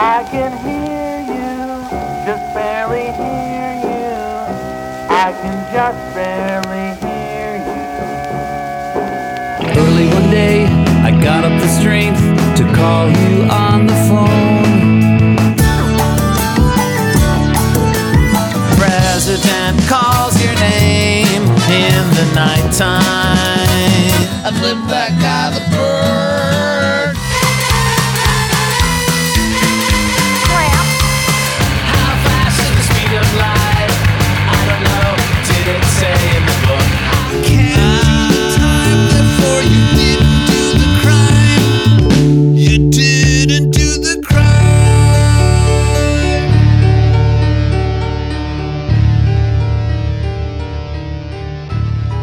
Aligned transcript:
I 0.00 0.22
can 0.30 0.52
hear 0.62 1.18
you, 1.26 1.82
just 2.24 2.54
barely 2.54 3.10
hear 3.18 3.74
you. 3.82 4.14
I 5.10 5.34
can 5.42 5.58
just 5.74 6.14
barely 6.14 6.94
hear 7.02 7.58
you. 7.66 7.82
Early 9.76 10.06
one 10.14 10.30
day, 10.30 10.66
I 11.02 11.10
got 11.20 11.42
up 11.42 11.60
the 11.60 11.66
strength 11.66 12.20
to 12.58 12.64
call 12.76 13.08
you 13.08 13.42
on 13.50 13.88
the 13.88 13.98
phone. 14.06 15.56
President 18.78 19.82
calls 19.88 20.40
your 20.40 20.54
name 20.60 21.42
in 21.74 22.04
the 22.14 22.26
nighttime. 22.36 23.02
I 24.46 24.50
flip 24.60 24.78
that 24.90 25.18
guy 25.20 25.58
the 25.58 25.76
bird. 25.76 25.87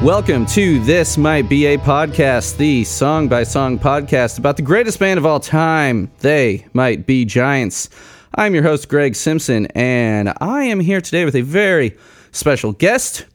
Welcome 0.06 0.46
to 0.46 0.78
This 0.82 1.18
Might 1.18 1.50
Be 1.50 1.66
a 1.66 1.80
Podcast, 1.80 2.58
the 2.58 2.84
song 2.84 3.28
by 3.28 3.42
song 3.42 3.80
podcast 3.80 4.38
about 4.38 4.56
the 4.56 4.62
greatest 4.62 5.00
band 5.00 5.18
of 5.18 5.26
all 5.26 5.40
time. 5.40 6.12
They 6.20 6.68
might 6.74 7.08
be 7.08 7.26
giants. 7.26 7.90
I'm 8.36 8.54
your 8.54 8.62
host, 8.62 8.88
Greg 8.88 9.16
Simpson, 9.16 9.66
and 9.74 10.32
I 10.40 10.66
am 10.66 10.80
here 10.80 11.02
today 11.02 11.26
with 11.26 11.36
a 11.36 11.42
very 11.42 11.98
special 12.32 12.72
guest, 12.72 13.26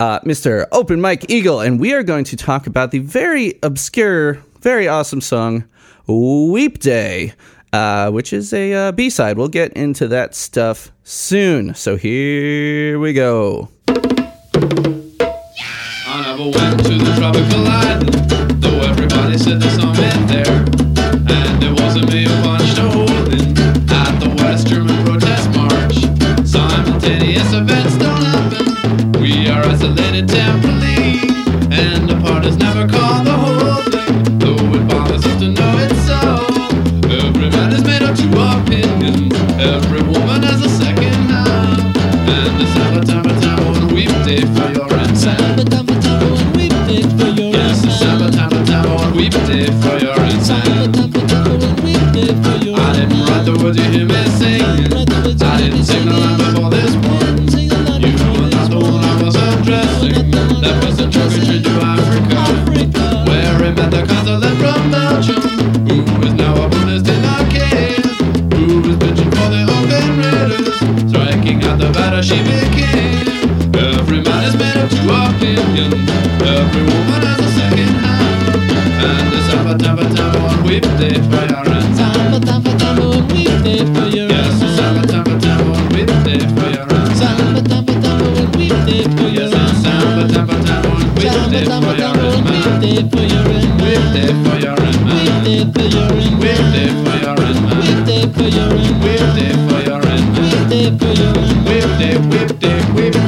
uh, 0.00 0.18
Mr. 0.22 0.66
Open 0.72 1.00
Mike 1.00 1.30
Eagle, 1.30 1.60
and 1.60 1.78
we 1.78 1.94
are 1.94 2.02
going 2.02 2.24
to 2.24 2.36
talk 2.36 2.66
about 2.66 2.90
the 2.90 2.98
very 2.98 3.60
obscure, 3.62 4.42
very 4.62 4.88
awesome 4.88 5.20
song, 5.20 5.62
Weep 6.08 6.80
Day. 6.80 7.34
Uh, 7.72 8.10
which 8.10 8.32
is 8.32 8.52
a 8.52 8.72
uh, 8.72 8.90
B-side. 8.90 9.38
We'll 9.38 9.46
get 9.46 9.72
into 9.74 10.08
that 10.08 10.34
stuff 10.34 10.90
soon. 11.04 11.72
So 11.76 11.96
here 11.96 12.98
we 12.98 13.12
go. 13.12 13.68
I 16.40 16.42
never 16.42 16.58
went 16.58 16.84
to 16.86 16.94
the 16.96 17.14
tropical 17.16 17.66
island, 17.66 18.62
though 18.62 18.80
everybody 18.80 19.36
said 19.36 19.60
there's 19.60 19.74
some 19.74 19.94
in 19.94 20.26
there. 20.26 20.64
And 21.28 21.62
it 21.62 21.78
wasn't 21.82 22.10
me 22.10 22.24
who 22.24 22.42
punched 22.42 22.78
a 22.78 22.88
hole 22.88 23.28
in 23.30 23.58
at 23.90 24.18
the 24.20 24.30
West 24.38 24.66
German 24.66 25.04
protest 25.04 25.50
march. 25.54 25.96
Simultaneous 26.48 27.52
events 27.52 27.94
don't 27.98 28.22
happen. 28.22 29.20
We 29.20 29.50
are 29.50 29.62
isolated 29.66 30.28
temporarily, 30.28 31.28
and 31.70 32.08
the 32.08 32.18
part 32.24 32.46
is 32.46 32.56
never 32.56 32.88
called 32.88 33.09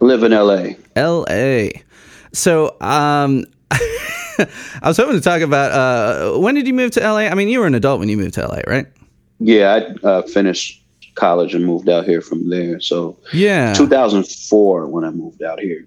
Live 0.00 0.22
in 0.22 0.32
LA. 0.32 0.70
L.A. 0.96 1.82
So 2.32 2.76
um, 2.80 3.44
I 3.70 4.46
was 4.84 4.96
hoping 4.96 5.14
to 5.14 5.20
talk 5.20 5.42
about 5.42 5.72
uh, 5.72 6.38
when 6.38 6.54
did 6.54 6.66
you 6.66 6.74
move 6.74 6.92
to 6.92 7.02
L.A. 7.02 7.28
I 7.28 7.34
mean, 7.34 7.48
you 7.48 7.60
were 7.60 7.66
an 7.66 7.74
adult 7.74 8.00
when 8.00 8.08
you 8.08 8.16
moved 8.16 8.34
to 8.34 8.42
L.A., 8.42 8.62
right? 8.66 8.86
Yeah, 9.38 9.94
I 10.02 10.06
uh, 10.06 10.22
finished 10.22 10.82
college 11.14 11.54
and 11.54 11.66
moved 11.66 11.88
out 11.88 12.04
here 12.06 12.20
from 12.22 12.48
there. 12.48 12.80
So 12.80 13.18
Yeah. 13.32 13.74
2004 13.74 14.86
when 14.86 15.04
I 15.04 15.10
moved 15.10 15.42
out 15.42 15.60
here. 15.60 15.86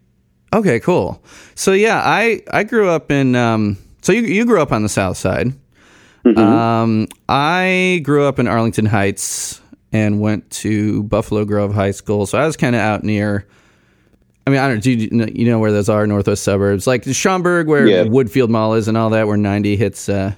Okay, 0.54 0.80
cool. 0.80 1.24
So 1.56 1.72
yeah, 1.72 2.02
I 2.04 2.42
I 2.52 2.64
grew 2.64 2.90
up 2.90 3.10
in 3.12 3.36
um 3.36 3.78
so 4.04 4.12
you 4.12 4.22
you 4.22 4.46
grew 4.46 4.62
up 4.62 4.72
on 4.72 4.84
the 4.84 4.90
south 4.90 5.18
side. 5.18 5.54
Um 6.38 7.08
I 7.28 8.02
grew 8.04 8.26
up 8.26 8.38
in 8.38 8.48
Arlington 8.48 8.86
Heights 8.86 9.60
and 9.92 10.22
went 10.22 10.50
to 10.52 11.04
Buffalo 11.04 11.44
Grove 11.46 11.74
High 11.74 11.92
School. 11.92 12.28
So 12.28 12.38
I 12.38 12.46
was 12.46 12.56
kind 12.56 12.76
of 12.76 12.82
out 12.82 13.04
near 13.04 13.48
I 14.46 14.50
mean, 14.50 14.60
I 14.60 14.68
don't 14.68 14.84
do 14.84 14.92
you 14.92 15.10
know, 15.12 15.28
you 15.34 15.46
know 15.46 15.60
where 15.60 15.72
those 15.72 15.88
are 15.90 16.06
northwest 16.06 16.44
suburbs 16.44 16.86
like 16.86 17.04
Schaumburg 17.06 17.68
where 17.68 17.88
Yeah. 17.88 18.04
Woodfield 18.04 18.50
Mall 18.50 18.74
is 18.74 18.88
and 18.88 18.98
all 18.98 19.10
that 19.12 19.28
where 19.28 19.38
90 19.38 19.76
hits 19.78 20.10
uh 20.10 20.34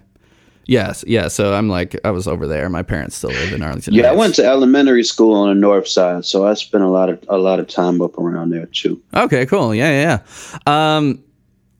Yes, 0.67 1.03
yeah, 1.05 1.27
so 1.27 1.53
I'm 1.53 1.69
like 1.69 1.95
I 2.03 2.09
was 2.09 2.27
over 2.27 2.47
there. 2.47 2.67
My 2.69 2.81
parents 2.81 3.15
still 3.15 3.29
live 3.29 3.53
in 3.53 3.61
Arlington. 3.61 3.93
Yeah, 3.93 4.09
I 4.09 4.13
went 4.13 4.33
to 4.35 4.43
elementary 4.45 5.03
school 5.03 5.33
on 5.35 5.49
the 5.49 5.53
north 5.53 5.87
side, 5.87 6.25
so 6.25 6.47
I 6.47 6.55
spent 6.55 6.83
a 6.83 6.87
lot 6.87 7.07
of 7.09 7.23
a 7.29 7.37
lot 7.37 7.59
of 7.59 7.67
time 7.67 8.01
up 8.01 8.17
around 8.17 8.49
there 8.49 8.65
too. 8.65 8.99
Okay, 9.13 9.45
cool. 9.45 9.75
Yeah, 9.75 9.91
yeah, 9.91 10.19
yeah. 10.65 10.95
Um, 10.97 11.23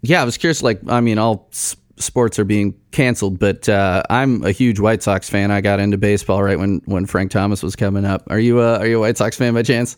yeah, 0.04 0.22
I 0.22 0.24
was 0.24 0.38
curious. 0.38 0.62
Like, 0.62 0.82
I 0.88 1.02
mean, 1.02 1.18
all 1.18 1.48
s- 1.52 1.76
sports 1.98 2.38
are 2.38 2.44
being 2.46 2.76
canceled, 2.92 3.40
but 3.40 3.68
uh, 3.68 4.04
I'm 4.12 4.44
a 4.44 4.52
huge 4.52 4.80
White 4.80 5.02
Sox 5.02 5.32
fan. 5.32 5.50
I 5.50 5.62
got 5.62 5.80
into 5.80 5.98
baseball 5.98 6.44
right 6.44 6.60
when 6.60 6.80
when 6.86 7.08
Frank 7.08 7.32
Thomas 7.32 7.64
was 7.64 7.76
coming 7.76 8.06
up. 8.06 8.22
Are 8.30 8.38
you 8.40 8.60
uh, 8.60 8.78
are 8.80 8.86
you 8.88 8.98
a 8.98 9.00
White 9.00 9.18
Sox 9.18 9.36
fan 9.36 9.56
by 9.56 9.64
chance? 9.64 9.98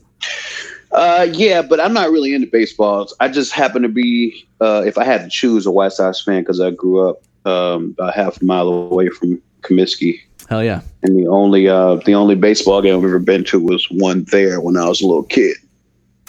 Uh, 0.91 1.27
yeah, 1.31 1.61
but 1.61 1.79
I'm 1.79 1.93
not 1.93 2.11
really 2.11 2.33
into 2.33 2.47
baseballs. 2.47 3.13
I 3.19 3.27
just 3.27 3.51
happen 3.51 3.81
to 3.81 3.89
be, 3.89 4.47
uh, 4.61 4.83
if 4.85 4.97
I 4.97 5.03
had 5.03 5.23
to 5.23 5.29
choose, 5.29 5.65
a 5.65 5.71
White 5.71 5.91
Sox 5.91 6.23
fan 6.23 6.41
because 6.41 6.61
I 6.61 6.71
grew 6.71 7.09
up 7.09 7.21
um, 7.45 7.95
about 7.97 8.13
half 8.13 8.41
a 8.41 8.45
mile 8.45 8.67
away 8.67 9.09
from 9.09 9.41
Comiskey, 9.61 10.21
Hell 10.49 10.63
yeah. 10.63 10.81
and 11.03 11.17
the 11.17 11.27
only 11.27 11.67
uh, 11.67 11.95
the 12.05 12.15
only 12.15 12.35
baseball 12.35 12.81
game 12.81 12.97
I've 12.97 13.03
ever 13.03 13.19
been 13.19 13.43
to 13.45 13.59
was 13.59 13.85
one 13.91 14.23
there 14.31 14.61
when 14.61 14.77
I 14.77 14.87
was 14.87 15.01
a 15.01 15.07
little 15.07 15.23
kid. 15.23 15.57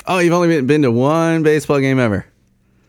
Oh, 0.06 0.18
you've 0.18 0.32
only 0.32 0.48
been, 0.48 0.66
been 0.66 0.82
to 0.82 0.90
one 0.90 1.42
baseball 1.42 1.78
game 1.80 1.98
ever. 1.98 2.26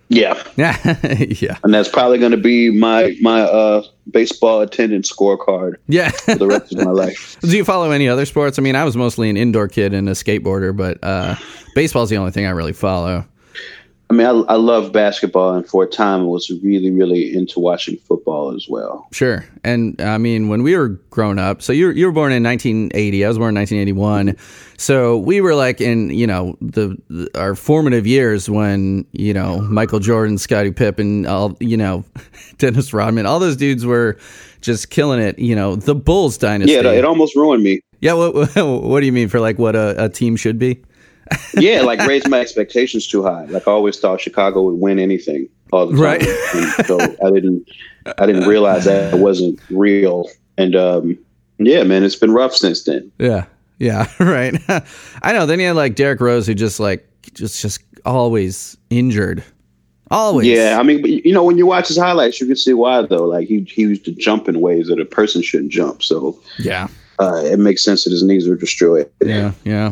Yeah, 0.09 0.43
Yeah, 0.57 0.75
yeah, 1.39 1.57
and 1.63 1.73
that's 1.73 1.87
probably 1.87 2.17
going 2.17 2.31
to 2.31 2.37
be 2.37 2.71
my 2.71 3.15
my 3.21 3.41
uh, 3.41 3.83
baseball 4.09 4.61
attendance 4.61 5.11
scorecard 5.11 5.75
yeah. 5.87 6.09
for 6.09 6.35
the 6.35 6.47
rest 6.47 6.73
of 6.73 6.83
my 6.83 6.91
life. 6.91 7.37
Do 7.41 7.55
you 7.55 7.63
follow 7.63 7.91
any 7.91 8.09
other 8.09 8.25
sports? 8.25 8.57
I 8.57 8.63
mean, 8.63 8.75
I 8.75 8.83
was 8.83 8.97
mostly 8.97 9.29
an 9.29 9.37
indoor 9.37 9.67
kid 9.67 9.93
and 9.93 10.09
a 10.09 10.13
skateboarder, 10.13 10.75
but 10.75 10.97
uh, 11.03 11.35
baseball's 11.75 12.09
the 12.09 12.17
only 12.17 12.31
thing 12.31 12.47
I 12.47 12.49
really 12.49 12.73
follow. 12.73 13.25
I 14.11 14.15
mean, 14.15 14.25
I, 14.25 14.31
I 14.31 14.55
love 14.55 14.91
basketball, 14.91 15.53
and 15.53 15.67
for 15.67 15.83
a 15.83 15.87
time, 15.87 16.21
I 16.21 16.25
was 16.25 16.49
really, 16.63 16.89
really 16.89 17.31
into 17.31 17.59
watching 17.59 17.97
football 17.97 18.55
as 18.55 18.65
well. 18.67 19.07
Sure. 19.11 19.45
And 19.63 20.01
I 20.01 20.17
mean, 20.17 20.47
when 20.47 20.63
we 20.63 20.75
were 20.75 20.89
growing 21.11 21.37
up, 21.37 21.61
so 21.61 21.71
you 21.73 21.87
were, 21.87 21.91
you 21.91 22.07
were 22.07 22.11
born 22.11 22.31
in 22.31 22.41
1980. 22.41 23.23
I 23.23 23.27
was 23.27 23.37
born 23.37 23.55
in 23.55 23.61
1981. 23.61 24.35
So 24.77 25.15
we 25.17 25.41
were 25.41 25.53
like 25.53 25.79
in, 25.79 26.09
you 26.09 26.25
know, 26.25 26.57
the, 26.59 26.97
the 27.09 27.29
our 27.39 27.53
formative 27.53 28.07
years 28.07 28.49
when, 28.49 29.05
you 29.11 29.31
know, 29.33 29.59
Michael 29.61 29.99
Jordan, 29.99 30.39
Scottie 30.39 30.71
Pippen, 30.71 31.27
all, 31.27 31.55
you 31.59 31.77
know, 31.77 32.03
Dennis 32.57 32.91
Rodman, 32.93 33.27
all 33.27 33.39
those 33.39 33.57
dudes 33.57 33.85
were 33.85 34.17
just 34.61 34.89
killing 34.89 35.19
it, 35.19 35.37
you 35.37 35.55
know, 35.55 35.75
the 35.75 35.93
Bulls 35.93 36.37
dynasty. 36.39 36.73
Yeah, 36.73 36.79
it, 36.79 36.85
it 36.99 37.05
almost 37.05 37.35
ruined 37.35 37.61
me. 37.61 37.81
yeah. 38.01 38.13
What, 38.13 38.33
what 38.55 39.01
do 39.01 39.05
you 39.05 39.11
mean 39.11 39.29
for 39.29 39.39
like 39.39 39.59
what 39.59 39.75
a, 39.75 40.05
a 40.05 40.09
team 40.09 40.35
should 40.35 40.57
be? 40.57 40.81
Yeah, 41.55 41.81
like 41.81 41.99
raised 42.07 42.29
my 42.29 42.39
expectations 42.39 43.07
too 43.07 43.23
high. 43.23 43.45
Like 43.45 43.67
I 43.67 43.71
always 43.71 43.99
thought 43.99 44.21
Chicago 44.21 44.63
would 44.63 44.75
win 44.79 44.99
anything 44.99 45.49
all 45.71 45.87
the 45.87 45.93
time. 45.93 46.01
Right. 46.03 46.27
And 46.55 46.85
so 46.85 46.99
I 46.99 47.31
didn't, 47.31 47.67
I 48.17 48.25
didn't 48.25 48.47
realize 48.47 48.85
that 48.85 49.13
it 49.13 49.19
wasn't 49.19 49.59
real. 49.69 50.29
And 50.57 50.75
um, 50.75 51.17
yeah, 51.57 51.83
man, 51.83 52.03
it's 52.03 52.15
been 52.15 52.31
rough 52.31 52.55
since 52.55 52.83
then. 52.83 53.11
Yeah. 53.19 53.45
Yeah. 53.77 54.07
Right. 54.19 54.59
I 55.23 55.33
know. 55.33 55.45
Then 55.45 55.59
you 55.59 55.67
had 55.67 55.75
like 55.75 55.95
Derrick 55.95 56.21
Rose 56.21 56.47
who 56.47 56.53
just 56.53 56.79
like, 56.79 57.07
just, 57.33 57.61
just 57.61 57.81
always 58.05 58.77
injured. 58.89 59.43
Always. 60.11 60.47
Yeah, 60.47 60.77
I 60.79 60.83
mean, 60.83 61.01
but, 61.01 61.11
you 61.11 61.31
know, 61.31 61.43
when 61.43 61.57
you 61.59 61.67
watch 61.67 61.87
his 61.89 61.97
highlights, 61.97 62.41
you 62.41 62.47
can 62.47 62.55
see 62.55 62.73
why 62.73 63.01
though. 63.03 63.25
Like 63.25 63.47
he 63.47 63.61
he 63.61 63.83
used 63.83 64.05
to 64.05 64.11
jump 64.11 64.49
in 64.49 64.59
ways 64.59 64.87
that 64.87 64.99
a 64.99 65.05
person 65.05 65.43
shouldn't 65.43 65.71
jump. 65.71 66.01
So 66.01 66.39
Yeah. 66.57 66.87
uh, 67.19 67.43
it 67.45 67.59
makes 67.59 67.83
sense 67.83 68.05
that 68.05 68.09
his 68.09 68.23
knees 68.23 68.47
were 68.47 68.55
destroyed. 68.55 69.07
Yeah, 69.23 69.51
yeah. 69.65 69.91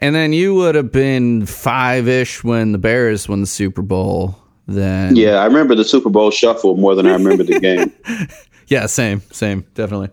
And 0.00 0.14
then 0.14 0.32
you 0.32 0.54
would 0.54 0.74
have 0.74 0.92
been 0.92 1.46
five 1.46 2.06
ish 2.06 2.44
when 2.44 2.72
the 2.72 2.78
Bears 2.78 3.28
won 3.28 3.40
the 3.40 3.46
Super 3.46 3.82
Bowl. 3.82 4.36
Then 4.66 5.16
Yeah, 5.16 5.36
I 5.36 5.46
remember 5.46 5.74
the 5.74 5.84
Super 5.84 6.10
Bowl 6.10 6.30
shuffle 6.30 6.76
more 6.76 6.94
than 6.94 7.06
I 7.06 7.12
remember 7.12 7.44
the 7.44 7.60
game. 7.60 7.92
yeah, 8.66 8.86
same, 8.86 9.22
same, 9.32 9.64
definitely. 9.74 10.10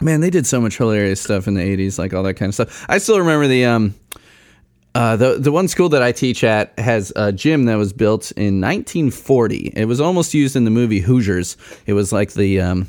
Man, 0.00 0.20
they 0.20 0.30
did 0.30 0.46
so 0.46 0.60
much 0.60 0.76
hilarious 0.76 1.20
stuff 1.20 1.48
in 1.48 1.54
the 1.54 1.62
'80s, 1.62 1.98
like 1.98 2.12
all 2.12 2.22
that 2.24 2.34
kind 2.34 2.50
of 2.50 2.54
stuff. 2.54 2.84
I 2.88 2.98
still 2.98 3.18
remember 3.18 3.46
the 3.46 3.64
um, 3.64 3.94
uh, 4.94 5.16
the 5.16 5.38
the 5.38 5.50
one 5.50 5.66
school 5.68 5.88
that 5.88 6.02
I 6.02 6.12
teach 6.12 6.44
at 6.44 6.78
has 6.78 7.12
a 7.16 7.32
gym 7.32 7.64
that 7.64 7.76
was 7.76 7.92
built 7.92 8.30
in 8.32 8.60
1940. 8.60 9.72
It 9.74 9.86
was 9.86 10.00
almost 10.00 10.34
used 10.34 10.54
in 10.56 10.64
the 10.64 10.70
movie 10.70 11.00
Hoosiers. 11.00 11.56
It 11.86 11.94
was 11.94 12.12
like 12.12 12.34
the 12.34 12.60
um, 12.60 12.88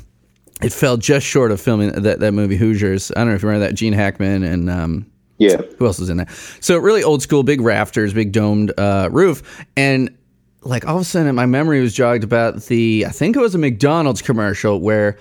it 0.62 0.72
fell 0.72 0.96
just 0.96 1.26
short 1.26 1.50
of 1.50 1.60
filming 1.60 1.90
that 1.92 2.20
that 2.20 2.32
movie 2.32 2.56
Hoosiers. 2.56 3.10
I 3.12 3.20
don't 3.20 3.28
know 3.28 3.34
if 3.34 3.42
you 3.42 3.48
remember 3.48 3.66
that 3.66 3.74
Gene 3.74 3.92
Hackman 3.92 4.42
and 4.42 4.68
um, 4.68 5.06
Yeah, 5.38 5.56
who 5.78 5.86
else 5.86 5.98
was 5.98 6.08
in 6.08 6.16
that? 6.18 6.30
So 6.60 6.78
really 6.78 7.02
old 7.02 7.22
school, 7.22 7.42
big 7.42 7.60
rafters, 7.60 8.14
big 8.14 8.32
domed 8.32 8.72
uh, 8.78 9.08
roof, 9.12 9.64
and 9.76 10.16
like 10.62 10.86
all 10.86 10.96
of 10.96 11.02
a 11.02 11.04
sudden, 11.04 11.34
my 11.34 11.46
memory 11.46 11.80
was 11.80 11.94
jogged 11.94 12.24
about 12.24 12.62
the 12.64 13.04
I 13.06 13.10
think 13.10 13.36
it 13.36 13.40
was 13.40 13.54
a 13.54 13.58
McDonald's 13.58 14.22
commercial 14.22 14.80
where. 14.80 15.18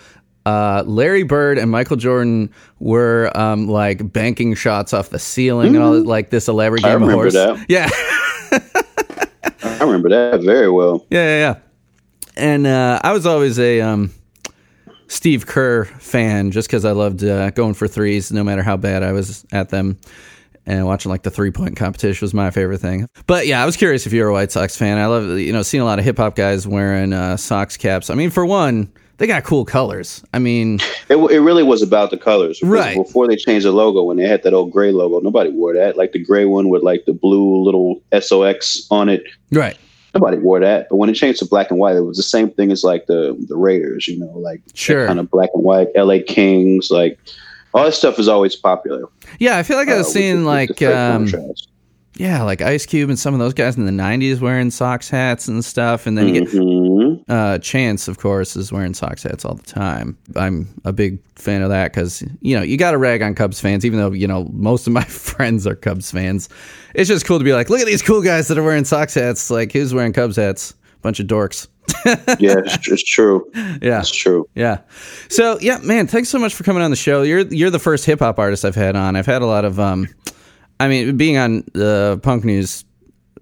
Uh, 0.48 0.84
Larry 0.86 1.24
Bird 1.24 1.58
and 1.58 1.72
Michael 1.72 1.96
Jordan 1.96 2.52
were 2.78 3.32
um, 3.36 3.68
like 3.68 4.14
banking 4.14 4.54
shots 4.54 4.94
off 4.94 5.10
the 5.10 5.18
ceiling 5.18 5.76
and 5.76 5.84
all 5.84 6.00
like 6.04 6.30
this 6.30 6.48
elaborate 6.48 6.86
I 6.86 6.90
game 6.90 6.98
of 6.98 7.02
remember 7.02 7.24
horse. 7.24 7.34
that. 7.34 7.66
Yeah, 7.68 7.90
I 9.64 9.84
remember 9.84 10.10
that 10.10 10.42
very 10.42 10.70
well. 10.70 11.04
yeah, 11.10 11.24
yeah, 11.24 11.40
yeah. 11.40 11.56
And 12.38 12.68
uh, 12.68 13.00
I 13.04 13.14
was 13.14 13.26
always 13.26 13.58
a 13.58 13.82
um, 13.82 14.12
Steve 15.16 15.48
Kerr 15.48 15.86
fan 15.86 16.52
just 16.52 16.68
because 16.68 16.84
I 16.84 16.92
loved 16.92 17.24
uh, 17.24 17.50
going 17.52 17.74
for 17.74 17.88
threes, 17.88 18.32
no 18.34 18.44
matter 18.44 18.62
how 18.62 18.76
bad 18.76 19.02
I 19.02 19.14
was 19.14 19.46
at 19.54 19.70
them. 19.70 19.98
And 20.68 20.86
watching 20.86 21.10
like 21.12 21.22
the 21.24 21.30
three 21.32 21.52
point 21.52 21.78
competition 21.78 22.26
was 22.26 22.34
my 22.34 22.52
favorite 22.52 22.80
thing. 22.80 23.08
But 23.28 23.48
yeah, 23.48 23.62
I 23.62 23.66
was 23.66 23.78
curious 23.78 24.06
if 24.08 24.14
you're 24.14 24.28
a 24.30 24.34
White 24.34 24.52
Sox 24.52 24.76
fan. 24.76 24.98
I 24.98 25.06
love 25.06 25.38
you 25.40 25.54
know 25.54 25.62
seeing 25.62 25.82
a 25.82 25.86
lot 25.86 26.00
of 26.00 26.06
hip 26.06 26.18
hop 26.18 26.36
guys 26.36 26.68
wearing 26.68 27.14
uh, 27.14 27.38
Sox 27.38 27.78
caps. 27.78 28.10
I 28.10 28.16
mean, 28.16 28.32
for 28.32 28.46
one, 28.46 28.92
they 29.18 29.28
got 29.28 29.44
cool 29.44 29.64
colors. 29.64 30.24
I 30.34 30.40
mean, 30.40 30.80
It, 31.08 31.18
it 31.18 31.40
really 31.40 31.62
was 31.64 31.84
about 31.84 32.10
the 32.10 32.18
colors. 32.18 32.62
Right. 32.64 32.98
Before 32.98 33.28
they 33.28 33.36
changed 33.36 33.66
the 33.66 33.72
logo, 33.72 34.02
when 34.04 34.18
they 34.18 34.28
had 34.28 34.42
that 34.44 34.54
old 34.56 34.72
gray 34.72 34.92
logo, 34.92 35.20
nobody 35.20 35.52
wore 35.52 35.76
that. 35.76 35.98
Like 35.98 36.12
the 36.14 36.20
gray 36.20 36.46
one 36.46 36.70
with 36.70 36.82
like 36.82 37.06
the 37.06 37.14
blue 37.14 37.64
little 37.64 38.02
SOX 38.20 38.88
on 38.90 39.08
it. 39.08 39.24
right? 39.52 39.78
Nobody 40.16 40.38
wore 40.38 40.60
that. 40.62 40.88
But 40.90 40.96
when 40.96 41.10
it 41.10 41.14
changed 41.14 41.40
to 41.40 41.46
black 41.46 41.70
and 41.70 41.80
white, 41.80 41.96
it 41.96 42.02
was 42.02 42.18
the 42.18 42.24
same 42.24 42.50
thing 42.50 42.72
as 42.72 42.84
like 42.84 43.06
the 43.08 43.36
the 43.48 43.56
Raiders, 43.58 44.08
you 44.08 44.18
know, 44.18 44.32
like 44.38 44.62
Sure. 44.74 45.06
kind 45.08 45.20
of 45.20 45.30
black 45.30 45.50
and 45.54 45.64
white, 45.64 45.90
LA 45.96 46.20
Kings, 46.26 46.90
like 46.90 47.20
all 47.74 47.84
this 47.86 47.98
stuff 47.98 48.18
is 48.18 48.28
always 48.30 48.56
popular. 48.56 49.08
Yeah, 49.40 49.58
I 49.58 49.64
feel 49.64 49.76
like 49.78 49.90
I 49.90 49.94
uh, 49.94 49.98
was 49.98 50.08
with 50.08 50.14
the- 50.16 50.20
seeing 50.22 50.38
with 50.38 50.46
like 50.46 50.82
um, 50.84 51.28
contrast. 51.28 51.68
Yeah, 52.18 52.44
like 52.44 52.62
Ice 52.62 52.86
Cube 52.86 53.10
and 53.10 53.20
some 53.20 53.34
of 53.34 53.40
those 53.40 53.54
guys 53.54 53.78
in 53.78 53.86
the 53.86 53.92
'90s 53.92 54.40
wearing 54.40 54.72
socks 54.72 55.10
hats 55.10 55.48
and 55.48 55.64
stuff, 55.64 56.08
and 56.08 56.18
then 56.18 56.28
you 56.30 56.42
get 56.42 56.50
Mhm. 56.52 57.24
uh, 57.28 57.58
Chance, 57.60 58.08
of 58.08 58.18
course, 58.20 58.56
is 58.56 58.72
wearing 58.72 58.94
socks 58.94 59.24
hats 59.24 59.44
all 59.46 59.56
the 59.56 59.64
time. 59.64 60.18
I'm 60.36 60.68
a 60.86 60.94
big 60.94 61.20
fan 61.36 61.62
of 61.62 61.70
that 61.70 61.92
because 61.94 62.24
you 62.42 62.56
know 62.56 62.64
you 62.64 62.78
got 62.78 62.92
to 62.92 62.98
rag 62.98 63.22
on 63.22 63.36
Cubs 63.36 63.60
fans, 63.60 63.86
even 63.86 64.00
though 64.00 64.12
you 64.12 64.28
know 64.28 64.50
most 64.54 64.88
of 64.88 64.94
my 64.94 65.04
friends 65.06 65.68
are 65.68 65.76
Cubs 65.76 66.12
fans. 66.12 66.50
It's 66.94 67.10
just 67.10 67.26
cool 67.26 67.38
to 67.40 67.44
be 67.46 67.54
like, 67.54 67.70
look 67.70 67.80
at 67.82 67.88
these 67.88 68.02
cool 68.02 68.22
guys 68.22 68.48
that 68.48 68.58
are 68.58 68.64
wearing 68.64 68.86
socks 68.86 69.14
hats. 69.16 69.50
Like, 69.52 69.72
who's 69.74 69.94
wearing 69.94 70.14
Cubs 70.14 70.38
hats? 70.38 70.74
Bunch 71.02 71.20
of 71.20 71.28
dorks. 71.28 71.68
yeah, 72.40 72.56
it's, 72.66 72.88
it's 72.88 73.04
true. 73.04 73.46
Yeah, 73.82 74.00
It's 74.00 74.10
true. 74.12 74.50
yeah. 74.56 74.80
So 75.30 75.60
yeah, 75.62 75.78
man, 75.84 76.08
thanks 76.08 76.30
so 76.30 76.40
much 76.40 76.56
for 76.56 76.64
coming 76.64 76.82
on 76.82 76.90
the 76.90 76.98
show. 76.98 77.22
You're 77.22 77.42
you're 77.42 77.70
the 77.70 77.78
first 77.80 78.06
hip 78.06 78.20
hop 78.20 78.40
artist 78.40 78.66
I've 78.66 78.74
had 78.76 78.96
on. 78.96 79.16
I've 79.16 79.26
had 79.28 79.42
a 79.44 79.46
lot 79.46 79.66
of 79.66 79.80
um, 79.80 80.08
I 80.80 80.88
mean, 80.88 81.18
being 81.18 81.38
on 81.38 81.64
the 81.74 82.20
Punk 82.24 82.44
News 82.44 82.86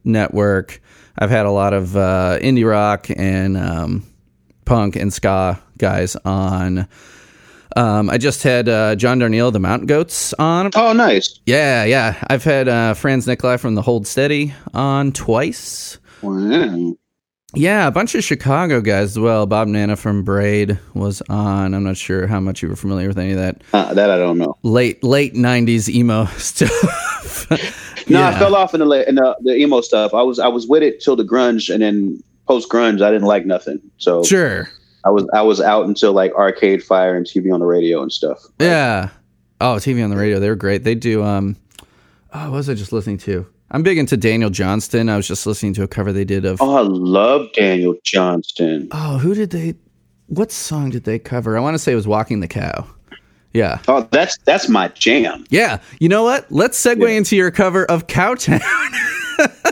Network, 0.03 0.81
I've 1.18 1.30
had 1.30 1.45
a 1.45 1.51
lot 1.51 1.74
of 1.74 1.95
uh, 1.95 2.38
indie 2.41 2.68
rock 2.68 3.07
and 3.15 3.57
um, 3.57 4.06
punk 4.65 4.95
and 4.95 5.12
ska 5.13 5.59
guys 5.77 6.15
on. 6.25 6.88
Um, 7.75 8.09
I 8.09 8.18
just 8.19 8.44
had 8.44 8.69
uh, 8.69 8.95
John 8.95 9.19
Darnielle, 9.19 9.51
the 9.51 9.59
Mountain 9.59 9.88
Goats, 9.88 10.33
on. 10.33 10.69
Oh, 10.75 10.94
nice. 10.94 11.39
Yeah, 11.45 11.83
yeah. 11.85 12.24
I've 12.27 12.44
had 12.44 12.68
uh, 12.68 12.94
Franz 12.94 13.25
Nicolay 13.25 13.57
from 13.57 13.75
the 13.75 13.81
Hold 13.81 14.06
Steady 14.06 14.53
on 14.74 15.12
twice. 15.12 15.97
Wow. 16.21 16.95
Yeah, 17.55 17.85
a 17.88 17.91
bunch 17.91 18.15
of 18.15 18.23
Chicago 18.23 18.81
guys 18.81 19.11
as 19.11 19.19
well. 19.19 19.45
Bob 19.45 19.67
Nanna 19.67 19.95
from 19.95 20.23
Braid 20.23 20.79
was 20.95 21.21
on. 21.29 21.73
I'm 21.73 21.83
not 21.83 21.97
sure 21.97 22.25
how 22.27 22.39
much 22.39 22.63
you 22.63 22.69
were 22.69 22.75
familiar 22.75 23.07
with 23.07 23.17
any 23.19 23.31
of 23.31 23.38
that 23.38 23.61
Uh, 23.73 23.94
that 23.94 24.09
I 24.09 24.17
don't 24.17 24.38
know. 24.39 24.57
late 24.63 25.03
late 25.03 25.35
'90s 25.35 25.88
emo 25.89 26.25
stuff. 26.38 27.47
No, 28.09 28.19
Yeah. 28.19 28.29
I 28.29 28.39
fell 28.39 28.55
off 28.55 28.73
in 28.73 28.79
the, 28.81 29.07
in 29.07 29.15
the 29.15 29.38
the 29.44 29.55
emo 29.55 29.81
stuff. 29.81 30.13
I 30.13 30.23
was 30.23 30.39
I 30.39 30.47
was 30.47 30.67
with 30.67 30.83
it 30.83 31.00
till 31.00 31.15
the 31.15 31.23
grunge, 31.23 31.71
and 31.73 31.83
then 31.83 32.23
post 32.47 32.69
grunge, 32.69 33.01
I 33.01 33.11
didn't 33.11 33.27
like 33.27 33.45
nothing. 33.45 33.79
So 33.97 34.23
Sure. 34.23 34.69
I 35.06 35.09
was 35.11 35.27
I 35.33 35.41
was 35.41 35.61
out 35.61 35.85
until 35.85 36.11
like 36.13 36.33
Arcade 36.33 36.83
Fire 36.83 37.15
and 37.15 37.25
TV 37.25 37.53
on 37.53 37.59
the 37.59 37.65
radio 37.65 38.01
and 38.01 38.11
stuff. 38.11 38.39
Yeah. 38.59 39.09
Oh, 39.61 39.75
TV 39.75 40.03
on 40.03 40.09
the 40.09 40.17
radio. 40.17 40.39
They 40.39 40.49
were 40.49 40.56
great. 40.56 40.83
They 40.83 40.95
do. 40.95 41.23
Um. 41.23 41.56
Oh, 42.33 42.45
what 42.49 42.57
was 42.57 42.69
I 42.69 42.73
just 42.73 42.92
listening 42.92 43.19
to? 43.19 43.45
I'm 43.73 43.83
big 43.83 43.97
into 43.97 44.15
Daniel 44.15 44.49
Johnston. 44.51 45.09
I 45.09 45.15
was 45.18 45.27
just 45.27 45.45
listening 45.47 45.73
to 45.73 45.83
a 45.83 45.87
cover 45.87 46.13
they 46.13 46.23
did 46.25 46.45
of. 46.45 46.61
Oh, 46.61 46.75
I 46.75 46.81
love 46.81 47.51
Daniel 47.53 47.95
Johnston. 48.03 48.87
Oh, 48.92 49.18
who 49.18 49.33
did 49.33 49.49
they? 49.49 49.73
What 50.27 50.51
song 50.51 50.92
did 50.92 51.03
they 51.03 51.19
cover? 51.19 51.57
I 51.57 51.59
want 51.59 51.73
to 51.73 51.80
say 51.80 51.92
it 51.92 51.95
was 51.95 52.07
"Walking 52.07 52.39
the 52.39 52.47
Cow." 52.47 52.87
Yeah. 53.53 53.80
Oh, 53.87 54.07
that's 54.11 54.37
that's 54.45 54.69
my 54.69 54.87
jam. 54.89 55.45
Yeah. 55.49 55.80
You 55.99 56.09
know 56.09 56.23
what? 56.23 56.51
Let's 56.51 56.81
segue 56.83 57.01
Yeah. 57.01 57.18
into 57.18 57.35
your 57.35 57.51
cover 57.51 57.85
of 57.85 58.07
Cowtown. 58.07 58.61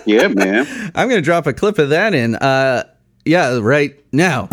Yeah, 0.07 0.27
man. 0.29 0.65
I'm 0.95 1.07
going 1.07 1.21
to 1.21 1.25
drop 1.25 1.45
a 1.45 1.53
clip 1.53 1.77
of 1.77 1.89
that 1.89 2.15
in. 2.15 2.35
Uh, 2.35 2.83
yeah, 3.23 3.59
right 3.61 3.95
now. 4.11 4.49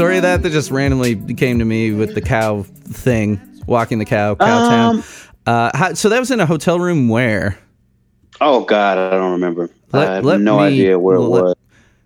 Story 0.00 0.16
of 0.16 0.22
that 0.22 0.42
that 0.42 0.50
just 0.50 0.70
randomly 0.70 1.14
came 1.34 1.58
to 1.58 1.64
me 1.64 1.92
with 1.92 2.14
the 2.14 2.22
cow 2.22 2.62
thing, 2.62 3.38
walking 3.66 3.98
the 3.98 4.06
cow, 4.06 4.34
Cowtown? 4.34 4.94
Um, 4.94 5.04
uh, 5.46 5.70
how, 5.76 5.92
so 5.92 6.08
that 6.08 6.18
was 6.18 6.30
in 6.30 6.40
a 6.40 6.46
hotel 6.46 6.80
room 6.80 7.10
where? 7.10 7.58
Oh 8.40 8.64
God, 8.64 8.96
I 8.96 9.10
don't 9.10 9.32
remember. 9.32 9.68
Let- 9.92 10.08
I 10.08 10.14
have 10.14 10.40
no 10.40 10.58
me- 10.58 10.64
idea 10.64 10.98
where 10.98 11.16
it 11.16 11.20
let- 11.20 11.42
was. 11.44 11.54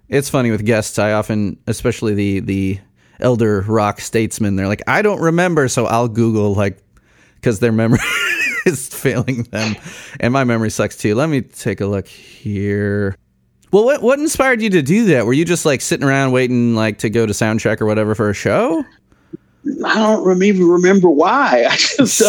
It's 0.09 0.29
funny 0.29 0.51
with 0.51 0.65
guests. 0.67 0.99
I 0.99 1.13
often, 1.13 1.57
especially 1.69 2.15
the 2.15 2.41
the 2.41 2.81
elder 3.21 3.61
rock 3.63 4.01
statesmen, 4.01 4.57
they're 4.57 4.69
like, 4.69 4.83
I 4.89 5.01
don't 5.01 5.21
remember, 5.21 5.69
so 5.69 5.87
I'll 5.87 6.09
Google 6.09 6.53
like 6.55 6.79
because 7.37 7.61
their 7.61 7.73
memory 7.73 8.01
is 8.67 8.89
failing 8.89 9.45
them, 9.45 9.77
and 10.19 10.33
my 10.33 10.43
memory 10.43 10.71
sucks 10.71 10.97
too. 10.97 11.15
Let 11.15 11.29
me 11.29 11.43
take 11.43 11.81
a 11.81 11.87
look 11.87 12.09
here. 12.09 13.17
Well, 13.75 13.85
what 13.85 14.03
what 14.03 14.21
inspired 14.21 14.63
you 14.63 14.71
to 14.71 14.83
do 14.83 15.05
that? 15.07 15.27
Were 15.27 15.33
you 15.33 15.45
just 15.45 15.67
like 15.67 15.81
sitting 15.81 16.07
around 16.07 16.31
waiting 16.31 16.77
like 16.77 16.99
to 16.99 17.11
go 17.11 17.27
to 17.27 17.35
sound 17.35 17.59
check 17.59 17.83
or 17.83 17.87
whatever 17.87 18.15
for 18.15 18.31
a 18.31 18.33
show? 18.33 18.85
I 19.85 19.95
don't 19.97 20.43
even 20.45 20.69
remember 20.69 21.11
why. 21.11 21.67
I 21.69 21.75
just 21.75 22.23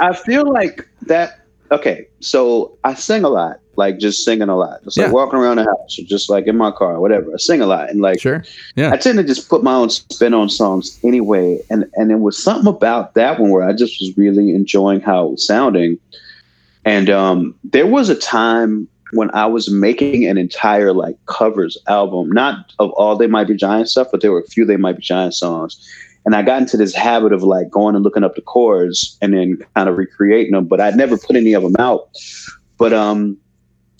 um, 0.00 0.08
I 0.08 0.14
feel 0.14 0.48
like 0.48 0.88
that. 1.06 1.40
Okay, 1.72 2.06
so 2.20 2.78
I 2.84 2.94
sing 2.94 3.24
a 3.24 3.28
lot, 3.28 3.58
like 3.74 3.98
just 3.98 4.24
singing 4.24 4.48
a 4.48 4.54
lot, 4.56 4.84
just 4.84 4.96
like 4.98 5.08
Yeah. 5.08 5.12
walking 5.12 5.40
around 5.40 5.56
the 5.56 5.64
house, 5.64 5.98
or 5.98 6.04
just 6.04 6.30
like 6.30 6.46
in 6.46 6.56
my 6.56 6.70
car, 6.70 7.00
whatever. 7.00 7.32
I 7.34 7.38
sing 7.38 7.60
a 7.60 7.66
lot, 7.66 7.90
and 7.90 8.00
like 8.00 8.20
Sure. 8.20 8.44
Yeah. 8.76 8.92
I 8.92 8.98
tend 8.98 9.18
to 9.18 9.24
just 9.24 9.48
put 9.48 9.64
my 9.64 9.74
own 9.74 9.90
spin 9.90 10.32
on 10.32 10.48
songs 10.48 10.96
anyway, 11.02 11.60
and 11.70 11.86
and 11.96 12.12
it 12.12 12.20
was 12.20 12.40
something 12.40 12.68
about 12.72 13.14
that 13.14 13.40
one 13.40 13.50
where 13.50 13.64
I 13.68 13.72
just 13.72 14.00
was 14.00 14.16
really 14.16 14.54
enjoying 14.54 15.00
how 15.00 15.26
it 15.26 15.30
was 15.32 15.44
sounding, 15.44 15.98
and 16.84 17.10
um, 17.10 17.56
there 17.64 17.88
was 17.88 18.10
a 18.10 18.14
time 18.14 18.86
when 19.12 19.30
I 19.34 19.46
was 19.46 19.70
making 19.70 20.26
an 20.26 20.36
entire 20.38 20.92
like 20.92 21.16
covers 21.26 21.78
album, 21.86 22.30
not 22.30 22.72
of 22.78 22.90
all 22.92 23.16
They 23.16 23.26
Might 23.26 23.48
Be 23.48 23.54
Giant 23.56 23.88
stuff, 23.88 24.08
but 24.10 24.20
there 24.20 24.32
were 24.32 24.40
a 24.40 24.46
few 24.46 24.64
They 24.64 24.76
Might 24.76 24.96
Be 24.96 25.02
Giant 25.02 25.34
songs, 25.34 25.78
and 26.24 26.34
I 26.34 26.42
got 26.42 26.60
into 26.60 26.76
this 26.76 26.94
habit 26.94 27.32
of 27.32 27.42
like 27.42 27.70
going 27.70 27.94
and 27.94 28.04
looking 28.04 28.24
up 28.24 28.34
the 28.34 28.42
chords 28.42 29.16
and 29.22 29.34
then 29.34 29.58
kind 29.74 29.88
of 29.88 29.96
recreating 29.96 30.52
them, 30.52 30.66
but 30.66 30.80
I'd 30.80 30.96
never 30.96 31.16
put 31.18 31.36
any 31.36 31.52
of 31.52 31.62
them 31.62 31.76
out, 31.78 32.08
but 32.78 32.92
um. 32.92 33.38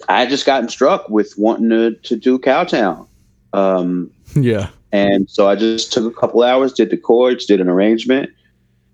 I 0.09 0.27
just 0.27 0.47
gotten 0.47 0.69
struck 0.69 1.09
with 1.09 1.33
wanting 1.39 1.71
to, 1.71 1.93
to 1.95 2.17
do 2.17 2.37
Cowtown. 2.37 3.07
Um, 3.53 4.11
Yeah. 4.35 4.71
and 4.91 5.31
so 5.31 5.49
I 5.49 5.55
just 5.55 5.93
took 5.93 6.05
a 6.05 6.21
couple 6.21 6.43
hours, 6.43 6.73
did 6.73 6.91
the 6.91 6.97
chords, 6.97 7.47
did 7.47 7.61
an 7.61 7.69
arrangement, 7.69 8.31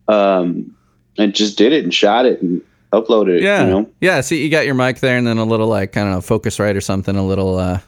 um, 0.08 0.76
and 1.16 1.34
just 1.34 1.56
did 1.56 1.72
it 1.72 1.82
and 1.82 1.94
shot 1.94 2.26
it 2.26 2.42
and 2.42 2.60
uploaded 2.92 3.36
it. 3.38 3.42
Yeah. 3.42 3.64
You 3.64 3.70
know? 3.70 3.90
Yeah. 4.00 4.20
See, 4.20 4.42
you 4.42 4.50
got 4.50 4.66
your 4.66 4.74
mic 4.74 5.00
there 5.00 5.16
and 5.18 5.26
then 5.26 5.38
a 5.38 5.44
little 5.44 5.66
like, 5.68 5.96
I 5.96 6.02
don't 6.02 6.10
know, 6.12 6.18
Focusrite 6.20 6.76
or 6.76 6.80
something, 6.80 7.16
a 7.16 7.26
little, 7.26 7.58
uh, 7.58 7.80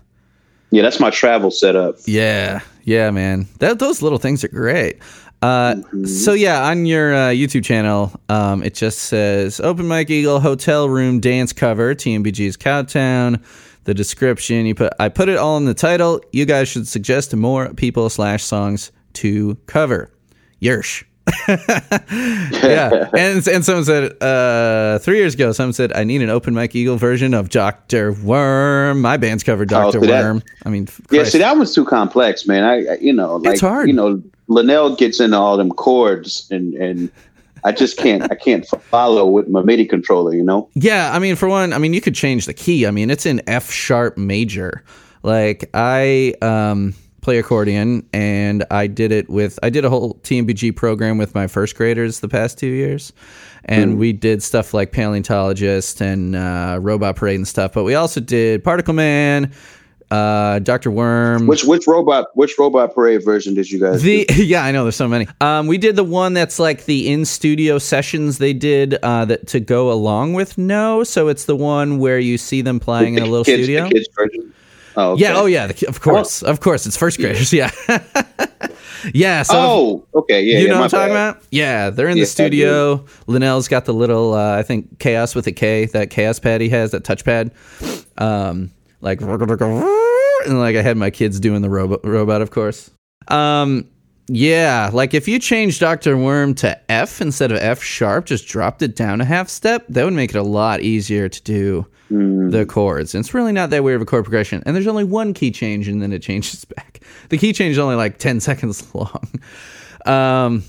Yeah, 0.71 0.83
that's 0.83 1.01
my 1.01 1.11
travel 1.11 1.51
setup. 1.51 1.97
Yeah, 2.07 2.61
yeah, 2.85 3.11
man. 3.11 3.47
That 3.59 3.79
those 3.79 4.03
little 4.03 4.19
things 4.19 4.45
are 4.45 4.49
great. 4.49 4.99
Uh, 5.43 5.77
So 6.05 6.33
yeah, 6.35 6.65
on 6.69 6.85
your 6.87 7.15
uh, 7.15 7.29
YouTube 7.31 7.65
channel, 7.65 8.13
um, 8.29 8.63
it 8.63 8.75
just 8.75 8.99
says 9.01 9.59
"Open 9.61 9.89
Mike 9.89 10.11
Eagle 10.11 10.39
Hotel 10.41 10.87
Room 10.89 11.19
Dance 11.19 11.53
Cover 11.55 11.95
TMBG's 11.95 12.57
Cowtown." 12.59 13.43
The 13.85 13.95
description 13.95 14.67
you 14.67 14.75
put, 14.75 14.93
I 15.01 15.09
put 15.09 15.31
it 15.31 15.39
all 15.39 15.57
in 15.57 15.65
the 15.65 15.73
title. 15.75 16.21
You 16.33 16.45
guys 16.45 16.69
should 16.69 16.87
suggest 16.87 17.35
more 17.35 17.73
people 17.73 18.11
slash 18.11 18.45
songs 18.45 18.93
to 19.15 19.57
cover. 19.67 20.13
Yersh. 20.61 21.05
yeah, 22.63 23.09
and 23.17 23.47
and 23.47 23.65
someone 23.65 23.85
said 23.85 24.23
uh, 24.23 24.99
three 24.99 25.19
years 25.19 25.35
ago, 25.35 25.53
someone 25.53 25.73
said 25.73 25.93
I 25.93 26.05
need 26.05 26.23
an 26.23 26.31
Open 26.31 26.55
Mike 26.55 26.75
Eagle 26.75 26.97
version 26.97 27.35
of 27.35 27.49
Doctor 27.51 28.13
Worm. 28.13 29.01
My 29.01 29.17
band's 29.17 29.43
covered 29.43 29.69
Doctor 29.69 29.99
Oh, 29.99 30.01
see 30.03 30.07
that- 30.09 30.25
Worm. 30.25 30.43
I 30.65 30.71
mean, 30.71 30.89
Yeah, 31.11 31.25
see, 31.25 31.39
that 31.39 31.57
one's 31.57 31.75
too 31.75 31.85
complex, 31.85 32.47
man. 32.47 32.65
I, 32.65 32.93
I 32.93 32.97
you 33.01 33.13
know, 33.13 33.37
like, 33.37 33.53
It's 33.53 33.61
hard. 33.61 33.89
you 33.89 33.95
know, 33.95 34.23
Linnell 34.49 34.97
gets 34.97 35.21
into 35.21 35.37
all 35.37 35.57
them 35.57 35.71
chords, 35.71 36.47
and 36.51 36.75
and 36.75 37.11
I 37.65 37.73
just 37.73 37.97
can't, 37.99 38.23
I 38.31 38.35
can't 38.35 38.67
follow 38.67 39.27
with 39.27 39.49
my 39.49 39.63
MIDI 39.63 39.85
controller. 39.87 40.35
You 40.35 40.43
know, 40.45 40.69
Yeah, 40.75 41.11
I 41.15 41.19
mean, 41.19 41.37
for 41.37 41.49
one, 41.49 41.73
I 41.73 41.79
mean, 41.79 41.93
you 41.95 42.01
could 42.01 42.15
change 42.15 42.47
the 42.47 42.55
key. 42.55 42.87
I 42.87 42.91
mean, 42.91 43.11
it's 43.11 43.27
in 43.27 43.43
F 43.47 43.71
sharp 43.71 44.17
major. 44.17 44.83
Like 45.23 45.69
I 45.75 46.35
um, 46.41 46.95
play 47.21 47.39
accordion, 47.39 48.09
and 48.13 48.65
I 48.71 48.87
did 48.87 49.13
it 49.13 49.29
with 49.29 49.59
I 49.63 49.71
did 49.71 49.85
a 49.85 49.91
whole 49.91 50.15
TMBG 50.23 50.75
program 50.77 51.19
with 51.19 51.35
my 51.35 51.47
first 51.47 51.77
graders 51.77 52.21
the 52.21 52.29
past 52.29 52.59
two 52.59 52.69
years, 52.69 53.13
and 53.65 53.99
we 53.99 54.13
did 54.13 54.43
stuff 54.43 54.75
like 54.75 54.93
paleontologist 54.93 56.01
and 56.01 56.37
uh, 56.37 56.79
robot 56.81 57.17
parade 57.17 57.37
and 57.37 57.49
stuff. 57.49 57.73
But 57.73 57.85
we 57.85 57.95
also 57.95 58.21
did 58.21 58.65
Particle 58.65 58.95
Man, 58.95 59.53
uh, 60.11 60.59
Doctor 60.61 60.91
Worm. 60.91 61.47
which 61.47 61.65
which 61.65 61.87
robot, 61.87 62.29
which 62.35 62.59
robot 62.59 62.95
parade 62.95 63.25
version 63.25 63.55
did 63.55 63.71
you 63.71 63.79
guys? 63.79 64.03
The 64.03 64.27
yeah, 64.37 64.65
I 64.65 64.73
know 64.73 64.85
there's 64.85 64.97
so 64.97 65.09
many. 65.09 65.29
Um, 65.41 65.67
we 65.67 65.79
did 65.79 65.97
the 65.97 66.05
one 66.05 66.35
that's 66.35 66.59
like 66.59 66.87
the 66.87 67.09
in 67.09 67.25
studio 67.25 67.79
sessions 67.79 68.39
they 68.39 68.53
did 68.53 68.95
uh, 69.03 69.25
that 69.27 69.47
to 69.49 69.61
go 69.61 69.93
along 69.93 70.35
with 70.35 70.59
No. 70.59 71.05
So 71.05 71.29
it's 71.29 71.45
the 71.45 71.57
one 71.57 71.99
where 71.99 72.19
you 72.19 72.39
see 72.39 72.63
them 72.63 72.79
do? 72.79 72.85
playing 72.85 73.15
in 73.15 73.23
a 73.23 73.27
little 73.27 73.45
kids, 73.45 73.65
studio. 73.65 73.85
The 73.85 73.95
kids 73.95 74.09
version. 74.17 74.55
Oh, 74.97 75.13
okay. 75.13 75.23
Yeah. 75.23 75.37
Oh 75.37 75.47
yeah. 75.47 75.71
Of 75.89 76.01
course. 76.01 76.43
Of 76.43 76.61
course. 76.61 76.87
It's 76.87 76.97
first 76.97 77.19
graders. 77.19 77.53
Yeah. 77.61 77.71
yeah. 79.15 79.43
So 79.43 79.55
oh, 79.57 80.07
okay, 80.15 80.43
yeah, 80.43 80.59
you 80.59 80.69
know 80.69 80.75
what 80.81 80.85
I'm 80.85 80.91
talking 80.91 81.15
bad. 81.15 81.31
about? 81.31 81.43
Yeah, 81.51 81.91
they're 81.91 82.09
in 82.09 82.17
Yeah, 82.17 82.23
the 82.25 82.27
studio. 82.27 83.05
Linnell's 83.27 83.69
got 83.69 83.85
the 83.87 83.95
little, 83.95 84.35
uh, 84.35 84.57
I 84.59 84.63
think, 84.63 84.99
chaos 84.99 85.35
with 85.35 85.47
a 85.47 85.53
K, 85.53 85.87
that 85.87 86.11
Kaoss 86.11 86.41
pad 86.43 86.61
he 86.61 86.69
has, 86.71 86.91
that 86.91 87.05
touchpad. 87.05 87.51
Um, 88.21 88.71
like, 89.01 89.21
and 89.21 90.59
like 90.59 90.77
I 90.77 90.83
had 90.83 90.97
my 90.97 91.11
kids 91.11 91.41
doing 91.41 91.63
the 91.63 91.71
robot, 91.71 92.05
robot 92.05 92.43
of 92.43 92.51
course. 92.51 92.91
Um, 93.29 93.87
yeah, 94.33 94.91
like 94.93 95.13
if 95.13 95.27
you 95.27 95.41
change 95.41 95.81
Dr. 95.81 96.17
Worm 96.17 96.55
to 96.57 96.79
F 96.91 97.21
instead 97.21 97.51
of 97.51 97.59
F 97.59 97.83
sharp, 97.83 98.27
just 98.27 98.47
dropped 98.47 98.81
it 98.81 98.95
down 98.95 99.21
a 99.21 99.25
half 99.25 99.49
step, 99.49 99.85
that 99.89 100.05
would 100.05 100.13
make 100.13 100.31
it 100.31 100.37
a 100.37 100.43
lot 100.43 100.83
easier 100.83 101.29
to 101.29 101.43
do 101.43 101.87
the 102.11 102.65
chords. 102.65 103.13
And 103.13 103.25
it's 103.25 103.35
really 103.35 103.51
not 103.51 103.71
that 103.71 103.83
weird 103.83 103.97
of 103.97 104.03
a 104.03 104.05
chord 104.07 104.25
progression. 104.25 104.63
And 104.65 104.77
there's 104.77 104.87
only 104.87 105.03
one 105.03 105.35
key 105.35 105.51
change 105.51 105.89
and 105.89 106.01
then 106.01 106.13
it 106.13 106.23
changes 106.23 106.65
back. 106.77 107.01
The 107.29 107.39
key 107.39 107.53
change 107.53 107.73
is 107.73 107.79
only 107.79 107.97
like 107.97 108.19
10 108.19 108.39
seconds 108.41 108.95
long. 108.95 109.29
Um, 110.07 110.63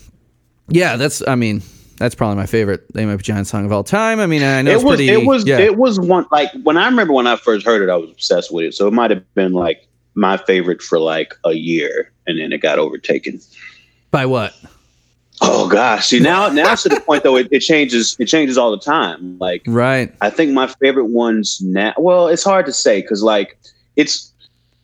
yeah, 0.68 0.96
that's, 0.96 1.22
I 1.27 1.36
mean, 1.36 1.62
that's 1.98 2.15
probably 2.15 2.38
my 2.38 2.48
favorite 2.48 2.91
They 2.94 3.06
Might 3.06 3.18
Be 3.18 3.24
Giant 3.24 3.46
song 3.46 3.65
of 3.65 3.72
all 3.72 3.84
time. 3.84 4.20
I 4.20 4.25
mean, 4.25 4.41
I 4.41 4.63
know 4.63 4.72
it 4.72 4.75
it's 4.75 4.84
was 4.84 4.96
pretty, 4.96 5.10
it 5.10 5.24
was 5.24 5.46
yeah. 5.46 5.60
it 5.60 5.77
was 5.77 6.00
one 6.00 6.25
like 6.32 6.50
when 6.63 6.77
I 6.77 6.86
remember 6.86 7.13
when 7.13 7.27
I 7.27 7.36
first 7.36 7.63
heard 7.63 7.84
it, 7.84 7.91
I 7.91 7.96
was 7.96 8.10
obsessed 8.10 8.51
with 8.51 8.65
it. 8.65 8.74
So 8.74 8.88
it 8.88 8.91
might 8.91 9.12
have 9.12 9.34
been 9.36 9.53
like 9.53 9.88
my 10.15 10.38
favorite 10.38 10.82
for 10.82 11.00
like 11.00 11.34
a 11.46 11.53
year, 11.53 12.12
and 12.27 12.39
then 12.39 12.51
it 12.51 12.60
got 12.62 12.80
overtaken. 12.80 13.39
by 14.12 14.25
what? 14.25 14.53
Oh 15.44 15.68
gosh, 15.68 16.08
see 16.08 16.20
now 16.20 16.50
now 16.50 16.75
to 16.75 16.89
the 16.89 17.00
point 17.00 17.24
though 17.24 17.36
it, 17.36 17.48
it 17.51 17.62
changes 17.62 18.15
it 18.20 18.25
changes 18.25 18.58
all 18.60 18.70
the 18.70 18.77
time. 18.80 19.39
Like 19.39 19.63
Right. 19.65 20.13
I 20.22 20.30
think 20.30 20.51
my 20.51 20.68
favorite 20.68 21.06
ones 21.06 21.60
now. 21.63 21.94
Well, 21.98 22.27
it's 22.27 22.44
hard 22.44 22.68
to 22.68 22.74
say 22.74 23.01
because 23.01 23.24
like 23.24 23.58
it's 23.96 24.32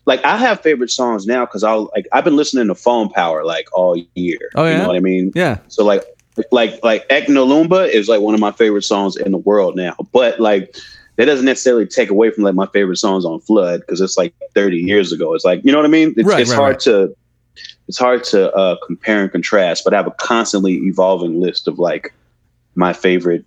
like 0.05 0.23
I 0.25 0.35
have 0.37 0.61
favorite 0.61 0.89
songs 0.89 1.27
now 1.27 1.45
because 1.45 1.63
I'll 1.63 1.91
like 1.95 2.07
I've 2.11 2.23
been 2.23 2.35
listening 2.37 2.67
to 2.69 2.75
Phone 2.75 3.09
Power 3.09 3.43
like 3.45 3.67
all 3.71 4.01
year. 4.15 4.39
Oh, 4.55 4.63
you 4.65 4.71
yeah? 4.71 4.77
know 4.79 4.87
what 4.87 4.95
I 4.95 4.99
mean? 5.01 5.31
Yeah. 5.35 5.59
So 5.67 5.83
like 5.85 6.03
like 6.51 6.83
like 6.83 7.07
Eknolumba 7.09 7.89
is 7.89 8.07
like 8.07 8.21
one 8.21 8.33
of 8.33 8.39
my 8.39 8.51
favorite 8.51 8.83
songs 8.83 9.15
in 9.15 9.31
the 9.31 9.37
world 9.37 9.75
now. 9.75 9.95
But 10.11 10.39
like 10.39 10.75
that 11.17 11.25
doesn't 11.25 11.45
necessarily 11.45 11.85
take 11.85 12.09
away 12.09 12.31
from 12.31 12.43
like 12.43 12.55
my 12.55 12.67
favorite 12.67 12.97
songs 12.97 13.25
on 13.25 13.39
Flood 13.41 13.81
because 13.81 14.01
it's 14.01 14.17
like 14.17 14.33
30 14.53 14.77
years 14.77 15.11
ago. 15.11 15.33
It's 15.33 15.43
like 15.43 15.61
you 15.63 15.71
know 15.71 15.77
what 15.77 15.85
I 15.85 15.89
mean? 15.89 16.13
It's, 16.15 16.27
Right, 16.27 16.39
it's 16.39 16.51
right, 16.51 16.55
hard 16.55 16.73
right. 16.75 16.79
to 16.81 17.15
it's 17.87 17.97
hard 17.97 18.23
to 18.25 18.53
uh, 18.53 18.75
compare 18.85 19.21
and 19.21 19.31
contrast. 19.31 19.83
But 19.83 19.93
I 19.93 19.97
have 19.97 20.07
a 20.07 20.11
constantly 20.11 20.75
evolving 20.87 21.41
list 21.41 21.67
of 21.67 21.79
like 21.79 22.13
my 22.75 22.93
favorite 22.93 23.45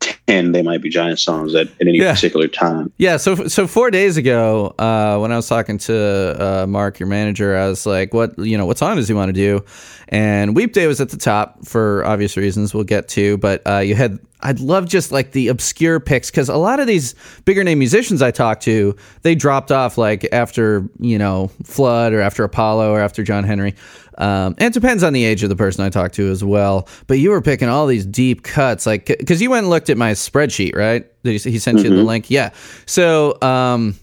10 0.00 0.52
they 0.52 0.62
might 0.62 0.80
be 0.82 0.88
giant 0.88 1.18
songs 1.18 1.54
at, 1.54 1.66
at 1.68 1.86
any 1.86 1.98
Yeah. 1.98 2.14
particular 2.14 2.48
time. 2.48 2.92
Yeah, 2.98 3.16
so 3.16 3.46
so 3.48 3.66
four 3.66 3.90
days 3.90 4.16
ago, 4.16 4.74
uh, 4.78 5.18
when 5.18 5.30
I 5.32 5.36
was 5.36 5.48
talking 5.48 5.78
to 5.78 6.36
uh, 6.62 6.66
Mark, 6.66 6.98
your 6.98 7.08
manager, 7.08 7.56
I 7.56 7.68
was 7.68 7.84
like, 7.86 8.14
"What 8.14 8.38
you 8.38 8.56
know, 8.56 8.66
what 8.66 8.78
song 8.78 8.96
does 8.96 9.08
he 9.08 9.14
want 9.14 9.28
to 9.28 9.32
do?" 9.32 9.64
And 10.08 10.56
Weep 10.56 10.72
Day 10.72 10.86
was 10.86 11.00
at 11.00 11.10
the 11.10 11.16
top 11.16 11.64
for 11.66 12.04
obvious 12.04 12.36
reasons 12.36 12.74
we'll 12.74 12.84
get 12.84 13.08
to, 13.10 13.36
but 13.38 13.62
uh, 13.66 13.78
you 13.78 13.94
had 13.94 14.18
I'd 14.42 14.58
love 14.60 14.88
just 14.88 15.12
like 15.12 15.32
the 15.32 15.48
obscure 15.48 16.00
picks 16.00 16.30
because 16.30 16.48
a 16.48 16.56
lot 16.56 16.80
of 16.80 16.86
these 16.86 17.14
bigger 17.44 17.62
name 17.62 17.78
musicians 17.78 18.22
I 18.22 18.30
talked 18.30 18.62
to, 18.62 18.96
they 19.22 19.34
dropped 19.34 19.70
off 19.70 19.98
like 19.98 20.26
after 20.32 20.88
you 20.98 21.18
know 21.18 21.48
Flood 21.64 22.12
or 22.14 22.20
after 22.22 22.42
Apollo 22.44 22.92
or 22.94 23.00
after 23.00 23.22
John 23.22 23.44
Henry. 23.44 23.74
Um, 24.20 24.54
and 24.58 24.66
it 24.66 24.72
depends 24.74 25.02
on 25.02 25.12
the 25.12 25.24
age 25.24 25.42
of 25.42 25.48
the 25.48 25.56
person 25.56 25.84
I 25.84 25.88
talk 25.88 26.12
to 26.12 26.30
as 26.30 26.44
well. 26.44 26.86
But 27.06 27.18
you 27.18 27.30
were 27.30 27.40
picking 27.40 27.68
all 27.68 27.86
these 27.86 28.04
deep 28.04 28.42
cuts, 28.42 28.86
like 28.86 29.06
because 29.06 29.40
you 29.40 29.50
went 29.50 29.64
and 29.64 29.70
looked 29.70 29.90
at 29.90 29.96
my 29.96 30.12
spreadsheet, 30.12 30.76
right? 30.76 31.10
He, 31.22 31.38
he 31.38 31.58
sent 31.58 31.80
you 31.80 31.88
the 31.90 32.02
link? 32.02 32.30
Yeah. 32.30 32.50
So, 32.86 33.32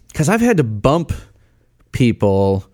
because 0.07 0.27
I've 0.29 0.41
had 0.41 0.57
to 0.57 0.63
bump 0.63 1.13
people 1.91 2.65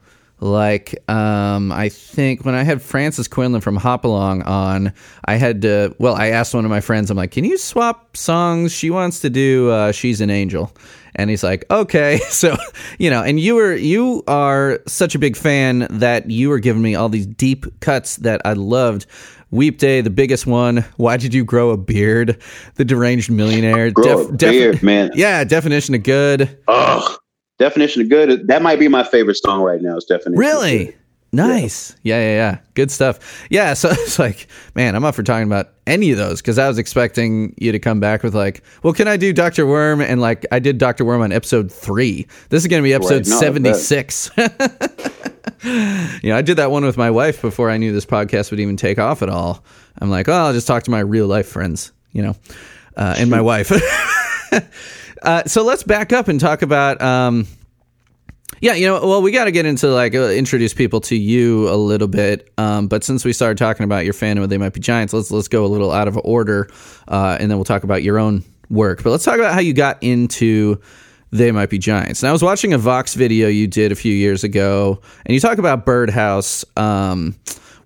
like 0.44 1.10
um, 1.10 1.72
I 1.72 1.88
think 1.88 2.44
when 2.44 2.54
I 2.54 2.64
had 2.64 2.82
Frances 2.82 3.30
Quinlan 3.30 3.62
from 3.62 3.78
Hop 3.78 4.04
Along 4.04 4.42
on, 4.44 4.92
I 5.24 5.36
had 5.36 5.62
to. 5.62 5.96
Well, 6.00 6.16
I 6.16 6.28
asked 6.28 6.54
one 6.54 6.66
of 6.66 6.70
my 6.70 6.82
friends. 6.82 7.10
I'm 7.10 7.16
like, 7.16 7.32
"Can 7.32 7.46
you 7.46 7.58
swap 7.58 8.18
songs? 8.18 8.74
She 8.74 8.90
wants 8.90 9.22
to 9.22 9.30
do 9.30 9.72
uh, 9.72 9.94
"She's 9.94 10.20
an 10.20 10.30
Angel," 10.30 10.72
and 11.16 11.30
he's 11.30 11.44
like, 11.44 11.66
"Okay." 11.72 12.20
So, 12.34 12.58
you 13.00 13.10
know, 13.10 13.22
and 13.24 13.40
you 13.40 13.56
were 13.56 13.74
you 13.74 14.24
are 14.28 14.80
such 14.88 15.16
a 15.16 15.20
big 15.20 15.38
fan 15.38 15.88
that 15.90 16.30
you 16.30 16.50
were 16.50 16.60
giving 16.60 16.82
me 16.82 16.96
all 16.96 17.08
these 17.08 17.28
deep 17.28 17.66
cuts 17.80 18.18
that 18.18 18.42
I 18.44 18.54
loved. 18.54 19.06
Weep 19.52 19.78
Day, 19.78 20.02
the 20.02 20.10
biggest 20.10 20.48
one. 20.48 20.84
Why 20.98 21.16
did 21.16 21.34
you 21.34 21.46
grow 21.46 21.70
a 21.70 21.78
beard? 21.78 22.42
The 22.76 22.84
deranged 22.84 23.30
millionaire. 23.30 23.92
Grow 23.92 24.28
a 24.28 24.32
beard, 24.34 24.82
man. 24.82 25.12
Yeah, 25.14 25.44
definition 25.44 25.94
of 25.94 26.02
good. 26.02 26.58
Oh, 26.68 27.18
definition 27.64 28.02
of 28.02 28.10
good. 28.10 28.48
That 28.48 28.62
might 28.62 28.78
be 28.78 28.90
my 28.90 29.04
favorite 29.04 29.36
song 29.36 29.62
right 29.62 29.82
now. 29.82 29.96
Is 29.96 30.04
definition. 30.04 30.38
Really? 30.38 30.96
Nice. 31.32 31.96
Yeah. 32.04 32.20
yeah, 32.20 32.36
yeah, 32.36 32.58
Good 32.76 32.92
stuff. 32.92 33.48
Yeah, 33.50 33.74
so 33.74 33.90
it's 33.92 34.20
like, 34.20 34.48
man, 34.76 34.96
I'm 34.96 35.04
up 35.06 35.16
for 35.16 35.24
talking 35.24 35.48
about 35.48 35.70
any 35.88 36.12
of 36.12 36.18
those 36.18 36.42
because 36.42 36.60
I 36.60 36.68
was 36.68 36.78
expecting 36.78 37.56
you 37.58 37.72
to 37.72 37.80
come 37.80 38.00
back 38.00 38.22
with 38.22 38.36
like, 38.36 38.64
well, 38.84 38.94
can 38.94 39.08
I 39.08 39.18
do 39.18 39.34
Dr. 39.34 39.66
Worm? 39.66 40.02
And 40.02 40.22
like, 40.22 40.46
I 40.52 40.60
did 40.60 40.78
Dr. 40.78 41.06
Worm 41.06 41.22
on 41.22 41.32
episode 41.32 41.72
three. 41.72 42.28
This 42.50 42.64
is 42.64 42.68
going 42.68 42.84
to 42.84 42.88
be 42.88 42.94
episode 42.94 43.26
Right. 43.26 43.28
No, 43.28 43.40
76. 43.40 44.32
you 44.44 46.30
know, 46.30 46.38
I 46.38 46.42
did 46.44 46.58
that 46.58 46.70
one 46.70 46.84
with 46.84 46.98
my 46.98 47.10
wife 47.10 47.42
before 47.42 47.70
I 47.72 47.78
knew 47.78 47.94
this 47.94 48.06
podcast 48.06 48.52
would 48.52 48.60
even 48.60 48.78
take 48.78 49.00
off 49.00 49.24
at 49.24 49.30
all. 49.30 49.64
I'm 50.00 50.12
like, 50.12 50.28
oh, 50.28 50.34
I'll 50.34 50.54
just 50.54 50.68
talk 50.68 50.84
to 50.84 50.92
my 50.92 51.00
real 51.00 51.28
life 51.28 51.48
friends, 51.48 51.94
you 52.12 52.22
know, 52.22 52.36
uh, 52.96 53.16
and 53.18 53.32
my 53.32 53.42
wife. 53.42 53.72
uh, 55.24 55.44
so 55.46 55.64
let's 55.64 55.84
back 55.84 56.14
up 56.14 56.28
and 56.28 56.40
talk 56.40 56.62
about. 56.62 57.02
Um, 57.02 57.48
yeah, 58.62 58.76
you 58.76 58.88
know, 58.88 59.06
well, 59.06 59.22
we 59.22 59.32
got 59.32 59.46
to 59.46 59.52
get 59.52 59.66
into 59.66 59.88
like 59.88 60.16
uh, 60.16 60.30
introduce 60.30 60.74
people 60.74 61.02
to 61.02 61.18
you 61.18 61.68
a 61.70 61.76
little 61.76 62.08
bit. 62.08 62.52
Um, 62.58 62.88
but 62.88 63.04
since 63.04 63.26
we 63.26 63.34
started 63.34 63.58
talking 63.58 63.84
about 63.84 64.06
your 64.06 64.14
fandom, 64.14 64.44
of 64.44 64.50
they 64.50 64.58
might 64.58 64.74
be 64.74 64.80
giants. 64.80 65.14
Let's 65.14 65.32
let's 65.32 65.50
go 65.50 65.66
a 65.66 65.68
little 65.68 65.92
out 65.92 66.08
of 66.08 66.18
order, 66.24 66.70
uh, 67.08 67.38
and 67.40 67.52
then 67.52 67.58
we'll 67.58 67.66
talk 67.66 67.84
about 67.84 68.04
your 68.04 68.20
own 68.20 68.44
work. 68.70 69.04
But 69.04 69.10
let's 69.10 69.26
talk 69.26 69.36
about 69.36 69.54
how 69.54 69.60
you 69.60 69.74
got 69.74 70.02
into 70.02 70.80
they 71.32 71.52
might 71.52 71.70
be 71.70 71.80
giants. 71.80 72.22
And 72.22 72.30
I 72.30 72.32
was 72.32 72.44
watching 72.44 72.74
a 72.74 72.78
Vox 72.78 73.16
video 73.16 73.48
you 73.48 73.68
did 73.68 73.92
a 73.92 73.96
few 73.96 74.14
years 74.14 74.44
ago, 74.44 75.02
and 75.26 75.34
you 75.34 75.42
talk 75.42 75.58
about 75.58 75.86
Birdhouse. 75.86 76.64
Um, 76.78 77.36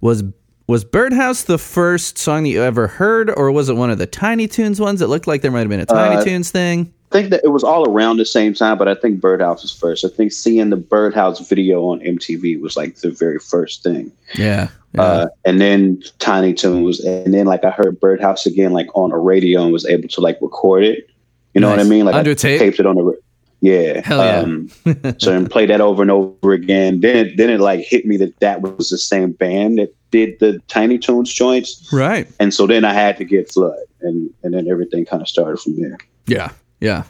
was 0.01 0.23
was 0.67 0.83
Birdhouse 0.83 1.43
the 1.43 1.57
first 1.57 2.17
song 2.17 2.43
that 2.43 2.49
you 2.49 2.61
ever 2.61 2.87
heard, 2.87 3.31
or 3.31 3.51
was 3.51 3.69
it 3.69 3.75
one 3.75 3.89
of 3.89 3.97
the 3.97 4.05
Tiny 4.05 4.47
Toons 4.47 4.79
ones? 4.79 5.01
It 5.01 5.07
looked 5.07 5.25
like 5.25 5.41
there 5.41 5.51
might 5.51 5.61
have 5.61 5.69
been 5.69 5.79
a 5.79 5.85
Tiny 5.85 6.17
Uh, 6.17 6.23
Toons 6.23 6.51
thing. 6.51 6.93
I 7.09 7.15
think 7.15 7.29
that 7.29 7.41
it 7.43 7.49
was 7.49 7.63
all 7.63 7.89
around 7.89 8.17
the 8.17 8.25
same 8.25 8.53
time, 8.53 8.77
but 8.77 8.89
I 8.89 8.95
think 8.95 9.21
Birdhouse 9.21 9.61
was 9.61 9.71
first. 9.71 10.03
I 10.03 10.09
think 10.09 10.33
seeing 10.33 10.69
the 10.69 10.77
Birdhouse 10.77 11.39
video 11.47 11.85
on 11.85 11.99
MTV 12.01 12.59
was 12.59 12.75
like 12.75 12.97
the 12.97 13.11
very 13.11 13.39
first 13.39 13.81
thing. 13.81 14.11
Yeah. 14.35 14.69
yeah. 14.93 15.01
Uh, 15.01 15.27
and 15.45 15.61
then 15.61 16.03
Tiny 16.19 16.53
Toon 16.53 16.83
was, 16.83 16.99
and 16.99 17.33
then 17.33 17.45
like 17.45 17.63
I 17.63 17.71
heard 17.71 17.99
Birdhouse 18.01 18.45
again, 18.45 18.73
like 18.73 18.87
on 18.93 19.13
a 19.13 19.17
radio 19.17 19.63
and 19.63 19.71
was 19.71 19.85
able 19.85 20.09
to 20.09 20.21
like 20.21 20.37
record 20.41 20.83
it. 20.83 21.09
You 21.53 21.61
know 21.61 21.69
what 21.69 21.79
I 21.79 21.83
mean? 21.83 22.05
Like 22.05 22.15
Under 22.15 22.31
I 22.31 22.35
tape? 22.35 22.59
taped 22.59 22.79
it 22.79 22.85
on 22.85 22.95
the, 22.95 23.19
yeah. 23.61 24.01
Hell 24.05 24.23
yeah. 24.23 24.39
Um, 24.39 24.69
so 25.17 25.33
and 25.33 25.49
play 25.49 25.65
that 25.65 25.81
over 25.81 26.01
and 26.01 26.11
over 26.11 26.51
again. 26.51 26.99
Then 26.99 27.15
it, 27.15 27.37
then 27.37 27.49
it 27.49 27.59
like 27.59 27.81
hit 27.81 28.05
me 28.05 28.17
that 28.17 28.39
that 28.41 28.61
was 28.61 28.89
the 28.89 28.97
same 28.97 29.31
band 29.31 29.79
that 29.79 29.95
did 30.11 30.39
the 30.39 30.59
Tiny 30.67 30.97
Toons 30.97 31.33
joints. 31.33 31.89
right. 31.91 32.27
And 32.39 32.53
so 32.53 32.67
then 32.67 32.85
I 32.85 32.93
had 32.93 33.17
to 33.17 33.23
get 33.23 33.51
Flood, 33.51 33.79
and 34.01 34.29
and 34.43 34.53
then 34.53 34.67
everything 34.67 35.05
kind 35.05 35.21
of 35.21 35.27
started 35.27 35.59
from 35.59 35.79
there. 35.79 35.97
Yeah, 36.25 36.51
yeah. 36.79 37.03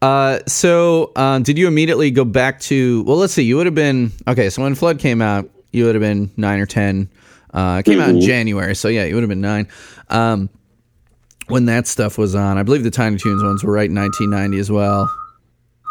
Uh, 0.00 0.40
so, 0.46 1.12
uh, 1.14 1.38
did 1.38 1.58
you 1.58 1.68
immediately 1.68 2.10
go 2.10 2.24
back 2.24 2.60
to? 2.60 3.02
Well, 3.04 3.16
let's 3.16 3.32
see. 3.32 3.42
You 3.42 3.56
would 3.56 3.66
have 3.66 3.74
been 3.74 4.12
okay. 4.26 4.50
So 4.50 4.62
when 4.62 4.74
Flood 4.74 4.98
came 4.98 5.22
out, 5.22 5.48
you 5.70 5.84
would 5.84 5.94
have 5.94 6.02
been 6.02 6.30
nine 6.36 6.58
or 6.60 6.66
ten. 6.66 7.08
Uh, 7.54 7.78
it 7.80 7.84
came 7.84 8.00
out 8.00 8.08
in 8.08 8.20
January, 8.20 8.74
so 8.74 8.88
yeah, 8.88 9.04
you 9.04 9.14
would 9.14 9.22
have 9.22 9.28
been 9.28 9.40
nine. 9.40 9.68
Um, 10.08 10.48
when 11.48 11.66
that 11.66 11.86
stuff 11.86 12.16
was 12.16 12.34
on, 12.34 12.56
I 12.56 12.62
believe 12.62 12.82
the 12.82 12.90
Tiny 12.90 13.18
Toons 13.18 13.42
ones 13.42 13.62
were 13.62 13.72
right 13.72 13.90
in 13.90 13.94
1990 13.94 14.58
as 14.58 14.70
well. 14.70 15.12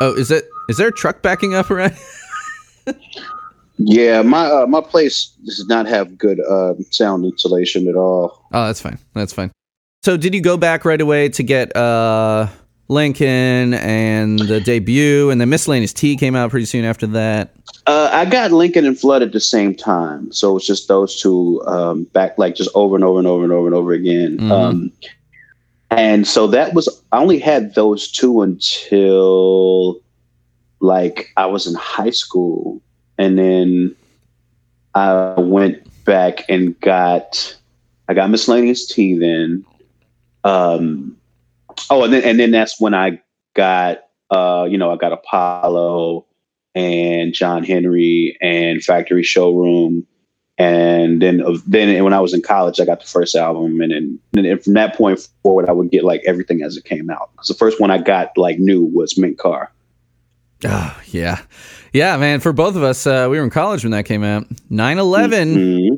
Oh, 0.01 0.13
is 0.15 0.31
it? 0.31 0.45
Is 0.69 0.77
there 0.77 0.87
a 0.87 0.91
truck 0.91 1.21
backing 1.21 1.53
up 1.53 1.69
around? 1.69 1.95
Yeah, 3.83 4.21
my 4.21 4.45
uh, 4.45 4.67
my 4.67 4.81
place 4.81 5.33
does 5.43 5.65
not 5.67 5.87
have 5.87 6.17
good 6.17 6.39
uh, 6.39 6.75
sound 6.91 7.25
insulation 7.25 7.87
at 7.87 7.95
all. 7.95 8.45
Oh, 8.53 8.67
that's 8.67 8.81
fine. 8.81 8.99
That's 9.13 9.33
fine. 9.33 9.51
So, 10.03 10.17
did 10.17 10.35
you 10.35 10.41
go 10.41 10.57
back 10.57 10.85
right 10.85 11.01
away 11.01 11.29
to 11.29 11.43
get 11.43 11.75
uh, 11.75 12.47
Lincoln 12.91 13.73
and 13.75 14.37
the 14.37 14.59
debut, 14.59 15.29
and 15.29 15.39
then 15.39 15.49
Miscellaneous 15.49 15.93
T 15.93 16.17
came 16.17 16.35
out 16.35 16.51
pretty 16.51 16.65
soon 16.65 16.83
after 16.83 17.07
that? 17.07 17.55
Uh, 17.87 18.09
I 18.11 18.25
got 18.25 18.51
Lincoln 18.51 18.85
and 18.85 18.99
Flood 18.99 19.21
at 19.21 19.31
the 19.31 19.39
same 19.39 19.73
time, 19.73 20.29
so 20.31 20.57
it's 20.57 20.67
just 20.67 20.89
those 20.89 21.19
two 21.19 21.63
um, 21.65 22.03
back, 22.05 22.37
like 22.37 22.55
just 22.55 22.69
over 22.75 22.95
and 22.95 23.03
over 23.03 23.17
and 23.17 23.27
over 23.27 23.43
and 23.43 23.53
over 23.53 23.67
and 23.67 23.75
over 23.75 23.93
again. 23.93 24.37
Mhm. 24.37 24.51
Um, 24.51 24.91
and 25.89 26.27
so 26.27 26.47
that 26.47 26.73
was 26.73 26.87
I 27.13 27.19
only 27.19 27.39
had 27.39 27.75
those 27.75 28.11
two 28.11 28.41
until 28.41 30.01
like 30.81 31.31
I 31.37 31.45
was 31.45 31.67
in 31.67 31.75
high 31.75 32.09
school, 32.09 32.81
and 33.17 33.39
then 33.39 33.95
I 34.95 35.39
went 35.39 35.81
back 36.03 36.43
and 36.49 36.77
got 36.81 37.55
I 38.09 38.13
got 38.13 38.29
miscellaneous 38.29 38.85
T 38.85 39.17
then. 39.17 39.63
Um, 40.43 41.15
oh, 41.89 42.03
and 42.03 42.13
then 42.13 42.23
and 42.23 42.39
then 42.39 42.51
that's 42.51 42.79
when 42.79 42.93
I 42.93 43.21
got 43.53 44.03
uh, 44.29 44.67
you 44.69 44.77
know 44.77 44.91
I 44.91 44.97
got 44.97 45.11
Apollo 45.11 46.25
and 46.75 47.33
John 47.33 47.63
Henry 47.63 48.37
and 48.41 48.83
Factory 48.83 49.23
Showroom. 49.23 50.05
And 50.57 51.21
then, 51.23 51.41
then 51.65 52.03
when 52.03 52.13
I 52.13 52.19
was 52.19 52.35
in 52.35 52.43
college, 52.43 52.79
I 52.79 52.85
got 52.85 52.99
the 52.99 53.07
first 53.07 53.33
album, 53.33 53.81
and 53.81 53.91
then, 53.91 54.19
and 54.35 54.45
then 54.45 54.59
from 54.59 54.73
that 54.73 54.95
point 54.95 55.27
forward, 55.41 55.67
I 55.67 55.71
would 55.71 55.89
get 55.89 56.03
like 56.03 56.21
everything 56.23 56.61
as 56.61 56.77
it 56.77 56.85
came 56.85 57.09
out. 57.09 57.31
Because 57.31 57.47
the 57.47 57.55
first 57.55 57.79
one 57.79 57.89
I 57.89 57.97
got 57.97 58.37
like 58.37 58.59
new 58.59 58.83
was 58.83 59.17
Mink 59.17 59.39
Car. 59.39 59.71
Oh, 60.63 61.01
yeah. 61.07 61.41
Yeah, 61.93 62.15
man. 62.17 62.41
For 62.41 62.53
both 62.53 62.75
of 62.75 62.83
us, 62.83 63.07
uh, 63.07 63.27
we 63.31 63.39
were 63.39 63.43
in 63.43 63.49
college 63.49 63.83
when 63.83 63.91
that 63.91 64.05
came 64.05 64.23
out. 64.23 64.45
9 64.69 64.97
11. 64.99 65.55
Mhm. 65.55 65.97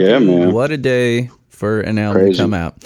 Yeah, 0.00 0.18
man. 0.18 0.52
What 0.52 0.72
a 0.72 0.76
day 0.76 1.30
for 1.48 1.80
an 1.80 1.98
album 1.98 2.32
to 2.32 2.36
come 2.36 2.54
out. 2.54 2.84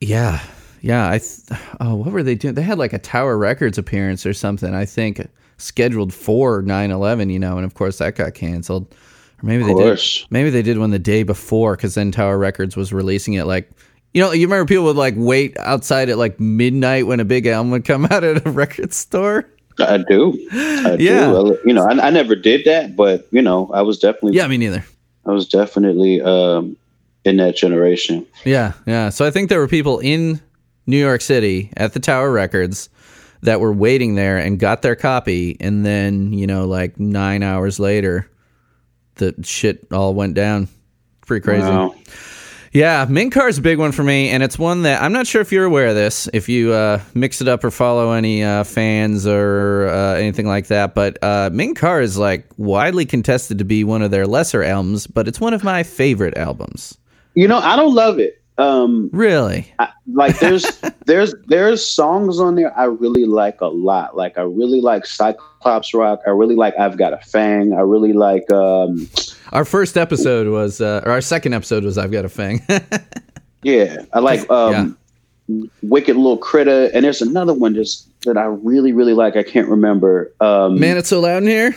Yeah. 0.00 0.40
Yeah. 0.80 1.08
I 1.10 1.18
th- 1.18 1.60
oh, 1.80 1.94
what 1.96 2.12
were 2.12 2.22
they 2.22 2.34
doing? 2.34 2.54
They 2.54 2.62
had 2.62 2.78
like 2.78 2.92
a 2.92 2.98
Tower 2.98 3.36
Records 3.38 3.78
appearance 3.78 4.24
or 4.26 4.32
something, 4.32 4.74
I 4.74 4.84
think, 4.84 5.26
scheduled 5.56 6.12
for 6.14 6.62
9 6.62 6.90
11, 6.90 7.30
you 7.30 7.38
know, 7.38 7.56
and 7.56 7.64
of 7.64 7.74
course 7.74 7.98
that 7.98 8.14
got 8.16 8.34
canceled. 8.34 8.94
Or 9.42 9.46
maybe 9.46 9.64
they 9.64 9.74
did. 9.74 10.00
Maybe 10.30 10.50
they 10.50 10.62
did 10.62 10.78
one 10.78 10.90
the 10.90 10.98
day 10.98 11.22
before 11.22 11.76
because 11.76 11.94
then 11.94 12.10
Tower 12.12 12.38
Records 12.38 12.76
was 12.76 12.92
releasing 12.92 13.34
it 13.34 13.44
like. 13.44 13.70
You 14.14 14.22
know, 14.22 14.32
you 14.32 14.46
remember 14.46 14.64
people 14.66 14.84
would 14.84 14.96
like 14.96 15.12
wait 15.18 15.54
outside 15.58 16.08
at 16.08 16.16
like 16.16 16.40
midnight 16.40 17.06
when 17.06 17.20
a 17.20 17.26
big 17.26 17.46
album 17.46 17.70
would 17.72 17.84
come 17.84 18.06
out 18.10 18.24
at 18.24 18.44
a 18.46 18.50
record 18.50 18.94
store? 18.94 19.44
I 19.78 19.98
do. 19.98 20.32
I 20.50 20.96
Yeah. 20.98 21.26
do. 21.30 21.58
You 21.66 21.74
know, 21.74 21.84
I, 21.84 22.06
I 22.06 22.10
never 22.10 22.34
did 22.34 22.64
that, 22.64 22.96
but 22.96 23.28
you 23.32 23.42
know, 23.42 23.70
I 23.72 23.82
was 23.82 23.98
definitely, 23.98 24.32
Yeah, 24.32 24.46
me 24.48 24.56
neither. 24.56 24.82
I 25.26 25.32
was 25.32 25.46
definitely 25.46 26.22
um, 26.22 26.74
in 27.26 27.36
that 27.36 27.54
generation. 27.54 28.26
Yeah, 28.46 28.72
yeah. 28.86 29.10
So 29.10 29.26
I 29.26 29.30
think 29.30 29.50
there 29.50 29.60
were 29.60 29.68
people 29.68 29.98
in 29.98 30.40
New 30.88 30.98
York 30.98 31.20
City 31.20 31.70
at 31.76 31.92
the 31.92 32.00
Tower 32.00 32.32
Records 32.32 32.88
that 33.42 33.60
were 33.60 33.72
waiting 33.72 34.14
there 34.16 34.38
and 34.38 34.58
got 34.58 34.82
their 34.82 34.96
copy, 34.96 35.56
and 35.60 35.86
then 35.86 36.32
you 36.32 36.46
know, 36.46 36.66
like 36.66 36.98
nine 36.98 37.42
hours 37.42 37.78
later, 37.78 38.28
the 39.16 39.34
shit 39.42 39.86
all 39.92 40.14
went 40.14 40.34
down. 40.34 40.68
Pretty 41.26 41.44
crazy. 41.44 41.68
Wow. 41.68 41.94
Yeah, 42.72 43.06
is 43.08 43.58
a 43.58 43.62
big 43.62 43.78
one 43.78 43.92
for 43.92 44.02
me, 44.02 44.28
and 44.30 44.42
it's 44.42 44.58
one 44.58 44.82
that 44.82 45.02
I'm 45.02 45.12
not 45.12 45.26
sure 45.26 45.40
if 45.40 45.52
you're 45.52 45.64
aware 45.64 45.88
of 45.88 45.94
this, 45.94 46.28
if 46.32 46.48
you 46.48 46.72
uh, 46.72 47.00
mix 47.14 47.40
it 47.40 47.48
up 47.48 47.64
or 47.64 47.70
follow 47.70 48.12
any 48.12 48.42
uh, 48.42 48.64
fans 48.64 49.26
or 49.26 49.88
uh, 49.88 50.14
anything 50.14 50.46
like 50.46 50.66
that. 50.68 50.94
But 50.94 51.22
uh, 51.22 51.50
Mink 51.52 51.78
Car 51.78 52.00
is 52.00 52.18
like 52.18 52.46
widely 52.56 53.06
contested 53.06 53.58
to 53.58 53.64
be 53.64 53.84
one 53.84 54.02
of 54.02 54.10
their 54.10 54.26
lesser 54.26 54.62
albums, 54.62 55.06
but 55.06 55.28
it's 55.28 55.40
one 55.40 55.54
of 55.54 55.64
my 55.64 55.82
favorite 55.82 56.36
albums. 56.36 56.96
You 57.34 57.48
know, 57.48 57.58
I 57.58 57.76
don't 57.76 57.94
love 57.94 58.18
it. 58.18 58.37
Um, 58.58 59.08
Really? 59.12 59.72
I, 59.78 59.88
like 60.12 60.38
there's 60.40 60.66
there's 61.06 61.34
there's 61.46 61.84
songs 61.84 62.40
on 62.40 62.56
there 62.56 62.76
I 62.76 62.84
really 62.84 63.24
like 63.24 63.60
a 63.60 63.66
lot. 63.66 64.16
Like 64.16 64.36
I 64.36 64.42
really 64.42 64.80
like 64.80 65.06
Cyclops 65.06 65.94
Rock. 65.94 66.20
I 66.26 66.30
really 66.30 66.56
like 66.56 66.74
I've 66.78 66.96
Got 66.96 67.12
a 67.12 67.18
Fang. 67.18 67.72
I 67.72 67.80
really 67.80 68.12
like 68.12 68.50
um 68.52 69.08
Our 69.52 69.64
first 69.64 69.96
episode 69.96 70.48
was, 70.48 70.80
uh, 70.80 71.02
or 71.06 71.12
our 71.12 71.20
second 71.20 71.54
episode 71.54 71.84
was 71.84 71.96
I've 71.98 72.10
Got 72.10 72.24
a 72.24 72.28
Fang. 72.28 72.60
yeah, 73.62 74.02
I 74.12 74.18
like 74.18 74.48
um 74.50 74.98
Wicked 75.82 76.16
Little 76.16 76.36
Critta. 76.36 76.90
And 76.92 77.04
there's 77.04 77.22
another 77.22 77.54
one 77.54 77.74
just 77.74 78.08
that 78.22 78.36
I 78.36 78.44
really 78.44 78.92
really 78.92 79.14
like. 79.14 79.36
I 79.36 79.44
can't 79.44 79.68
remember. 79.68 80.32
Um 80.40 80.80
Man, 80.80 80.96
it's 80.96 81.10
so 81.10 81.20
loud 81.20 81.42
in 81.44 81.48
here. 81.48 81.76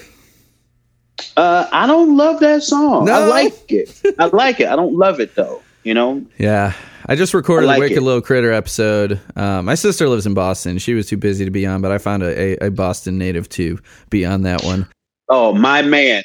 Uh, 1.37 1.67
I 1.71 1.85
don't 1.85 2.17
love 2.17 2.39
that 2.39 2.63
song. 2.63 3.07
I 3.07 3.25
like 3.27 3.71
it. 3.71 4.01
I 4.17 4.25
like 4.25 4.59
it. 4.59 4.67
I 4.67 4.75
don't 4.75 4.95
love 4.95 5.19
it 5.19 5.35
though. 5.35 5.61
You 5.83 5.93
know. 5.93 6.25
Yeah. 6.37 6.73
I 7.07 7.15
just 7.15 7.33
recorded 7.33 7.65
I 7.65 7.69
like 7.69 7.77
the 7.77 7.81
Wicked 7.81 7.97
it. 7.97 8.01
Little 8.01 8.21
Critter 8.21 8.53
episode. 8.53 9.19
Uh, 9.35 9.61
my 9.61 9.75
sister 9.75 10.07
lives 10.07 10.27
in 10.27 10.33
Boston. 10.33 10.77
She 10.77 10.93
was 10.93 11.07
too 11.07 11.17
busy 11.17 11.43
to 11.45 11.51
be 11.51 11.65
on, 11.65 11.81
but 11.81 11.91
I 11.91 11.97
found 11.97 12.21
a, 12.23 12.63
a, 12.63 12.67
a 12.67 12.71
Boston 12.71 13.17
native 13.17 13.49
to 13.49 13.79
be 14.09 14.25
on 14.25 14.43
that 14.43 14.63
one. 14.63 14.87
Oh, 15.27 15.53
my 15.53 15.81
man. 15.81 16.23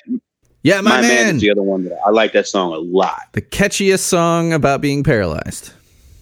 Yeah, 0.63 0.81
my, 0.81 0.97
My, 0.97 1.01
man. 1.01 1.27
man. 1.27 1.37
is 1.37 1.43
the 1.43 1.51
other 1.51 1.63
one 1.63 1.85
that 1.85 1.99
I 2.07 2.11
like 2.11 2.33
that 2.33 2.47
song 2.47 2.73
a 2.73 2.79
lot. 2.79 3.23
the 3.33 3.41
catchiest 3.43 4.01
song 4.01 4.53
about 4.53 4.81
being 4.81 5.03
paralyzed. 5.05 5.73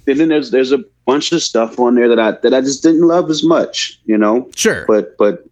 And 0.07 0.21
then 0.21 0.29
there's 0.29 0.51
there's 0.51 0.71
a 0.71 0.85
bunch 1.07 1.33
of 1.33 1.43
stuff 1.43 1.81
on 1.81 1.95
there 1.95 2.09
that 2.09 2.21
I 2.21 2.33
that 2.43 2.53
I 2.53 2.61
just 2.61 2.83
didn't 2.83 3.09
love 3.09 3.31
as 3.31 3.43
much. 3.43 3.99
You 4.05 4.19
know. 4.19 4.51
Sure. 4.55 4.85
But 4.87 5.17
but 5.17 5.45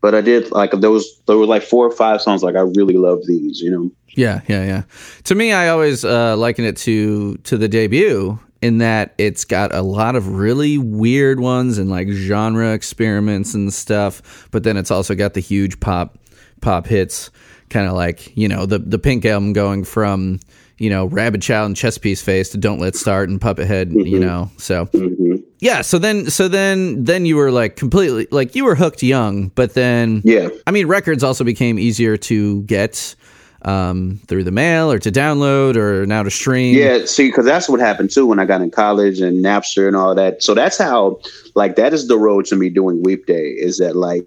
but 0.00 0.14
I 0.14 0.20
did 0.20 0.50
like 0.52 0.70
those. 0.72 1.20
There 1.26 1.36
were 1.36 1.46
like 1.46 1.62
four 1.62 1.86
or 1.86 1.90
five 1.90 2.20
songs 2.20 2.42
like 2.42 2.56
I 2.56 2.60
really 2.60 2.96
love 2.96 3.20
these. 3.26 3.60
You 3.60 3.70
know. 3.70 3.90
Yeah, 4.08 4.40
yeah, 4.48 4.64
yeah. 4.64 4.82
To 5.24 5.34
me, 5.34 5.52
I 5.52 5.68
always 5.68 6.04
uh, 6.04 6.36
liken 6.36 6.64
it 6.64 6.76
to 6.78 7.36
to 7.38 7.58
the 7.58 7.68
debut 7.68 8.38
in 8.62 8.78
that 8.78 9.14
it's 9.18 9.44
got 9.44 9.74
a 9.74 9.82
lot 9.82 10.16
of 10.16 10.28
really 10.28 10.78
weird 10.78 11.40
ones 11.40 11.78
and 11.78 11.90
like 11.90 12.08
genre 12.08 12.72
experiments 12.72 13.54
and 13.54 13.72
stuff, 13.72 14.48
but 14.50 14.62
then 14.62 14.76
it's 14.76 14.90
also 14.90 15.14
got 15.14 15.34
the 15.34 15.40
huge 15.40 15.78
pop 15.80 16.18
pop 16.60 16.86
hits, 16.86 17.30
kind 17.68 17.86
of 17.86 17.94
like 17.94 18.36
you 18.36 18.48
know 18.48 18.66
the 18.66 18.78
the 18.78 18.98
Pink 18.98 19.24
album 19.24 19.52
going 19.52 19.84
from 19.84 20.40
you 20.78 20.90
know 20.90 21.06
Rabid 21.06 21.42
Child 21.42 21.66
and 21.66 21.76
Chess 21.76 21.98
Piece 21.98 22.22
Face 22.22 22.50
to 22.50 22.58
Don't 22.58 22.80
Let's 22.80 22.98
Start 22.98 23.28
and 23.28 23.40
Puppet 23.40 23.66
Head, 23.66 23.92
you 23.92 24.18
know. 24.18 24.50
So 24.56 24.86
hmm 24.86 25.35
yeah, 25.60 25.82
so 25.82 25.98
then 25.98 26.30
so 26.30 26.48
then 26.48 27.04
then 27.04 27.26
you 27.26 27.36
were 27.36 27.50
like 27.50 27.76
completely 27.76 28.26
like 28.30 28.54
you 28.54 28.64
were 28.64 28.74
hooked 28.74 29.02
young, 29.02 29.48
but 29.48 29.74
then 29.74 30.22
Yeah. 30.24 30.48
I 30.66 30.70
mean, 30.70 30.86
records 30.86 31.22
also 31.22 31.44
became 31.44 31.78
easier 31.78 32.16
to 32.18 32.62
get 32.62 33.14
um, 33.62 34.20
through 34.28 34.44
the 34.44 34.52
mail 34.52 34.92
or 34.92 34.98
to 35.00 35.10
download 35.10 35.76
or 35.76 36.06
now 36.06 36.22
to 36.22 36.30
stream. 36.30 36.76
Yeah, 36.76 37.04
see, 37.06 37.28
because 37.28 37.46
that's 37.46 37.68
what 37.68 37.80
happened 37.80 38.10
too 38.10 38.26
when 38.26 38.38
I 38.38 38.44
got 38.44 38.60
in 38.60 38.70
college 38.70 39.20
and 39.20 39.44
Napster 39.44 39.88
and 39.88 39.96
all 39.96 40.14
that. 40.14 40.42
So 40.42 40.54
that's 40.54 40.78
how, 40.78 41.18
like, 41.56 41.74
that 41.76 41.92
is 41.92 42.06
the 42.06 42.16
road 42.18 42.44
to 42.46 42.56
me 42.56 42.68
doing 42.68 43.02
Weep 43.02 43.26
Day. 43.26 43.48
Is 43.48 43.78
that 43.78 43.96
like, 43.96 44.24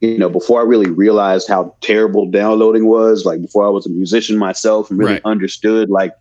you 0.00 0.16
know, 0.16 0.30
before 0.30 0.60
I 0.60 0.64
really 0.64 0.90
realized 0.90 1.46
how 1.46 1.74
terrible 1.82 2.30
downloading 2.30 2.86
was, 2.86 3.26
like 3.26 3.42
before 3.42 3.66
I 3.66 3.70
was 3.70 3.84
a 3.84 3.90
musician 3.90 4.38
myself 4.38 4.88
and 4.88 4.98
really 4.98 5.14
Right. 5.14 5.22
understood, 5.26 5.90
like, 5.90 6.14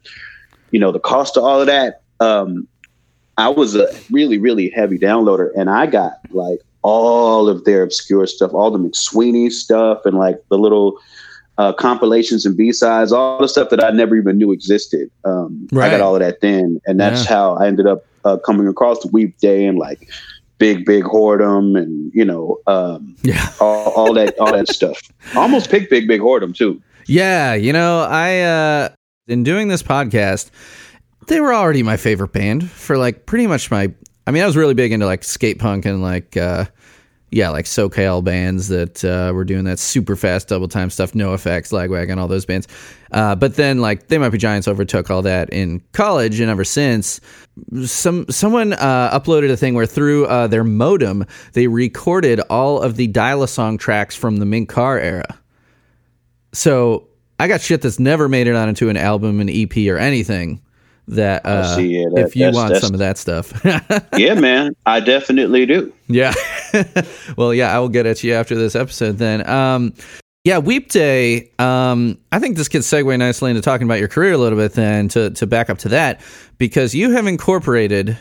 you 0.71 0.79
know, 0.79 0.91
the 0.91 0.99
cost 0.99 1.37
of 1.37 1.43
all 1.43 1.61
of 1.61 1.67
that. 1.67 2.01
Um, 2.19 2.67
I 3.39 3.47
was 3.47 3.75
a 3.75 3.87
really, 4.11 4.37
really 4.37 4.69
heavy 4.69 4.97
downloader, 4.99 5.49
and 5.55 5.69
I 5.69 5.85
got 5.85 6.19
like 6.31 6.59
all 6.81 7.47
of 7.49 7.63
their 7.65 7.83
obscure 7.83 8.25
stuff, 8.27 8.53
all 8.53 8.69
the 8.71 8.79
McSweeney 8.79 9.49
stuff, 9.51 10.05
and 10.05 10.17
like 10.17 10.37
the 10.49 10.57
little 10.57 10.99
uh, 11.57 11.73
compilations 11.73 12.45
and 12.45 12.55
B 12.55 12.71
sides, 12.71 13.11
all 13.11 13.39
the 13.39 13.47
stuff 13.47 13.69
that 13.69 13.83
I 13.83 13.91
never 13.91 14.15
even 14.15 14.37
knew 14.37 14.51
existed. 14.51 15.09
Um, 15.25 15.67
right. 15.71 15.87
I 15.87 15.91
got 15.91 16.01
all 16.01 16.15
of 16.15 16.21
that 16.21 16.41
then, 16.41 16.79
and 16.85 16.99
that's 16.99 17.23
Yeah. 17.23 17.35
how 17.35 17.53
I 17.55 17.67
ended 17.67 17.87
up 17.87 18.05
uh, 18.25 18.37
coming 18.37 18.67
across 18.67 18.99
the 18.99 19.07
Weep 19.09 19.37
Day 19.39 19.65
and 19.65 19.77
like 19.77 20.09
Big 20.57 20.85
Big 20.85 21.03
Whoredom 21.05 21.77
and 21.81 22.11
you 22.13 22.25
know 22.25 22.57
um, 22.67 23.15
Yeah. 23.23 23.49
all, 23.61 23.91
all 23.93 24.13
that 24.15 24.37
all 24.39 24.51
that 24.53 24.67
stuff. 24.67 24.99
I 25.35 25.39
almost 25.39 25.69
picked 25.69 25.89
Big 25.89 26.07
Big 26.07 26.21
Whoredom 26.21 26.53
too. 26.55 26.81
Yeah, 27.07 27.53
you 27.55 27.71
know, 27.73 28.01
I 28.09 28.39
uh 28.41 28.89
in 29.27 29.43
doing 29.43 29.67
this 29.69 29.83
podcast, 29.83 30.49
they 31.27 31.39
were 31.39 31.53
already 31.53 31.83
my 31.83 31.97
favorite 31.97 32.33
band 32.33 32.69
for 32.69 32.97
like 32.97 33.25
pretty 33.25 33.47
much 33.47 33.71
my 33.71 33.91
I 34.27 34.31
mean, 34.31 34.43
I 34.43 34.45
was 34.45 34.57
really 34.57 34.73
big 34.73 34.91
into 34.91 35.05
like 35.05 35.23
skate 35.23 35.59
punk 35.59 35.85
and 35.85 36.01
like 36.01 36.37
uh 36.37 36.65
yeah, 37.31 37.49
like 37.49 37.65
SoCal 37.65 38.23
bands 38.23 38.69
that 38.69 39.03
uh, 39.05 39.31
were 39.33 39.43
doing 39.43 39.65
that 39.65 39.77
super 39.77 40.15
fast 40.15 40.47
double 40.47 40.67
time 40.67 40.89
stuff, 40.89 41.11
NOFX, 41.11 41.71
Lagwagon, 41.71 42.17
all 42.17 42.27
those 42.27 42.45
bands. 42.45 42.67
Uh, 43.11 43.35
but 43.35 43.55
then, 43.55 43.79
like, 43.79 44.07
They 44.07 44.17
Might 44.17 44.29
Be 44.29 44.37
Giants 44.37 44.67
overtook 44.67 45.11
all 45.11 45.21
that 45.21 45.49
in 45.51 45.81
college, 45.91 46.39
and 46.39 46.49
ever 46.49 46.63
since, 46.63 47.21
some 47.85 48.25
someone 48.29 48.73
uh, 48.73 49.19
uploaded 49.19 49.51
a 49.51 49.57
thing 49.57 49.75
where 49.75 49.85
through 49.85 50.25
uh, 50.25 50.47
their 50.47 50.63
modem 50.63 51.25
they 51.53 51.67
recorded 51.67 52.39
all 52.49 52.81
of 52.81 52.95
the 52.95 53.07
dial-a-song 53.07 53.77
tracks 53.77 54.15
from 54.15 54.37
the 54.37 54.45
Mink 54.45 54.69
Car 54.69 54.97
era. 54.97 55.39
So 56.51 57.07
I 57.39 57.47
got 57.47 57.61
shit 57.61 57.81
that's 57.81 57.99
never 57.99 58.27
made 58.27 58.47
it 58.47 58.55
onto 58.55 58.89
an 58.89 58.97
album, 58.97 59.39
an 59.39 59.49
EP, 59.49 59.75
or 59.87 59.97
anything. 59.97 60.61
That, 61.09 61.45
uh, 61.45 61.77
yeah, 61.79 62.05
that- 62.13 62.27
if 62.27 62.35
you 62.35 62.51
want 62.51 62.75
some 62.77 62.93
of 62.93 62.99
that 62.99 63.17
stuff, 63.17 63.51
yeah, 64.17 64.35
man, 64.35 64.75
I 64.85 64.99
definitely 64.99 65.65
do. 65.65 65.91
yeah. 66.07 66.33
well, 67.37 67.53
yeah, 67.53 67.75
I 67.75 67.79
will 67.79 67.89
get 67.89 68.05
at 68.05 68.23
you 68.23 68.33
after 68.33 68.55
this 68.55 68.75
episode 68.75 69.17
then. 69.17 69.47
Um, 69.49 69.93
yeah, 70.43 70.59
Weep 70.59 70.89
Day. 70.89 71.51
Um, 71.59 72.17
I 72.31 72.39
think 72.39 72.57
this 72.57 72.67
could 72.69 72.81
segue 72.81 73.17
nicely 73.17 73.49
into 73.49 73.61
talking 73.61 73.85
about 73.85 73.99
your 73.99 74.07
career 74.07 74.33
a 74.33 74.37
little 74.37 74.57
bit 74.57 74.73
then 74.73 75.07
to, 75.09 75.31
to 75.31 75.47
back 75.47 75.69
up 75.69 75.79
to 75.79 75.89
that 75.89 76.21
because 76.57 76.95
you 76.95 77.11
have 77.11 77.27
incorporated 77.27 78.17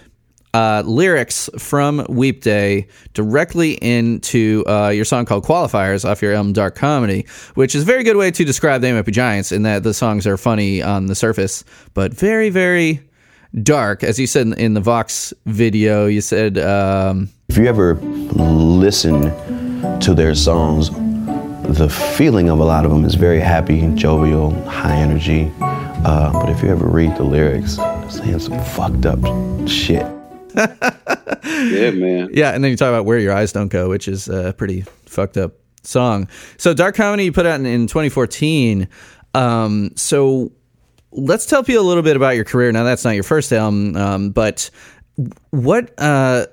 uh, 0.55 0.83
lyrics 0.87 1.51
from 1.59 2.05
Weep 2.09 2.43
Day 2.43 2.89
directly 3.15 3.73
into 3.75 4.65
uh, 4.67 4.89
your 4.89 5.05
song 5.05 5.25
called 5.25 5.45
Qualifiers 5.45 6.09
off 6.09 6.23
your 6.23 6.35
album 6.35 6.53
Dark 6.53 6.75
Comedy, 6.75 7.27
which 7.55 7.75
is 7.75 7.83
a 7.83 7.87
very 7.87 8.03
good 8.03 8.17
way 8.17 8.31
to 8.31 8.45
describe 8.45 8.81
the 8.81 9.03
Be 9.03 9.13
Giants 9.13 9.53
in 9.53 9.63
that 9.63 9.83
the 9.83 9.95
songs 9.95 10.27
are 10.27 10.37
funny 10.37 10.83
on 10.83 11.07
the 11.07 11.15
surface, 11.15 11.65
but 11.95 12.13
very, 12.15 12.51
very 12.51 13.01
dark. 13.63 14.05
As 14.05 14.19
you 14.19 14.27
said 14.27 14.47
in, 14.47 14.53
in 14.55 14.75
the 14.75 14.81
Vox 14.81 15.33
video, 15.47 16.07
you 16.07 16.21
said. 16.21 16.59
Um, 16.59 17.31
If 17.49 17.57
you 17.57 17.67
ever 17.67 17.95
listen 17.95 19.23
to 20.01 20.15
their 20.15 20.35
songs, 20.35 20.91
the 21.77 21.89
feeling 22.17 22.49
of 22.49 22.61
a 22.61 22.65
lot 22.65 22.85
of 22.85 22.91
them 22.91 23.05
is 23.05 23.15
very 23.15 23.41
happy, 23.41 23.87
jovial, 23.95 24.53
high 24.65 24.97
energy. 24.97 25.53
Uh, 25.61 26.33
but 26.33 26.49
if 26.49 26.63
you 26.63 26.71
ever 26.71 26.87
read 26.87 27.17
the 27.17 27.25
lyrics, 27.25 27.77
saying 28.09 28.39
some 28.39 28.59
fucked 28.65 29.05
up 29.05 29.19
shit. 29.69 30.18
Yeah, 31.45 31.91
man. 31.91 32.31
Yeah, 32.33 32.51
and 32.51 32.63
then 32.63 32.71
you 32.71 32.77
talk 32.77 32.89
about 32.89 33.05
Where 33.05 33.19
Your 33.19 33.33
Eyes 33.33 33.53
Don't 33.53 33.69
Go, 33.69 33.89
which 33.89 34.07
is 34.07 34.29
a 34.29 34.53
pretty 34.53 34.83
fucked 35.07 35.37
up 35.37 35.55
song. 35.83 36.29
So 36.57 36.75
Dark 36.75 36.95
Comedy 36.95 37.25
you 37.25 37.33
put 37.33 37.47
out 37.47 37.59
in, 37.59 37.67
in 37.67 37.87
2014. 37.87 38.89
Um, 39.35 39.91
so 39.97 40.53
let's 41.11 41.47
tell 41.47 41.65
people 41.65 41.83
a 41.83 41.87
little 41.89 42.03
bit 42.03 42.17
about 42.17 42.37
your 42.37 42.45
career. 42.45 42.71
Now 42.73 42.85
that's 42.85 43.05
not 43.05 43.15
your 43.15 43.25
first 43.25 43.53
album, 43.53 43.97
um, 43.97 44.31
but 44.31 44.71
what 45.51 45.93
uh, 45.99 46.47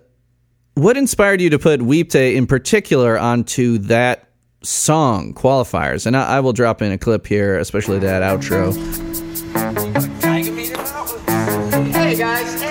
what 0.76 0.98
inspired 0.98 1.42
you 1.42 1.50
to 1.52 1.60
put 1.60 1.82
Weep 1.82 2.10
Day 2.10 2.36
in 2.36 2.48
particular 2.48 3.18
onto 3.18 3.78
that 3.80 4.30
song 4.64 5.34
qualifiers? 5.34 6.06
And 6.06 6.18
I, 6.18 6.38
I 6.38 6.40
will 6.40 6.54
drop 6.54 6.82
in 6.82 6.92
a 6.92 6.98
clip 6.98 7.28
here, 7.28 7.58
especially 7.60 8.00
that 8.00 8.22
outro. 8.24 8.74
Hey 11.94 12.16
guys, 12.18 12.62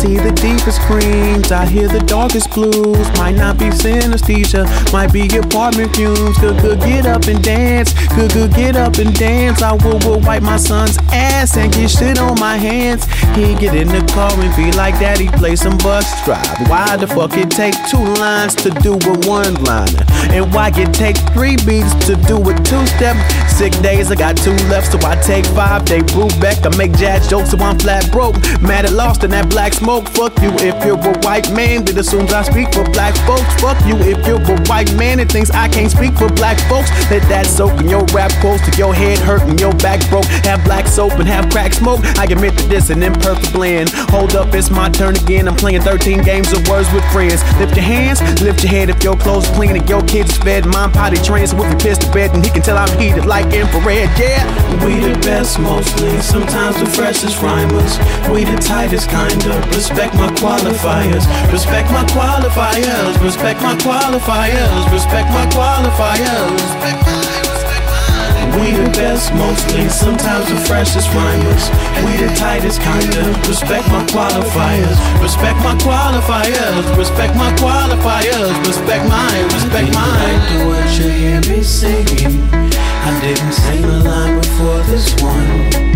see 0.00 0.16
the 0.16 0.32
deepest 0.32 0.80
screams, 0.82 1.52
I 1.52 1.66
hear 1.66 1.86
the 1.86 2.00
darkest 2.00 2.50
blues. 2.54 3.06
Might 3.18 3.36
not 3.36 3.58
be 3.58 3.66
synesthesia, 3.66 4.64
might 4.92 5.12
be 5.12 5.28
apartment 5.36 5.94
fumes. 5.94 6.38
Good, 6.38 6.60
good, 6.62 6.80
get 6.80 7.06
up 7.06 7.24
and 7.26 7.42
dance. 7.44 7.92
Good, 8.14 8.32
good, 8.32 8.54
get 8.54 8.76
up 8.76 8.96
and 8.96 9.12
dance. 9.14 9.60
I 9.62 9.72
will, 9.72 9.98
will 10.00 10.20
wipe 10.20 10.42
my 10.42 10.56
son's 10.56 10.96
ass 11.12 11.56
and 11.56 11.72
get 11.72 11.90
shit 11.90 12.18
on 12.18 12.40
my 12.40 12.56
hands. 12.56 13.04
He 13.36 13.54
get 13.54 13.74
in 13.74 13.88
the 13.88 14.02
car 14.14 14.32
and 14.32 14.56
be 14.56 14.72
like, 14.72 14.94
Daddy, 14.98 15.28
play 15.28 15.54
some 15.54 15.76
bus 15.78 16.06
drive. 16.24 16.48
Why 16.68 16.96
the 16.96 17.06
fuck 17.06 17.36
it 17.36 17.50
take 17.50 17.74
two 17.90 18.04
lines 18.24 18.54
to 18.56 18.70
do 18.70 18.94
a 18.94 19.14
one 19.28 19.54
liner? 19.64 20.04
And 20.32 20.52
why 20.54 20.72
it 20.74 20.94
take 20.94 21.16
three 21.34 21.56
beats 21.66 21.92
to 22.06 22.16
do 22.24 22.36
a 22.48 22.54
two 22.64 22.86
step? 22.96 23.16
Sick 23.50 23.72
days, 23.82 24.10
I 24.10 24.14
got 24.14 24.36
two 24.36 24.56
left, 24.72 24.92
so 24.92 24.98
I 25.06 25.16
take 25.16 25.44
five. 25.46 25.84
They 25.84 26.00
root 26.16 26.32
back, 26.40 26.64
I 26.64 26.74
make 26.76 26.92
jazz 26.96 27.28
jokes, 27.28 27.50
so 27.50 27.58
I'm 27.58 27.78
flat 27.78 28.10
broke. 28.10 28.36
Mad 28.62 28.86
at 28.86 28.92
lost 28.92 29.24
in 29.24 29.30
that 29.32 29.50
black 29.50 29.74
smoke. 29.74 29.89
Fuck 29.90 30.40
you 30.40 30.54
if 30.62 30.84
you're 30.84 30.94
a 30.94 31.18
white 31.26 31.50
man 31.50 31.84
that 31.84 31.98
assumes 31.98 32.32
I 32.32 32.42
speak 32.42 32.72
for 32.72 32.84
black 32.94 33.10
folks. 33.26 33.50
Fuck 33.60 33.74
you 33.84 33.98
if 33.98 34.24
you're 34.24 34.38
a 34.38 34.60
white 34.70 34.94
man 34.94 35.18
that 35.18 35.32
thinks 35.32 35.50
I 35.50 35.66
can't 35.66 35.90
speak 35.90 36.14
for 36.14 36.28
black 36.28 36.62
folks. 36.70 36.90
Let 37.10 37.26
that 37.26 37.46
soak 37.46 37.74
in 37.80 37.88
your 37.88 38.04
rap 38.14 38.30
quotes 38.38 38.62
to 38.70 38.76
your 38.78 38.94
head 38.94 39.18
hurt 39.18 39.42
and 39.42 39.58
your 39.58 39.74
back 39.82 39.98
broke. 40.08 40.26
Have 40.46 40.62
black 40.62 40.86
soap 40.86 41.18
and 41.18 41.26
have 41.26 41.50
crack 41.50 41.74
smoke. 41.74 42.06
I 42.22 42.24
admit 42.30 42.54
that 42.54 42.68
this 42.70 42.90
an 42.90 43.02
imperfect 43.02 43.52
blend. 43.52 43.90
Hold 44.14 44.36
up, 44.36 44.54
it's 44.54 44.70
my 44.70 44.90
turn 44.90 45.16
again. 45.16 45.48
I'm 45.48 45.56
playing 45.56 45.82
13 45.82 46.22
games 46.22 46.52
of 46.52 46.62
words 46.68 46.86
with 46.94 47.04
friends. 47.10 47.42
Lift 47.58 47.74
your 47.74 47.84
hands, 47.84 48.22
lift 48.42 48.62
your 48.62 48.70
head 48.70 48.90
if 48.90 49.02
your 49.02 49.16
clothes 49.16 49.50
clean 49.58 49.74
and 49.74 49.88
your 49.88 50.02
kids 50.06 50.38
fed. 50.38 50.66
Mine 50.66 50.92
potty 50.92 51.18
trained, 51.18 51.50
so 51.50 51.58
if 51.64 51.66
you 51.66 51.78
piss 51.78 51.98
to 51.98 52.10
bed, 52.12 52.30
then 52.30 52.44
he 52.44 52.50
can 52.50 52.62
tell 52.62 52.78
I'm 52.78 52.94
heated 52.96 53.26
like 53.26 53.52
infrared. 53.52 54.06
Yeah, 54.14 54.46
we 54.86 55.02
the 55.02 55.18
best 55.26 55.58
mostly. 55.58 56.14
Sometimes 56.22 56.78
the 56.78 56.86
freshest 56.86 57.42
rhymers. 57.42 57.98
We 58.30 58.44
the 58.46 58.54
tightest 58.62 59.10
kind 59.10 59.34
of. 59.50 59.79
Respect 59.80 60.14
my 60.14 60.28
qualifiers. 60.36 61.24
Respect 61.50 61.90
my 61.90 62.04
qualifiers. 62.12 63.16
Respect 63.24 63.62
my 63.62 63.74
qualifiers. 63.76 64.92
Respect 64.92 65.32
my 65.32 65.46
qualifiers. 65.56 66.52
Respect 66.52 67.00
my, 67.08 67.24
respect. 67.48 68.60
We 68.60 68.76
the 68.76 68.90
best 68.92 69.32
mostly, 69.32 69.88
sometimes 69.88 70.50
the 70.50 70.60
freshest 70.68 71.08
rhymers. 71.16 71.64
We 72.04 72.12
the 72.20 72.28
tightest 72.36 72.82
kind 72.82 73.08
of. 73.24 73.48
Respect 73.48 73.88
my 73.88 74.04
qualifiers. 74.04 74.98
Respect 75.22 75.56
my 75.64 75.74
qualifiers. 75.80 76.84
Respect 76.98 77.34
my 77.36 77.50
qualifiers. 77.56 78.52
Respect 78.66 79.08
mine. 79.08 79.44
Respect 79.44 79.94
mine. 79.94 80.58
The 80.58 80.66
words 80.68 80.98
you 80.98 81.08
hear 81.08 81.40
me 81.48 81.62
singing. 81.62 82.44
I 82.52 83.18
didn't 83.22 83.52
sing 83.52 83.84
a 83.84 83.98
line 84.04 84.40
before 84.42 84.82
this 84.92 85.08
one. 85.22 85.90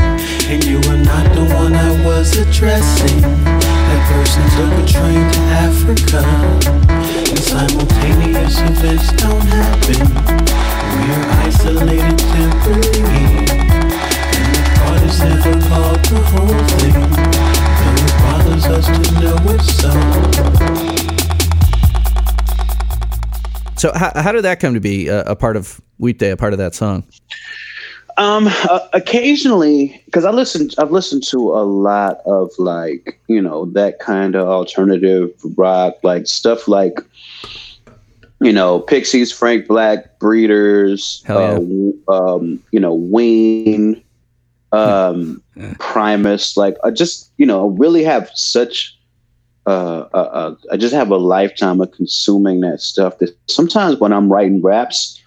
And 0.46 0.62
you 0.64 0.76
were 0.76 0.98
not 0.98 1.34
the 1.34 1.44
one 1.54 1.74
I 1.74 2.04
was 2.04 2.36
addressing. 2.36 3.20
That 3.22 4.02
person 4.12 4.42
took 4.54 4.72
a 4.78 4.84
train 4.86 5.24
to 5.32 5.40
Africa. 5.64 6.20
And 7.30 7.38
simultaneous 7.38 8.58
events 8.60 9.10
don't 9.22 9.46
happen. 9.46 10.00
We're 11.00 11.24
isolated 11.44 12.18
temporarily. 12.18 13.48
And 14.36 14.46
the 14.54 14.62
part 14.78 15.02
is 15.02 15.18
never 15.20 15.54
called 15.68 16.02
the 16.04 16.20
whole 16.30 16.62
thing. 16.76 16.96
Though 17.80 18.04
it 18.04 18.14
bothers 18.22 18.66
us 18.66 18.86
to 18.86 19.02
know 19.20 19.36
it's 19.54 19.68
so. 19.80 19.92
So 23.76 23.92
how, 23.94 24.12
how 24.14 24.32
did 24.32 24.42
that 24.42 24.60
come 24.60 24.74
to 24.74 24.80
be 24.80 25.08
a, 25.08 25.22
a 25.22 25.36
part 25.36 25.56
of 25.56 25.80
Weep 25.98 26.18
Day, 26.18 26.30
a 26.30 26.36
part 26.36 26.52
of 26.52 26.58
that 26.58 26.74
song? 26.74 27.04
Um, 28.16 28.48
uh, 28.48 28.80
occasionally, 28.92 30.00
because 30.04 30.24
I 30.24 30.30
listen, 30.30 30.70
I've 30.78 30.92
listened 30.92 31.24
to 31.24 31.52
a 31.52 31.64
lot 31.64 32.20
of 32.26 32.50
like 32.58 33.20
you 33.26 33.42
know 33.42 33.66
that 33.72 33.98
kind 33.98 34.36
of 34.36 34.48
alternative 34.48 35.32
rock, 35.56 35.94
like 36.02 36.26
stuff 36.26 36.68
like 36.68 37.00
you 38.40 38.52
know 38.52 38.80
Pixies, 38.80 39.32
Frank 39.32 39.66
Black, 39.66 40.18
Breeders, 40.20 41.24
yeah. 41.28 41.58
uh, 42.08 42.12
um, 42.12 42.62
you 42.70 42.78
know 42.78 42.94
Ween, 42.94 44.02
um, 44.70 45.42
Primus. 45.80 46.56
Like 46.56 46.76
I 46.84 46.90
just 46.90 47.32
you 47.36 47.46
know 47.46 47.68
really 47.68 48.04
have 48.04 48.30
such. 48.34 48.96
Uh, 49.66 50.06
uh, 50.12 50.16
uh, 50.16 50.54
I 50.70 50.76
just 50.76 50.94
have 50.94 51.10
a 51.10 51.16
lifetime 51.16 51.80
of 51.80 51.90
consuming 51.92 52.60
that 52.60 52.82
stuff. 52.82 53.18
That 53.18 53.34
sometimes 53.48 53.98
when 53.98 54.12
I'm 54.12 54.30
writing 54.30 54.60
raps, 54.60 55.18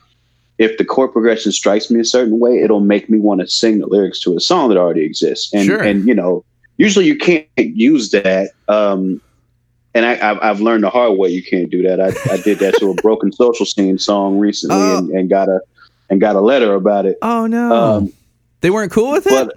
if 0.58 0.78
the 0.78 0.86
chord 0.86 1.12
progression 1.13 1.52
strikes 1.52 1.89
me 1.91 2.00
a 2.00 2.06
certain 2.06 2.39
way, 2.39 2.60
it'll 2.60 2.80
make 2.80 3.10
me 3.10 3.20
want 3.20 3.41
to 3.41 3.48
sing 3.48 3.80
the 3.80 3.88
lyrics 3.88 4.20
to 4.22 4.36
a 4.36 4.39
song 4.39 4.70
that 4.70 4.78
already 4.78 5.04
exists. 5.04 5.54
And 5.54 5.65
Sure. 5.65 5.82
and 5.82 6.08
you 6.08 6.13
know, 6.15 6.43
usually 6.78 7.06
you 7.06 7.17
can't 7.17 7.48
use 7.58 8.12
that. 8.12 8.52
Um, 8.67 9.22
and 9.93 10.06
I, 10.06 10.30
I've, 10.32 10.38
I've 10.41 10.62
learned 10.62 10.84
the 10.84 10.89
hard 10.89 11.17
way 11.17 11.30
you 11.30 11.41
can't 11.43 11.70
do 11.72 11.82
that. 11.84 12.00
I, 12.00 12.08
I 12.32 12.38
did 12.38 12.60
that 12.60 12.76
to 12.80 12.91
a 12.91 12.93
broken 12.96 13.32
social 13.32 13.65
scene 13.65 13.98
song 13.98 14.38
recently 14.38 14.76
Oh. 14.78 14.98
and, 15.00 15.10
and 15.12 15.30
got 15.30 15.50
a 15.50 15.60
and 16.10 16.22
got 16.22 16.36
a 16.36 16.41
letter 16.41 16.74
about 16.74 17.06
it. 17.06 17.17
Oh 17.22 17.48
no, 17.48 17.74
Um, 17.74 18.13
they 18.62 18.70
weren't 18.70 18.91
cool 18.91 19.12
with 19.12 19.28
it. 19.28 19.30
but 19.32 19.54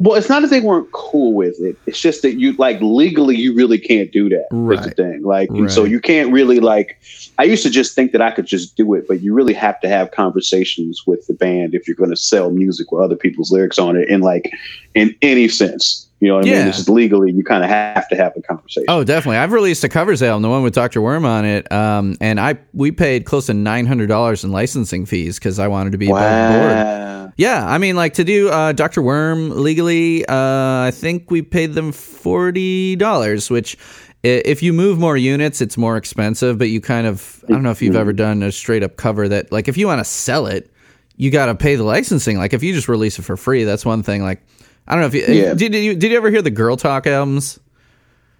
well, 0.00 0.14
it's 0.16 0.28
not 0.28 0.42
that 0.42 0.48
they 0.50 0.60
weren't 0.60 0.90
cool 0.92 1.34
with 1.34 1.60
it. 1.60 1.76
It's 1.86 2.00
just 2.00 2.22
that 2.22 2.34
you 2.38 2.52
like 2.52 2.80
legally 2.80 3.36
you 3.36 3.52
really 3.54 3.78
can't 3.78 4.10
do 4.12 4.28
that. 4.28 4.46
Is 4.52 4.56
the 4.84 4.90
thing. 4.94 5.22
Like 5.22 5.50
you- 5.52 5.68
so 5.68 5.84
you 5.84 6.00
can't 6.00 6.32
really 6.32 6.60
like 6.60 6.98
I 7.38 7.44
used 7.44 7.62
to 7.64 7.70
just 7.70 7.94
think 7.94 8.12
that 8.12 8.22
I 8.22 8.30
could 8.30 8.46
just 8.46 8.76
do 8.76 8.94
it, 8.94 9.06
but 9.08 9.20
you 9.22 9.32
really 9.34 9.54
have 9.54 9.80
to 9.80 9.88
have 9.88 10.10
conversations 10.12 11.06
with 11.06 11.26
the 11.26 11.34
band 11.34 11.74
if 11.74 11.86
you're 11.86 11.96
going 11.96 12.10
to 12.10 12.16
sell 12.16 12.50
music 12.50 12.90
with 12.92 13.02
other 13.02 13.16
people's 13.16 13.52
lyrics 13.52 13.78
on 13.78 13.96
it 13.96 14.08
in 14.08 14.20
like 14.20 14.52
in 14.94 15.14
any 15.22 15.48
sense. 15.48 16.07
You 16.20 16.28
know 16.28 16.34
what 16.36 16.46
I 16.46 16.48
Yeah. 16.48 16.56
mean? 16.58 16.66
This 16.66 16.78
is 16.80 16.88
legally 16.88 17.30
you 17.32 17.44
kind 17.44 17.62
of 17.62 17.70
have 17.70 18.08
to 18.08 18.16
have 18.16 18.32
a 18.36 18.42
conversation. 18.42 18.86
Oh, 18.88 19.04
definitely. 19.04 19.36
I've 19.36 19.52
released 19.52 19.84
a 19.84 19.88
covers 19.88 20.22
album, 20.22 20.42
the 20.42 20.48
one 20.48 20.62
with 20.64 20.74
Dr. 20.74 21.00
Worm 21.00 21.24
on 21.24 21.44
it, 21.44 21.70
um, 21.70 22.16
and 22.20 22.40
I 22.40 22.56
we 22.72 22.90
paid 22.90 23.24
close 23.24 23.46
to 23.46 23.54
nine 23.54 23.86
hundred 23.86 24.08
dollars 24.08 24.42
in 24.42 24.50
licensing 24.50 25.06
fees 25.06 25.38
because 25.38 25.58
I 25.60 25.68
wanted 25.68 25.92
to 25.92 25.98
be 25.98 26.10
above 26.10 26.48
board. 26.52 27.32
Yeah, 27.36 27.64
I 27.64 27.78
mean, 27.78 27.94
like 27.94 28.14
to 28.14 28.24
do 28.24 28.48
uh, 28.48 28.72
Dr. 28.72 29.00
Worm 29.00 29.50
legally, 29.62 30.26
uh, 30.26 30.34
I 30.34 30.90
think 30.92 31.30
we 31.30 31.40
paid 31.42 31.74
them 31.74 31.92
forty 31.92 32.96
dollars, 32.96 33.50
which. 33.50 33.76
If 34.24 34.64
you 34.64 34.72
move 34.72 34.98
more 34.98 35.16
units, 35.16 35.60
it's 35.60 35.78
more 35.78 35.96
expensive, 35.96 36.58
but 36.58 36.68
you 36.70 36.80
kind 36.80 37.06
of, 37.06 37.44
I 37.48 37.52
don't 37.52 37.62
know 37.62 37.70
if 37.70 37.80
you've 37.80 37.94
ever 37.94 38.12
done 38.12 38.42
a 38.42 38.50
straight 38.50 38.82
up 38.82 38.96
cover 38.96 39.28
that, 39.28 39.52
like, 39.52 39.68
if 39.68 39.76
you 39.76 39.86
want 39.86 40.00
to 40.00 40.04
sell 40.04 40.48
it, 40.48 40.72
you 41.16 41.30
got 41.30 41.46
to 41.46 41.54
pay 41.54 41.76
the 41.76 41.84
licensing. 41.84 42.36
Like, 42.36 42.52
if 42.52 42.60
you 42.64 42.74
just 42.74 42.88
release 42.88 43.20
it 43.20 43.22
for 43.22 43.36
free, 43.36 43.62
that's 43.62 43.86
one 43.86 44.02
thing. 44.02 44.20
Like, 44.24 44.42
I 44.88 44.92
don't 44.94 45.02
know 45.02 45.06
if 45.06 45.14
you, 45.14 45.34
Yeah. 45.34 45.54
did, 45.54 45.74
you, 45.74 45.94
did 45.94 46.10
you 46.10 46.16
ever 46.16 46.30
hear 46.30 46.42
the 46.42 46.50
Girl 46.50 46.76
Talk 46.76 47.06
albums? 47.06 47.60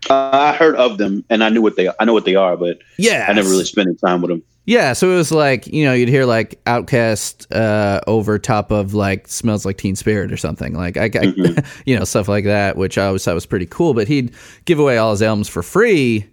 Uh, 0.08 0.30
I 0.32 0.52
heard 0.56 0.76
of 0.76 0.96
them 0.98 1.24
and 1.28 1.44
I 1.44 1.48
knew 1.50 1.60
what 1.60 1.76
they 1.76 1.88
I 2.00 2.04
know 2.04 2.12
what 2.14 2.24
they 2.24 2.34
are, 2.36 2.56
but 2.56 2.78
Yeah. 2.96 3.26
I 3.28 3.32
never 3.34 3.48
really 3.48 3.64
spent 3.64 3.88
any 3.88 3.96
time 3.96 4.22
with 4.22 4.30
them. 4.30 4.42
Yeah, 4.64 4.92
so 4.92 5.10
it 5.10 5.16
was 5.16 5.32
like 5.32 5.66
you 5.66 5.84
know 5.84 5.94
you'd 5.94 6.10
hear 6.10 6.24
like 6.26 6.62
OutKast 6.66 7.46
uh, 7.56 8.00
over 8.06 8.38
top 8.38 8.70
of 8.70 8.92
like 8.92 9.26
"Smells 9.26 9.64
Like 9.64 9.78
Teen 9.78 9.96
Spirit" 9.96 10.30
or 10.30 10.36
something 10.36 10.74
like 10.74 10.96
I, 10.98 11.10
I 11.14 11.32
you 11.86 11.98
know 11.98 12.04
stuff 12.04 12.28
like 12.28 12.44
that, 12.44 12.76
which 12.76 12.98
I 12.98 13.06
always 13.06 13.24
thought 13.24 13.32
was 13.34 13.46
pretty 13.46 13.64
cool. 13.64 13.94
But 13.94 14.08
he'd 14.08 14.30
give 14.66 14.78
away 14.78 14.98
all 14.98 15.12
his 15.12 15.22
albums 15.22 15.48
for 15.48 15.62
free 15.62 16.26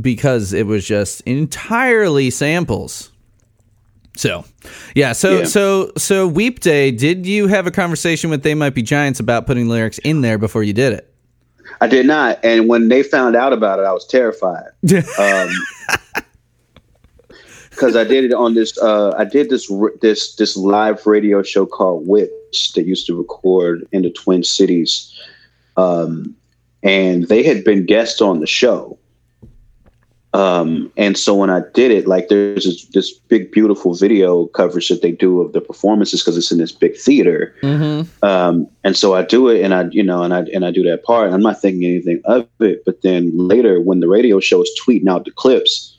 because 0.00 0.52
it 0.52 0.66
was 0.66 0.86
just 0.86 1.20
entirely 1.22 2.30
samples. 2.30 3.10
So, 4.16 4.44
yeah, 4.94 5.12
so 5.12 5.38
Yeah. 5.38 5.44
so 5.44 5.92
so 5.96 6.26
Weep 6.26 6.60
Day. 6.60 6.90
Did 6.90 7.26
you 7.26 7.46
have 7.46 7.66
a 7.66 7.70
conversation 7.70 8.28
with 8.30 8.42
They 8.42 8.54
Might 8.54 8.74
Be 8.74 8.82
Giants 8.82 9.20
about 9.20 9.46
putting 9.46 9.68
lyrics 9.68 9.98
in 9.98 10.20
there 10.20 10.38
before 10.38 10.62
you 10.62 10.72
did 10.72 10.92
it? 10.92 11.08
I 11.80 11.86
did 11.86 12.06
not, 12.06 12.38
and 12.44 12.68
when 12.68 12.88
they 12.88 13.02
found 13.02 13.34
out 13.34 13.52
about 13.52 13.78
it, 13.78 13.82
I 13.82 13.92
was 13.92 14.06
terrified. 14.06 14.68
Um, 15.18 15.48
because 17.70 17.96
I 17.96 18.04
did 18.04 18.24
it 18.24 18.32
on 18.34 18.54
this. 18.54 18.78
Uh, 18.78 19.14
I 19.16 19.24
did 19.24 19.48
this 19.50 19.72
this 20.00 20.36
this 20.36 20.56
live 20.56 21.04
radio 21.06 21.42
show 21.42 21.66
called 21.66 22.06
Wits 22.06 22.72
that 22.72 22.86
used 22.86 23.06
to 23.06 23.16
record 23.16 23.88
in 23.92 24.02
the 24.02 24.10
Twin 24.10 24.44
Cities, 24.44 25.12
um, 25.76 26.36
and 26.82 27.28
they 27.28 27.42
had 27.42 27.64
been 27.64 27.86
guests 27.86 28.20
on 28.20 28.40
the 28.40 28.46
show. 28.46 28.98
Um, 30.34 30.90
and 30.96 31.18
so 31.18 31.34
when 31.34 31.50
I 31.50 31.60
did 31.74 31.90
it, 31.90 32.06
like 32.08 32.28
there's 32.28 32.64
this, 32.64 32.86
this 32.86 33.12
big 33.12 33.52
beautiful 33.52 33.94
video 33.94 34.46
coverage 34.46 34.88
that 34.88 35.02
they 35.02 35.12
do 35.12 35.42
of 35.42 35.52
the 35.52 35.60
performances 35.60 36.22
because 36.22 36.38
it's 36.38 36.50
in 36.50 36.56
this 36.58 36.72
big 36.72 36.96
theater. 36.96 37.54
Mm-hmm. 37.62 38.24
Um, 38.24 38.66
and 38.82 38.96
so 38.96 39.14
I 39.14 39.24
do 39.24 39.48
it, 39.48 39.62
and 39.62 39.74
I, 39.74 39.88
you 39.90 40.02
know, 40.02 40.22
and 40.22 40.32
I 40.32 40.40
and 40.54 40.64
I 40.64 40.70
do 40.70 40.82
that 40.84 41.04
part. 41.04 41.26
And 41.26 41.34
I'm 41.34 41.42
not 41.42 41.60
thinking 41.60 41.84
anything 41.84 42.22
of 42.24 42.48
it, 42.60 42.82
but 42.86 43.02
then 43.02 43.30
later, 43.36 43.80
when 43.80 44.00
the 44.00 44.08
radio 44.08 44.40
show 44.40 44.62
is 44.62 44.70
tweeting 44.82 45.08
out 45.08 45.26
the 45.26 45.32
clips, 45.32 45.98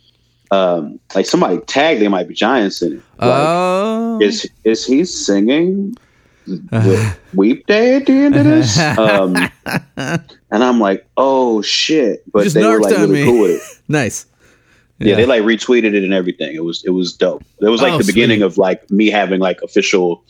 um, 0.49 0.99
like 1.13 1.27
somebody 1.27 1.59
tagged 1.67 2.01
"They 2.01 2.07
Might 2.07 2.27
Be 2.27 2.33
Giants" 2.33 2.81
in 2.81 2.93
it. 2.93 3.03
Like, 3.19 3.29
Oh, 3.47 4.19
is 4.19 4.49
is 4.63 4.83
he 4.85 5.05
singing 5.05 5.95
Weep 7.35 7.67
Day 7.67 7.95
at 7.97 8.05
the 8.07 8.13
end 8.13 8.35
of 8.35 8.45
this? 8.45 8.79
Um, 8.97 9.35
and 10.51 10.63
I'm 10.63 10.79
like, 10.79 11.07
oh 11.17 11.61
shit! 11.61 12.23
But 12.31 12.43
Just 12.43 12.55
they 12.55 12.65
were 12.65 12.79
like 12.81 12.97
really 12.97 13.13
me. 13.13 13.25
cool 13.25 13.41
with 13.41 13.51
it. 13.55 13.72
Nice. 13.93 14.25
Yeah. 14.99 15.15
they 15.15 15.25
like 15.25 15.41
retweeted 15.43 15.93
it 15.95 16.03
and 16.03 16.13
everything. 16.13 16.55
It 16.55 16.63
was 16.63 16.83
it 16.85 16.91
was 16.91 17.13
dope. 17.13 17.43
It 17.61 17.69
was 17.69 17.81
like 17.81 17.93
Oh, 17.93 17.97
the 17.97 18.05
beginning 18.05 18.41
of 18.41 18.57
like 18.57 18.89
me 18.91 19.09
having 19.09 19.39
like 19.39 19.61
official 19.61 20.23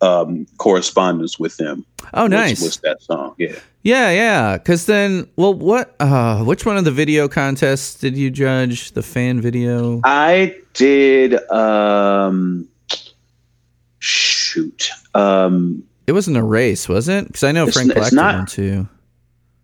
um 0.00 0.46
correspondence 0.58 1.38
with 1.38 1.56
them. 1.56 1.84
Oh, 2.12 2.26
nice. 2.26 2.60
Was, 2.62 2.76
that 2.78 3.02
song? 3.02 3.34
Yeah. 3.38 3.56
Yeah, 3.82 4.10
yeah. 4.10 4.56
Because 4.58 4.86
then, 4.86 5.28
well, 5.36 5.52
what? 5.54 5.94
Uh, 6.00 6.44
which 6.44 6.64
one 6.66 6.76
of 6.76 6.84
the 6.84 6.90
video 6.92 7.28
contests 7.28 7.94
did 7.98 8.16
you 8.16 8.30
judge? 8.30 8.92
The 8.92 9.02
fan 9.02 9.40
video? 9.40 10.00
I 10.04 10.54
did 10.74 11.34
um 11.50 12.68
shoot. 13.98 14.90
Um 15.14 15.82
It 16.06 16.12
wasn't 16.12 16.36
a 16.36 16.42
race, 16.42 16.88
was 16.88 17.08
it? 17.08 17.26
Because 17.26 17.42
I 17.44 17.52
know 17.52 17.66
Frank 17.70 17.94
Black 17.94 18.12
not. 18.12 18.48
too. 18.48 18.86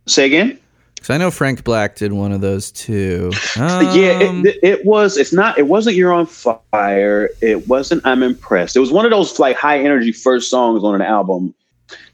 say 0.06 0.26
again? 0.26 0.58
Because 1.00 1.14
I 1.14 1.16
know 1.16 1.30
Frank 1.30 1.64
Black 1.64 1.96
did 1.96 2.12
one 2.12 2.30
of 2.30 2.42
those 2.42 2.70
too. 2.70 3.32
yeah, 3.56 4.20
Um, 4.28 4.44
it, 4.44 4.58
it 4.62 4.84
was. 4.84 5.16
It's 5.16 5.32
not. 5.32 5.58
It 5.58 5.66
wasn't. 5.66 5.96
You're 5.96 6.12
on 6.12 6.26
fire. 6.26 7.30
It 7.40 7.66
wasn't. 7.66 8.04
I'm 8.04 8.22
impressed. 8.22 8.76
It 8.76 8.80
was 8.80 8.92
one 8.92 9.06
of 9.06 9.10
those 9.10 9.38
like 9.38 9.56
high 9.56 9.78
energy 9.78 10.12
first 10.12 10.50
songs 10.50 10.84
on 10.84 10.94
an 10.94 11.00
album. 11.00 11.54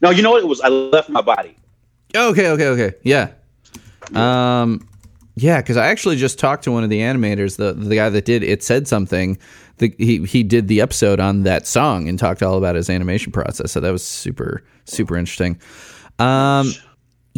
No, 0.01 0.09
you 0.09 0.23
know 0.23 0.31
what? 0.31 0.41
It 0.41 0.47
was. 0.47 0.61
I 0.61 0.69
left 0.69 1.09
my 1.09 1.21
body. 1.21 1.57
Okay, 2.15 2.49
okay, 2.49 2.67
okay. 2.67 2.93
Yeah. 3.03 3.31
Um, 4.15 4.87
yeah, 5.35 5.59
because 5.61 5.75
I 5.75 5.87
actually 5.87 6.15
just 6.15 6.39
talked 6.39 6.63
to 6.63 6.71
one 6.71 6.85
of 6.85 6.89
the 6.89 7.01
animators, 7.01 7.57
the 7.57 7.73
the 7.73 7.95
guy 7.95 8.09
that 8.09 8.23
did 8.23 8.41
it 8.41 8.63
said 8.63 8.87
something. 8.87 9.37
The, 9.79 9.93
he 9.97 10.23
he 10.23 10.43
did 10.43 10.69
the 10.69 10.79
episode 10.79 11.19
on 11.19 11.43
that 11.43 11.67
song 11.67 12.07
and 12.07 12.17
talked 12.17 12.41
all 12.41 12.57
about 12.57 12.75
his 12.75 12.89
animation 12.89 13.33
process. 13.33 13.73
So 13.73 13.81
that 13.81 13.91
was 13.91 14.01
super 14.01 14.63
super 14.85 15.17
interesting. 15.17 15.59
Um, 16.19 16.71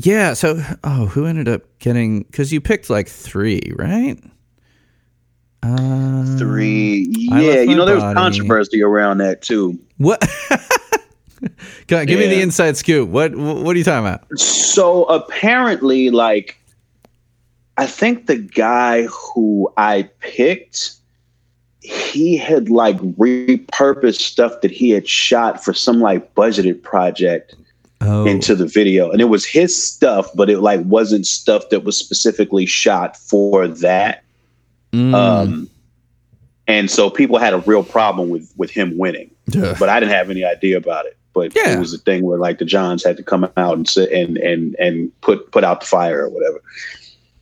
yeah. 0.06 0.34
So 0.34 0.62
oh, 0.84 1.06
who 1.08 1.26
ended 1.26 1.48
up 1.48 1.64
getting? 1.80 2.24
Because 2.24 2.52
you 2.54 2.62
picked 2.62 2.90
like 2.90 3.08
three, 3.08 3.72
right? 3.76 4.18
Uh, 5.62 6.38
Three. 6.38 7.08
Yeah, 7.10 7.62
you 7.62 7.76
know 7.76 7.86
there 7.86 7.96
was 7.96 8.04
Body. 8.04 8.16
controversy 8.16 8.82
around 8.82 9.18
that 9.18 9.42
too. 9.42 9.78
What? 9.98 10.22
Give 11.88 12.08
me 12.08 12.28
the 12.28 12.36
Yeah. 12.36 12.44
inside 12.44 12.78
scoop. 12.78 13.10
What 13.10 13.36
what 13.36 13.76
are 13.76 13.78
you 13.78 13.84
talking 13.84 14.06
about? 14.08 14.26
So 14.40 15.04
apparently, 15.06 16.12
like, 16.12 16.58
I 17.78 17.88
think 17.88 18.28
the 18.28 18.38
guy 18.38 19.04
who 19.08 19.72
I 19.76 20.04
picked 20.20 20.94
he 21.82 22.38
had 22.38 22.70
like 22.70 22.98
repurposed 22.98 24.20
stuff 24.20 24.62
that 24.62 24.72
he 24.72 24.92
had 24.92 25.08
shot 25.08 25.64
for 25.64 25.74
some 25.74 26.00
like 26.00 26.36
budgeted 26.36 26.84
project 26.84 27.56
Oh, 28.02 28.26
into 28.26 28.56
the 28.56 28.66
video 28.66 29.12
and 29.12 29.20
it 29.20 29.26
was 29.26 29.46
his 29.46 29.76
stuff 29.82 30.30
but 30.34 30.50
it 30.50 30.60
like 30.60 30.80
wasn't 30.86 31.28
stuff 31.28 31.68
that 31.70 31.84
was 31.84 31.98
specifically 31.98 32.66
shot 32.66 33.18
for 33.18 33.68
that 33.68 34.24
mm, 34.94 35.14
um 35.14 35.70
and 36.66 36.90
so 36.90 37.10
people 37.10 37.38
had 37.38 37.54
a 37.54 37.58
real 37.58 37.84
problem 37.84 38.30
with 38.30 38.54
with 38.56 38.72
him 38.72 38.98
winning 38.98 39.32
but 39.52 39.90
i 39.90 40.00
didn't 40.00 40.14
have 40.14 40.30
any 40.30 40.46
idea 40.46 40.78
about 40.78 41.06
it 41.08 41.18
but 41.34 41.54
Yeah. 41.54 41.76
it 41.76 41.80
was 41.80 41.94
a 41.94 41.98
thing 41.98 42.24
where 42.24 42.38
like 42.38 42.58
the 42.60 42.64
johns 42.66 43.04
had 43.04 43.18
to 43.18 43.24
come 43.24 43.44
out 43.58 43.76
and 43.76 43.86
sit 43.86 44.10
and 44.14 44.38
and 44.38 44.76
and 44.80 45.12
put 45.20 45.52
put 45.52 45.66
out 45.66 45.82
the 45.82 45.86
fire 45.86 46.24
or 46.26 46.30
whatever 46.30 46.62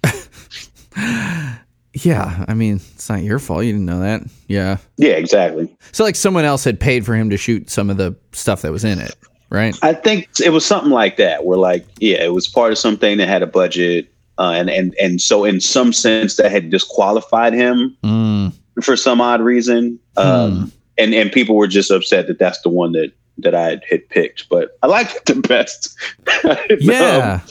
yeah. 1.94 2.46
I 2.48 2.54
mean, 2.54 2.76
it's 2.96 3.10
not 3.10 3.24
your 3.24 3.40
fault. 3.40 3.66
You 3.66 3.72
didn't 3.74 3.86
know 3.86 4.00
that. 4.02 4.24
Yeah. 4.48 4.78
yeah 4.98 5.12
exactly 5.14 5.76
So 5.92 6.04
like 6.04 6.16
someone 6.16 6.46
else 6.46 6.64
had 6.64 6.80
paid 6.80 7.06
for 7.06 7.16
him 7.16 7.30
to 7.30 7.38
shoot 7.38 7.70
some 7.70 7.90
of 7.90 7.98
the 7.98 8.16
stuff 8.32 8.62
that 8.64 8.72
was 8.72 8.84
in 8.84 9.00
it, 9.00 9.16
right? 9.50 9.78
I 9.82 9.94
think 9.94 10.30
it 10.44 10.50
was 10.50 10.66
something 10.66 10.92
like 10.92 11.18
that, 11.18 11.46
where 11.46 11.58
like, 11.58 11.86
yeah, 12.00 12.24
it 12.24 12.34
was 12.34 12.48
part 12.48 12.72
of 12.72 12.78
something 12.78 13.18
that 13.18 13.28
had 13.28 13.42
a 13.44 13.48
budget, 13.48 14.12
uh, 14.38 14.52
and 14.56 14.70
and 14.70 14.96
and 15.02 15.22
so 15.22 15.44
in 15.46 15.60
some 15.62 15.94
sense 15.94 16.36
that 16.38 16.52
had 16.52 16.70
disqualified 16.70 17.54
him 17.54 17.96
Mm, 18.04 18.54
for 18.82 18.96
some 18.96 19.22
odd 19.22 19.42
reason, 19.42 20.00
um, 20.18 20.72
and 20.98 21.14
and 21.14 21.32
people 21.32 21.56
were 21.56 21.68
just 21.68 21.92
upset 21.92 22.28
that 22.28 22.40
that's 22.40 22.62
the 22.62 22.70
one 22.70 22.92
that 22.94 23.12
that 23.40 23.54
I 23.54 23.80
had 23.90 24.08
picked, 24.10 24.50
but 24.50 24.78
I 24.82 24.88
liked 24.88 25.16
it 25.16 25.26
the 25.26 25.36
best. 25.48 25.96
Didn't 26.70 26.86
know- 26.88 27.42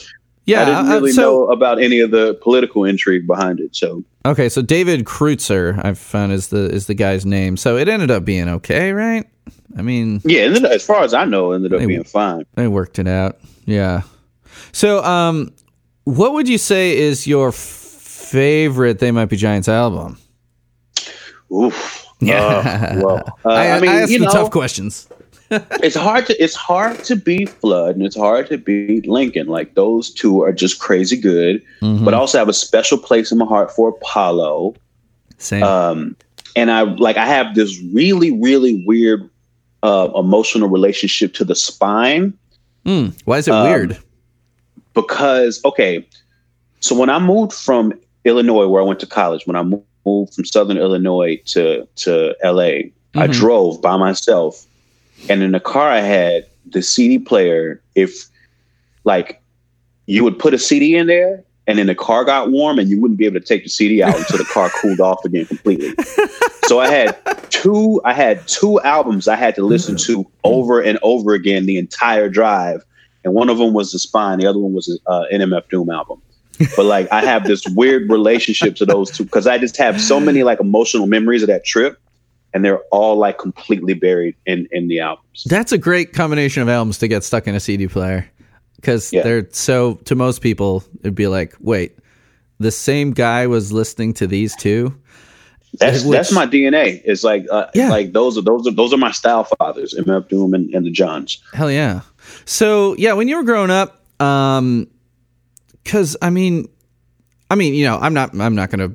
yeah. 0.47 0.61
I 0.61 0.65
didn't 0.65 0.91
uh, 0.91 0.95
really 0.95 1.11
so, 1.11 1.21
know 1.21 1.45
about 1.51 1.79
any 1.81 1.99
of 1.99 2.11
the 2.11 2.33
political 2.41 2.83
intrigue 2.83 3.27
behind 3.27 3.59
it, 3.59 3.75
so 3.75 4.03
Okay, 4.27 4.49
so 4.49 4.61
David 4.61 5.05
Kreutzer, 5.05 5.79
I've 5.85 5.97
found 5.97 6.33
is 6.33 6.49
the 6.49 6.69
is 6.69 6.87
the 6.87 6.93
guy's 6.93 7.25
name. 7.25 7.55
So 7.55 7.77
it 7.77 7.87
ended 7.87 8.11
up 8.11 8.25
being 8.25 8.49
okay, 8.49 8.91
right? 8.91 9.25
I 9.77 9.81
mean, 9.81 10.21
yeah. 10.25 10.45
And 10.45 10.55
then, 10.55 10.65
as 10.65 10.85
far 10.85 11.03
as 11.03 11.13
I 11.13 11.23
know, 11.23 11.53
it 11.53 11.55
ended 11.55 11.73
up 11.73 11.79
They- 11.79 11.85
being 11.85 12.03
fine. 12.03 12.43
they 12.55 12.67
worked 12.67 12.99
it 12.99 13.07
out. 13.07 13.37
Yeah. 13.65 14.01
So, 14.73 15.01
um, 15.05 15.53
what 16.03 16.33
would 16.33 16.49
you 16.49 16.57
say 16.57 16.97
is 16.97 17.25
your 17.25 17.53
favorite 17.53 18.99
They 18.99 19.11
Might 19.11 19.25
Be 19.25 19.37
Giants 19.37 19.69
album? 19.69 20.17
Oof. 21.51 22.03
Yeah. 22.19 22.95
Uh, 22.97 23.01
well, 23.05 23.39
uh, 23.45 23.49
I, 23.49 23.71
I, 23.73 23.79
mean, 23.79 23.91
I 23.91 24.01
asked 24.01 24.11
you 24.11 24.17
know, 24.17 24.31
tough 24.31 24.49
questions. 24.49 25.07
It's 25.49 25.95
hard 25.95 26.25
to 26.27 26.43
it's 26.43 26.55
hard 26.55 27.03
to 27.05 27.15
beat 27.15 27.49
Flood 27.49 27.95
and 27.95 28.05
it's 28.05 28.17
hard 28.17 28.47
to 28.49 28.57
beat 28.57 29.07
Lincoln. 29.07 29.47
Like 29.47 29.75
those 29.75 30.11
two 30.13 30.41
are 30.43 30.51
just 30.51 30.79
crazy 30.79 31.17
good, 31.17 31.61
Mm-hmm. 31.81 32.03
but 32.05 32.13
I 32.13 32.17
also 32.17 32.37
have 32.37 32.49
a 32.49 32.53
special 32.53 32.97
place 32.97 33.31
in 33.31 33.37
my 33.37 33.45
heart 33.45 33.71
for 33.71 33.89
Apollo. 33.89 34.75
Same. 35.37 35.63
Um, 35.63 36.15
and 36.55 36.71
I 36.71 36.81
like 36.81 37.17
I 37.17 37.25
have 37.25 37.55
this 37.55 37.79
really 37.93 38.31
really 38.31 38.83
weird 38.85 39.29
uh, 39.83 40.09
emotional 40.15 40.69
relationship 40.69 41.33
to 41.35 41.45
the 41.45 41.55
spine 41.55 42.33
Mm, 42.85 43.13
why 43.25 43.37
is 43.39 43.47
it 43.47 43.53
um, 43.53 43.63
weird? 43.67 43.97
because 44.93 45.63
okay, 45.65 46.07
so 46.79 46.95
when 46.97 47.09
I 47.09 47.19
moved 47.19 47.53
from 47.53 47.93
Illinois, 48.25 48.67
where 48.67 48.81
I 48.81 48.85
went 48.85 48.99
to 49.01 49.05
college, 49.07 49.45
when 49.45 49.55
I 49.55 49.63
moved 49.63 50.33
from 50.33 50.45
Southern 50.45 50.77
Illinois 50.77 51.37
to 51.47 51.87
to 51.97 52.35
LA, 52.43 52.91
I 53.15 53.27
Mhm. 53.27 53.31
drove 53.33 53.81
by 53.81 53.97
myself, 53.97 54.65
and 55.29 55.43
in 55.43 55.51
the 55.51 55.59
car 55.59 55.89
I 55.89 56.01
had 56.01 56.45
the 56.65 56.81
CD 56.81 57.19
player. 57.19 57.81
If 57.95 58.27
like 59.03 59.41
you 60.05 60.23
would 60.23 60.39
put 60.39 60.53
a 60.53 60.59
CD 60.59 60.95
in 60.95 61.07
there, 61.07 61.43
and 61.67 61.77
then 61.77 61.87
the 61.87 61.95
car 61.95 62.23
got 62.23 62.51
warm, 62.51 62.79
and 62.79 62.89
you 62.89 62.99
wouldn't 63.01 63.17
be 63.17 63.25
able 63.25 63.39
to 63.39 63.45
take 63.45 63.63
the 63.63 63.69
CD 63.69 64.01
out 64.01 64.17
until 64.17 64.37
the 64.37 64.45
car 64.45 64.69
cooled 64.81 64.99
off 64.99 65.23
again 65.25 65.45
completely. 65.45 65.93
So 66.67 66.79
I 66.79 66.87
had 66.87 67.17
two. 67.49 68.01
I 68.03 68.13
had 68.13 68.45
two 68.47 68.81
albums 68.81 69.27
I 69.27 69.35
had 69.35 69.55
to 69.55 69.65
listen 69.65 69.95
to 69.99 70.29
over 70.43 70.81
and 70.81 70.99
over 71.01 71.33
again 71.33 71.65
the 71.65 71.77
entire 71.77 72.29
drive, 72.29 72.83
and 73.23 73.33
one 73.33 73.49
of 73.49 73.57
them 73.57 73.73
was 73.73 73.91
the 73.91 73.99
Spine. 73.99 74.39
The 74.39 74.47
other 74.47 74.59
one 74.59 74.73
was 74.73 74.99
uh, 75.07 75.23
NMF 75.31 75.69
Doom 75.69 75.89
album. 75.89 76.21
But 76.75 76.85
like 76.85 77.11
I 77.11 77.21
have 77.21 77.45
this 77.45 77.65
weird 77.67 78.09
relationship 78.09 78.75
to 78.77 78.85
those 78.85 79.11
two 79.11 79.23
because 79.23 79.47
I 79.47 79.57
just 79.57 79.77
have 79.77 80.01
so 80.01 80.19
many 80.19 80.43
like 80.43 80.59
emotional 80.59 81.07
memories 81.07 81.43
of 81.43 81.47
that 81.47 81.63
trip, 81.63 81.99
and 82.57 82.65
they're 82.65 82.81
all 82.91 83.15
like 83.17 83.37
completely 83.37 83.93
buried 83.93 84.35
in 84.47 84.67
in 84.71 84.87
the 84.87 84.99
albums. 84.99 85.43
That's 85.45 85.71
a 85.71 85.77
great 85.77 86.11
combination 86.13 86.63
of 86.63 86.69
albums 86.69 86.97
to 86.97 87.07
get 87.07 87.23
stuck 87.23 87.45
in 87.47 87.53
a 87.53 87.59
CD 87.59 87.87
player 87.87 88.27
because 88.77 89.13
Yeah. 89.13 89.21
they're 89.21 89.47
so 89.51 89.95
to 90.05 90.15
most 90.15 90.41
people 90.41 90.83
it'd 91.01 91.13
be 91.13 91.27
like, 91.27 91.53
wait, 91.59 91.99
the 92.59 92.71
same 92.71 93.11
guy 93.11 93.45
was 93.45 93.71
listening 93.71 94.13
to 94.15 94.25
these 94.25 94.55
two. 94.55 94.95
That's 95.79 96.03
Which- 96.03 96.17
that's 96.17 96.31
my 96.31 96.47
DNA. 96.47 96.99
It's 97.05 97.23
like 97.23 97.45
uh, 97.51 97.67
Yeah. 97.75 97.89
like 97.89 98.13
those 98.13 98.37
are 98.39 98.41
those 98.41 98.65
are 98.65 98.71
those 98.71 98.91
are 98.91 98.97
my 98.97 99.11
style 99.11 99.43
fathers, 99.43 99.93
MF 99.93 100.27
Doom 100.27 100.55
and, 100.55 100.73
and 100.73 100.83
the 100.83 100.89
Johns. 100.91 101.37
Hell 101.53 101.69
yeah. 101.71 102.01
So 102.45 102.95
yeah, 102.97 103.13
when 103.13 103.27
you 103.27 103.35
were 103.37 103.43
growing 103.43 103.69
up, 103.69 104.01
um, 104.19 104.87
because 105.83 106.17
I 106.21 106.31
mean, 106.31 106.67
I 107.51 107.55
mean, 107.55 107.75
you 107.75 107.85
know, 107.85 107.97
I'm 107.99 108.13
not, 108.13 108.37
I'm 108.39 108.55
not 108.55 108.71
gonna, 108.71 108.89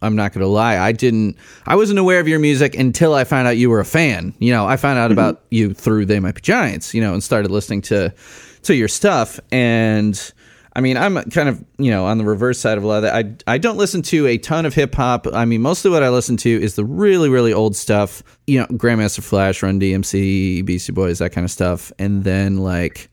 I'm 0.00 0.16
not 0.16 0.32
gonna 0.32 0.46
lie. 0.46 0.78
I 0.78 0.92
didn't, 0.92 1.36
I 1.66 1.76
wasn't 1.76 1.98
aware 1.98 2.20
of 2.20 2.28
your 2.28 2.38
music 2.38 2.76
until 2.76 3.14
I 3.14 3.24
found 3.24 3.48
out 3.48 3.56
you 3.56 3.70
were 3.70 3.80
a 3.80 3.84
fan. 3.84 4.34
You 4.38 4.52
know, 4.52 4.66
I 4.66 4.76
found 4.76 4.98
out 4.98 5.10
about 5.10 5.42
you 5.50 5.74
through 5.74 6.06
They 6.06 6.20
Might 6.20 6.36
Be 6.36 6.40
Giants. 6.40 6.94
You 6.94 7.00
know, 7.00 7.12
and 7.12 7.22
started 7.22 7.50
listening 7.50 7.82
to, 7.82 8.14
to 8.62 8.74
your 8.74 8.88
stuff. 8.88 9.40
And 9.50 10.32
I 10.74 10.80
mean, 10.80 10.96
I'm 10.96 11.16
kind 11.30 11.48
of, 11.48 11.64
you 11.78 11.90
know, 11.90 12.04
on 12.06 12.18
the 12.18 12.24
reverse 12.24 12.60
side 12.60 12.78
of 12.78 12.84
a 12.84 12.86
lot 12.86 12.98
of 12.98 13.02
that. 13.02 13.42
I, 13.48 13.54
I 13.54 13.58
don't 13.58 13.76
listen 13.76 14.02
to 14.02 14.26
a 14.28 14.38
ton 14.38 14.64
of 14.64 14.74
hip 14.74 14.94
hop. 14.94 15.26
I 15.26 15.44
mean, 15.44 15.62
mostly 15.62 15.90
what 15.90 16.04
I 16.04 16.08
listen 16.10 16.36
to 16.38 16.50
is 16.50 16.76
the 16.76 16.84
really, 16.84 17.28
really 17.28 17.52
old 17.52 17.74
stuff. 17.74 18.22
You 18.46 18.60
know, 18.60 18.66
Grandmaster 18.66 19.22
Flash, 19.22 19.62
Run 19.62 19.80
DMC, 19.80 20.64
Beastie 20.64 20.92
Boys, 20.92 21.18
that 21.18 21.32
kind 21.32 21.44
of 21.44 21.50
stuff. 21.50 21.92
And 21.98 22.24
then 22.24 22.58
like. 22.58 23.10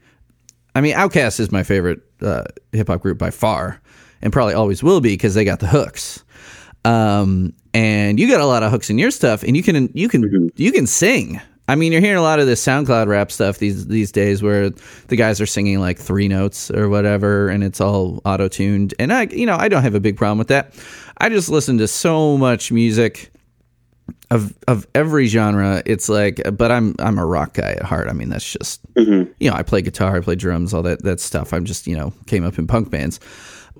I 0.75 0.81
mean, 0.81 0.93
Outkast 0.93 1.39
is 1.39 1.53
my 1.53 1.63
favorite 1.63 2.01
uh, 2.21 2.43
hip 2.73 2.87
hop 2.89 3.01
group 3.01 3.17
by 3.17 3.29
far, 3.29 3.81
and 4.21 4.33
probably 4.33 4.53
always 4.53 4.83
will 4.83 4.99
be 4.99 5.13
because 5.13 5.33
they 5.33 5.45
got 5.45 5.61
the 5.61 5.67
hooks. 5.67 6.24
Um, 6.85 7.53
and 7.73 8.19
you 8.19 8.29
got 8.29 8.39
a 8.39 8.45
lot 8.45 8.63
of 8.63 8.71
hooks 8.71 8.89
in 8.89 8.97
your 8.97 9.11
stuff, 9.11 9.43
and 9.43 9.57
you 9.57 9.63
can 9.63 9.89
you 9.93 10.07
can 10.07 10.51
you 10.55 10.71
can 10.71 10.87
sing. 10.87 11.41
I 11.67 11.75
mean, 11.75 11.91
you're 11.91 12.01
hearing 12.01 12.17
a 12.17 12.21
lot 12.21 12.39
of 12.39 12.45
this 12.45 12.63
SoundCloud 12.63 13.07
rap 13.07 13.31
stuff 13.31 13.57
these 13.57 13.87
these 13.87 14.11
days, 14.11 14.43
where 14.43 14.69
the 14.69 15.15
guys 15.15 15.41
are 15.41 15.45
singing 15.45 15.79
like 15.79 15.97
three 15.97 16.27
notes 16.27 16.69
or 16.69 16.89
whatever, 16.89 17.49
and 17.49 17.63
it's 17.63 17.81
all 17.81 18.21
auto 18.23 18.47
tuned. 18.47 18.93
And 18.99 19.11
I, 19.11 19.23
you 19.23 19.45
know, 19.45 19.57
I 19.57 19.67
don't 19.67 19.81
have 19.81 19.95
a 19.95 19.99
big 19.99 20.15
problem 20.15 20.37
with 20.37 20.49
that. 20.49 20.73
I 21.17 21.29
just 21.29 21.49
listen 21.49 21.79
to 21.79 21.87
so 21.87 22.37
much 22.37 22.71
music 22.71 23.31
of 24.29 24.53
of 24.67 24.85
every 24.93 25.25
genre. 25.25 25.81
It's 25.87 26.07
like, 26.07 26.41
but 26.55 26.71
I'm 26.71 26.95
I'm 26.99 27.17
a 27.17 27.25
rock 27.25 27.55
guy 27.55 27.71
at 27.71 27.81
heart. 27.81 28.09
I 28.09 28.13
mean, 28.13 28.29
that's 28.29 28.49
just 28.49 28.81
you 29.39 29.49
know, 29.49 29.55
I 29.55 29.63
play 29.63 29.81
guitar, 29.81 30.17
I 30.17 30.21
play 30.21 30.35
drums, 30.35 30.73
all 30.73 30.83
that 30.83 31.03
that 31.03 31.19
stuff. 31.19 31.51
I'm 31.51 31.65
just 31.65 31.87
you 31.87 31.97
know 31.97 32.13
came 32.27 32.45
up 32.45 32.59
in 32.59 32.67
punk 32.67 32.91
bands. 32.91 33.19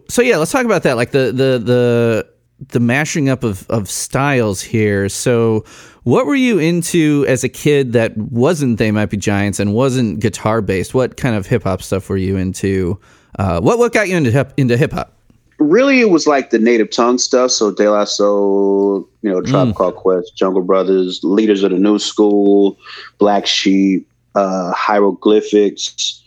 So 0.10 0.22
yeah, 0.22 0.38
let's 0.38 0.52
talk 0.52 0.66
about 0.66 0.84
that. 0.84 0.98
Like 0.98 1.12
the 1.12 1.32
the 1.32 1.62
the 1.64 2.35
the 2.70 2.80
mashing 2.80 3.30
up 3.30 3.44
of 3.44 3.70
of 3.70 3.90
styles 3.90 4.62
here. 4.62 5.10
So 5.10 5.66
what 6.04 6.26
were 6.26 6.36
you 6.36 6.60
into 6.60 7.26
as 7.28 7.44
a 7.44 7.50
kid 7.50 7.94
that 7.94 8.16
wasn't 8.18 8.78
They 8.78 8.92
Might 8.92 9.08
Be 9.08 9.18
Giants 9.18 9.60
and 9.60 9.74
wasn't 9.74 10.20
guitar 10.20 10.62
based? 10.62 10.94
What 10.94 11.18
kind 11.18 11.36
of 11.36 11.48
hip 11.48 11.64
hop 11.64 11.82
stuff 11.82 12.10
were 12.10 12.18
you 12.18 12.38
into? 12.38 13.00
Uh, 13.38 13.60
what 13.60 13.78
what 13.78 13.94
got 13.94 14.08
you 14.08 14.16
into 14.16 14.32
hip 14.32 14.54
into 14.58 14.78
hip 14.78 14.94
hop? 14.94 15.16
really 15.60 16.02
it 16.02 16.10
was 16.10 16.28
like 16.28 16.50
the 16.50 16.60
native 16.60 16.90
tongue 16.90 17.18
stuff. 17.18 17.52
So 17.52 17.72
De 17.72 17.90
La 17.90 18.04
Soul, 18.06 19.08
you 19.22 19.30
know, 19.32 19.42
Tribe 19.42 19.70
Mm. 19.70 19.76
Called 19.76 19.96
Quest, 19.96 20.36
Jungle 20.36 20.62
Brothers, 20.62 21.22
Leaders 21.24 21.64
of 21.64 21.72
the 21.72 21.78
New 21.78 22.00
School, 22.00 22.78
Black 23.18 23.46
Sheep, 23.46 24.08
uh, 24.36 24.74
Hieroglyphics, 24.74 26.22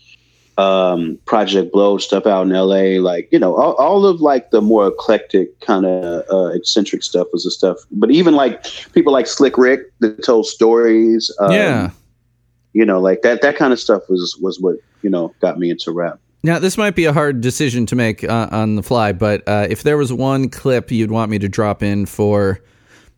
um, 0.59 1.19
Project 1.25 1.73
Blowed 1.73 2.03
stuff 2.03 2.27
out 2.27 2.43
in 2.43 2.51
LA. 2.51 3.01
Like, 3.01 3.29
you 3.31 3.39
know, 3.39 3.55
all, 3.55 3.75
all 3.75 4.05
of 4.05 4.21
like 4.21 4.51
the 4.51 4.61
more 4.61 4.89
eclectic 4.89 5.59
kind 5.61 5.87
of 5.87 6.25
uh, 6.31 6.49
eccentric 6.49 7.03
stuff 7.03 7.29
was 7.33 7.45
the 7.45 7.51
stuff. 7.51 7.79
But 7.93 8.11
even 8.11 8.35
like 8.35 8.67
people 8.93 9.13
like 9.13 9.29
Slick 9.29 9.57
Rick 9.57 9.93
that 10.01 10.23
told 10.25 10.47
stories. 10.47 11.35
Um, 11.39 11.53
yeah. 11.53 11.91
You 12.75 12.85
know, 12.85 13.01
like 13.01 13.23
that, 13.23 13.41
that 13.43 13.57
kind 13.57 13.73
of 13.73 13.81
stuff 13.81 14.03
was, 14.09 14.37
was 14.43 14.61
what, 14.61 14.77
you 15.03 15.09
know, 15.09 15.33
got 15.41 15.59
me 15.59 15.71
into 15.71 15.93
rap. 15.93 16.19
Now, 16.43 16.59
this 16.59 16.77
might 16.77 16.95
be 16.95 17.07
a 17.07 17.13
hard 17.13 17.41
decision 17.41 17.87
to 17.87 17.97
make 17.97 18.23
uh, 18.23 18.49
on 18.53 18.77
the 18.77 18.83
fly, 18.83 19.13
but 19.13 19.43
uh, 19.49 19.67
if 19.69 19.83
there 19.83 19.97
was 19.97 20.13
one 20.13 20.49
clip 20.49 20.91
you'd 20.91 21.11
want 21.11 21.31
me 21.31 21.39
to 21.39 21.49
drop 21.49 21.83
in 21.83 22.07
for 22.07 22.61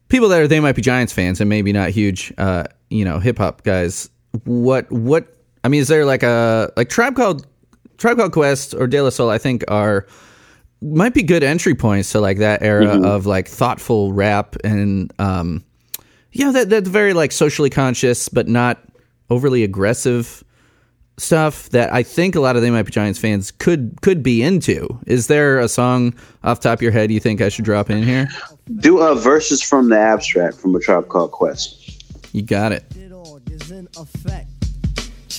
people 0.08 0.28
that 0.28 0.40
are 0.40 0.48
they 0.48 0.60
might 0.60 0.74
be 0.74 0.82
Giants 0.82 1.12
fans 1.12 1.40
and 1.40 1.48
maybe 1.48 1.72
not 1.72 1.90
huge, 1.90 2.32
uh, 2.38 2.64
you 2.88 3.04
know, 3.04 3.18
hip 3.18 3.36
hop 3.36 3.62
guys, 3.62 4.08
what 4.44 4.90
what 4.90 5.39
I 5.62 5.68
mean, 5.68 5.80
is 5.80 5.88
there 5.88 6.04
like 6.04 6.22
a 6.22 6.72
like 6.76 6.88
Tribe 6.88 7.16
Called 7.16 7.46
Tribe 7.98 8.16
Called 8.16 8.32
Quest 8.32 8.74
or 8.74 8.86
De 8.86 9.00
La 9.00 9.10
Soul? 9.10 9.30
I 9.30 9.38
think 9.38 9.64
are 9.68 10.06
might 10.82 11.14
be 11.14 11.22
good 11.22 11.42
entry 11.42 11.74
points 11.74 12.12
to 12.12 12.20
like 12.20 12.38
that 12.38 12.62
era 12.62 13.00
of 13.02 13.26
like 13.26 13.46
thoughtful 13.46 14.12
rap 14.12 14.56
and 14.64 15.12
um, 15.18 15.62
you 16.32 16.44
know 16.44 16.52
that 16.52 16.70
that's 16.70 16.88
very 16.88 17.12
like 17.12 17.32
socially 17.32 17.68
conscious 17.68 18.28
but 18.30 18.48
not 18.48 18.82
overly 19.28 19.62
aggressive 19.62 20.42
stuff 21.18 21.68
that 21.70 21.92
I 21.92 22.02
think 22.02 22.34
a 22.34 22.40
lot 22.40 22.56
of 22.56 22.62
They 22.62 22.70
Might 22.70 22.84
Be 22.84 22.92
Giants 22.92 23.18
fans 23.18 23.50
could 23.50 24.00
could 24.00 24.22
be 24.22 24.42
into. 24.42 24.88
Is 25.06 25.26
there 25.26 25.58
a 25.58 25.68
song 25.68 26.14
off 26.42 26.60
the 26.60 26.70
top 26.70 26.78
of 26.78 26.82
your 26.82 26.92
head 26.92 27.10
you 27.10 27.20
think 27.20 27.40
I 27.40 27.50
should 27.50 27.64
drop 27.64 27.90
in 27.90 28.02
here? 28.02 28.28
Do 28.76 29.00
a 29.00 29.14
verses 29.14 29.62
from 29.62 29.90
the 29.90 29.98
abstract 29.98 30.56
from 30.56 30.74
a 30.74 30.80
tribe 30.80 31.08
called 31.08 31.32
Quest. 31.32 32.34
You 32.34 32.42
got 32.42 32.72
it. 32.72 32.84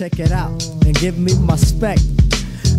Check 0.01 0.17
it 0.17 0.31
out 0.31 0.65
and 0.83 0.95
give 0.95 1.19
me 1.19 1.31
my 1.37 1.55
spec. 1.55 1.99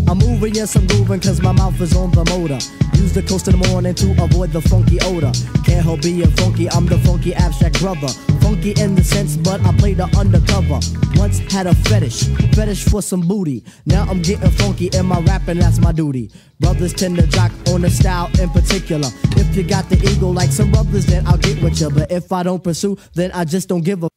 I'm 0.09 0.19
moving, 0.19 0.57
yes, 0.57 0.75
I'm 0.75 0.89
grooving, 0.89 1.21
cause 1.21 1.41
my 1.41 1.53
mouth 1.53 1.81
is 1.81 1.95
on 1.95 2.11
the 2.11 2.25
motor. 2.25 2.59
Use 2.99 3.13
the 3.13 3.23
coast 3.23 3.47
in 3.47 3.61
the 3.61 3.69
morning 3.69 3.95
to 3.95 4.11
avoid 4.25 4.51
the 4.51 4.61
funky 4.61 4.99
odor. 5.03 5.31
Can't 5.63 5.85
help 5.85 6.03
being 6.03 6.29
funky, 6.33 6.69
I'm 6.69 6.85
the 6.87 6.99
funky 6.99 7.33
abstract 7.33 7.79
brother. 7.79 8.09
Funky 8.41 8.73
in 8.73 8.97
the 8.97 9.05
sense, 9.05 9.37
but 9.37 9.65
I 9.65 9.73
play 9.77 9.95
the 9.95 10.07
undercover. 10.19 10.81
Once 11.15 11.39
had 11.39 11.69
a 11.69 11.77
fetish, 11.87 12.25
fetish 12.57 12.87
for 12.87 13.01
some 13.01 13.21
booty. 13.21 13.63
Now 13.87 14.03
I'm 14.11 14.21
getting 14.21 14.51
funky 14.51 14.89
in 14.89 15.07
my 15.07 15.21
rapping, 15.21 15.61
that's 15.61 15.79
my 15.79 15.93
duty. 15.93 16.33
Brothers 16.59 16.93
tend 16.93 17.19
to 17.19 17.27
jock 17.29 17.53
on 17.69 17.83
the 17.83 17.91
style 17.91 18.33
in 18.41 18.51
particular. 18.51 19.09
If 19.37 19.55
you 19.55 19.63
got 19.63 19.89
the 19.89 19.97
ego 20.11 20.31
like 20.31 20.51
some 20.51 20.73
brothers, 20.73 21.07
then 21.07 21.25
I'll 21.29 21.39
get 21.39 21.63
with 21.63 21.81
ya. 21.81 21.89
But 21.89 22.11
if 22.11 22.33
I 22.33 22.43
don't 22.43 22.65
pursue, 22.65 22.99
then 23.15 23.31
I 23.31 23.45
just 23.45 23.69
don't 23.69 23.85
give 23.85 24.03
a 24.03 24.09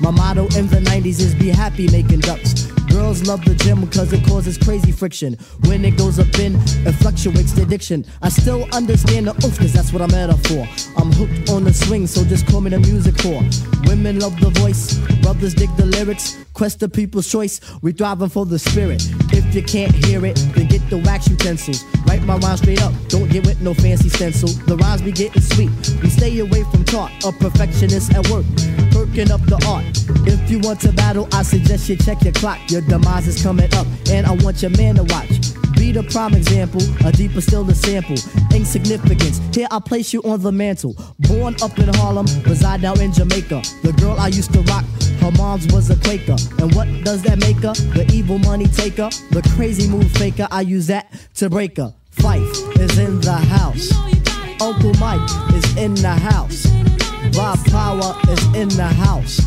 my 0.00 0.10
motto 0.10 0.44
in 0.56 0.68
the 0.68 0.80
90s 0.80 1.20
is 1.20 1.34
be 1.34 1.48
happy 1.48 1.88
making 1.90 2.20
ducks. 2.20 2.73
Girls 2.94 3.26
love 3.26 3.44
the 3.44 3.56
gym 3.56 3.80
because 3.80 4.12
it 4.12 4.24
causes 4.24 4.56
crazy 4.56 4.92
friction. 4.92 5.36
When 5.66 5.84
it 5.84 5.96
goes 5.96 6.20
up 6.20 6.38
in, 6.38 6.54
it 6.86 6.92
fluctuates 6.92 7.50
the 7.50 7.62
addiction. 7.62 8.06
I 8.22 8.28
still 8.28 8.68
understand 8.72 9.26
the 9.26 9.34
oof, 9.44 9.58
cause 9.58 9.72
that's 9.72 9.92
what 9.92 10.00
I'm 10.00 10.14
at 10.14 10.30
for. 10.46 10.60
I'm 10.96 11.10
hooked 11.10 11.50
on 11.50 11.64
the 11.64 11.72
swing, 11.72 12.06
so 12.06 12.22
just 12.22 12.46
call 12.46 12.60
me 12.60 12.70
the 12.70 12.78
music 12.78 13.14
whore. 13.14 13.42
Women 13.88 14.20
love 14.20 14.38
the 14.38 14.50
voice, 14.60 14.94
brothers 15.22 15.54
dig 15.54 15.74
the 15.76 15.86
lyrics. 15.86 16.36
Quest 16.52 16.78
the 16.78 16.88
people's 16.88 17.28
choice, 17.28 17.60
we 17.82 17.90
thriving 17.90 18.28
for 18.28 18.46
the 18.46 18.60
spirit. 18.60 19.02
If 19.32 19.52
you 19.52 19.62
can't 19.64 19.92
hear 19.92 20.24
it, 20.24 20.36
then 20.54 20.68
get 20.68 20.88
the 20.88 20.98
wax 20.98 21.26
utensils. 21.26 21.82
Write 22.06 22.22
my 22.22 22.36
rhyme 22.36 22.56
straight 22.56 22.80
up, 22.80 22.92
don't 23.08 23.28
get 23.28 23.44
with 23.44 23.60
no 23.60 23.74
fancy 23.74 24.08
stencil. 24.08 24.50
The 24.66 24.76
rhymes 24.76 25.02
be 25.02 25.10
getting 25.10 25.42
sweet, 25.42 25.70
we 26.00 26.10
stay 26.10 26.38
away 26.38 26.62
from 26.70 26.84
talk. 26.84 27.10
A 27.24 27.32
perfectionist 27.32 28.14
at 28.14 28.28
work, 28.30 28.46
perking 28.92 29.32
up 29.32 29.40
the 29.46 29.60
art. 29.66 29.84
If 30.28 30.48
you 30.48 30.60
want 30.60 30.80
to 30.82 30.92
battle, 30.92 31.28
I 31.32 31.42
suggest 31.42 31.88
you 31.88 31.96
check 31.96 32.22
your 32.22 32.32
clock. 32.34 32.60
Your 32.70 32.82
demise 32.88 33.26
is 33.26 33.42
coming 33.42 33.72
up, 33.74 33.86
and 34.10 34.26
I 34.26 34.32
want 34.32 34.62
your 34.62 34.70
man 34.72 34.96
to 34.96 35.04
watch. 35.04 35.30
Be 35.76 35.92
the 35.92 36.02
prime 36.04 36.34
example, 36.34 36.80
a 37.04 37.12
deeper 37.12 37.40
still 37.40 37.64
the 37.64 37.74
sample. 37.74 38.16
Insignificance, 38.54 39.40
here 39.54 39.66
I 39.70 39.80
place 39.80 40.12
you 40.12 40.22
on 40.22 40.40
the 40.40 40.52
mantle. 40.52 40.94
Born 41.20 41.56
up 41.62 41.78
in 41.78 41.92
Harlem, 41.94 42.26
reside 42.46 42.82
now 42.82 42.94
in 42.94 43.12
Jamaica. 43.12 43.62
The 43.82 43.92
girl 44.00 44.16
I 44.18 44.28
used 44.28 44.52
to 44.52 44.60
rock, 44.62 44.84
her 45.20 45.32
mom's 45.32 45.66
was 45.72 45.90
a 45.90 45.96
Quaker. 45.96 46.36
And 46.58 46.74
what 46.74 46.88
does 47.04 47.22
that 47.22 47.38
make 47.38 47.56
her? 47.56 47.74
The 47.94 48.08
evil 48.12 48.38
money 48.38 48.66
taker, 48.66 49.10
the 49.30 49.42
crazy 49.56 49.88
move 49.88 50.10
faker. 50.12 50.46
I 50.50 50.60
use 50.60 50.86
that 50.86 51.12
to 51.36 51.50
break 51.50 51.76
her. 51.78 51.94
Phife 52.12 52.78
is 52.78 52.98
in 52.98 53.20
the 53.20 53.32
house. 53.32 53.92
Uncle 54.60 54.94
Mike 54.94 55.28
is 55.54 55.76
in 55.76 55.94
the 55.94 56.08
house. 56.08 56.66
Bob 57.34 57.58
Power 57.66 58.16
is 58.30 58.44
in 58.54 58.68
the 58.68 58.86
house. 58.86 59.40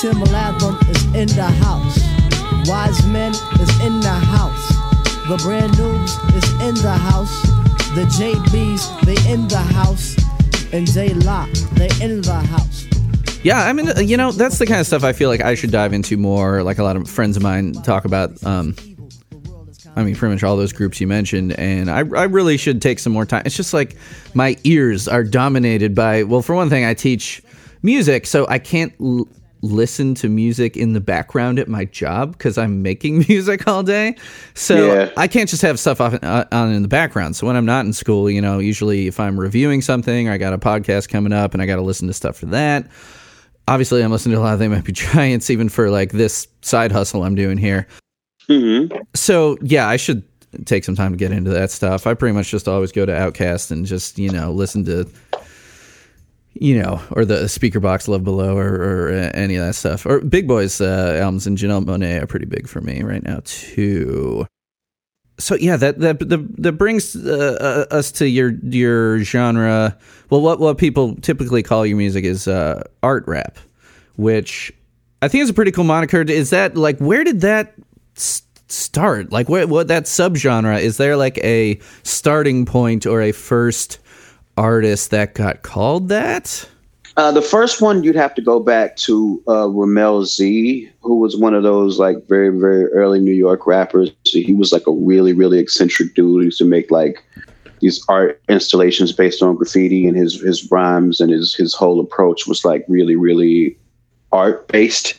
Tim 0.00 0.20
Latham 0.20 0.78
is 0.90 1.04
in 1.06 1.28
the 1.36 1.50
house. 1.64 2.27
Wise 2.68 3.06
Men 3.06 3.32
is 3.32 3.80
in 3.80 3.98
the 4.00 4.10
house. 4.10 4.68
The 5.26 5.38
brand 5.42 5.78
news 5.78 6.18
is 6.34 6.52
in 6.60 6.74
the 6.74 6.92
house. 6.92 7.40
The 7.94 8.04
JBs, 8.04 9.00
they 9.06 9.32
in 9.32 9.48
the 9.48 9.56
house. 9.56 10.14
And 10.74 10.86
J 10.86 11.14
Lock, 11.14 11.48
they 11.72 11.88
in 12.04 12.20
the 12.20 12.34
house. 12.34 12.86
Yeah, 13.42 13.64
I 13.64 13.72
mean, 13.72 13.88
uh, 13.88 14.00
you 14.00 14.18
know, 14.18 14.32
that's 14.32 14.58
the 14.58 14.66
kind 14.66 14.80
of 14.80 14.86
stuff 14.86 15.02
I 15.02 15.14
feel 15.14 15.30
like 15.30 15.40
I 15.40 15.54
should 15.54 15.70
dive 15.70 15.94
into 15.94 16.18
more. 16.18 16.62
Like 16.62 16.76
a 16.76 16.82
lot 16.84 16.96
of 16.96 17.08
friends 17.08 17.38
of 17.38 17.42
mine 17.42 17.72
talk 17.72 18.04
about. 18.04 18.44
Um, 18.44 18.76
I 19.96 20.04
mean, 20.04 20.14
pretty 20.14 20.34
much 20.34 20.44
all 20.44 20.58
those 20.58 20.74
groups 20.74 21.00
you 21.00 21.06
mentioned, 21.06 21.58
and 21.58 21.90
I, 21.90 22.00
I 22.00 22.24
really 22.24 22.58
should 22.58 22.82
take 22.82 22.98
some 22.98 23.14
more 23.14 23.24
time. 23.24 23.44
It's 23.46 23.56
just 23.56 23.72
like 23.72 23.96
my 24.34 24.58
ears 24.64 25.08
are 25.08 25.24
dominated 25.24 25.94
by. 25.94 26.22
Well, 26.24 26.42
for 26.42 26.54
one 26.54 26.68
thing, 26.68 26.84
I 26.84 26.92
teach 26.92 27.42
music, 27.82 28.26
so 28.26 28.46
I 28.46 28.58
can't 28.58 28.92
listen 29.62 30.14
to 30.14 30.28
music 30.28 30.76
in 30.76 30.92
the 30.92 31.00
background 31.00 31.58
at 31.58 31.68
my 31.68 31.84
job 31.84 32.32
because 32.32 32.58
I'm 32.58 32.82
making 32.82 33.18
music 33.28 33.66
all 33.66 33.82
day. 33.82 34.16
So 34.54 34.94
Yeah. 34.94 35.10
I 35.16 35.28
can't 35.28 35.48
just 35.48 35.62
have 35.62 35.78
stuff 35.78 36.00
off, 36.00 36.14
uh, 36.22 36.44
on 36.52 36.72
in 36.72 36.82
the 36.82 36.88
background. 36.88 37.36
So 37.36 37.46
when 37.46 37.56
I'm 37.56 37.66
not 37.66 37.84
in 37.84 37.92
school, 37.92 38.30
you 38.30 38.40
know, 38.40 38.58
usually 38.58 39.06
if 39.06 39.18
I'm 39.20 39.38
reviewing 39.38 39.82
something 39.82 40.28
or 40.28 40.32
I 40.32 40.38
got 40.38 40.52
a 40.52 40.58
podcast 40.58 41.08
coming 41.08 41.32
up 41.32 41.54
and 41.54 41.62
I 41.62 41.66
got 41.66 41.76
to 41.76 41.82
listen 41.82 42.06
to 42.08 42.14
stuff 42.14 42.36
for 42.36 42.46
that. 42.46 42.86
Obviously, 43.66 44.02
I'm 44.02 44.10
listening 44.10 44.34
to 44.34 44.40
a 44.40 44.42
lot 44.42 44.54
of 44.54 44.58
They 44.58 44.68
Might 44.68 44.84
Be 44.84 44.92
Giants, 44.92 45.50
even 45.50 45.68
for 45.68 45.90
like 45.90 46.12
this 46.12 46.48
side 46.62 46.90
hustle 46.90 47.22
I'm 47.22 47.34
doing 47.34 47.58
here. 47.58 47.86
Mm-hmm. 48.48 48.96
So 49.14 49.58
yeah, 49.60 49.88
I 49.88 49.96
should 49.96 50.22
take 50.64 50.84
some 50.84 50.96
time 50.96 51.12
to 51.12 51.18
get 51.18 51.32
into 51.32 51.50
that 51.50 51.70
stuff. 51.70 52.06
I 52.06 52.14
pretty 52.14 52.32
much 52.32 52.50
just 52.50 52.66
always 52.66 52.92
go 52.92 53.04
to 53.04 53.12
OutKast 53.12 53.70
and 53.70 53.84
just 53.84 54.18
you 54.18 54.30
know 54.30 54.50
listen 54.52 54.84
to, 54.86 55.06
you 56.60 56.80
know, 56.80 57.00
or 57.12 57.24
the 57.24 57.44
Speakerboxxx 57.44 58.08
Love 58.08 58.24
Below 58.24 58.56
or, 58.56 58.74
or 58.74 59.12
uh, 59.12 59.30
any 59.34 59.56
of 59.56 59.64
that 59.64 59.74
stuff. 59.74 60.06
Or 60.06 60.20
Big 60.20 60.48
Boi's 60.48 60.80
uh, 60.80 61.18
albums 61.20 61.46
and 61.46 61.56
Janelle 61.56 61.84
Monáe 61.84 62.22
are 62.22 62.26
pretty 62.26 62.46
big 62.46 62.68
for 62.68 62.80
me 62.80 63.02
right 63.02 63.22
now 63.22 63.40
too. 63.44 64.46
So 65.38 65.54
yeah, 65.54 65.76
that 65.76 66.00
that 66.00 66.18
that, 66.18 66.62
that 66.62 66.72
brings 66.72 67.14
uh, 67.14 67.86
uh, 67.90 67.94
us 67.94 68.10
to 68.12 68.28
your 68.28 68.50
your 68.62 69.20
genre. 69.20 69.96
Well, 70.30 70.40
what 70.40 70.58
what 70.58 70.78
people 70.78 71.14
typically 71.16 71.62
call 71.62 71.86
your 71.86 71.96
music 71.96 72.24
is 72.24 72.48
uh, 72.48 72.82
art 73.04 73.24
rap, 73.28 73.56
which 74.16 74.72
I 75.22 75.28
think 75.28 75.42
is 75.42 75.50
a 75.50 75.54
pretty 75.54 75.70
cool 75.70 75.84
moniker. 75.84 76.22
Is 76.22 76.50
that 76.50 76.76
like 76.76 76.98
where 76.98 77.22
did 77.22 77.42
that 77.42 77.74
start? 78.16 79.30
Like 79.30 79.48
what 79.48 79.68
what 79.68 79.86
that 79.88 80.04
subgenre 80.04 80.80
is 80.80 80.96
there 80.96 81.16
like 81.16 81.38
a 81.38 81.78
starting 82.02 82.66
point 82.66 83.06
or 83.06 83.22
a 83.22 83.30
first 83.30 84.00
artist 84.58 85.10
that 85.10 85.34
got 85.34 85.62
called 85.62 86.08
that? 86.08 86.68
Uh, 87.16 87.32
the 87.32 87.42
first 87.42 87.80
one 87.80 88.04
you'd 88.04 88.14
have 88.14 88.34
to 88.34 88.42
go 88.42 88.60
back 88.60 88.96
to 88.96 89.42
uh, 89.48 89.66
Rammellzee, 89.66 90.90
who 91.00 91.16
was 91.16 91.36
one 91.36 91.54
of 91.54 91.62
those 91.62 91.98
like 91.98 92.16
very 92.28 92.50
very 92.50 92.86
early 92.92 93.20
New 93.20 93.34
York 93.34 93.66
rappers. 93.66 94.10
So 94.24 94.38
he 94.38 94.54
was 94.54 94.72
like 94.72 94.86
a 94.86 94.92
really 94.92 95.32
really 95.32 95.58
eccentric 95.58 96.14
dude. 96.14 96.42
He 96.42 96.46
used 96.46 96.58
to 96.58 96.64
make 96.64 96.90
like 96.90 97.24
these 97.80 98.04
art 98.08 98.40
installations 98.48 99.12
based 99.12 99.42
on 99.42 99.56
graffiti, 99.56 100.06
and 100.06 100.16
his 100.16 100.40
his 100.40 100.70
rhymes 100.70 101.20
and 101.20 101.32
his 101.32 101.54
his 101.54 101.74
whole 101.74 102.00
approach 102.00 102.46
was 102.46 102.64
like 102.64 102.84
really 102.88 103.16
really 103.16 103.76
art 104.30 104.68
based. 104.68 105.14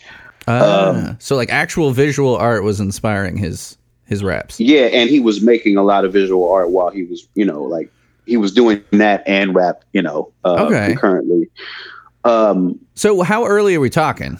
Ah, 0.47 1.15
so 1.19 1.35
like 1.35 1.51
actual 1.51 1.91
visual 1.91 2.35
art 2.35 2.63
was 2.63 2.79
inspiring 2.79 3.35
his 3.35 3.77
his 4.05 4.23
raps. 4.23 4.59
Yeah, 4.59 4.85
and 4.85 5.09
he 5.09 5.19
was 5.19 5.41
making 5.41 5.77
a 5.77 5.83
lot 5.83 6.05
of 6.05 6.13
visual 6.13 6.49
art 6.51 6.71
while 6.71 6.89
he 6.89 7.03
was, 7.03 7.27
you 7.35 7.45
know, 7.45 7.61
like 7.61 7.91
he 8.29 8.37
was 8.37 8.51
doing 8.53 8.81
that 8.91 9.23
and 9.27 9.53
rap, 9.55 9.83
you 9.93 10.01
know, 10.01 10.31
uh, 10.45 10.65
Okay. 10.67 10.87
concurrently. 10.93 11.49
Um, 12.23 12.79
So 12.95 13.21
how 13.23 13.45
early 13.45 13.75
are 13.75 13.79
we 13.79 13.89
talking? 13.89 14.37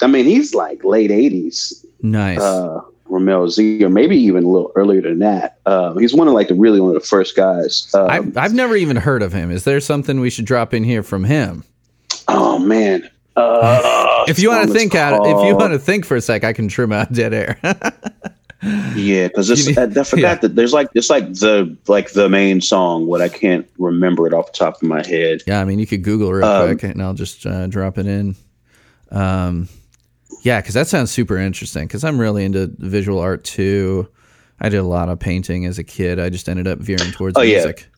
I 0.00 0.06
mean, 0.06 0.24
he's 0.24 0.54
like 0.54 0.84
late 0.84 1.10
'80s, 1.10 1.84
Nice. 2.02 2.38
uh, 2.40 2.80
Rammellzee, 3.10 3.82
or 3.82 3.88
maybe 3.88 4.16
even 4.16 4.44
a 4.44 4.48
little 4.48 4.72
earlier 4.76 5.02
than 5.02 5.18
that. 5.20 5.58
Um, 5.66 5.98
he's 5.98 6.14
one 6.14 6.28
of 6.28 6.34
like 6.34 6.48
the 6.48 6.54
really 6.54 6.80
one 6.80 6.94
of 6.94 7.00
the 7.02 7.06
first 7.06 7.36
guys. 7.36 7.88
Um, 7.94 8.08
I've, 8.08 8.36
I've 8.36 8.54
never 8.54 8.76
even 8.76 8.96
heard 8.96 9.22
of 9.22 9.32
him. 9.32 9.50
Is 9.50 9.64
there 9.64 9.80
something 9.80 10.20
we 10.20 10.30
should 10.30 10.44
drop 10.46 10.72
in 10.74 10.84
here 10.84 11.02
from 11.02 11.24
him? 11.24 11.64
oh 12.28 12.58
man, 12.58 13.08
uh, 13.36 14.24
If 14.28 14.38
you 14.38 14.48
want 14.50 14.68
to 14.68 14.72
think 14.74 14.94
out, 14.94 15.26
if 15.26 15.44
you 15.46 15.54
want 15.56 15.72
to 15.74 15.78
think 15.78 16.06
for 16.06 16.16
a 16.16 16.20
sec, 16.20 16.44
I 16.44 16.52
can 16.54 16.68
trim 16.68 16.92
out 16.92 17.12
dead 17.12 17.34
air. 17.34 17.58
yeah, 18.94 19.28
because 19.28 19.50
I, 19.50 19.82
I 19.82 19.86
forgot 20.04 20.16
yeah. 20.16 20.34
that 20.36 20.54
there's 20.56 20.72
like 20.72 20.88
it's 20.94 21.10
like 21.10 21.32
the 21.34 21.76
like 21.86 22.12
the 22.12 22.28
main 22.28 22.60
song, 22.60 23.06
what 23.06 23.20
I 23.20 23.28
can't 23.28 23.68
remember 23.78 24.26
it 24.26 24.32
off 24.34 24.52
the 24.52 24.58
top 24.58 24.76
of 24.76 24.82
my 24.88 25.06
head. 25.06 25.42
yeah, 25.46 25.60
I 25.60 25.64
mean, 25.64 25.78
you 25.78 25.86
could 25.86 26.02
Google 26.02 26.32
real 26.32 26.44
Um, 26.44 26.68
quick, 26.78 26.90
and 26.92 27.02
I'll 27.02 27.14
just 27.14 27.44
uh, 27.46 27.66
drop 27.66 27.98
it 27.98 28.06
in. 28.06 28.36
Um, 29.10 29.68
yeah, 30.42 30.60
because 30.60 30.74
that 30.74 30.86
sounds 30.88 31.10
super 31.10 31.36
interesting. 31.38 31.86
Because 31.86 32.04
I'm 32.04 32.18
really 32.18 32.44
into 32.44 32.70
visual 32.78 33.18
art 33.18 33.44
too. 33.44 34.08
I 34.60 34.68
did 34.68 34.78
a 34.78 34.82
lot 34.84 35.08
of 35.08 35.18
painting 35.18 35.66
as 35.66 35.78
a 35.78 35.84
kid. 35.84 36.18
I 36.18 36.30
just 36.30 36.48
ended 36.48 36.66
up 36.66 36.78
veering 36.78 37.12
towards 37.12 37.36
Oh, 37.36 37.42
yeah. 37.42 37.54
music. 37.56 37.88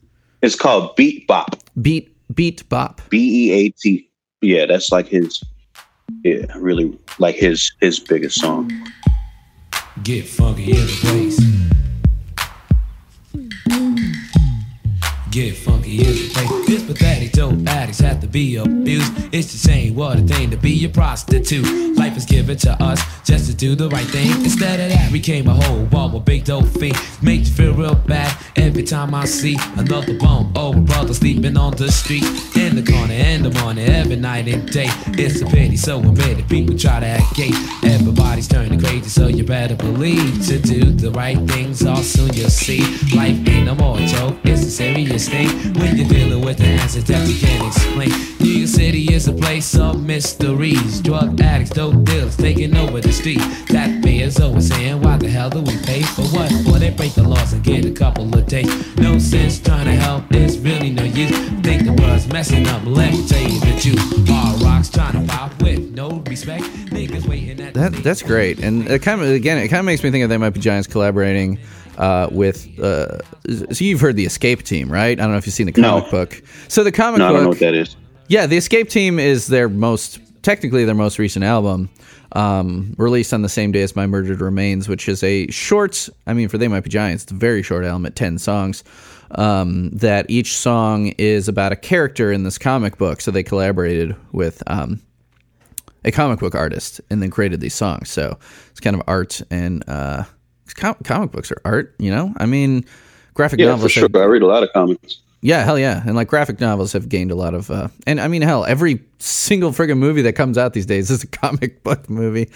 It's 0.41 0.55
called 0.55 0.95
Beat 0.95 1.27
Bop. 1.27 1.55
Beat, 1.81 2.15
beat, 2.33 2.67
bop. 2.69 3.01
B 3.09 3.49
E 3.49 3.51
A 3.53 3.69
T. 3.69 4.09
Yeah, 4.41 4.65
that's 4.65 4.91
like 4.91 5.07
his. 5.07 5.41
Yeah, 6.23 6.45
really 6.57 6.97
like 7.19 7.35
his 7.35 7.71
his 7.81 7.99
biggest 7.99 8.39
song. 8.39 8.71
Get 10.03 10.27
funky 10.27 10.71
in 10.71 10.85
the 10.85 10.97
place. 11.01 11.76
Get 15.37 15.55
funky 15.55 15.99
in 15.99 16.15
the 16.15 16.29
place. 16.33 16.65
This 16.65 16.83
pathetic 16.83 17.31
dope 17.31 17.67
addicts 17.67 17.99
have 17.99 18.19
to 18.21 18.27
be 18.27 18.55
abused. 18.55 19.13
It's 19.31 19.51
the 19.51 19.59
same 19.59 19.93
what 19.93 20.17
a 20.17 20.21
thing 20.23 20.49
to 20.49 20.57
be 20.57 20.83
a 20.83 20.89
prostitute. 20.89 21.95
Life 21.95 22.17
is 22.17 22.25
given 22.25 22.57
to 22.57 22.71
us 22.81 22.99
just 23.23 23.45
to 23.45 23.55
do 23.55 23.75
the 23.75 23.87
right 23.89 24.07
thing. 24.07 24.31
Instead 24.31 24.79
of 24.79 24.89
that, 24.89 25.11
we 25.11 25.19
came 25.19 25.47
a 25.47 25.53
whole 25.53 25.85
ball 25.85 26.09
with 26.09 26.25
big 26.25 26.43
dope 26.43 26.65
fiend. 26.65 26.97
Make 27.21 27.41
you 27.41 27.53
feel 27.53 27.73
real 27.75 27.93
bad 27.93 28.35
every 28.55 28.81
time 28.81 29.13
I 29.13 29.25
see 29.25 29.55
another 29.75 30.17
bum 30.17 30.51
a 30.55 30.73
brother 30.73 31.13
sleeping 31.13 31.55
on 31.55 31.75
the 31.75 31.91
street. 31.91 32.23
In 32.55 32.75
the 32.75 32.81
corner, 32.81 33.13
in 33.13 33.43
the 33.43 33.51
morning, 33.61 33.87
every 33.87 34.15
night 34.15 34.47
and 34.47 34.67
day. 34.71 34.89
It's 35.09 35.41
a 35.41 35.45
pity, 35.45 35.77
so 35.77 36.01
it. 36.03 36.49
People 36.49 36.75
try 36.75 36.99
to 36.99 37.05
act 37.05 37.35
gay. 37.35 37.51
Everybody's 37.83 38.47
turning 38.47 38.79
crazy, 38.79 39.09
so 39.09 39.27
you 39.27 39.43
better 39.43 39.75
believe 39.75 40.43
to 40.47 40.57
do 40.57 40.85
the 40.85 41.11
right 41.11 41.37
things. 41.49 41.85
All 41.85 41.97
soon 41.97 42.33
you'll 42.33 42.49
see. 42.49 42.81
Life 43.15 43.47
ain't 43.47 43.67
no 43.67 43.75
more 43.75 43.97
joke, 43.99 44.37
it's 44.43 44.63
a 44.63 44.71
serious 44.71 45.26
thing. 45.27 45.73
When 45.79 45.97
you're 45.97 46.07
dealing 46.07 46.43
with 46.43 46.57
the 46.57 46.65
answer 46.65 47.01
that 47.01 47.27
you 47.27 47.39
can't 47.39 47.67
explain. 47.67 48.09
New 48.39 48.59
York 48.59 48.69
City 48.69 49.13
is 49.13 49.27
a 49.27 49.33
place 49.33 49.77
of 49.77 50.03
mysteries. 50.05 51.01
Drug 51.01 51.39
addicts, 51.41 51.71
dope 51.71 52.03
dealers 52.05 52.37
taking 52.37 52.75
over 52.75 53.01
the 53.01 53.11
street. 53.11 53.41
That 53.69 54.01
bears 54.01 54.39
always 54.39 54.69
saying, 54.69 55.01
why 55.01 55.17
the 55.17 55.27
hell 55.27 55.49
do 55.49 55.61
we 55.61 55.77
pay 55.83 56.01
for 56.03 56.23
what? 56.35 56.51
Well, 56.65 56.79
they 56.79 56.91
break 56.91 57.13
the 57.13 57.23
laws 57.23 57.53
and 57.53 57.63
get 57.63 57.85
a 57.85 57.91
couple 57.91 58.33
of 58.33 58.45
days. 58.47 58.97
No 58.97 59.19
sense 59.19 59.59
trying 59.59 59.85
to 59.85 59.93
help, 59.93 60.23
it's 60.31 60.57
really 60.57 60.91
no 60.91 61.03
use. 61.03 61.31
Think 61.61 61.85
the 61.85 61.95
world's 62.01 62.27
messing 62.27 62.67
up, 62.67 62.85
let 62.85 63.11
me 63.11 63.27
tell 63.27 63.41
you 63.41 63.59
the 63.59 63.79
truth. 63.79 64.29
All 64.29 64.57
rocks 64.59 64.89
trying 64.89 65.13
to 65.13 65.31
pop 65.31 65.61
with 65.61 65.79
no 65.91 66.23
respect. 66.27 66.63
Niggas 66.63 67.27
waiting 67.27 67.59
at 67.59 67.73
That 67.73 67.93
that's 68.03 68.21
great, 68.21 68.59
and 68.59 68.87
it 68.89 69.01
kind 69.01 69.21
of 69.21 69.27
again, 69.27 69.57
it 69.57 69.67
kind 69.67 69.79
of 69.79 69.85
makes 69.85 70.03
me 70.03 70.11
think 70.11 70.23
of 70.23 70.29
they 70.29 70.37
might 70.37 70.51
be 70.51 70.59
Giants 70.59 70.87
collaborating 70.87 71.59
uh, 71.97 72.27
with. 72.31 72.67
Uh, 72.79 73.19
so 73.47 73.83
you've 73.83 74.01
heard 74.01 74.15
the 74.15 74.25
Escape 74.25 74.63
Team, 74.63 74.91
right? 74.91 75.11
I 75.19 75.23
don't 75.23 75.31
know 75.31 75.37
if 75.37 75.45
you've 75.45 75.55
seen 75.55 75.65
the 75.67 75.71
comic 75.71 76.05
No. 76.05 76.11
book. 76.11 76.41
So 76.67 76.83
the 76.83 76.91
comic 76.91 77.19
No, 77.19 77.25
I 77.25 77.29
book, 77.29 77.35
don't 77.37 77.43
know 77.43 77.49
what 77.49 77.59
that 77.59 77.73
is. 77.73 77.95
yeah, 78.27 78.45
the 78.45 78.57
Escape 78.57 78.89
Team 78.89 79.19
is 79.19 79.47
their 79.47 79.69
most 79.69 80.19
technically 80.43 80.85
their 80.85 80.95
most 80.95 81.19
recent 81.19 81.43
album, 81.43 81.89
um, 82.33 82.93
released 82.97 83.33
on 83.33 83.41
the 83.41 83.49
same 83.49 83.71
day 83.71 83.81
as 83.81 83.95
My 83.95 84.05
Murdered 84.07 84.39
Remains, 84.39 84.87
which 84.87 85.09
is 85.09 85.21
a 85.23 85.47
short. 85.51 86.07
I 86.25 86.33
mean, 86.33 86.47
for 86.47 86.57
They 86.57 86.67
Might 86.67 86.83
Be 86.83 86.89
Giants, 86.89 87.23
it's 87.23 87.31
a 87.31 87.35
very 87.35 87.63
short 87.63 87.83
album 87.83 88.05
at 88.05 88.15
ten 88.15 88.37
songs. 88.37 88.83
Um, 89.31 89.89
that 89.89 90.25
each 90.29 90.55
song 90.55 91.07
is 91.17 91.49
about 91.49 91.73
a 91.73 91.75
character 91.75 92.31
in 92.31 92.43
this 92.43 92.57
comic 92.57 92.97
book. 92.97 93.19
So 93.19 93.29
they 93.29 93.43
collaborated 93.43 94.15
with 94.31 94.63
um, 94.67 95.01
a 96.05 96.11
comic 96.13 96.39
book 96.39 96.55
artist 96.55 97.01
and 97.09 97.21
then 97.21 97.29
created 97.29 97.59
these 97.59 97.73
songs. 97.73 98.09
So 98.09 98.37
it's 98.71 98.79
kind 98.79 98.95
of 98.95 99.01
art 99.05 99.41
and 99.51 99.83
uh, 99.89 100.23
com- 100.73 100.97
comic 101.03 101.31
books 101.31 101.51
are 101.51 101.61
art. 101.65 101.95
You 101.99 102.11
know, 102.11 102.33
I 102.37 102.45
mean, 102.45 102.85
graphic 103.33 103.59
Yeah, 103.59 103.67
novels. 103.67 103.83
for 103.83 103.89
sure. 103.89 104.03
have- 104.03 104.15
I 104.15 104.25
read 104.25 104.41
a 104.41 104.47
lot 104.47 104.63
of 104.63 104.71
comics. 104.73 105.19
yeah, 105.41 105.63
hell 105.63 105.77
yeah. 105.79 106.01
And 106.05 106.15
like 106.15 106.27
graphic 106.27 106.59
novels 106.59 106.93
have 106.93 107.09
gained 107.09 107.31
a 107.31 107.35
lot 107.35 107.53
of 107.53 107.69
uh 107.71 107.87
and 108.05 108.19
I 108.19 108.27
mean 108.27 108.41
hell, 108.41 108.65
every 108.65 109.01
single 109.19 109.71
friggin' 109.71 109.97
movie 109.97 110.23
that 110.23 110.33
comes 110.33 110.57
out 110.57 110.73
these 110.73 110.85
days 110.85 111.09
is 111.11 111.23
a 111.23 111.27
comic 111.41 111.83
book 111.83 112.09
movie. 112.09 112.49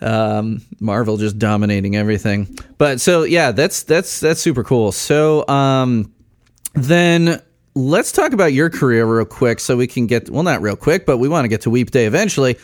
Um 0.00 0.62
Marvel 0.80 1.16
just 1.18 1.38
dominating 1.38 1.94
everything. 1.96 2.56
But 2.78 3.00
so 3.00 3.22
yeah, 3.24 3.52
that's 3.52 3.82
that's 3.84 4.18
that's 4.20 4.40
super 4.40 4.64
cool. 4.64 4.92
So 4.92 5.46
um 5.48 6.12
then 6.74 7.40
let's 7.74 8.10
talk 8.12 8.32
about 8.32 8.52
your 8.52 8.70
career 8.70 9.04
real 9.06 9.24
quick 9.24 9.60
so 9.60 9.76
we 9.76 9.86
can 9.86 10.06
get 10.06 10.30
well 10.30 10.42
not 10.42 10.62
real 10.62 10.76
quick, 10.76 11.06
but 11.06 11.18
we 11.18 11.28
want 11.28 11.44
to 11.44 11.48
get 11.48 11.60
to 11.62 11.70
Weep 11.70 11.90
Day 11.90 12.06
eventually. 12.06 12.56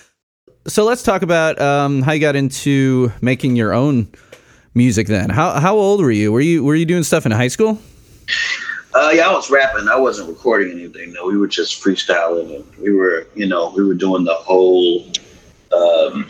So 0.66 0.84
let's 0.84 1.02
talk 1.02 1.22
about 1.22 1.60
um 1.60 2.02
how 2.02 2.12
you 2.12 2.20
got 2.20 2.36
into 2.36 3.12
making 3.20 3.54
your 3.54 3.72
own 3.72 4.08
music 4.76 5.08
then. 5.08 5.30
How 5.30 5.58
how 5.58 5.76
old 5.76 6.00
were 6.00 6.10
you? 6.10 6.30
Were 6.30 6.40
you 6.40 6.62
were 6.62 6.74
you 6.74 6.84
doing 6.84 7.02
stuff 7.02 7.26
in 7.26 7.32
high 7.32 7.48
school? 7.48 7.80
Uh, 8.94 9.10
yeah, 9.12 9.28
I 9.28 9.32
was 9.32 9.50
rapping. 9.50 9.88
I 9.88 9.96
wasn't 9.96 10.28
recording 10.28 10.70
anything. 10.72 11.12
though. 11.12 11.26
we 11.26 11.36
were 11.36 11.48
just 11.48 11.82
freestyling, 11.82 12.56
and 12.56 12.76
we 12.78 12.92
were, 12.92 13.26
you 13.34 13.46
know, 13.46 13.72
we 13.76 13.84
were 13.84 13.94
doing 13.94 14.24
the 14.24 14.34
whole 14.34 15.06
um, 15.72 16.26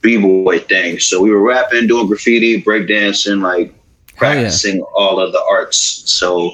b 0.00 0.16
boy 0.16 0.58
thing. 0.58 0.98
So 0.98 1.20
we 1.20 1.30
were 1.30 1.42
rapping, 1.42 1.86
doing 1.86 2.08
graffiti, 2.08 2.60
breakdancing, 2.60 3.40
like 3.40 3.68
Hell 4.16 4.34
yeah. 4.34 4.40
practicing 4.42 4.82
all 4.82 5.20
of 5.20 5.32
the 5.32 5.42
arts. 5.48 5.78
So, 6.10 6.50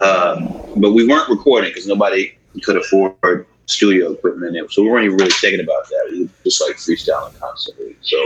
um, 0.00 0.62
but 0.76 0.92
we 0.92 1.06
weren't 1.06 1.28
recording 1.28 1.70
because 1.70 1.88
nobody 1.88 2.32
could 2.62 2.76
afford 2.76 3.46
studio 3.66 4.12
equipment. 4.12 4.72
So 4.72 4.82
we 4.82 4.90
weren't 4.90 5.06
even 5.06 5.16
really 5.16 5.30
thinking 5.32 5.60
about 5.60 5.88
that. 5.88 6.08
We 6.10 6.22
were 6.22 6.30
just 6.44 6.60
like 6.60 6.76
freestyling 6.76 7.38
constantly. 7.40 7.96
So 8.02 8.16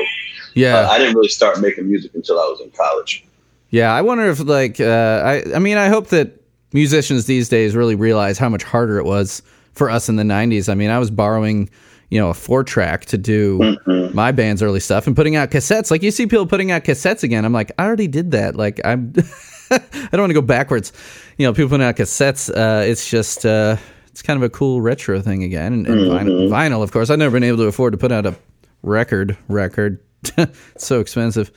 Yeah. 0.54 0.78
uh, 0.78 0.88
I 0.88 0.98
didn't 0.98 1.14
really 1.14 1.28
start 1.28 1.60
making 1.60 1.88
music 1.88 2.14
until 2.14 2.38
I 2.38 2.44
was 2.44 2.60
in 2.60 2.70
college. 2.70 3.24
Yeah, 3.70 3.92
I 3.92 4.02
wonder 4.02 4.28
if 4.30 4.40
like 4.40 4.80
uh, 4.80 5.22
I 5.24 5.42
I 5.54 5.58
mean 5.58 5.76
I 5.76 5.88
hope 5.88 6.08
that 6.08 6.40
musicians 6.72 7.26
these 7.26 7.48
days 7.48 7.74
really 7.74 7.94
realize 7.94 8.38
how 8.38 8.48
much 8.48 8.62
harder 8.62 8.98
it 8.98 9.04
was 9.04 9.42
for 9.72 9.90
us 9.90 10.08
in 10.08 10.16
the 10.16 10.22
90s. 10.22 10.68
I 10.68 10.74
mean, 10.74 10.90
I 10.90 10.98
was 10.98 11.10
borrowing, 11.10 11.68
you 12.10 12.20
know, 12.20 12.30
a 12.30 12.34
4-track 12.34 13.06
to 13.06 13.18
do 13.18 13.76
my 14.14 14.30
band's 14.32 14.62
early 14.62 14.80
stuff 14.80 15.06
and 15.06 15.16
putting 15.16 15.34
out 15.36 15.50
cassettes. 15.50 15.90
Like 15.90 16.02
you 16.02 16.10
see 16.10 16.26
people 16.26 16.46
putting 16.46 16.70
out 16.70 16.84
cassettes 16.84 17.22
again. 17.22 17.44
I'm 17.44 17.52
like, 17.52 17.72
I 17.78 17.84
already 17.84 18.06
did 18.06 18.30
that. 18.32 18.54
Like 18.56 18.80
I'm 18.84 19.12
I 19.70 20.08
don't 20.12 20.20
want 20.20 20.30
to 20.30 20.34
go 20.34 20.42
backwards. 20.42 20.92
You 21.38 21.46
know, 21.46 21.52
people 21.52 21.70
putting 21.70 21.86
out 21.86 21.96
cassettes 21.96 22.50
uh 22.50 22.84
it's 22.84 23.08
just 23.10 23.44
uh 23.44 23.76
it's 24.06 24.22
kind 24.22 24.36
of 24.36 24.44
a 24.44 24.50
cool 24.50 24.80
retro 24.80 25.20
thing 25.20 25.42
again 25.42 25.72
and, 25.72 25.86
and 25.88 26.00
vinyl, 26.02 26.48
vinyl 26.48 26.82
of 26.82 26.92
course. 26.92 27.10
I've 27.10 27.18
never 27.18 27.32
been 27.32 27.42
able 27.42 27.58
to 27.58 27.64
afford 27.64 27.92
to 27.92 27.98
put 27.98 28.12
out 28.12 28.26
a 28.26 28.36
record 28.82 29.36
record. 29.48 29.98
so 30.76 31.00
expensive. 31.00 31.50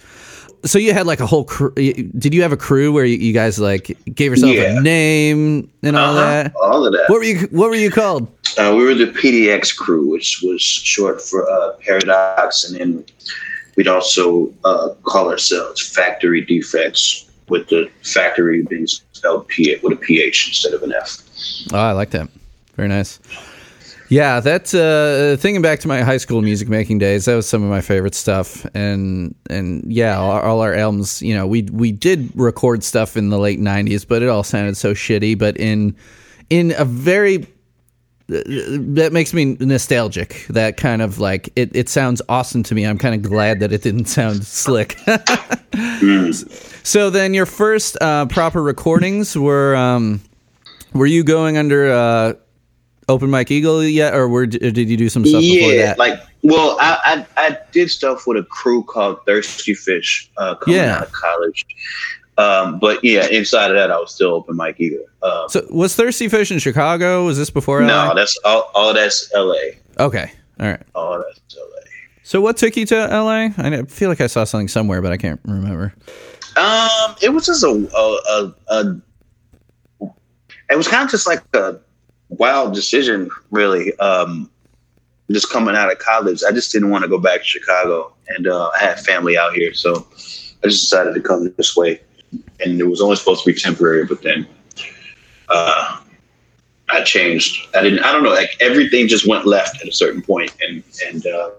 So 0.65 0.79
you 0.79 0.91
had 0.93 1.05
like 1.05 1.19
a 1.19 1.25
whole 1.27 1.43
crew. 1.43 1.71
Did 1.71 2.33
you 2.33 2.41
have 2.41 2.51
a 2.51 2.57
crew 2.57 2.91
where 2.91 3.05
you, 3.05 3.17
you 3.17 3.31
guys 3.33 3.59
like 3.59 3.95
gave 4.13 4.31
yourself 4.31 4.53
Yeah. 4.55 4.77
a 4.77 4.81
name 4.81 5.69
and 5.83 5.95
all 5.95 6.17
Uh-huh, 6.17 6.43
that? 6.43 6.55
all 6.55 6.85
of 6.85 6.93
that. 6.93 7.05
What 7.09 7.19
were 7.19 7.23
you 7.23 7.47
What 7.51 7.69
were 7.69 7.75
you 7.75 7.91
called? 7.91 8.27
Uh, 8.57 8.73
we 8.75 8.83
were 8.83 8.95
the 8.95 9.05
PDX 9.07 9.75
crew, 9.75 10.07
which 10.09 10.41
was 10.43 10.61
short 10.61 11.21
for 11.21 11.47
uh, 11.49 11.73
Paradox, 11.85 12.63
and 12.69 12.79
then 12.79 13.05
we'd 13.75 13.87
also 13.87 14.51
uh, 14.63 14.89
call 15.03 15.29
ourselves 15.29 15.79
Factory 15.87 16.41
Defects, 16.41 17.29
with 17.49 17.67
the 17.69 17.87
factory 18.03 18.63
being 18.63 18.87
spelled 18.87 19.47
P 19.47 19.77
with 19.83 19.93
a 19.93 19.95
PH 19.95 20.47
instead 20.49 20.73
of 20.73 20.81
an 20.81 20.91
F. 20.99 21.17
Oh, 21.71 21.77
I 21.77 21.91
like 21.91 22.09
that. 22.11 22.29
Very 22.75 22.87
nice. 22.89 23.19
Yeah, 24.09 24.39
that 24.39 24.73
uh, 24.73 25.39
thinking 25.39 25.61
back 25.61 25.79
to 25.81 25.87
my 25.87 26.01
high 26.01 26.17
school 26.17 26.41
music 26.41 26.69
making 26.69 26.99
days, 26.99 27.25
that 27.25 27.35
was 27.35 27.47
some 27.47 27.61
of 27.61 27.69
my 27.69 27.81
favorite 27.81 28.15
stuff. 28.15 28.65
And 28.73 29.35
and 29.49 29.83
yeah, 29.91 30.17
all, 30.17 30.39
all 30.39 30.61
our 30.61 30.73
albums, 30.73 31.21
you 31.21 31.35
know, 31.35 31.45
we 31.45 31.63
we 31.63 31.91
did 31.91 32.31
record 32.35 32.83
stuff 32.83 33.17
in 33.17 33.29
the 33.29 33.37
late 33.37 33.59
'90s, 33.59 34.07
but 34.07 34.21
it 34.21 34.29
all 34.29 34.43
sounded 34.43 34.77
so 34.77 34.93
shitty. 34.93 35.37
But 35.37 35.57
in 35.57 35.95
in 36.49 36.73
a 36.77 36.85
very 36.85 37.47
uh, 38.29 38.43
that 38.47 39.11
makes 39.11 39.33
me 39.33 39.55
nostalgic. 39.59 40.45
That 40.49 40.77
kind 40.77 41.01
of 41.01 41.19
like 41.19 41.49
it, 41.55 41.73
it 41.75 41.89
sounds 41.89 42.21
awesome 42.29 42.63
to 42.63 42.75
me. 42.75 42.85
I'm 42.85 42.97
kind 42.97 43.15
of 43.15 43.21
glad 43.21 43.59
that 43.59 43.71
it 43.71 43.81
didn't 43.83 44.05
sound 44.05 44.45
slick. 44.45 44.97
so 46.83 47.09
then, 47.09 47.33
your 47.33 47.45
first 47.45 47.97
uh, 48.01 48.25
proper 48.27 48.61
recordings 48.61 49.37
were 49.37 49.75
um, 49.75 50.21
were 50.93 51.05
you 51.05 51.23
going 51.23 51.57
under 51.57 51.91
uh, 51.91 52.33
Open 53.09 53.29
Mike 53.29 53.49
Eagle 53.51 53.83
yet, 53.83 54.13
or 54.13 54.27
were, 54.27 54.41
or 54.41 54.45
did 54.47 54.77
you 54.89 54.97
do 54.97 55.07
some 55.09 55.25
stuff 55.25 55.41
before 55.41 55.71
yeah, 55.71 55.85
that? 55.87 55.97
like 55.97 56.19
well, 56.43 56.77
I, 56.79 57.25
I 57.37 57.47
I 57.47 57.57
did 57.71 57.89
stuff 57.89 58.27
with 58.27 58.37
a 58.37 58.43
crew 58.43 58.83
called 58.83 59.25
Thirsty 59.25 59.73
Fish 59.73 60.29
uh, 60.37 60.55
coming 60.55 60.79
Yeah. 60.79 60.97
out 60.97 61.03
of 61.03 61.11
college. 61.13 61.65
Um, 62.37 62.77
but 62.79 63.03
yeah, 63.03 63.25
inside 63.27 63.71
of 63.71 63.77
that, 63.77 63.89
I 63.91 63.97
was 63.97 64.13
still 64.13 64.33
open 64.33 64.55
Mike 64.55 64.79
Eagle. 64.79 65.05
Um, 65.23 65.49
so 65.49 65.65
was 65.71 65.95
Thirsty 65.95 66.27
Fish 66.27 66.51
in 66.51 66.59
Chicago? 66.59 67.25
Was 67.25 67.37
this 67.37 67.49
before? 67.49 67.81
no, 67.81 68.13
that's 68.13 68.37
all. 68.45 68.69
All 68.75 68.93
that's 68.93 69.31
L.A. 69.33 69.79
Okay, 69.99 70.31
all 70.59 70.67
right. 70.67 70.81
All 70.93 71.17
that's 71.17 71.57
L.A. 71.57 71.81
So 72.23 72.41
what 72.41 72.57
took 72.57 72.75
you 72.75 72.85
to 72.87 72.95
LA? 73.07 73.49
I 73.57 73.83
feel 73.83 74.09
like 74.09 74.19
I 74.19 74.27
saw 74.27 74.43
something 74.43 74.67
somewhere, 74.67 75.01
but 75.01 75.13
I 75.13 75.17
can't 75.17 75.39
remember. 75.45 75.93
Um, 76.57 77.15
it 77.21 77.29
was 77.33 77.45
just 77.45 77.63
a, 77.63 77.67
a, 77.69 78.53
a, 78.69 79.01
a 80.01 80.09
it 80.69 80.75
was 80.75 80.87
kind 80.87 81.05
of 81.05 81.09
just 81.09 81.25
like 81.25 81.41
a 81.53 81.79
wild 82.29 82.73
decision, 82.73 83.29
really. 83.51 83.97
Um, 83.99 84.49
just 85.31 85.51
coming 85.51 85.75
out 85.75 85.91
of 85.91 85.99
college, 85.99 86.41
I 86.47 86.51
just 86.51 86.71
didn't 86.71 86.89
want 86.89 87.03
to 87.03 87.09
go 87.09 87.19
back 87.19 87.39
to 87.39 87.45
Chicago, 87.45 88.13
and 88.29 88.47
uh, 88.47 88.69
I 88.75 88.79
had 88.79 88.99
family 88.99 89.37
out 89.37 89.53
here, 89.53 89.73
so 89.73 90.07
I 90.63 90.67
just 90.67 90.89
decided 90.89 91.13
to 91.15 91.21
come 91.21 91.53
this 91.57 91.75
way. 91.75 92.01
And 92.59 92.79
it 92.79 92.85
was 92.85 93.01
only 93.01 93.15
supposed 93.15 93.43
to 93.43 93.51
be 93.51 93.59
temporary, 93.59 94.05
but 94.05 94.21
then 94.21 94.47
uh, 95.49 96.01
I 96.89 97.03
changed. 97.03 97.67
I 97.75 97.81
didn't. 97.81 97.99
I 97.99 98.11
don't 98.11 98.23
know. 98.23 98.29
Like 98.29 98.55
everything 98.59 99.07
just 99.07 99.27
went 99.27 99.45
left 99.45 99.81
at 99.81 99.87
a 99.87 99.91
certain 99.91 100.21
point, 100.21 100.53
and 100.61 100.83
and 101.07 101.25
uh, 101.27 101.49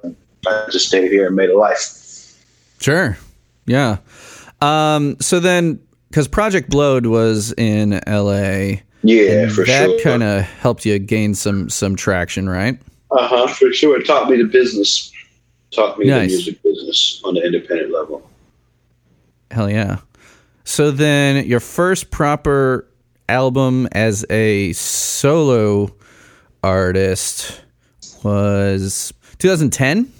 I 0.47 0.69
just 0.71 0.89
stayed 0.89 1.11
here 1.11 1.27
and 1.27 1.37
made 1.37 1.51
a 1.51 1.57
life. 1.57 2.39
Sure. 2.81 3.19
Yeah. 3.66 3.99
Um, 4.61 5.16
so 5.21 5.41
then, 5.41 5.81
because 6.11 6.29
Project 6.29 6.71
Blowed 6.71 7.07
was 7.07 7.53
in 7.57 8.01
LA, 8.07 8.81
Yeah, 9.09 9.42
and 9.44 9.52
for 9.52 9.64
that 9.64 9.86
sure. 9.86 9.96
That 9.96 10.02
kind 10.02 10.22
of 10.22 10.42
helped 10.42 10.84
you 10.84 10.98
gain 10.98 11.34
some 11.34 11.70
some 11.70 11.96
traction, 11.96 12.48
right? 12.48 12.78
Uh 13.11 13.26
huh. 13.26 13.46
For 13.46 13.72
sure, 13.72 13.98
it 14.00 14.06
taught 14.06 14.28
me 14.28 14.36
the 14.36 14.44
business. 14.44 15.11
Taught 15.70 15.98
me 15.98 16.06
Nice. 16.06 16.30
the 16.30 16.34
music 16.36 16.62
business 16.62 17.20
on 17.24 17.34
the 17.34 17.44
independent 17.44 17.92
level. 17.92 18.28
Hell 19.50 19.70
yeah. 19.70 19.98
So 20.64 20.90
then, 20.90 21.46
your 21.46 21.61
first 21.61 22.11
proper 22.11 22.86
album 23.28 23.88
as 23.92 24.24
a 24.30 24.72
solo 24.74 25.90
artist 26.62 27.61
was 28.22 29.12
2010. 29.38 30.11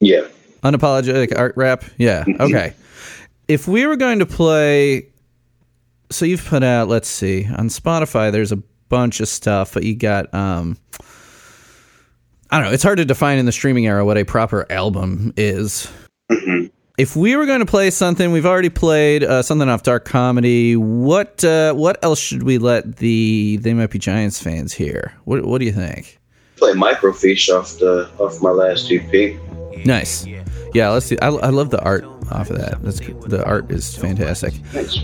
Yeah. 0.00 0.22
Unapologetic 0.62 1.36
art 1.36 1.54
rap. 1.56 1.84
Yeah. 1.96 2.24
Okay. 2.40 2.72
if 3.48 3.66
we 3.66 3.86
were 3.86 3.96
going 3.96 4.18
to 4.20 4.26
play, 4.26 5.06
so 6.10 6.24
you've 6.24 6.44
put 6.44 6.62
out. 6.62 6.88
Let's 6.88 7.08
see 7.08 7.46
on 7.46 7.68
Spotify. 7.68 8.32
There's 8.32 8.52
a 8.52 8.62
bunch 8.88 9.20
of 9.20 9.28
stuff, 9.28 9.74
but 9.74 9.82
you 9.84 9.94
got 9.96 10.32
um, 10.34 10.76
I 12.50 12.58
don't 12.58 12.68
know. 12.68 12.72
It's 12.72 12.82
hard 12.82 12.98
to 12.98 13.04
define 13.04 13.38
in 13.38 13.46
the 13.46 13.52
streaming 13.52 13.86
era 13.86 14.04
what 14.04 14.16
a 14.16 14.24
proper 14.24 14.70
album 14.70 15.34
is. 15.36 15.90
hmm 16.30 16.66
If 16.96 17.14
we 17.14 17.36
were 17.36 17.46
going 17.46 17.60
to 17.60 17.66
play 17.66 17.90
something, 17.90 18.32
we've 18.32 18.46
already 18.46 18.70
played 18.70 19.22
uh, 19.22 19.42
something 19.42 19.68
off 19.68 19.82
Dark 19.82 20.04
Comedy. 20.04 20.76
What 20.76 21.44
uh, 21.44 21.74
what 21.74 22.02
else 22.02 22.18
should 22.18 22.42
we 22.42 22.58
let 22.58 22.96
the 22.96 23.58
They 23.60 23.74
Might 23.74 23.90
Be 23.90 23.98
Giants 23.98 24.42
fans 24.42 24.72
hear? 24.72 25.12
What 25.24 25.44
What 25.44 25.58
do 25.58 25.66
you 25.66 25.72
think? 25.72 26.18
Play 26.56 26.72
microfiche 26.72 27.48
off 27.50 27.78
the 27.78 28.08
off 28.18 28.40
my 28.42 28.50
last 28.50 28.90
EP. 28.90 29.38
Nice. 29.84 30.26
Yeah, 30.74 30.90
let's 30.90 31.06
see. 31.06 31.18
I, 31.20 31.28
I 31.28 31.50
love 31.50 31.70
the 31.70 31.80
art 31.82 32.04
off 32.32 32.50
of 32.50 32.58
that. 32.58 32.82
That's 32.82 32.98
the 32.98 33.44
art 33.46 33.70
is 33.70 33.96
fantastic. 33.96 34.54
Thanks. 34.72 34.98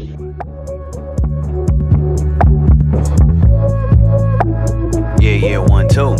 Yeah, 5.20 5.34
yeah, 5.34 5.58
one, 5.58 5.88
two. 5.88 6.14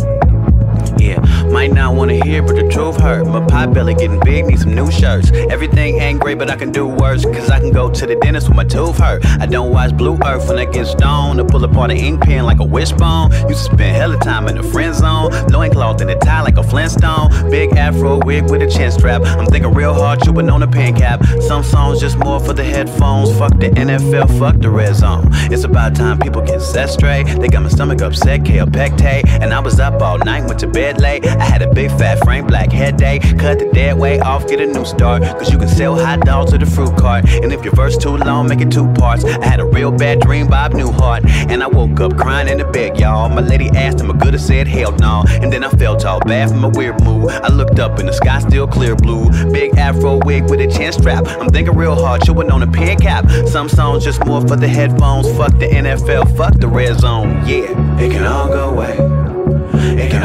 Might 1.55 1.71
not 1.71 1.95
wanna 1.95 2.15
hear, 2.25 2.43
but 2.43 2.57
the 2.57 2.67
truth 2.67 2.99
hurt. 2.99 3.25
My 3.27 3.39
pie 3.47 3.65
belly 3.67 3.93
getting 3.95 4.19
big, 4.19 4.45
need 4.45 4.59
some 4.59 4.75
new 4.75 4.91
shirts. 4.91 5.31
Everything 5.49 6.01
ain't 6.01 6.19
great, 6.19 6.37
but 6.37 6.49
I 6.49 6.57
can 6.57 6.69
do 6.69 6.85
worse. 6.85 7.23
Cause 7.23 7.49
I 7.49 7.61
can 7.61 7.71
go 7.71 7.89
to 7.89 8.05
the 8.05 8.15
dentist 8.15 8.49
when 8.49 8.57
my 8.57 8.65
tooth 8.65 8.97
hurt. 8.97 9.25
I 9.39 9.45
don't 9.45 9.71
watch 9.71 9.95
Blue 9.95 10.19
Earth 10.25 10.49
when 10.49 10.59
I 10.59 10.65
get 10.65 10.85
stoned. 10.85 11.37
To 11.37 11.45
pull 11.45 11.63
apart 11.63 11.91
an 11.91 11.97
ink 11.97 12.19
pen 12.19 12.43
like 12.43 12.59
a 12.59 12.65
wishbone. 12.65 13.31
Used 13.47 13.69
to 13.69 13.73
spend 13.73 13.95
hella 13.95 14.17
time 14.17 14.49
in 14.49 14.57
the 14.57 14.63
friend 14.63 14.93
zone. 14.93 15.31
Loincloth 15.47 16.01
in 16.01 16.09
a 16.09 16.19
tie 16.19 16.41
like 16.41 16.57
a 16.57 16.63
Flintstone. 16.63 17.29
Big 17.49 17.71
afro 17.77 18.19
wig 18.25 18.51
with 18.51 18.61
a 18.61 18.67
chin 18.67 18.91
strap. 18.91 19.21
I'm 19.21 19.45
thinking 19.45 19.73
real 19.73 19.93
hard, 19.93 20.23
chewing 20.23 20.49
on 20.49 20.61
a 20.61 20.67
pen 20.67 20.93
cap. 20.93 21.25
Some 21.39 21.63
songs 21.63 22.01
just 22.01 22.17
more 22.17 22.41
for 22.41 22.51
the 22.51 22.65
headphones. 22.65 23.31
Fuck 23.37 23.57
the 23.61 23.69
NFL, 23.69 24.27
fuck 24.37 24.59
the 24.59 24.69
red 24.69 24.93
zone. 24.93 25.29
It's 25.53 25.63
about 25.63 25.95
time 25.95 26.19
people 26.19 26.41
get 26.41 26.61
set 26.61 26.89
straight. 26.89 27.27
They 27.39 27.47
got 27.47 27.63
my 27.63 27.69
stomach 27.69 28.01
upset, 28.01 28.43
Kaopectate. 28.43 29.25
And 29.39 29.53
I 29.53 29.59
was 29.59 29.79
up 29.79 30.01
all 30.01 30.17
night, 30.17 30.43
went 30.43 30.59
to 30.59 30.67
bed 30.67 30.99
late. 30.99 31.25
I 31.44 31.44
had 31.45 31.61
a 31.61 31.73
big 31.73 31.89
fat 31.91 32.23
frame, 32.23 32.45
black 32.47 32.71
head 32.71 32.97
day. 32.97 33.19
Cut 33.19 33.59
the 33.59 33.69
dead 33.73 33.97
weight 33.97 34.21
off, 34.21 34.47
get 34.47 34.59
a 34.59 34.65
new 34.65 34.85
start. 34.85 35.23
Cause 35.23 35.51
you 35.51 35.57
can 35.57 35.67
sell 35.67 35.95
hot 35.95 36.21
dogs 36.21 36.51
to 36.51 36.57
the 36.57 36.65
fruit 36.65 36.95
cart. 36.97 37.29
And 37.29 37.53
if 37.53 37.63
your 37.63 37.73
verse 37.73 37.97
too 37.97 38.17
long, 38.17 38.47
make 38.47 38.61
it 38.61 38.71
two 38.71 38.87
parts. 38.93 39.23
I 39.23 39.45
had 39.45 39.59
a 39.59 39.65
real 39.65 39.91
bad 39.91 40.19
dream, 40.21 40.47
Bob 40.47 40.73
Newhart. 40.73 41.25
And 41.49 41.63
I 41.63 41.67
woke 41.67 41.99
up 41.99 42.17
crying 42.17 42.47
in 42.47 42.57
the 42.57 42.65
bed, 42.65 42.99
y'all. 42.99 43.29
My 43.29 43.41
lady 43.41 43.69
asked 43.69 43.99
him, 43.99 44.11
I 44.11 44.25
have 44.25 44.41
said 44.41 44.67
hell 44.67 44.91
no. 44.93 45.23
And 45.27 45.51
then 45.51 45.63
I 45.63 45.69
felt 45.69 46.05
all 46.05 46.19
bad 46.19 46.49
from 46.49 46.63
a 46.63 46.69
weird 46.69 47.03
mood. 47.03 47.29
I 47.29 47.49
looked 47.49 47.79
up 47.79 47.99
and 47.99 48.07
the 48.07 48.13
sky 48.13 48.39
still 48.39 48.67
clear 48.67 48.95
blue. 48.95 49.29
Big 49.51 49.77
afro 49.77 50.19
wig 50.25 50.49
with 50.49 50.59
a 50.59 50.67
chin 50.67 50.91
strap. 50.91 51.25
I'm 51.27 51.49
thinking 51.49 51.75
real 51.75 51.95
hard, 51.95 52.23
chewing 52.23 52.51
on 52.51 52.63
a 52.63 52.67
pen 52.71 52.97
cap. 52.97 53.29
Some 53.47 53.69
songs 53.69 54.03
just 54.03 54.25
more 54.25 54.41
for 54.41 54.55
the 54.55 54.67
headphones. 54.67 55.29
Fuck 55.37 55.57
the 55.59 55.67
NFL, 55.67 56.35
fuck 56.35 56.53
the 56.55 56.67
red 56.67 56.99
zone. 56.99 57.29
Yeah, 57.47 57.99
it 57.99 58.11
can 58.11 58.25
all 58.25 58.47
go 58.47 58.69
away. 58.69 59.24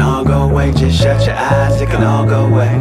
It 0.01 0.05
can 0.05 0.13
all 0.15 0.25
go 0.25 0.49
away, 0.49 0.71
just 0.71 0.99
shut 0.99 1.27
your 1.27 1.35
eyes, 1.35 1.79
it 1.79 1.87
can 1.87 2.03
all 2.03 2.25
go 2.25 2.47
away. 2.47 2.75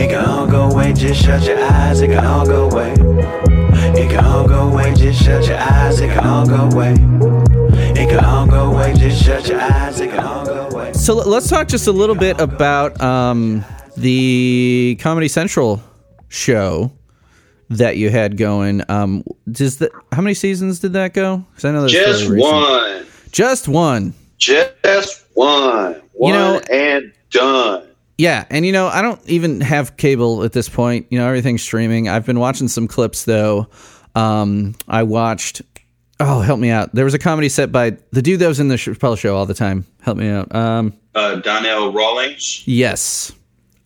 It 0.00 0.08
can 0.08 0.24
all 0.24 0.46
go 0.46 0.70
away, 0.70 0.92
just 0.92 1.20
shut 1.20 1.42
your 1.42 1.58
eyes, 1.58 2.00
it 2.00 2.10
can 2.10 2.24
all 2.24 2.46
go 2.46 2.70
away. 2.70 2.92
It 2.92 4.08
can 4.08 4.24
all 4.24 4.46
go 4.46 4.68
away, 4.68 4.94
just 4.94 5.20
shut 5.20 5.48
your 5.48 5.56
eyes, 5.58 5.98
it 5.98 6.10
can 6.10 6.24
all 6.24 6.46
go 6.46 6.68
away. 6.70 6.92
It 8.00 8.08
can 8.08 8.24
all 8.24 8.46
go 8.46 8.70
away, 8.70 8.94
just 8.94 9.24
shut 9.24 9.48
your 9.48 9.60
eyes, 9.60 9.98
it 9.98 10.10
can 10.10 10.20
all 10.20 10.46
go 10.46 10.68
away. 10.68 10.92
So 10.92 11.14
let's 11.14 11.48
talk 11.48 11.66
just 11.66 11.88
a 11.88 11.92
little 11.92 12.14
bit 12.14 12.40
about 12.40 13.00
um, 13.00 13.64
the 13.96 14.96
Comedy 15.00 15.26
Central 15.26 15.82
show 16.28 16.92
that 17.68 17.96
you 17.96 18.10
had 18.10 18.36
going. 18.36 18.84
Um, 18.88 19.24
does 19.50 19.78
the 19.78 19.90
how 20.12 20.22
many 20.22 20.34
seasons 20.34 20.78
did 20.78 20.92
that 20.92 21.14
go? 21.14 21.44
'Cause 21.56 21.64
I 21.64 21.72
know 21.72 21.80
that's 21.80 21.92
Just 21.92 22.30
one. 22.30 23.06
Just 23.32 23.66
one. 23.66 24.14
Just 24.38 25.24
one. 25.34 26.01
One 26.12 26.34
know- 26.34 26.60
and 26.70 27.12
done. 27.30 27.88
Yeah, 28.18 28.44
and 28.50 28.64
you 28.64 28.72
know, 28.72 28.86
I 28.86 29.02
don't 29.02 29.20
even 29.28 29.60
have 29.62 29.96
cable 29.96 30.44
at 30.44 30.52
this 30.52 30.68
point. 30.68 31.06
You 31.10 31.18
know, 31.18 31.26
everything's 31.26 31.62
streaming. 31.62 32.08
I've 32.08 32.26
been 32.26 32.38
watching 32.38 32.68
some 32.68 32.86
clips 32.86 33.24
though. 33.24 33.66
Um, 34.14 34.74
I 34.86 35.02
watched. 35.02 35.62
Oh, 36.20 36.40
help 36.40 36.60
me 36.60 36.70
out! 36.70 36.94
There 36.94 37.04
was 37.04 37.14
a 37.14 37.18
comedy 37.18 37.48
set 37.48 37.72
by 37.72 37.96
the 38.12 38.22
dude 38.22 38.38
that 38.40 38.46
was 38.46 38.60
in 38.60 38.68
the 38.68 38.76
Chappelle 38.76 39.18
show 39.18 39.34
all 39.34 39.46
the 39.46 39.54
time. 39.54 39.86
Help 40.02 40.18
me 40.18 40.28
out. 40.28 40.54
Um, 40.54 40.92
Uh, 41.16 41.36
Donnell 41.36 41.92
Rawlings. 41.92 42.62
yes, 42.66 43.32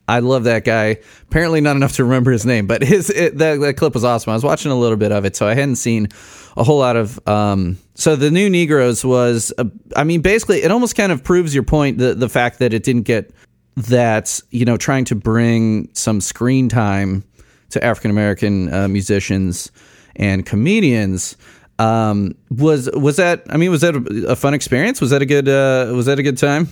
I 0.07 0.19
love 0.19 0.45
that 0.45 0.65
guy. 0.65 0.99
Apparently, 1.31 1.61
not 1.63 1.77
enough 1.77 1.93
to 1.95 2.05
remember 2.05 2.31
his 2.33 2.45
name, 2.45 2.67
but 2.67 2.83
his 2.83 3.09
it, 3.09 3.39
that 3.39 3.61
that 3.61 3.77
clip 3.79 3.95
was 3.95 4.05
awesome. 4.05 4.33
I 4.33 4.35
was 4.35 4.45
watching 4.45 4.71
a 4.71 4.77
little 4.79 4.99
bit 4.99 5.13
of 5.13 5.25
it, 5.25 5.35
so 5.35 5.47
I 5.47 5.55
hadn't 5.55 5.77
seen 5.77 6.09
a 6.57 6.65
whole 6.65 6.79
lot 6.79 6.97
of. 6.97 7.27
Um, 7.29 7.79
so 7.95 8.17
the 8.17 8.31
new 8.31 8.49
Negroes 8.51 9.05
was, 9.05 9.53
I 9.95 10.05
mean, 10.05 10.21
basically, 10.23 10.63
it 10.63 10.71
almost 10.71 10.97
kind 10.97 11.13
of 11.13 11.23
proves 11.23 11.55
your 11.55 11.65
point. 11.65 11.99
The 11.99 12.15
the 12.15 12.29
fact 12.29 12.59
that 12.59 12.73
it 12.73 12.83
didn't 12.83 13.03
get 13.03 13.31
that 13.77 14.41
you 14.51 14.65
know 14.65 14.77
trying 14.77 15.05
to 15.07 15.15
bring 15.15 15.89
some 15.93 16.21
screen 16.21 16.69
time 16.69 17.25
to 17.71 17.85
African 17.85 18.11
American 18.11 18.73
uh, 18.73 18.89
musicians 18.89 19.71
and 20.17 20.47
comedians 20.47 21.37
um, 21.79 22.35
was 22.51 22.89
was 22.93 23.17
that 23.17 23.45
I 23.51 23.57
mean 23.57 23.71
was 23.71 23.83
that 23.83 23.95
a, 23.95 24.33
a 24.33 24.37
fun 24.37 24.55
experience? 24.55 25.01
Was 25.01 25.11
that 25.11 25.23
a 25.23 25.27
good 25.27 25.49
uh, 25.49 25.93
was 25.95 26.07
that 26.07 26.19
a 26.19 26.23
good 26.23 26.39
time? 26.39 26.69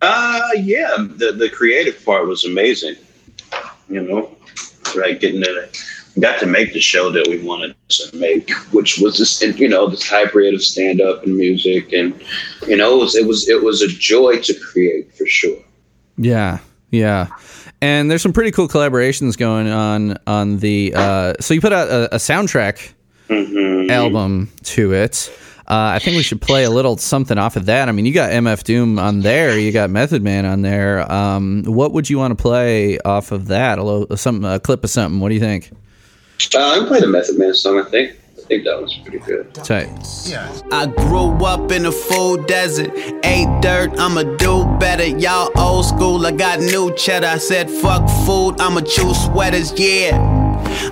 Uh, 0.00 0.48
yeah, 0.56 0.94
the 0.98 1.32
the 1.32 1.50
creative 1.50 2.04
part 2.04 2.26
was 2.26 2.44
amazing. 2.44 2.96
You 3.88 4.02
know, 4.02 4.36
right, 4.94 5.18
getting 5.18 5.42
it. 5.42 5.78
Got 6.20 6.40
to 6.40 6.46
make 6.46 6.72
the 6.72 6.80
show 6.80 7.10
that 7.12 7.26
we 7.28 7.38
wanted 7.42 7.74
to 7.88 8.16
make, 8.16 8.50
which 8.72 8.98
was 8.98 9.18
this, 9.18 9.40
you 9.58 9.68
know, 9.68 9.88
this 9.88 10.08
hybrid 10.08 10.54
of 10.54 10.62
stand 10.62 11.00
up 11.00 11.22
and 11.24 11.36
music, 11.36 11.92
and 11.92 12.20
you 12.66 12.76
know, 12.76 12.96
it 12.96 13.00
was 13.00 13.14
it 13.16 13.26
was 13.26 13.48
it 13.48 13.62
was 13.62 13.82
a 13.82 13.88
joy 13.88 14.38
to 14.38 14.54
create 14.58 15.14
for 15.14 15.26
sure. 15.26 15.58
Yeah, 16.16 16.58
yeah. 16.90 17.28
And 17.80 18.10
there's 18.10 18.22
some 18.22 18.32
pretty 18.32 18.50
cool 18.50 18.66
collaborations 18.68 19.38
going 19.38 19.68
on 19.68 20.18
on 20.26 20.58
the. 20.58 20.92
Uh, 20.96 21.34
so 21.40 21.54
you 21.54 21.60
put 21.60 21.72
out 21.72 21.88
a, 21.88 22.14
a 22.14 22.18
soundtrack 22.18 22.92
Mm-hmm. 23.28 23.90
album 23.90 24.50
to 24.64 24.94
it. 24.94 25.30
Uh, 25.68 25.92
I 25.94 25.98
think 25.98 26.16
we 26.16 26.22
should 26.22 26.40
play 26.40 26.64
a 26.64 26.70
little 26.70 26.96
something 26.96 27.36
off 27.36 27.56
of 27.56 27.66
that. 27.66 27.90
I 27.90 27.92
mean, 27.92 28.06
you 28.06 28.14
got 28.14 28.30
MF 28.30 28.64
Doom 28.64 28.98
on 28.98 29.20
there, 29.20 29.58
you 29.58 29.70
got 29.70 29.90
Method 29.90 30.22
Man 30.22 30.46
on 30.46 30.62
there. 30.62 31.10
Um, 31.12 31.62
what 31.64 31.92
would 31.92 32.08
you 32.08 32.16
want 32.16 32.36
to 32.36 32.42
play 32.42 32.98
off 33.00 33.30
of 33.30 33.48
that? 33.48 33.78
A, 33.78 33.82
little, 33.84 34.16
some 34.16 34.46
a 34.46 34.58
clip 34.58 34.82
of 34.82 34.88
something. 34.88 35.20
What 35.20 35.28
do 35.28 35.34
you 35.34 35.40
think? 35.42 35.70
Uh, 36.54 36.82
I 36.82 36.86
played 36.86 37.02
a 37.02 37.06
Method 37.08 37.38
Man 37.38 37.54
song. 37.54 37.80
I 37.80 37.88
think 37.90 38.16
I 38.38 38.40
think 38.42 38.64
that 38.64 38.80
was 38.80 38.94
pretty 39.02 39.18
good. 39.18 39.52
Tight. 39.54 39.90
I 40.72 40.86
grew 40.86 41.44
up 41.44 41.70
in 41.72 41.86
a 41.86 41.92
full 41.92 42.36
desert. 42.44 42.90
Ate 43.24 43.60
dirt, 43.60 43.90
I'ma 43.98 44.22
do 44.36 44.64
better. 44.78 45.04
Y'all 45.04 45.50
old 45.58 45.84
school, 45.84 46.24
I 46.26 46.30
got 46.32 46.60
new 46.60 46.94
cheddar. 46.94 47.26
I 47.26 47.38
said 47.38 47.70
fuck 47.70 48.08
food, 48.24 48.60
I'ma 48.60 48.80
choose 48.80 49.22
sweaters, 49.24 49.78
yeah. 49.78 50.47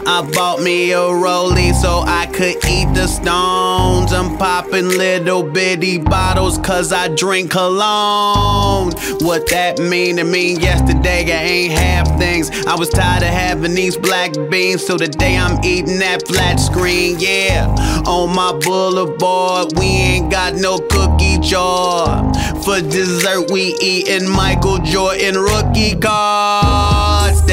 I 0.07 0.29
bought 0.35 0.63
me 0.63 0.93
a 0.93 0.99
rollie 0.99 1.75
so 1.75 2.03
I 2.07 2.27
could 2.27 2.65
eat 2.65 2.95
the 2.95 3.07
stones. 3.07 4.13
I'm 4.13 4.39
popping 4.39 4.89
little 4.89 5.43
bitty 5.43 5.99
bottles 5.99 6.59
cause 6.59 6.93
I 6.93 7.09
drink 7.09 7.51
cologne. 7.51 8.93
What 9.21 9.49
that 9.51 9.79
mean 9.79 10.17
to 10.17 10.25
me 10.25 10.55
yesterday, 10.57 11.25
I 11.33 11.43
ain't 11.43 11.73
have 11.73 12.19
things. 12.19 12.51
I 12.67 12.77
was 12.77 12.89
tired 12.89 13.23
of 13.23 13.29
having 13.29 13.75
these 13.75 13.97
black 13.97 14.33
beans, 14.51 14.87
so 14.87 14.97
today 14.97 15.37
I'm 15.37 15.63
eating 15.65 15.99
that 15.99 16.27
flat 16.27 16.57
screen, 16.57 17.17
yeah. 17.19 17.67
On 18.07 18.35
my 18.35 18.53
boulevard, 18.65 19.73
we 19.79 19.87
ain't 19.87 20.31
got 20.31 20.55
no 20.55 20.79
cookie 20.79 21.39
jar. 21.39 22.33
For 22.63 22.81
dessert, 22.81 23.51
we 23.51 23.75
eating 23.81 24.29
Michael 24.29 24.79
Jordan 24.79 25.37
rookie 25.37 25.97
cards. 25.99 26.96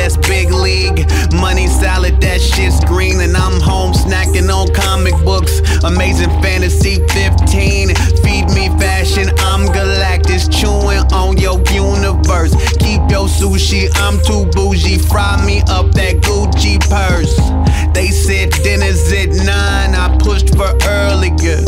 That's 0.04 0.18
big 0.18 0.52
league. 0.52 1.10
Money 1.32 1.68
salad, 1.68 2.20
that 2.20 2.42
shit's 2.42 2.84
green. 2.84 3.22
And 3.22 3.38
I'm 3.38 3.62
home 3.62 3.94
snacking 3.94 4.52
on 4.54 4.68
comic 4.74 5.16
books. 5.24 5.62
Amazing 5.86 6.30
fantasy 6.44 7.00
15. 7.08 7.96
Feed 8.20 8.52
me 8.52 8.68
fashion, 8.84 9.30
I'm 9.40 9.64
Galactus. 9.72 10.52
Chewing 10.52 11.06
on 11.14 11.38
your 11.38 11.58
universe. 11.72 12.54
Keep 12.84 13.02
your 13.14 13.28
sushi, 13.28 13.90
I'm 13.96 14.18
too 14.28 14.44
bougie. 14.52 14.98
Fry 14.98 15.44
me 15.46 15.62
up 15.70 15.92
that 15.94 16.16
Gucci 16.26 16.76
purse. 16.92 17.36
They 17.96 18.08
said 18.08 18.52
dinner's 18.64 19.12
at 19.14 19.30
nine. 19.46 19.92
I 19.96 20.18
pushed 20.20 20.50
for 20.58 20.72
earlier. 21.00 21.64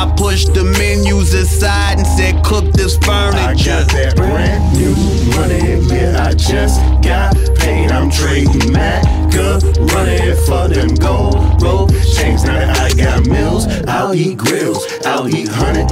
I 0.00 0.12
pushed 0.16 0.54
the 0.54 0.64
menus 0.78 1.34
aside 1.34 1.98
and 1.98 2.06
said, 2.06 2.42
cook 2.44 2.72
this 2.72 2.96
furniture. 2.98 3.38
I 3.38 3.54
got 3.54 3.88
that 3.92 4.16
brand 4.16 4.62
new 4.76 4.94
money, 5.36 5.80
yeah, 5.92 6.26
I 6.26 6.34
just 6.34 6.80
got 7.02 7.34
paid. 7.58 7.90
I'm 7.90 8.10
trading 8.10 8.72
Macca, 8.72 9.60
running 9.92 10.36
for 10.46 10.68
them 10.68 10.94
gold 10.94 11.62
rope 11.62 11.90
chains. 12.16 12.44
Now 12.44 12.58
that 12.58 12.78
I 12.78 12.90
got 12.96 13.26
mills, 13.26 13.66
I'll 13.86 14.14
eat 14.14 14.38
grills, 14.38 14.84
I'll 15.04 15.28
eat 15.28 15.48
hundred 15.48 15.88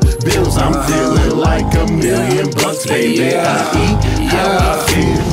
bills. 0.00 0.56
I'm 0.56 0.74
feeling 0.88 1.38
like 1.38 1.74
a 1.74 1.86
million 1.92 2.50
bucks, 2.50 2.86
baby. 2.86 3.34
I 3.36 3.60
eat 3.84 4.28
how 4.28 4.72
I 4.72 4.86
feel. 4.86 5.23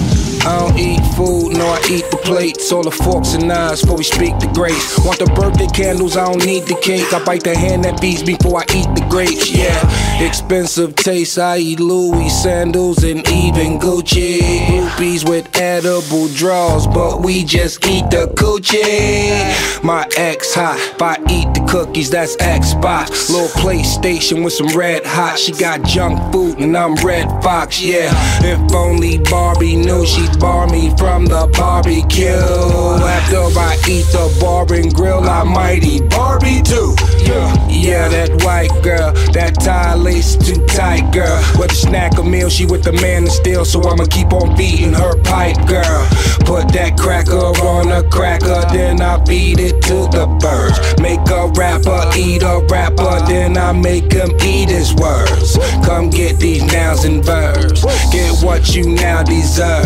I 0.43 0.57
don't 0.57 0.77
eat 0.79 1.01
food, 1.15 1.53
no, 1.53 1.67
I 1.67 1.79
eat 1.87 2.09
the 2.09 2.17
plates. 2.17 2.71
All 2.71 2.81
the 2.81 2.89
forks 2.89 3.35
and 3.35 3.47
knives 3.47 3.81
before 3.81 3.97
we 3.97 4.03
speak 4.03 4.39
the 4.39 4.47
grace. 4.55 4.97
Want 5.05 5.19
the 5.19 5.25
birthday 5.25 5.67
candles, 5.67 6.17
I 6.17 6.25
don't 6.25 6.43
need 6.43 6.63
the 6.63 6.79
cake. 6.81 7.13
I 7.13 7.23
bite 7.23 7.43
the 7.43 7.55
hand 7.55 7.85
that 7.85 7.99
feeds 7.99 8.23
before 8.23 8.61
I 8.61 8.63
eat 8.73 8.89
the 8.95 9.05
grapes. 9.07 9.51
Yeah, 9.51 9.77
expensive 10.25 10.95
taste. 10.95 11.37
I 11.37 11.57
eat 11.57 11.79
Louis 11.79 12.29
sandals 12.29 13.03
and 13.03 13.19
even 13.29 13.77
Gucci. 13.77 14.39
Groupies 14.65 15.29
with 15.29 15.55
edible 15.57 16.27
draws, 16.29 16.87
but 16.87 17.21
we 17.21 17.43
just 17.43 17.85
eat 17.85 18.09
the 18.09 18.25
coochie. 18.35 19.83
My 19.83 20.09
ex 20.17 20.55
hot, 20.55 20.79
if 20.79 21.01
I 21.01 21.17
eat 21.29 21.53
the 21.53 21.63
cookies, 21.69 22.09
that's 22.09 22.35
Xbox. 22.37 23.29
Little 23.29 23.47
PlayStation 23.61 24.43
with 24.43 24.53
some 24.53 24.69
red 24.69 25.05
hot. 25.05 25.37
She 25.37 25.51
got 25.51 25.83
junk 25.83 26.33
food 26.33 26.57
and 26.57 26.75
I'm 26.75 26.95
Redd 26.95 27.27
Foxx. 27.43 27.79
Yeah, 27.79 28.11
if 28.43 28.73
only 28.73 29.19
Barbie 29.19 29.75
knew 29.75 30.03
she'd 30.03 30.30
bar 30.39 30.67
me 30.67 30.95
from 30.97 31.25
the 31.25 31.47
barbecue. 31.57 32.27
After 32.27 33.59
I 33.59 33.77
eat 33.87 34.05
the 34.11 34.37
bar 34.39 34.65
and 34.73 34.93
grill, 34.93 35.27
I 35.27 35.43
might 35.43 35.83
eat 35.83 36.09
Barbie 36.09 36.61
too. 36.61 36.95
Yeah, 37.19 37.67
yeah, 37.69 38.07
that 38.09 38.43
white 38.43 38.71
girl, 38.83 39.13
that 39.33 39.55
tie 39.59 39.95
lace 39.95 40.35
too 40.35 40.65
tight 40.67 41.11
girl. 41.11 41.41
Whether 41.57 41.73
snack 41.73 42.17
or 42.17 42.23
meal, 42.23 42.49
she 42.49 42.65
with 42.65 42.83
the 42.83 42.93
man 42.93 43.23
and 43.23 43.31
still, 43.31 43.65
so 43.65 43.81
I'ma 43.83 44.05
keep 44.05 44.33
on 44.33 44.55
beating 44.55 44.93
her 44.93 45.15
pipe, 45.23 45.57
girl. 45.67 46.07
Put 46.45 46.73
that 46.73 46.97
cracker 46.97 47.37
on 47.37 47.91
a 47.91 48.03
cracker, 48.09 48.61
then 48.73 49.01
I 49.01 49.23
feed 49.25 49.59
it 49.59 49.81
to 49.83 50.07
the 50.09 50.25
birds. 50.41 50.79
Make 51.01 51.21
a 51.29 51.47
rapper 51.55 52.09
eat 52.17 52.43
a 52.43 52.65
rapper, 52.69 53.25
then 53.27 53.57
I 53.57 53.71
make 53.71 54.11
him 54.11 54.31
eat 54.43 54.69
his 54.69 54.93
words. 54.95 55.57
Come 55.85 56.09
get 56.09 56.39
these 56.39 56.63
nouns 56.73 57.05
and 57.05 57.23
verbs, 57.23 57.83
get 58.11 58.43
what 58.43 58.75
you 58.75 58.93
now 58.95 59.23
deserve. 59.23 59.85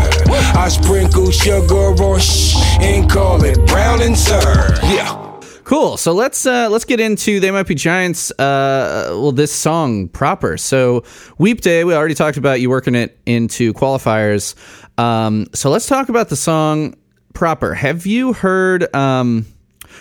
I 0.56 0.68
sprinkle 0.70 1.32
sugar 1.32 1.76
on 1.76 2.20
shh 2.20 2.56
and 2.80 3.10
call 3.10 3.44
it 3.44 3.58
brown 3.68 4.02
and 4.02 4.18
serve. 4.18 4.78
Yeah. 4.84 5.22
Cool. 5.64 5.98
So 5.98 6.14
let's 6.14 6.46
uh, 6.46 6.70
let's 6.70 6.86
get 6.86 7.00
into 7.00 7.40
They 7.40 7.50
Might 7.50 7.66
Be 7.66 7.74
Giants. 7.74 8.32
Uh, 8.32 9.08
well, 9.10 9.32
this 9.32 9.52
song 9.52 10.10
proper. 10.10 10.58
So 10.58 11.04
Weep 11.40 11.62
Day. 11.62 11.84
We 11.84 11.96
already 11.96 12.14
talked 12.14 12.38
about 12.38 12.62
you 12.62 12.70
working 12.70 12.94
it 12.94 13.18
into 13.26 13.74
qualifiers. 13.74 14.54
Um, 15.00 15.48
so 15.54 15.72
let's 15.72 15.88
talk 15.88 16.10
about 16.10 16.30
the 16.30 16.36
song 16.36 16.96
proper. 17.34 17.74
Have 17.74 18.06
you 18.06 18.34
heard? 18.34 18.94
Um, 18.96 19.48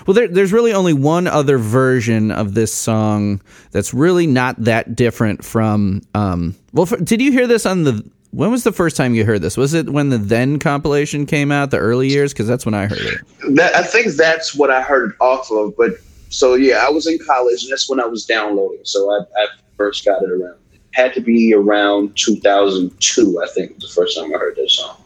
well, 0.07 0.15
there, 0.15 0.29
there's 0.29 0.53
really 0.53 0.75
only 0.75 0.93
one 0.93 1.27
other 1.27 1.57
version 1.57 2.31
of 2.31 2.55
this 2.55 2.75
song 2.75 3.41
that's 3.71 3.95
really 3.95 4.27
not 4.27 4.57
that 4.65 4.97
different 4.97 5.45
from. 5.45 6.03
Um, 6.15 6.57
well, 6.73 6.87
for, 6.87 6.97
did 6.97 7.23
you 7.23 7.33
hear 7.33 7.47
this 7.47 7.65
on 7.65 7.85
the? 7.85 8.11
When 8.35 8.51
was 8.51 8.65
the 8.65 8.73
first 8.73 8.97
time 8.97 9.15
you 9.15 9.25
heard 9.25 9.43
this? 9.43 9.57
Was 9.57 9.75
it 9.75 9.91
when 9.91 10.09
the 10.09 10.19
Then 10.19 10.59
compilation 10.59 11.25
came 11.25 11.53
out, 11.53 11.71
the 11.71 11.79
early 11.79 12.09
years? 12.09 12.33
Because 12.33 12.49
that's 12.49 12.67
when 12.67 12.75
I 12.75 12.87
heard 12.87 12.99
it. 12.99 13.21
That 13.55 13.77
I 13.77 13.83
think 13.83 14.09
that's 14.15 14.55
what 14.55 14.71
I 14.71 14.83
heard 14.83 15.11
it 15.11 15.17
off 15.21 15.51
of. 15.53 15.77
But 15.77 15.93
so 16.31 16.55
yeah, 16.55 16.85
I 16.85 16.91
was 16.91 17.07
in 17.07 17.19
college, 17.25 17.63
and 17.63 17.71
that's 17.71 17.89
when 17.89 18.01
I 18.01 18.07
was 18.07 18.25
downloading. 18.25 18.81
So 18.83 19.09
I, 19.11 19.21
I 19.41 19.47
first 19.77 20.05
got 20.05 20.23
it 20.23 20.31
around. 20.31 20.57
Had 20.91 21.15
to 21.15 21.21
be 21.21 21.55
around 21.55 22.17
2002, 22.17 23.43
I 23.43 23.47
think, 23.49 23.75
was 23.75 23.83
the 23.83 23.89
first 23.95 24.17
time 24.17 24.35
I 24.35 24.39
heard 24.39 24.57
this 24.57 24.75
song. 24.75 24.97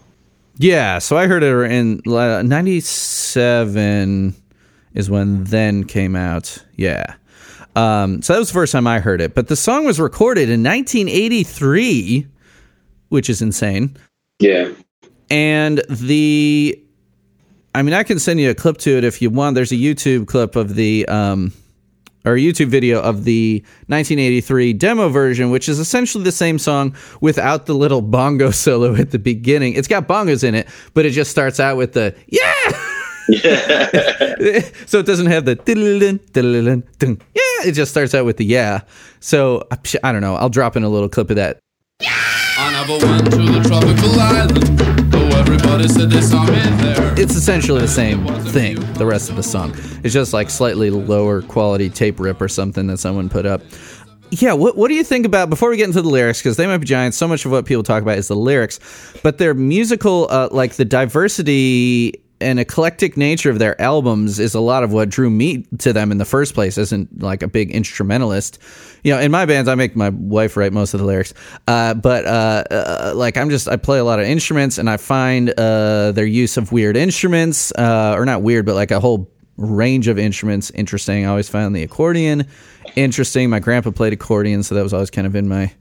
Yeah, 0.59 0.99
so 0.99 1.17
I 1.17 1.27
heard 1.27 1.43
it 1.43 1.71
in 1.71 2.01
uh, 2.07 2.43
97 2.43 4.35
is 4.95 5.11
when 5.11 5.45
Then 5.45 5.85
came 5.85 6.17
out. 6.17 6.65
Yeah. 6.77 7.15
Um, 7.77 8.23
so 8.23 8.33
that 8.33 8.39
was 8.39 8.49
the 8.49 8.55
first 8.55 8.73
time 8.73 8.87
I 8.87 8.99
heard 8.99 9.21
it. 9.21 9.35
But 9.35 9.49
the 9.49 9.57
song 9.57 9.85
was 9.85 10.01
recorded 10.01 10.51
in 10.51 10.63
1983, 10.65 12.27
which 13.09 13.31
is 13.31 13.43
insane. 13.43 13.97
Yeah. 14.39 14.73
And 15.31 15.83
the, 15.91 16.83
I 17.75 17.83
mean, 17.83 17.95
I 17.95 18.03
can 18.03 18.19
send 18.19 18.41
you 18.41 18.51
a 18.51 18.55
clip 18.55 18.79
to 18.79 18.97
it 18.97 19.05
if 19.05 19.21
you 19.21 19.31
want. 19.31 19.55
There's 19.55 19.73
a 19.73 19.77
YouTube 19.77 20.27
clip 20.27 20.57
of 20.57 20.75
the, 20.75 21.07
um, 21.09 21.53
or 22.25 22.35
a 22.35 22.39
YouTube 22.39 22.69
video 22.69 23.01
of 23.01 23.25
the 23.25 23.61
1983 23.87 24.73
demo 24.75 25.09
version, 25.09 25.51
which 25.51 25.69
is 25.69 25.79
essentially 25.79 26.25
the 26.25 26.33
same 26.33 26.59
song 26.59 26.95
without 27.21 27.67
the 27.67 27.75
little 27.75 28.03
bongo 28.03 28.51
solo 28.53 28.95
at 28.95 29.11
the 29.11 29.19
beginning. 29.19 29.75
It's 29.75 29.89
got 29.89 30.09
bongos 30.09 30.45
in 30.45 30.55
it, 30.55 30.69
but 30.95 31.07
it 31.07 31.11
just 31.11 31.31
starts 31.31 31.61
out 31.61 31.77
with 31.77 31.93
the 31.93 32.15
yeah. 32.27 32.53
so 34.87 34.99
it 35.01 35.07
doesn't 35.07 35.27
have 35.27 35.45
the 35.45 35.55
diddle-dun, 35.55 36.19
diddle-dun, 36.33 36.83
dun. 36.99 37.21
yeah. 37.35 37.43
It 37.67 37.73
just 37.73 37.91
starts 37.91 38.15
out 38.15 38.25
with 38.25 38.39
the 38.39 38.45
yeah. 38.45 38.83
So 39.21 39.67
I 40.03 40.13
don't 40.13 40.23
know. 40.23 40.37
I'll 40.37 40.49
drop 40.49 40.77
in 40.77 40.83
a 40.83 40.89
little 40.89 41.09
clip 41.09 41.29
of 41.31 41.37
that. 41.37 41.59
I 42.61 42.73
never 42.73 43.07
went 43.07 43.31
to 43.31 43.37
the 43.37 43.69
tropical 43.69 44.19
island, 44.19 44.79
though 45.13 45.39
everybody 45.39 45.87
said 45.87 46.11
they 46.11 46.21
saw 46.21 46.45
me 46.45 46.59
there. 46.83 47.15
It's 47.17 47.37
essentially 47.37 47.81
the 47.81 47.87
same 47.87 48.27
thing. 48.47 48.81
The 48.95 49.07
rest 49.07 49.31
of 49.31 49.37
the 49.37 49.45
song. 49.45 49.77
It's 50.03 50.13
just 50.13 50.33
like 50.33 50.51
slightly 50.51 50.91
lower 50.91 51.43
quality 51.43 51.89
tape 51.89 52.19
rip 52.19 52.41
or 52.41 52.49
something 52.49 52.89
that 52.89 52.99
someone 52.99 53.29
put 53.29 53.47
up. 53.47 53.63
Yeah, 54.31 54.55
what 54.55 54.77
what 54.77 54.89
do 54.89 54.95
you 54.95 55.05
think 55.05 55.25
about 55.25 55.51
before 55.51 55.71
we 55.71 55.77
get 55.77 55.85
into 55.85 56.03
the 56.03 56.09
lyrics? 56.09 56.41
Because 56.41 56.57
they 56.57 56.67
might 56.67 56.79
be 56.79 56.87
giants. 56.87 57.17
So 57.17 57.29
much 57.29 57.45
of 57.47 57.53
what 57.53 57.65
people 57.65 57.85
talk 57.85 58.03
about 58.03 58.19
is 58.19 58.27
the 58.27 58.35
lyrics, 58.35 58.81
but 59.23 59.39
their 59.39 59.55
musical, 59.55 60.27
uh, 60.29 60.49
like 60.51 60.75
the 60.75 60.85
diversity 60.85 62.13
and 62.41 62.61
eclectic 62.61 63.17
nature 63.17 63.51
of 63.51 63.59
their 63.59 63.81
albums 63.81 64.39
is 64.39 64.55
a 64.55 64.61
lot 64.61 64.83
of 64.85 64.93
what 64.93 65.09
drew 65.09 65.31
me 65.31 65.67
to 65.79 65.93
them 65.93 66.13
in 66.13 66.19
the 66.19 66.25
first 66.25 66.55
place. 66.55 66.79
Isn't 66.79 67.23
like 67.23 67.43
a 67.43 67.49
big 67.49 67.71
instrumentalist, 67.71 68.59
you 69.03 69.13
know. 69.13 69.21
In 69.21 69.31
my 69.31 69.47
bands, 69.47 69.69
I 69.69 69.75
make 69.75 69.97
my 69.97 70.11
wife 70.11 70.57
write 70.57 70.73
most 70.73 70.95
of 70.95 71.01
the 71.01 71.07
lyrics, 71.07 71.35
uh, 71.67 71.95
but 71.95 72.25
uh, 72.27 72.65
uh, 72.71 73.13
like 73.15 73.37
I'm 73.37 73.51
just 73.51 73.69
I 73.69 73.77
play 73.77 73.99
a 73.99 74.05
lot 74.05 74.21
of 74.21 74.27
instruments, 74.27 74.79
and 74.79 74.89
I 74.89 74.97
find 74.97 75.51
uh, 75.51 76.13
their 76.13 76.27
use 76.27 76.57
of 76.57 76.73
weird 76.73 76.97
instruments, 76.97 77.73
uh, 77.73 78.15
or 78.17 78.25
not 78.25 78.43
weird, 78.43 78.67
but 78.67 78.75
like 78.75 78.91
a 78.91 79.01
whole 79.01 79.31
range 79.57 80.07
of 80.09 80.19
instruments 80.19 80.71
interesting. 80.71 81.27
I 81.27 81.31
always 81.31 81.49
found 81.49 81.75
the 81.75 81.83
accordion 81.83 82.47
interesting. 82.97 83.51
My 83.51 83.59
grandpa 83.59 83.91
played 83.91 84.13
accordion, 84.13 84.63
so 84.63 84.75
that 84.75 84.83
was 84.83 84.95
always 84.95 85.11
kind 85.11 85.27
of 85.27 85.35
in 85.35 85.49
my 85.49 85.73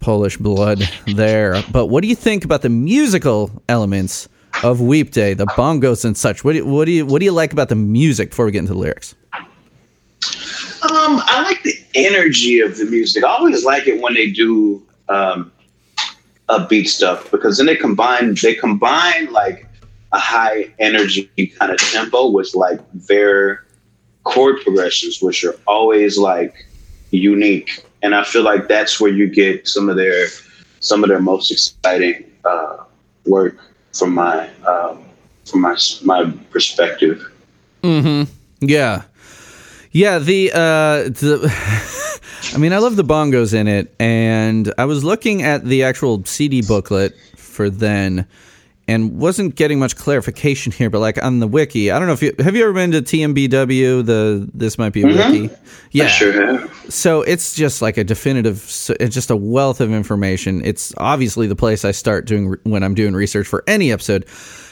Polish 0.00 0.36
blood 0.36 0.82
there. 1.06 1.62
But 1.70 1.86
what 1.86 2.02
do 2.02 2.08
you 2.08 2.16
think 2.16 2.44
about 2.44 2.62
the 2.62 2.68
musical 2.68 3.50
elements 3.68 4.28
of 4.62 4.80
Weep 4.80 5.10
Day, 5.10 5.34
the 5.34 5.46
bongos 5.46 6.04
and 6.04 6.16
such? 6.16 6.44
What 6.44 6.52
do 6.52 6.58
you, 6.58 6.66
what 6.66 6.84
do 6.84 6.92
you 6.92 7.06
what 7.06 7.18
do 7.18 7.24
you 7.24 7.32
like 7.32 7.52
about 7.52 7.68
the 7.68 7.74
music 7.74 8.30
before 8.30 8.46
we 8.46 8.52
get 8.52 8.60
into 8.60 8.72
the 8.72 8.78
lyrics? 8.78 9.14
Um, 10.82 11.22
I 11.24 11.42
like 11.44 11.62
the 11.62 11.74
energy 11.94 12.60
of 12.60 12.76
the 12.76 12.84
music. 12.84 13.24
I 13.24 13.28
always 13.28 13.64
like 13.64 13.86
it 13.86 14.00
when 14.00 14.14
they 14.14 14.30
do 14.30 14.82
um, 15.08 15.52
upbeat 16.48 16.86
stuff 16.86 17.30
because 17.30 17.56
then 17.56 17.66
they 17.66 17.76
combine 17.76 18.34
they 18.42 18.54
combine 18.54 19.32
like 19.32 19.66
a 20.12 20.18
high 20.18 20.72
energy 20.78 21.30
kind 21.58 21.72
of 21.72 21.78
tempo 21.78 22.28
with 22.28 22.54
like 22.54 22.80
their 22.92 23.64
chord 24.24 24.60
progressions, 24.62 25.22
which 25.22 25.44
are 25.44 25.54
always 25.66 26.18
like 26.18 26.54
unique. 27.10 27.84
And 28.02 28.14
I 28.14 28.24
feel 28.24 28.42
like 28.42 28.68
that's 28.68 29.00
where 29.00 29.10
you 29.10 29.28
get 29.28 29.66
some 29.66 29.88
of 29.88 29.96
their 29.96 30.26
some 30.80 31.02
of 31.02 31.08
their 31.08 31.20
most 31.20 31.50
exciting 31.50 32.30
uh, 32.44 32.78
work 33.26 33.56
from 33.92 34.14
my 34.14 34.48
um, 34.66 35.04
from 35.44 35.60
my 35.60 35.76
my 36.04 36.30
perspective. 36.50 37.30
Mm-hmm. 37.82 38.30
Yeah. 38.60 39.02
Yeah, 39.92 40.18
the 40.18 40.50
uh 40.52 41.10
the 41.10 42.20
I 42.54 42.58
mean, 42.58 42.72
I 42.72 42.78
love 42.78 42.96
the 42.96 43.04
bongos 43.04 43.54
in 43.54 43.68
it 43.68 43.94
and 43.98 44.72
I 44.78 44.84
was 44.84 45.04
looking 45.04 45.42
at 45.42 45.64
the 45.64 45.84
actual 45.84 46.24
CD 46.24 46.62
booklet 46.62 47.14
for 47.36 47.68
then 47.70 48.26
and 48.88 49.18
wasn't 49.18 49.54
getting 49.54 49.78
much 49.78 49.96
clarification 49.96 50.72
here, 50.72 50.90
but 50.90 50.98
like 50.98 51.22
on 51.22 51.38
the 51.38 51.46
wiki, 51.46 51.90
I 51.90 51.98
don't 51.98 52.08
know 52.08 52.14
if 52.14 52.22
you 52.22 52.32
have 52.40 52.56
you 52.56 52.64
ever 52.64 52.72
been 52.72 52.90
to 52.92 53.00
TMBW. 53.02 54.04
The 54.04 54.48
this 54.52 54.76
might 54.76 54.92
be 54.92 55.02
a 55.02 55.06
Mhm. 55.06 55.32
wiki. 55.32 55.54
Yeah, 55.92 56.04
I 56.04 56.08
sure 56.08 56.32
have. 56.32 56.74
So 56.88 57.22
it's 57.22 57.54
just 57.54 57.80
like 57.80 57.96
a 57.96 58.04
definitive, 58.04 58.56
it's 59.00 59.14
just 59.14 59.30
a 59.30 59.36
wealth 59.36 59.80
of 59.80 59.92
information. 59.92 60.62
It's 60.64 60.92
obviously 60.98 61.46
the 61.46 61.56
place 61.56 61.84
I 61.84 61.92
start 61.92 62.26
doing 62.26 62.56
when 62.64 62.82
I'm 62.82 62.94
doing 62.94 63.14
research 63.14 63.46
for 63.46 63.62
any 63.66 63.92
episode. 63.92 64.26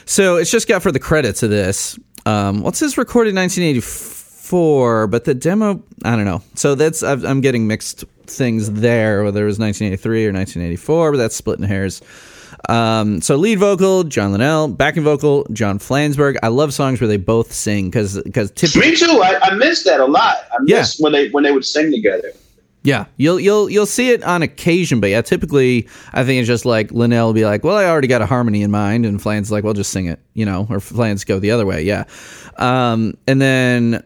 So 0.05 0.35
it's 0.35 0.51
just 0.51 0.67
got 0.67 0.81
for 0.83 0.91
the 0.91 0.99
credits 0.99 1.41
of 1.43 1.49
this. 1.49 1.97
Um, 2.25 2.61
what's 2.63 2.79
this 2.79 2.97
recorded 2.97 3.33
1984? 3.35 5.07
But 5.07 5.23
the 5.25 5.33
demo, 5.33 5.81
I 6.03 6.15
don't 6.15 6.25
know. 6.25 6.41
So 6.55 6.75
that's 6.75 7.01
I've, 7.03 7.23
I'm 7.23 7.41
getting 7.41 7.67
mixed 7.67 8.03
things 8.27 8.71
there. 8.71 9.23
Whether 9.23 9.43
it 9.43 9.45
was 9.45 9.59
1983 9.59 10.25
or 10.27 10.31
1984, 10.33 11.11
but 11.11 11.17
that's 11.17 11.35
splitting 11.35 11.65
hairs. 11.65 12.01
Um, 12.71 13.21
so 13.21 13.35
lead 13.35 13.59
vocal 13.59 14.03
John 14.05 14.31
Linnell, 14.31 14.67
backing 14.69 15.03
vocal 15.03 15.45
John 15.51 15.77
Flansburgh. 15.79 16.37
I 16.41 16.47
love 16.47 16.73
songs 16.73 17.01
where 17.01 17.07
they 17.07 17.17
both 17.17 17.51
sing 17.51 17.89
because 17.89 18.21
because 18.23 18.51
typically 18.51 18.91
Me 18.91 18.95
too. 18.95 19.21
I, 19.23 19.39
I 19.41 19.53
miss 19.55 19.83
that 19.83 19.99
a 19.99 20.05
lot. 20.05 20.37
I 20.51 20.57
Yeah. 20.65 20.85
when 20.99 21.11
they 21.11 21.29
when 21.29 21.43
they 21.43 21.51
would 21.51 21.65
sing 21.65 21.91
together. 21.91 22.31
Yeah, 22.83 23.05
you'll 23.17 23.39
you'll 23.39 23.69
you'll 23.69 23.85
see 23.85 24.09
it 24.09 24.23
on 24.23 24.41
occasion, 24.41 24.99
but 25.01 25.11
yeah, 25.11 25.21
typically 25.21 25.87
I 26.13 26.23
think 26.23 26.39
it's 26.39 26.47
just 26.47 26.65
like 26.65 26.91
Linnell 26.91 27.27
will 27.27 27.33
be 27.33 27.45
like, 27.45 27.63
"Well, 27.63 27.77
I 27.77 27.85
already 27.85 28.07
got 28.07 28.21
a 28.23 28.25
harmony 28.25 28.63
in 28.63 28.71
mind," 28.71 29.05
and 29.05 29.21
Flan's 29.21 29.51
like, 29.51 29.63
"Well, 29.63 29.73
just 29.73 29.91
sing 29.91 30.07
it," 30.07 30.19
you 30.33 30.45
know, 30.45 30.65
or 30.67 30.79
Flans 30.79 31.23
go 31.23 31.37
the 31.39 31.51
other 31.51 31.65
way, 31.65 31.83
yeah. 31.83 32.05
Um, 32.57 33.15
and 33.27 33.39
then 33.39 34.03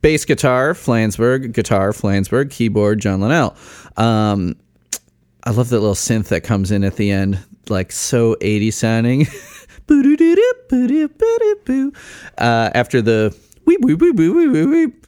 bass 0.00 0.24
guitar, 0.24 0.74
Flansburgh, 0.74 1.52
guitar, 1.52 1.90
Flansburgh, 1.90 2.50
keyboard, 2.52 3.00
John 3.00 3.20
Linnell. 3.20 3.56
Um, 3.96 4.54
I 5.48 5.50
love 5.50 5.70
that 5.70 5.80
little 5.80 5.94
synth 5.94 6.28
that 6.28 6.42
comes 6.42 6.70
in 6.70 6.84
at 6.84 6.96
the 6.96 7.10
end. 7.10 7.38
like 7.70 7.90
so 7.90 8.36
80 8.42 8.70
sounding. 8.70 9.22
uh, 12.36 12.70
after 12.74 13.00
the 13.00 13.34
weep, 13.64 13.80
weep, 13.82 13.98
weep, 13.98 14.16
weep, 14.16 14.34
weep, 14.34 14.50
weep, 14.52 14.68
weep. 14.68 15.06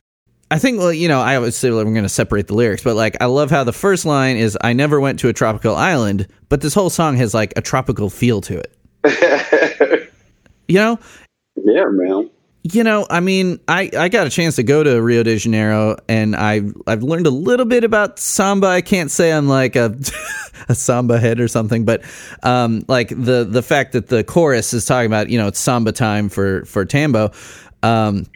I 0.51 0.59
think, 0.59 0.79
well, 0.79 0.95
you 0.95 1.09
know, 1.09 1.21
I 1.21 1.37
always 1.37 1.57
say 1.57 1.71
like, 1.71 1.85
we're 1.85 1.93
going 1.93 2.05
to 2.05 2.09
separate 2.09 2.47
the 2.47 2.55
lyrics, 2.55 2.83
but 2.83 2.97
like, 2.97 3.19
I 3.21 3.27
love 3.27 3.51
how 3.51 3.65
the 3.65 3.75
first 3.75 4.07
line 4.07 4.39
is, 4.39 4.57
I 4.63 4.73
never 4.73 4.99
went 4.99 5.19
to 5.19 5.29
a 5.29 5.35
tropical 5.35 5.77
island, 5.77 6.27
but 6.49 6.63
this 6.63 6.73
whole 6.73 6.89
song 6.89 7.19
has 7.19 7.35
like 7.35 7.53
a 7.57 7.61
tropical 7.61 8.09
feel 8.09 8.41
to 8.41 8.63
it. 9.05 10.11
you 10.69 10.77
know? 10.77 10.99
Yeah, 11.57 11.85
man. 11.91 12.31
You 12.63 12.85
know, 12.85 13.07
I 13.09 13.21
mean, 13.21 13.59
I, 13.69 13.91
I 13.97 14.09
got 14.11 14.27
a 14.27 14.31
chance 14.31 14.57
to 14.57 14.63
go 14.63 14.83
to 14.83 15.01
Rio 15.01 15.23
de 15.23 15.39
Janeiro 15.39 15.97
and 16.09 16.37
I 16.37 16.61
I've 16.87 17.03
learned 17.03 17.27
a 17.27 17.31
little 17.31 17.65
bit 17.65 17.85
about 17.85 18.19
samba. 18.19 18.67
I 18.67 18.83
can't 18.83 19.11
say 19.11 19.33
I'm 19.33 19.49
like 19.49 19.77
a 19.77 19.97
a 20.69 20.75
samba 20.75 21.19
head 21.19 21.41
or 21.41 21.49
something, 21.49 21.87
but 21.87 22.03
um, 22.43 22.85
like 22.87 23.09
the 23.09 23.47
the 23.49 23.63
fact 23.63 23.93
that 23.93 24.09
the 24.09 24.23
chorus 24.23 24.75
is 24.75 24.85
talking 24.85 25.07
about 25.07 25.31
you 25.31 25.39
know 25.39 25.49
it's 25.49 25.59
samba 25.59 25.93
time 25.93 26.29
for 26.29 26.67
for 26.67 26.85
Tambo. 26.85 27.33
Um, 27.83 28.27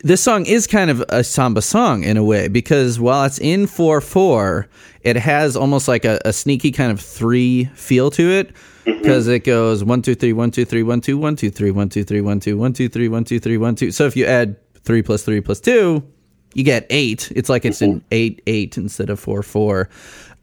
this 0.00 0.22
song 0.22 0.44
is 0.44 0.66
kind 0.66 0.90
of 0.90 1.02
a 1.08 1.24
samba 1.24 1.62
song 1.62 2.04
in 2.04 2.18
a 2.18 2.24
way 2.24 2.48
because 2.48 3.00
while 3.00 3.24
it's 3.24 3.38
in 3.38 3.66
4 3.66 4.02
4, 4.02 4.68
it 5.00 5.16
has 5.16 5.56
almost 5.56 5.88
like 5.88 6.04
a, 6.04 6.20
a 6.26 6.32
sneaky 6.32 6.72
kind 6.72 6.92
of 6.92 7.00
three 7.00 7.64
feel 7.74 8.10
to 8.10 8.30
it 8.30 8.54
because 8.86 9.26
it 9.26 9.40
goes 9.40 9.84
1, 9.84 10.02
2, 10.02 10.14
3, 10.14 10.32
1, 10.32 10.50
2, 10.52 10.64
3, 10.64 10.82
1, 10.82 11.00
2, 11.00 11.18
1, 11.18 11.36
2, 11.36 11.50
3, 11.50 11.70
1, 11.70 11.88
2, 11.88 12.04
3, 12.04 12.20
1, 12.20 12.40
2, 12.40 12.56
1, 12.56 12.72
2, 12.72 12.88
3, 12.88 13.08
1, 13.08 13.24
2, 13.24 13.40
3, 13.40 13.56
1, 13.58 13.74
2. 13.74 13.90
So 13.90 14.06
if 14.06 14.16
you 14.16 14.26
add 14.26 14.56
3 14.84 15.02
plus 15.02 15.22
3 15.24 15.40
plus 15.40 15.60
2, 15.60 16.02
you 16.54 16.64
get 16.64 16.86
8. 16.88 17.32
It's 17.34 17.48
like 17.48 17.64
it's 17.64 17.82
an 17.82 18.04
8 18.10 18.42
8 18.46 18.78
instead 18.78 19.10
of 19.10 19.20
4 19.20 19.42
4, 19.42 19.88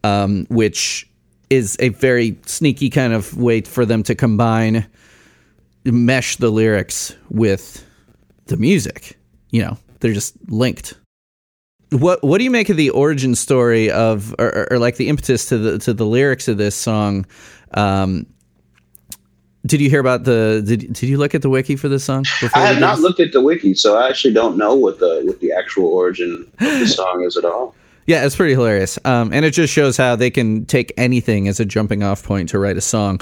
um, 0.03 0.45
which 0.49 1.09
is 1.49 1.77
a 1.79 1.89
very 1.89 2.37
sneaky 2.45 2.89
kind 2.89 3.13
of 3.13 3.37
way 3.37 3.61
for 3.61 3.85
them 3.85 4.03
to 4.03 4.15
combine, 4.15 4.85
mesh 5.85 6.37
the 6.37 6.49
lyrics 6.49 7.15
with 7.29 7.85
the 8.45 8.57
music. 8.57 9.17
You 9.51 9.63
know, 9.63 9.77
they're 9.99 10.13
just 10.13 10.35
linked. 10.49 10.95
What 11.91 12.23
What 12.23 12.39
do 12.39 12.43
you 12.43 12.51
make 12.51 12.69
of 12.69 12.77
the 12.77 12.89
origin 12.89 13.35
story 13.35 13.89
of, 13.89 14.35
or, 14.37 14.47
or, 14.47 14.73
or 14.73 14.79
like 14.79 14.97
the 14.97 15.09
impetus 15.09 15.47
to 15.49 15.57
the 15.57 15.79
to 15.79 15.93
the 15.93 16.05
lyrics 16.05 16.47
of 16.47 16.57
this 16.57 16.75
song? 16.75 17.25
Um, 17.75 18.27
did 19.65 19.79
you 19.81 19.89
hear 19.89 19.99
about 19.99 20.25
the? 20.25 20.61
Did 20.65 20.93
Did 20.93 21.03
you 21.03 21.17
look 21.17 21.33
at 21.33 21.41
the 21.41 21.49
wiki 21.49 21.75
for 21.75 21.87
this 21.87 22.03
song? 22.03 22.23
Before 22.41 22.61
I 22.61 22.67
have 22.67 22.79
not 22.79 22.99
looked 22.99 23.19
at 23.19 23.31
the 23.31 23.41
wiki, 23.41 23.73
so 23.73 23.97
I 23.97 24.09
actually 24.09 24.33
don't 24.33 24.57
know 24.57 24.75
what 24.75 24.99
the 24.99 25.21
what 25.25 25.39
the 25.39 25.51
actual 25.53 25.87
origin 25.87 26.45
of 26.59 26.79
the 26.79 26.87
song 27.01 27.23
is 27.23 27.37
at 27.37 27.45
all. 27.45 27.75
Yeah, 28.05 28.25
it's 28.25 28.35
pretty 28.35 28.53
hilarious. 28.53 28.99
Um, 29.05 29.31
and 29.31 29.45
it 29.45 29.51
just 29.51 29.71
shows 29.71 29.95
how 29.95 30.17
they 30.17 30.29
can 30.29 30.65
take 30.65 30.91
anything 30.97 31.47
as 31.47 31.59
a 31.61 31.65
jumping 31.65 32.03
off 32.03 32.23
point 32.23 32.49
to 32.49 32.59
write 32.59 32.75
a 32.75 32.81
song. 32.81 33.21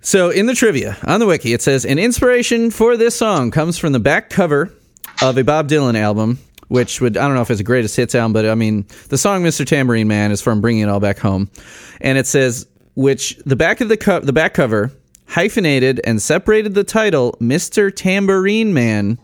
So, 0.00 0.30
in 0.30 0.46
the 0.46 0.54
trivia 0.54 0.96
on 1.06 1.20
the 1.20 1.26
wiki, 1.26 1.52
it 1.52 1.62
says 1.62 1.84
an 1.84 1.98
inspiration 1.98 2.70
for 2.70 2.96
this 2.96 3.16
song 3.16 3.50
comes 3.50 3.78
from 3.78 3.92
the 3.92 4.00
back 4.00 4.30
cover 4.30 4.72
of 5.22 5.38
a 5.38 5.44
Bob 5.44 5.68
Dylan 5.68 5.96
album, 5.96 6.38
which 6.68 7.00
would, 7.00 7.16
I 7.16 7.26
don't 7.26 7.36
know 7.36 7.42
if 7.42 7.50
it's 7.50 7.60
a 7.60 7.64
greatest 7.64 7.96
hits 7.96 8.14
album, 8.14 8.32
but 8.32 8.44
I 8.44 8.54
mean, 8.54 8.84
the 9.08 9.16
song 9.16 9.42
Mr. 9.42 9.64
Tambourine 9.64 10.08
Man 10.08 10.32
is 10.32 10.42
from 10.42 10.60
Bringing 10.60 10.82
It 10.82 10.88
All 10.88 11.00
Back 11.00 11.18
Home. 11.20 11.48
And 12.00 12.18
it 12.18 12.26
says, 12.26 12.66
which 12.96 13.36
the 13.46 13.56
back 13.56 13.80
of 13.80 13.88
the, 13.88 13.96
co- 13.96 14.20
the 14.20 14.32
back 14.32 14.54
cover 14.54 14.92
hyphenated 15.26 16.00
and 16.04 16.20
separated 16.20 16.74
the 16.74 16.84
title 16.84 17.36
Mr. 17.40 17.94
Tambourine 17.94 18.72
Man 18.74 19.18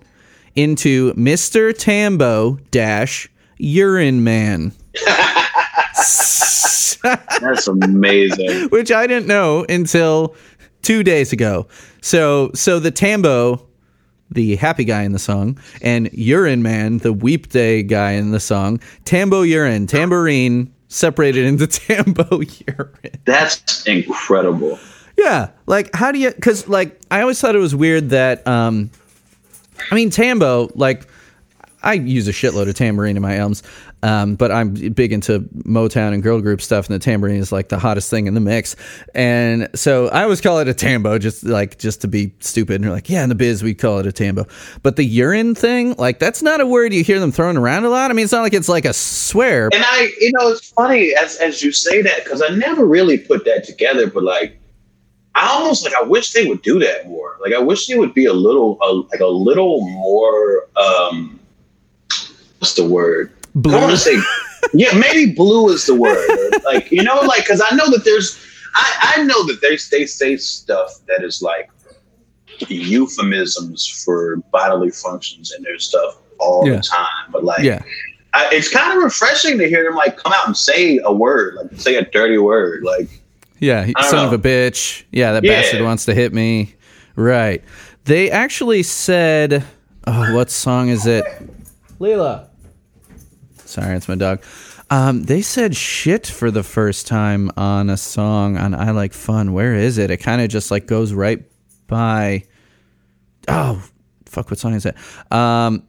into 0.56 1.12
Mr. 1.14 1.76
Tambo 1.76 2.58
dash 2.70 3.28
Urine 3.58 4.24
Man. 4.24 4.72
That's 7.02 7.66
amazing. 7.66 8.68
which 8.68 8.92
I 8.92 9.06
didn't 9.06 9.26
know 9.26 9.64
until 9.68 10.34
two 10.82 11.02
days 11.02 11.32
ago. 11.32 11.66
So, 12.02 12.50
so 12.54 12.78
the 12.78 12.90
Tambo, 12.90 13.66
the 14.30 14.56
happy 14.56 14.84
guy 14.84 15.02
in 15.02 15.12
the 15.12 15.18
song, 15.18 15.58
and 15.82 16.10
Urine 16.12 16.62
Man, 16.62 16.98
the 16.98 17.12
weep 17.12 17.48
day 17.50 17.82
guy 17.82 18.12
in 18.12 18.30
the 18.32 18.40
song, 18.40 18.80
Tambo 19.04 19.42
Urine, 19.42 19.86
tambourine 19.86 20.72
separated 20.88 21.44
into 21.44 21.66
Tambo 21.68 22.40
Urine. 22.40 23.20
That's 23.24 23.86
incredible. 23.86 24.78
Yeah, 25.20 25.50
like 25.66 25.94
how 25.94 26.12
do 26.12 26.18
you? 26.18 26.30
Because 26.30 26.66
like 26.66 26.98
I 27.10 27.20
always 27.20 27.38
thought 27.38 27.54
it 27.54 27.58
was 27.58 27.74
weird 27.74 28.10
that 28.10 28.46
um, 28.46 28.90
I 29.90 29.94
mean 29.94 30.08
Tambo 30.08 30.70
like 30.74 31.06
I 31.82 31.94
use 31.94 32.26
a 32.26 32.32
shitload 32.32 32.70
of 32.70 32.74
tambourine 32.74 33.16
in 33.16 33.22
my 33.22 33.36
albums, 33.36 33.62
um, 34.02 34.34
but 34.34 34.50
I'm 34.50 34.72
big 34.72 35.12
into 35.12 35.40
Motown 35.64 36.14
and 36.14 36.22
girl 36.22 36.40
group 36.40 36.62
stuff, 36.62 36.88
and 36.88 36.94
the 36.94 36.98
tambourine 36.98 37.36
is 37.36 37.52
like 37.52 37.68
the 37.68 37.78
hottest 37.78 38.08
thing 38.08 38.28
in 38.28 38.32
the 38.32 38.40
mix. 38.40 38.76
And 39.14 39.68
so 39.74 40.08
I 40.08 40.22
always 40.22 40.40
call 40.40 40.58
it 40.60 40.68
a 40.68 40.74
tambo, 40.74 41.18
just 41.18 41.44
like 41.44 41.78
just 41.78 42.00
to 42.00 42.08
be 42.08 42.32
stupid. 42.40 42.76
And 42.76 42.84
they're 42.84 42.92
like, 42.92 43.10
yeah, 43.10 43.22
in 43.22 43.28
the 43.28 43.34
biz 43.34 43.62
we 43.62 43.74
call 43.74 43.98
it 43.98 44.06
a 44.06 44.12
tambo. 44.12 44.46
But 44.82 44.96
the 44.96 45.04
urine 45.04 45.54
thing, 45.54 45.94
like 45.98 46.18
that's 46.18 46.42
not 46.42 46.62
a 46.62 46.66
word 46.66 46.94
you 46.94 47.04
hear 47.04 47.20
them 47.20 47.30
throwing 47.30 47.58
around 47.58 47.84
a 47.84 47.90
lot. 47.90 48.10
I 48.10 48.14
mean, 48.14 48.24
it's 48.24 48.32
not 48.32 48.40
like 48.40 48.54
it's 48.54 48.70
like 48.70 48.86
a 48.86 48.94
swear. 48.94 49.68
And 49.70 49.84
I, 49.84 50.10
you 50.18 50.32
know, 50.38 50.48
it's 50.48 50.70
funny 50.70 51.14
as 51.14 51.36
as 51.36 51.62
you 51.62 51.72
say 51.72 52.00
that 52.00 52.24
because 52.24 52.40
I 52.40 52.54
never 52.54 52.86
really 52.86 53.18
put 53.18 53.44
that 53.44 53.64
together. 53.64 54.06
But 54.06 54.24
like, 54.24 54.59
I 55.34 55.48
almost 55.48 55.84
like 55.84 55.94
I 55.94 56.02
wish 56.02 56.32
they 56.32 56.46
would 56.46 56.62
do 56.62 56.78
that 56.80 57.08
more. 57.08 57.36
Like 57.40 57.52
I 57.54 57.58
wish 57.58 57.86
they 57.86 57.96
would 57.96 58.14
be 58.14 58.26
a 58.26 58.32
little, 58.32 58.78
a, 58.82 58.92
like 59.10 59.20
a 59.20 59.26
little 59.26 59.80
more. 59.88 60.66
um 60.76 61.38
What's 62.58 62.74
the 62.74 62.84
word? 62.86 63.32
Blue? 63.54 63.74
I 63.74 63.80
want 63.80 63.92
to 63.92 63.96
say, 63.96 64.16
yeah, 64.74 64.92
maybe 64.92 65.32
blue 65.32 65.70
is 65.70 65.86
the 65.86 65.94
word. 65.94 66.28
Or, 66.30 66.50
like 66.72 66.90
you 66.92 67.02
know, 67.02 67.20
like 67.20 67.44
because 67.44 67.62
I 67.68 67.74
know 67.74 67.88
that 67.90 68.04
there's, 68.04 68.38
I 68.74 69.14
I 69.16 69.22
know 69.22 69.46
that 69.46 69.60
they 69.62 69.78
they 69.96 70.04
say 70.06 70.36
stuff 70.36 70.90
that 71.08 71.24
is 71.24 71.40
like 71.42 71.70
euphemisms 72.68 73.86
for 74.04 74.36
bodily 74.52 74.90
functions 74.90 75.52
in 75.56 75.62
their 75.62 75.78
stuff 75.78 76.18
all 76.38 76.66
Yeah. 76.66 76.76
the 76.76 76.82
time. 76.82 77.30
But 77.32 77.44
like, 77.44 77.62
Yeah. 77.62 77.82
I, 78.32 78.48
it's 78.52 78.68
kind 78.68 78.96
of 78.96 79.02
refreshing 79.02 79.58
to 79.58 79.68
hear 79.68 79.82
them 79.84 79.94
like 79.96 80.16
come 80.16 80.32
out 80.32 80.46
and 80.46 80.56
say 80.56 80.98
a 81.02 81.12
word, 81.12 81.54
like 81.54 81.80
say 81.80 81.96
a 81.96 82.04
dirty 82.04 82.38
word, 82.38 82.84
like 82.84 83.08
Yeah, 83.60 83.84
he- 83.84 83.94
I 83.96 84.02
son 84.10 84.26
of 84.26 84.32
a 84.32 84.38
bitch. 84.38 85.04
Yeah, 85.12 85.32
that 85.32 85.44
Yeah. 85.44 85.60
bastard 85.60 85.82
wants 85.82 86.06
to 86.06 86.14
hit 86.14 86.32
me. 86.32 86.74
Right. 87.16 87.62
They 88.04 88.30
actually 88.30 88.82
said, 88.82 89.62
oh, 90.06 90.34
what 90.34 90.50
song 90.50 90.88
is 90.88 91.06
it? 91.06 91.24
Leela. 92.00 92.46
Sorry, 93.66 93.94
it's 93.96 94.08
my 94.08 94.14
dog. 94.16 94.42
Um, 94.88 95.22
they 95.24 95.42
said 95.42 95.76
shit 95.76 96.26
for 96.26 96.50
the 96.50 96.62
first 96.64 97.06
time 97.06 97.50
on 97.56 97.90
a 97.90 97.96
song 97.96 98.56
on 98.56 98.74
I 98.74 98.90
Like 98.90 99.12
Fun. 99.12 99.52
Where 99.52 99.74
is 99.74 99.98
it? 99.98 100.10
It 100.10 100.16
kind 100.16 100.40
of 100.42 100.48
just 100.48 100.70
like 100.72 100.86
goes 100.86 101.12
right 101.12 101.44
by. 101.86 102.44
Oh, 103.46 103.82
fuck, 104.26 104.50
what 104.50 104.58
song 104.58 104.74
is 104.74 104.86
it? 104.86 104.96
Um, 105.30 105.84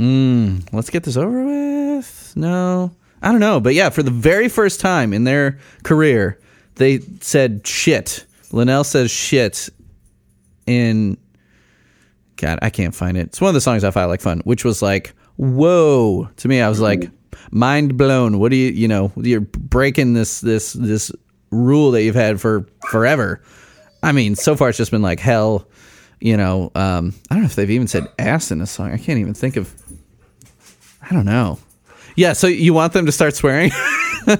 mm, 0.00 0.66
let's 0.72 0.90
get 0.90 1.04
this 1.04 1.16
over 1.16 1.44
with. 1.44 2.32
No, 2.36 2.90
I 3.22 3.30
don't 3.30 3.40
know. 3.40 3.60
But 3.60 3.74
yeah, 3.74 3.90
for 3.90 4.02
the 4.02 4.10
very 4.10 4.48
first 4.48 4.80
time 4.80 5.12
in 5.12 5.22
their 5.24 5.58
career, 5.84 6.40
they 6.76 7.00
said 7.20 7.66
shit. 7.66 8.26
Linnell 8.52 8.84
says 8.84 9.10
shit 9.10 9.68
in. 10.66 11.18
God, 12.36 12.58
I 12.62 12.70
can't 12.70 12.94
find 12.94 13.16
it. 13.16 13.28
It's 13.28 13.40
one 13.40 13.48
of 13.48 13.54
the 13.54 13.60
songs 13.60 13.84
I 13.84 13.90
find 13.90 14.08
Like 14.08 14.20
Fun, 14.20 14.40
which 14.40 14.64
was 14.64 14.82
like, 14.82 15.14
whoa. 15.36 16.28
To 16.36 16.48
me, 16.48 16.60
I 16.60 16.68
was 16.68 16.80
like, 16.80 17.10
mind 17.50 17.96
blown. 17.96 18.38
What 18.40 18.50
do 18.50 18.56
you, 18.56 18.70
you 18.72 18.88
know, 18.88 19.12
you're 19.16 19.40
breaking 19.40 20.14
this, 20.14 20.40
this, 20.40 20.72
this 20.72 21.12
rule 21.54 21.92
that 21.92 22.02
you've 22.02 22.14
had 22.14 22.40
for 22.40 22.66
forever. 22.90 23.40
I 24.02 24.12
mean, 24.12 24.34
so 24.34 24.56
far 24.56 24.68
it's 24.68 24.78
just 24.78 24.90
been 24.90 25.02
like 25.02 25.20
hell, 25.20 25.68
you 26.20 26.36
know. 26.36 26.70
Um, 26.74 27.14
I 27.30 27.34
don't 27.34 27.42
know 27.42 27.46
if 27.46 27.54
they've 27.54 27.70
even 27.70 27.86
said 27.86 28.06
ass 28.18 28.50
in 28.50 28.60
a 28.60 28.66
song. 28.66 28.92
I 28.92 28.98
can't 28.98 29.18
even 29.18 29.34
think 29.34 29.56
of. 29.56 29.72
I 31.00 31.12
don't 31.14 31.26
know. 31.26 31.58
Yeah, 32.16 32.32
so 32.32 32.46
you 32.46 32.72
want 32.74 32.92
them 32.92 33.06
to 33.06 33.12
start 33.12 33.34
swearing? 33.34 33.70
yeah, 34.26 34.36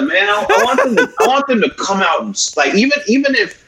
man. 0.00 0.28
I, 0.28 0.46
I 0.48 0.64
want 0.64 0.82
them. 0.82 0.96
To, 0.96 1.12
I 1.20 1.26
want 1.26 1.46
them 1.46 1.62
to 1.62 1.70
come 1.70 2.02
out 2.02 2.22
and 2.22 2.52
like 2.56 2.74
even 2.74 2.98
even 3.08 3.34
if 3.34 3.63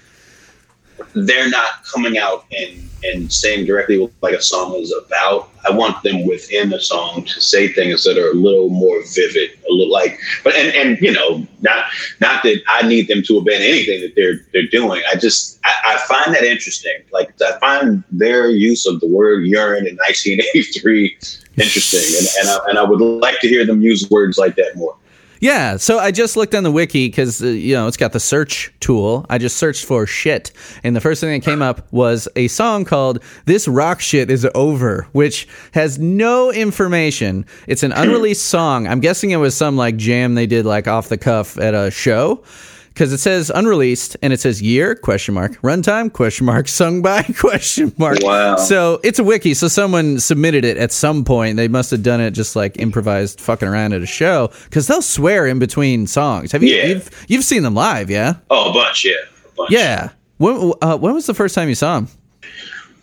they're 1.15 1.51
not 1.51 1.85
coming 1.85 2.19
out 2.19 2.45
and 2.57 2.83
and 3.05 3.33
saying 3.33 3.67
directly 3.67 3.99
what 3.99 4.11
like 4.23 4.35
a 4.35 4.43
song 4.43 4.75
is 4.75 4.93
about. 4.93 5.51
I 5.69 5.71
want 5.71 6.03
them 6.03 6.27
within 6.27 6.71
the 6.71 6.81
song 6.81 7.25
to 7.25 7.41
say 7.41 7.69
things 7.69 8.05
that 8.05 8.19
are 8.19 8.31
a 8.31 8.35
little 8.35 8.69
more 8.69 9.03
vivid, 9.15 9.51
a 9.69 9.73
little 9.73 9.93
like. 9.93 10.19
But 10.45 10.55
and 10.55 10.75
and 10.75 11.01
you 11.01 11.13
know, 11.13 11.47
not 11.61 11.87
not 12.21 12.43
that 12.43 12.63
I 12.69 12.87
need 12.87 13.09
them 13.09 13.23
to 13.25 13.39
abandon 13.39 13.69
anything 13.69 14.01
that 14.01 14.15
they're 14.15 14.41
they're 14.53 14.69
doing. 14.69 15.03
I 15.13 15.17
just 15.17 15.59
I, 15.65 15.95
I 15.95 15.99
find 16.07 16.35
that 16.35 16.45
interesting. 16.45 16.97
Like 17.13 17.33
I 17.43 17.59
find 17.59 18.03
their 18.11 18.49
use 18.49 18.87
of 18.87 19.01
the 19.01 19.09
word 19.09 19.47
urine 19.47 19.87
in 19.87 19.97
1983 19.97 21.17
interesting, 21.59 22.19
and 22.19 22.29
and 22.41 22.49
I, 22.49 22.71
and 22.71 22.79
I 22.79 22.83
would 22.83 23.01
like 23.01 23.41
to 23.41 23.49
hear 23.49 23.65
them 23.65 23.81
use 23.81 24.09
words 24.11 24.39
like 24.39 24.57
that 24.57 24.77
more. 24.77 24.97
Yeah, 25.41 25.77
so 25.77 25.99
I 25.99 26.11
just 26.11 26.37
looked 26.37 26.55
on 26.55 26.63
the 26.63 26.73
wiki 26.73 27.09
because 27.09 27.43
uh, 27.43 27.49
you 27.49 27.75
know 27.75 27.87
it's 27.87 27.97
got 27.97 28.13
the 28.13 28.21
search 28.21 28.73
tool. 28.81 29.27
I 29.29 29.39
just 29.39 29.57
searched 29.57 29.85
for 29.85 30.07
shit, 30.07 30.53
and 30.83 30.97
the 30.97 31.01
first 31.01 31.21
thing 31.21 31.39
that 31.39 31.45
came 31.45 31.63
up 31.63 31.91
was 31.93 32.29
a 32.37 32.49
song 32.49 32.85
called 32.85 33.23
"This 33.45 33.69
Rock 33.69 34.01
Shit 34.01 34.31
Is 34.31 34.47
Over," 34.55 35.07
which 35.13 35.47
has 35.73 35.99
no 35.99 36.51
information. 36.51 37.45
It's 37.67 37.83
an 37.83 37.93
unreleased 37.93 38.45
song. 38.47 38.87
I'm 38.87 39.01
guessing 39.01 39.31
it 39.31 39.37
was 39.37 39.55
some 39.55 39.77
like 39.77 39.97
jam 39.97 40.35
they 40.35 40.47
did 40.47 40.65
like 40.65 40.89
off 40.89 41.09
the 41.09 41.19
cuff 41.19 41.59
at 41.59 41.75
a 41.75 41.91
show. 41.91 42.43
Because 42.97 43.13
it 43.13 43.19
says 43.19 43.51
unreleased 43.55 44.17
and 44.23 44.33
it 44.33 44.41
says 44.41 44.63
year 44.63 44.95
question 44.95 45.35
mark 45.35 45.53
runtime 45.61 46.11
question 46.11 46.47
mark 46.47 46.67
sung 46.67 47.03
by 47.03 47.23
question 47.39 47.93
mark. 47.99 48.17
Wow. 48.23 48.57
So 48.57 49.01
it's 49.05 49.19
a 49.19 49.25
wiki. 49.25 49.53
So 49.53 49.69
someone 49.69 50.19
submitted 50.19 50.65
it 50.65 50.79
at 50.79 50.93
some 50.93 51.23
point. 51.23 51.59
They 51.59 51.69
must 51.69 51.91
have 51.91 52.03
done 52.03 52.23
it 52.23 52.31
just 52.31 52.57
like 52.57 52.79
improvised, 52.79 53.39
fucking 53.39 53.69
around 53.69 53.93
at 53.93 54.01
a 54.01 54.07
show 54.07 54.51
because 54.65 54.87
they'll 54.87 55.03
swear 55.03 55.47
in 55.47 55.59
between 55.59 56.07
songs. 56.07 56.53
Have 56.53 56.63
you? 56.63 56.75
Yeah. 56.75 56.87
You've, 56.87 57.27
you've 57.29 57.45
seen 57.45 57.63
them 57.65 57.75
live, 57.75 58.09
yeah? 58.09 58.37
Oh, 58.51 58.71
a 58.71 58.73
bunch, 58.73 59.05
yeah. 59.05 59.13
A 59.45 59.55
bunch. 59.57 59.71
Yeah. 59.73 60.09
When 60.39 60.73
uh, 60.81 60.97
when 60.97 61.13
was 61.13 61.27
the 61.27 61.35
first 61.35 61.55
time 61.55 61.69
you 61.69 61.75
saw 61.75 61.97
them? 62.01 62.09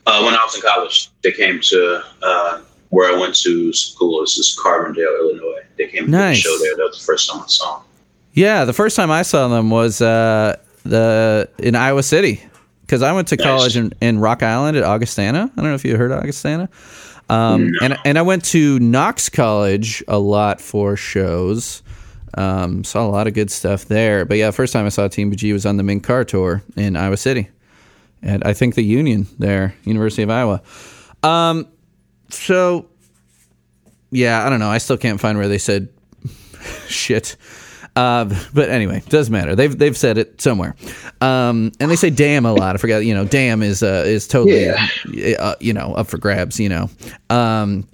Uh, 0.07 0.23
when 0.23 0.33
I 0.33 0.43
was 0.43 0.55
in 0.55 0.61
college, 0.61 1.09
they 1.21 1.31
came 1.31 1.61
to 1.61 2.03
uh, 2.23 2.61
where 2.89 3.15
I 3.15 3.19
went 3.19 3.35
to 3.41 3.71
school. 3.73 4.21
This 4.21 4.39
is 4.39 4.59
Carbondale, 4.59 5.19
Illinois. 5.19 5.61
They 5.77 5.87
came 5.87 6.05
to 6.05 6.11
Nice. 6.11 6.37
the 6.37 6.41
show 6.49 6.57
there. 6.63 6.75
That 6.77 6.83
was 6.89 6.97
the 6.99 7.05
first 7.05 7.29
time 7.29 7.41
I 7.41 7.45
saw 7.47 7.77
them. 7.77 7.87
Yeah, 8.33 8.65
the 8.65 8.73
first 8.73 8.95
time 8.95 9.11
I 9.11 9.21
saw 9.21 9.47
them 9.47 9.69
was 9.69 10.01
uh, 10.01 10.57
the 10.83 11.49
in 11.59 11.75
Iowa 11.75 12.03
City 12.03 12.41
because 12.81 13.01
I 13.01 13.13
went 13.13 13.27
to 13.29 13.35
Nice. 13.35 13.45
college 13.45 13.77
in, 13.77 13.93
in 14.01 14.19
Rock 14.19 14.41
Island 14.43 14.75
at 14.75 14.83
Augustana. 14.83 15.51
I 15.51 15.55
don't 15.61 15.65
know 15.69 15.75
if 15.75 15.85
you 15.85 15.95
heard 15.97 16.11
of 16.11 16.19
Augustana. 16.19 16.69
Um, 17.29 17.71
and 17.81 17.97
and 18.05 18.17
I 18.17 18.21
went 18.23 18.43
to 18.45 18.79
Knox 18.79 19.29
College 19.29 20.03
a 20.07 20.17
lot 20.19 20.59
for 20.59 20.95
shows. 20.97 21.81
Um, 22.35 22.83
saw 22.83 23.05
a 23.05 23.09
lot 23.09 23.27
of 23.27 23.33
good 23.35 23.51
stuff 23.51 23.85
there. 23.85 24.25
But 24.25 24.37
yeah, 24.37 24.49
first 24.51 24.73
time 24.73 24.85
I 24.85 24.89
saw 24.89 25.07
TMBG 25.07 25.53
was 25.53 25.65
on 25.65 25.77
the 25.77 25.83
Mink 25.83 26.03
Car 26.03 26.25
tour 26.25 26.63
in 26.75 26.95
Iowa 26.95 27.17
City, 27.17 27.49
and 28.23 28.43
I 28.43 28.53
think 28.53 28.73
the 28.75 28.83
Union 28.83 29.27
there, 29.37 29.75
University 29.83 30.23
of 30.23 30.29
Iowa. 30.31 30.61
Um, 31.21 31.67
so 32.29 32.87
yeah, 34.11 34.45
I 34.45 34.49
don't 34.49 34.59
know. 34.59 34.69
I 34.69 34.79
still 34.79 34.97
can't 34.97 35.19
find 35.21 35.37
where 35.37 35.47
they 35.47 35.59
said 35.59 35.89
shit. 36.87 37.35
Uh, 37.95 38.25
but 38.53 38.69
anyway, 38.69 39.03
doesn't 39.09 39.31
matter. 39.31 39.55
They've 39.55 39.77
they've 39.77 39.97
said 39.97 40.17
it 40.17 40.41
somewhere, 40.41 40.75
um, 41.21 41.71
and 41.79 41.91
they 41.91 41.95
say 41.95 42.09
"damn" 42.09 42.45
a 42.45 42.53
lot. 42.53 42.75
I 42.75 42.77
forgot. 42.77 42.99
You 42.99 43.13
know, 43.13 43.25
"damn" 43.25 43.61
is 43.61 43.83
uh, 43.83 44.03
is 44.05 44.27
totally 44.27 44.69
uh, 45.35 45.55
you 45.59 45.73
know 45.73 45.93
up 45.93 46.07
for 46.07 46.17
grabs. 46.17 46.59
You 46.59 46.69
know, 46.69 46.89
um, 47.29 47.87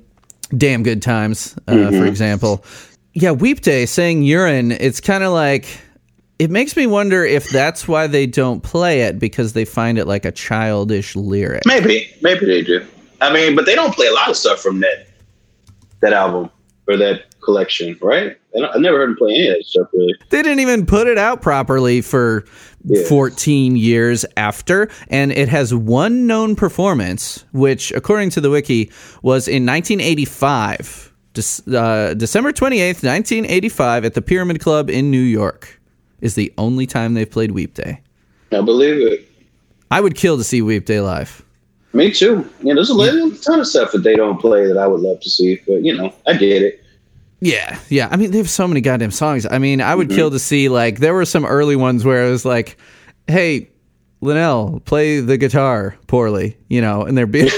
"damn 0.57 0.83
good 0.83 1.01
times," 1.01 1.57
uh, 1.67 1.89
for 1.89 2.05
example. 2.05 2.63
Yeah, 3.13 3.31
Weep 3.31 3.59
Day 3.61 3.85
saying 3.85 4.23
urine. 4.23 4.71
It's 4.71 5.01
kind 5.01 5.23
of 5.23 5.33
like 5.33 5.67
it 6.39 6.49
makes 6.49 6.77
me 6.77 6.87
wonder 6.87 7.25
if 7.25 7.49
that's 7.49 7.85
why 7.85 8.07
they 8.07 8.25
don't 8.25 8.63
play 8.63 9.01
it 9.01 9.19
because 9.19 9.51
they 9.51 9.65
find 9.65 9.97
it 9.99 10.07
like 10.07 10.23
a 10.23 10.31
childish 10.31 11.15
lyric. 11.15 11.63
Maybe, 11.65 12.09
maybe 12.21 12.45
they 12.45 12.61
do. 12.61 12.85
I 13.19 13.33
mean, 13.33 13.55
but 13.55 13.65
they 13.65 13.75
don't 13.75 13.93
play 13.93 14.07
a 14.07 14.13
lot 14.13 14.29
of 14.29 14.37
stuff 14.37 14.61
from 14.61 14.79
that 14.79 15.07
that 15.99 16.13
album 16.13 16.49
or 16.87 16.95
that 16.95 17.28
collection, 17.43 17.97
right? 18.01 18.37
I 18.55 18.67
I've 18.73 18.81
never 18.81 18.97
heard 18.97 19.09
them 19.09 19.15
play 19.17 19.31
any 19.35 19.47
of 19.49 19.55
that 19.57 19.65
stuff 19.65 19.87
really. 19.93 20.13
They 20.29 20.41
didn't 20.41 20.59
even 20.59 20.85
put 20.85 21.07
it 21.07 21.17
out 21.17 21.41
properly 21.41 22.01
for 22.01 22.45
Yeah. 22.85 23.03
14 23.07 23.75
years 23.75 24.25
after, 24.37 24.89
and 25.09 25.31
it 25.31 25.49
has 25.49 25.73
one 25.73 26.27
known 26.27 26.55
performance, 26.55 27.43
which, 27.51 27.91
according 27.91 28.29
to 28.31 28.41
the 28.41 28.49
wiki, 28.49 28.89
was 29.21 29.47
in 29.49 29.65
1985, 29.65 31.13
Dec- 31.33 31.73
uh, 31.75 32.13
December 32.15 32.51
28th, 32.51 33.03
1985, 33.03 34.05
at 34.05 34.13
the 34.13 34.21
Pyramid 34.21 34.59
Club 34.59 34.89
in 34.89 35.11
New 35.11 35.19
York. 35.21 35.79
Is 36.21 36.35
the 36.35 36.51
only 36.57 36.85
time 36.85 37.13
they've 37.13 37.29
played 37.29 37.51
Weep 37.51 37.73
Day. 37.75 38.01
I 38.51 38.61
believe 38.61 38.95
it. 39.07 39.25
I 39.91 40.01
would 40.01 40.15
kill 40.15 40.37
to 40.37 40.43
see 40.43 40.61
Weep 40.61 40.85
Day 40.85 40.99
live. 40.99 41.43
Me 41.93 42.11
too. 42.11 42.47
Yeah, 42.61 42.73
there's 42.73 42.89
a 42.89 42.93
little 42.93 43.31
ton 43.31 43.59
of 43.61 43.67
stuff 43.67 43.91
that 43.93 43.99
they 44.03 44.15
don't 44.15 44.39
play 44.39 44.67
that 44.67 44.77
I 44.77 44.85
would 44.85 44.99
love 45.01 45.19
to 45.21 45.29
see, 45.29 45.59
but 45.67 45.81
you 45.83 45.95
know, 45.95 46.13
I 46.27 46.33
get 46.33 46.61
it. 46.61 46.83
Yeah, 47.41 47.79
yeah. 47.89 48.09
I 48.11 48.17
mean, 48.17 48.31
they 48.31 48.37
have 48.37 48.49
so 48.49 48.67
many 48.67 48.81
goddamn 48.81 49.11
songs. 49.11 49.45
I 49.49 49.59
mean, 49.59 49.81
I 49.81 49.95
would 49.95 50.09
mm-hmm. 50.09 50.17
kill 50.17 50.31
to 50.31 50.39
see 50.39 50.69
like 50.69 50.99
there 50.99 51.13
were 51.13 51.25
some 51.25 51.45
early 51.45 51.75
ones 51.75 52.03
where 52.03 52.27
it 52.27 52.29
was 52.29 52.43
like, 52.43 52.77
"Hey, 53.27 53.69
Linnell, 54.21 54.81
play 54.81 55.21
the 55.21 55.37
guitar 55.37 55.97
poorly," 56.07 56.57
you 56.67 56.81
know, 56.81 57.03
and 57.03 57.17
they're 57.17 57.27
be 57.27 57.43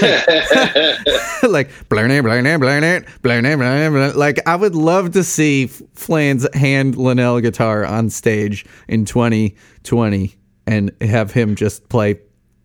like 1.48 1.70
blurning, 1.88 2.22
blurning, 2.22 2.60
blurning, 2.60 3.08
blurning, 3.22 3.56
blurning. 3.56 4.14
Like 4.14 4.46
I 4.46 4.54
would 4.54 4.76
love 4.76 5.12
to 5.12 5.24
see 5.24 5.66
Flans 5.66 6.46
hand 6.54 6.96
Linnell 6.96 7.40
guitar 7.40 7.84
on 7.84 8.10
stage 8.10 8.64
in 8.86 9.04
2020 9.04 10.34
and 10.66 10.92
have 11.00 11.32
him 11.32 11.56
just 11.56 11.88
play 11.88 12.20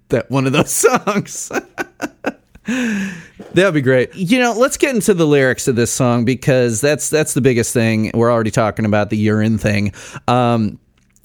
that 0.10 0.30
one 0.30 0.46
of 0.46 0.54
those 0.54 0.72
songs. 0.72 1.52
That 2.68 3.66
would 3.66 3.74
be 3.74 3.82
great. 3.82 4.14
You 4.16 4.40
know, 4.40 4.54
let's 4.54 4.78
get 4.78 4.94
into 4.94 5.14
the 5.14 5.26
lyrics 5.26 5.68
of 5.68 5.76
this 5.76 5.92
song 5.92 6.26
because 6.26 6.82
that's 6.82 7.10
that's 7.10 7.34
the 7.34 7.42
biggest 7.42 7.74
thing. 7.74 8.12
We're 8.14 8.32
already 8.32 8.52
talking 8.52 8.86
about 8.86 9.10
the 9.10 9.18
urine 9.18 9.58
thing. 9.58 9.94
Um, 10.28 10.80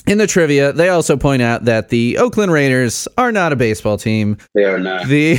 in 0.06 0.18
the 0.18 0.26
trivia, 0.26 0.72
they 0.72 0.88
also 0.88 1.16
point 1.16 1.42
out 1.42 1.64
that 1.66 1.88
the 1.90 2.18
Oakland 2.18 2.52
Raiders 2.52 3.06
are 3.18 3.32
not 3.32 3.52
a 3.52 3.56
baseball 3.56 3.98
team. 3.98 4.36
They 4.54 4.64
are 4.64 4.78
not. 4.78 5.06
The 5.06 5.38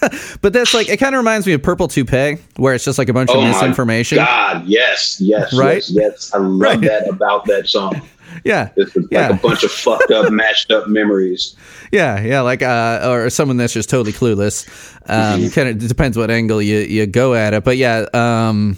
but 0.42 0.52
that's 0.52 0.74
like 0.74 0.88
it 0.88 0.98
kind 0.98 1.14
of 1.14 1.18
reminds 1.18 1.46
me 1.46 1.52
of 1.52 1.62
Purple 1.62 1.88
Toupee, 1.88 2.38
where 2.56 2.74
it's 2.74 2.84
just 2.84 2.98
like 2.98 3.08
a 3.08 3.12
bunch 3.12 3.30
of 3.30 3.36
Oh 3.36 3.40
my 3.42 3.48
misinformation. 3.52 4.16
God, 4.18 4.64
yes, 4.66 5.18
yes, 5.20 5.52
Right? 5.56 5.76
yes, 5.76 5.90
yes. 5.90 6.34
I 6.34 6.38
love 6.38 6.60
Right. 6.60 6.80
that 6.82 7.08
about 7.08 7.44
that 7.46 7.68
song. 7.68 8.00
Yeah, 8.44 8.70
It's 8.76 8.94
like 8.96 9.06
Yeah. 9.10 9.28
a 9.30 9.34
bunch 9.34 9.62
of 9.64 9.70
fucked 9.70 10.10
up, 10.10 10.30
mashed 10.32 10.70
up 10.70 10.88
memories. 10.88 11.54
Yeah, 11.92 12.20
yeah, 12.22 12.40
like 12.40 12.62
uh, 12.62 13.00
or 13.08 13.30
someone 13.30 13.56
that's 13.56 13.72
just 13.72 13.88
totally 13.90 14.12
clueless. 14.12 14.66
Um, 15.08 15.40
Mm-hmm. 15.40 15.48
Kind 15.54 15.68
of 15.82 15.88
depends 15.88 16.16
what 16.18 16.30
angle 16.30 16.60
you 16.62 16.78
you 16.78 17.06
go 17.06 17.34
at 17.34 17.54
it, 17.54 17.64
but 17.64 17.76
yeah. 17.76 18.06
Um, 18.14 18.76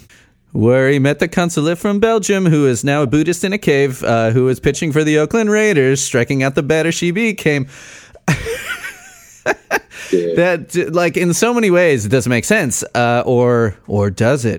where 0.53 0.89
he 0.89 0.99
met 0.99 1.19
the 1.19 1.29
consulate 1.29 1.77
from 1.79 2.01
Belgium, 2.01 2.47
who 2.47 2.67
is 2.67 2.83
now 2.83 3.03
a 3.03 3.07
Buddhist 3.07 3.45
in 3.45 3.53
a 3.53 3.59
cave, 3.59 4.03
uh, 4.03 4.31
who 4.31 4.45
was 4.45 4.59
pitching 4.59 4.93
for 4.93 5.05
the 5.05 5.19
Oakland 5.19 5.51
Raiders, 5.51 6.01
striking 6.01 6.43
out 6.43 6.55
the 6.55 6.63
batter 6.63 6.91
she 6.91 7.11
became. 7.11 7.69
That 10.11 10.91
like 10.93 11.17
in 11.19 11.35
so 11.35 11.53
many 11.53 11.71
ways 11.71 12.07
it 12.07 12.09
doesn't 12.09 12.31
make 12.31 12.45
sense, 12.47 12.83
uh, 12.95 13.23
or 13.27 13.77
or 13.87 14.11
does 14.11 14.45
it? 14.47 14.59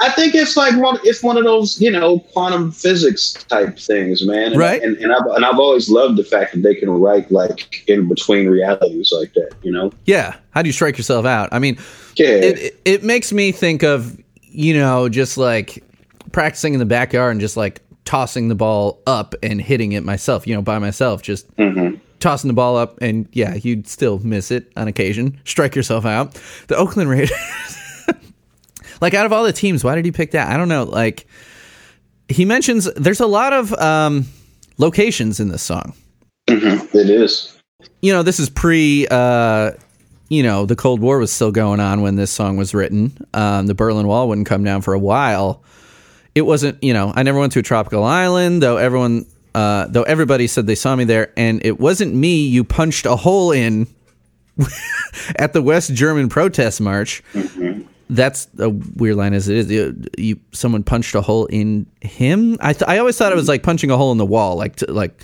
I 0.00 0.10
think 0.12 0.34
it's 0.34 0.56
like 0.56 0.76
one. 0.80 0.98
It's 1.04 1.22
one 1.22 1.36
of 1.36 1.44
those, 1.44 1.80
you 1.80 1.90
know, 1.90 2.20
quantum 2.20 2.72
physics 2.72 3.32
type 3.32 3.78
things, 3.78 4.24
man. 4.24 4.52
And, 4.52 4.56
Right. 4.56 4.82
And, 4.82 4.96
and 4.98 5.12
I've 5.12 5.26
and 5.26 5.44
I've 5.44 5.58
always 5.58 5.90
loved 5.90 6.16
the 6.16 6.24
fact 6.24 6.54
that 6.54 6.62
they 6.62 6.74
can 6.74 6.90
write 6.90 7.30
like 7.30 7.84
in 7.88 8.08
between 8.08 8.48
realities 8.48 9.12
like 9.12 9.32
that. 9.34 9.50
You 9.62 9.72
know. 9.72 9.92
Yeah. 10.04 10.36
How 10.50 10.62
do 10.62 10.68
you 10.68 10.72
strike 10.72 10.96
yourself 10.96 11.26
out? 11.26 11.48
I 11.52 11.58
mean, 11.58 11.78
Yeah. 12.16 12.28
it, 12.28 12.58
it, 12.58 12.80
it 12.84 13.02
makes 13.04 13.32
me 13.32 13.52
think 13.52 13.82
of, 13.82 14.20
you 14.42 14.74
know, 14.74 15.08
just 15.08 15.38
like 15.38 15.84
practicing 16.32 16.72
in 16.72 16.78
the 16.78 16.86
backyard 16.86 17.32
and 17.32 17.40
just 17.40 17.56
like 17.56 17.80
tossing 18.04 18.48
the 18.48 18.54
ball 18.54 19.02
up 19.06 19.34
and 19.42 19.60
hitting 19.60 19.92
it 19.92 20.02
myself, 20.02 20.46
you 20.46 20.54
know, 20.54 20.62
by 20.62 20.78
myself, 20.78 21.20
just 21.20 21.54
mm-hmm. 21.56 21.96
tossing 22.20 22.48
the 22.48 22.54
ball 22.54 22.76
up. 22.76 22.98
And 23.02 23.28
yeah, 23.32 23.54
you'd 23.54 23.86
still 23.86 24.18
miss 24.20 24.50
it 24.50 24.72
on 24.76 24.88
occasion, 24.88 25.38
strike 25.44 25.76
yourself 25.76 26.06
out. 26.06 26.40
The 26.68 26.76
Oakland 26.76 27.10
Raiders, 27.10 27.30
like 29.00 29.14
out 29.14 29.26
of 29.26 29.32
all 29.32 29.44
the 29.44 29.52
teams, 29.52 29.84
why 29.84 29.94
did 29.94 30.04
he 30.04 30.12
pick 30.12 30.32
that? 30.32 30.50
I 30.50 30.56
don't 30.56 30.68
know. 30.68 30.84
Like, 30.84 31.26
he 32.28 32.44
mentions 32.44 32.92
there's 32.94 33.20
a 33.20 33.26
lot 33.26 33.52
of 33.52 33.72
um, 33.74 34.26
locations 34.78 35.40
in 35.40 35.48
this 35.48 35.62
song. 35.62 35.94
It 36.46 37.10
is. 37.10 37.56
you 38.00 38.12
know, 38.12 38.22
this 38.22 38.40
is 38.40 38.48
pre, 38.50 39.06
uh, 39.10 39.72
you 40.28 40.42
know, 40.42 40.66
the 40.66 40.76
Cold 40.76 41.00
War 41.00 41.18
was 41.18 41.32
still 41.32 41.52
going 41.52 41.80
on 41.80 42.02
when 42.02 42.16
this 42.16 42.30
song 42.30 42.56
was 42.56 42.74
written. 42.74 43.16
Um, 43.34 43.66
the 43.66 43.74
Berlin 43.74 44.06
Wall 44.06 44.28
wouldn't 44.28 44.46
come 44.46 44.64
down 44.64 44.82
for 44.82 44.94
a 44.94 44.98
while. 44.98 45.62
It 46.34 46.42
wasn't, 46.42 46.82
you 46.82 46.92
know, 46.92 47.12
I 47.14 47.22
never 47.22 47.38
went 47.38 47.52
to 47.52 47.58
a 47.58 47.62
tropical 47.62 48.04
island, 48.04 48.62
though 48.62 48.76
everyone, 48.76 49.26
uh, 49.54 49.86
though 49.88 50.02
everybody 50.04 50.46
said 50.46 50.66
they 50.66 50.74
saw 50.74 50.94
me 50.94 51.04
there, 51.04 51.32
and 51.36 51.64
it 51.64 51.80
wasn't 51.80 52.14
me 52.14 52.46
you 52.46 52.62
punched 52.64 53.06
a 53.06 53.16
hole 53.16 53.52
in 53.52 53.86
at 55.36 55.52
the 55.52 55.62
West 55.62 55.94
German 55.94 56.28
protest 56.28 56.80
march. 56.80 57.22
That's 58.10 58.48
a 58.58 58.70
weird 58.70 59.16
line 59.16 59.34
as 59.34 59.48
it 59.48 59.56
is. 59.56 59.70
You, 59.70 60.02
you 60.16 60.40
someone 60.52 60.82
punched 60.82 61.14
a 61.14 61.20
hole 61.20 61.46
in 61.46 61.86
him. 62.00 62.56
I 62.60 62.72
th- 62.72 62.88
I 62.88 62.98
always 62.98 63.16
thought 63.18 63.32
it 63.32 63.36
was 63.36 63.48
like 63.48 63.62
punching 63.62 63.90
a 63.90 63.96
hole 63.96 64.12
in 64.12 64.18
the 64.18 64.24
wall, 64.26 64.56
like 64.56 64.76
to, 64.76 64.90
like 64.92 65.20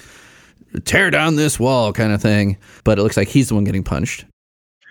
tear 0.84 1.10
down 1.10 1.36
this 1.36 1.58
wall 1.58 1.92
kind 1.92 2.12
of 2.12 2.20
thing. 2.20 2.58
But 2.84 2.98
it 2.98 3.02
looks 3.02 3.16
like 3.16 3.28
he's 3.28 3.48
the 3.48 3.54
one 3.54 3.64
getting 3.64 3.84
punched. 3.84 4.24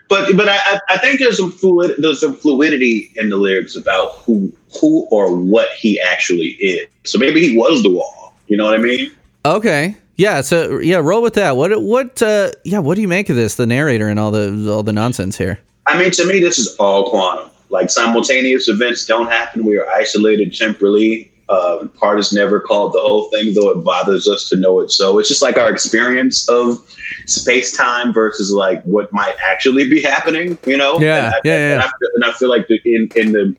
But 0.10 0.36
but 0.36 0.50
I, 0.50 0.58
I- 0.66 0.80
I 0.90 0.98
think 0.98 1.20
there's 1.20 1.38
some 1.38 1.52
fluid 1.52 1.96
there's 2.00 2.20
some 2.20 2.36
fluidity 2.36 3.12
in 3.16 3.30
the 3.30 3.38
lyrics 3.38 3.76
about 3.76 4.14
who 4.18 4.52
who 4.80 5.02
or 5.12 5.36
what 5.36 5.70
he 5.72 6.00
actually 6.02 6.50
is. 6.60 6.88
So 7.04 7.20
maybe 7.20 7.48
he 7.48 7.58
was 7.58 7.84
the 7.84 7.90
wall. 7.92 8.34
You 8.48 8.58
know 8.58 8.66
what 8.66 8.74
I 8.74 8.78
mean? 8.78 9.12
Okay. 9.46 9.96
Yeah, 10.16 10.42
so 10.42 10.78
yeah, 10.80 10.98
roll 10.98 11.22
with 11.24 11.34
that. 11.36 11.58
What 11.58 11.82
what 11.82 12.22
uh 12.22 12.52
yeah, 12.66 12.80
what 12.80 12.96
do 12.96 13.02
you 13.02 13.08
make 13.08 13.30
of 13.30 13.36
this, 13.36 13.56
the 13.56 13.66
narrator 13.68 14.08
and 14.08 14.20
all 14.20 14.32
the 14.32 14.72
all 14.72 14.84
the 14.84 14.94
nonsense 14.94 15.38
here? 15.38 15.60
I 15.86 15.98
mean, 16.00 16.12
to 16.12 16.26
me, 16.26 16.40
this 16.40 16.60
is 16.60 16.76
all 16.78 17.10
quantum. 17.10 17.50
Like 17.74 17.90
simultaneous 17.90 18.70
events 18.70 19.08
don't 19.08 19.26
happen. 19.28 19.66
We 19.66 19.78
are 19.78 19.90
isolated 19.90 20.56
temporally. 20.56 21.32
Uh, 21.50 21.88
part 22.00 22.20
is 22.20 22.32
never 22.32 22.60
called 22.60 22.94
the 22.94 23.00
whole 23.00 23.30
thing, 23.32 23.56
though 23.56 23.72
it 23.72 23.84
bothers 23.84 24.28
us 24.28 24.48
to 24.50 24.56
know 24.56 24.80
it. 24.80 24.92
So 24.92 25.18
it's 25.18 25.28
just 25.28 25.42
like 25.42 25.58
our 25.58 25.72
experience 25.72 26.48
of 26.50 26.78
space 27.26 27.76
time 27.76 28.14
versus 28.14 28.52
like 28.52 28.84
what 28.84 29.12
might 29.12 29.36
actually 29.44 29.90
be 29.90 30.02
happening. 30.04 30.56
You 30.68 30.78
know? 30.78 31.00
Yeah, 31.00 31.26
And 31.26 31.34
I, 31.34 31.40
yeah, 31.44 31.58
yeah. 31.58 31.74
And 31.74 31.82
I, 31.82 31.86
feel- 31.88 32.10
and 32.14 32.24
I 32.26 32.32
feel 32.34 32.50
like 32.50 32.68
the, 32.68 32.80
in 32.86 33.10
in 33.16 33.32
the 33.32 33.56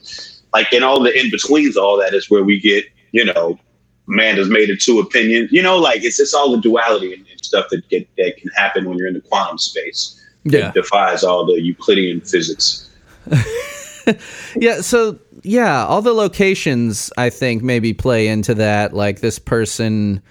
like 0.52 0.72
in 0.72 0.84
all 0.84 1.02
the 1.02 1.12
in 1.18 1.32
betweens, 1.32 1.76
all 1.76 1.98
that 1.98 2.14
is 2.14 2.30
where 2.30 2.44
we 2.44 2.60
get 2.60 2.84
you 3.10 3.24
know 3.24 3.58
Amanda's 4.06 4.48
made 4.48 4.70
it 4.70 4.80
two 4.80 5.00
opinions. 5.00 5.50
You 5.50 5.62
know, 5.62 5.76
like 5.76 6.04
it's 6.04 6.20
it's 6.20 6.34
all 6.34 6.52
the 6.52 6.60
duality 6.62 7.14
and, 7.14 7.26
and 7.26 7.44
stuff 7.44 7.66
that 7.70 7.88
get, 7.88 8.08
that 8.16 8.36
can 8.36 8.50
happen 8.50 8.88
when 8.88 8.96
you're 8.96 9.08
in 9.08 9.14
the 9.14 9.22
quantum 9.22 9.58
space. 9.58 10.20
Yeah. 10.44 10.68
It 10.68 10.74
defies 10.74 11.24
all 11.24 11.44
the 11.44 11.60
Euclidean 11.60 12.20
physics. 12.20 12.88
Yeah, 14.56 14.80
so 14.80 15.18
yeah, 15.42 15.84
all 15.84 16.02
the 16.02 16.12
locations 16.12 17.12
I 17.16 17.30
think 17.30 17.62
maybe 17.62 17.92
play 17.92 18.28
into 18.28 18.54
that. 18.54 18.92
Like 18.92 19.20
this 19.20 19.38
person 19.38 20.22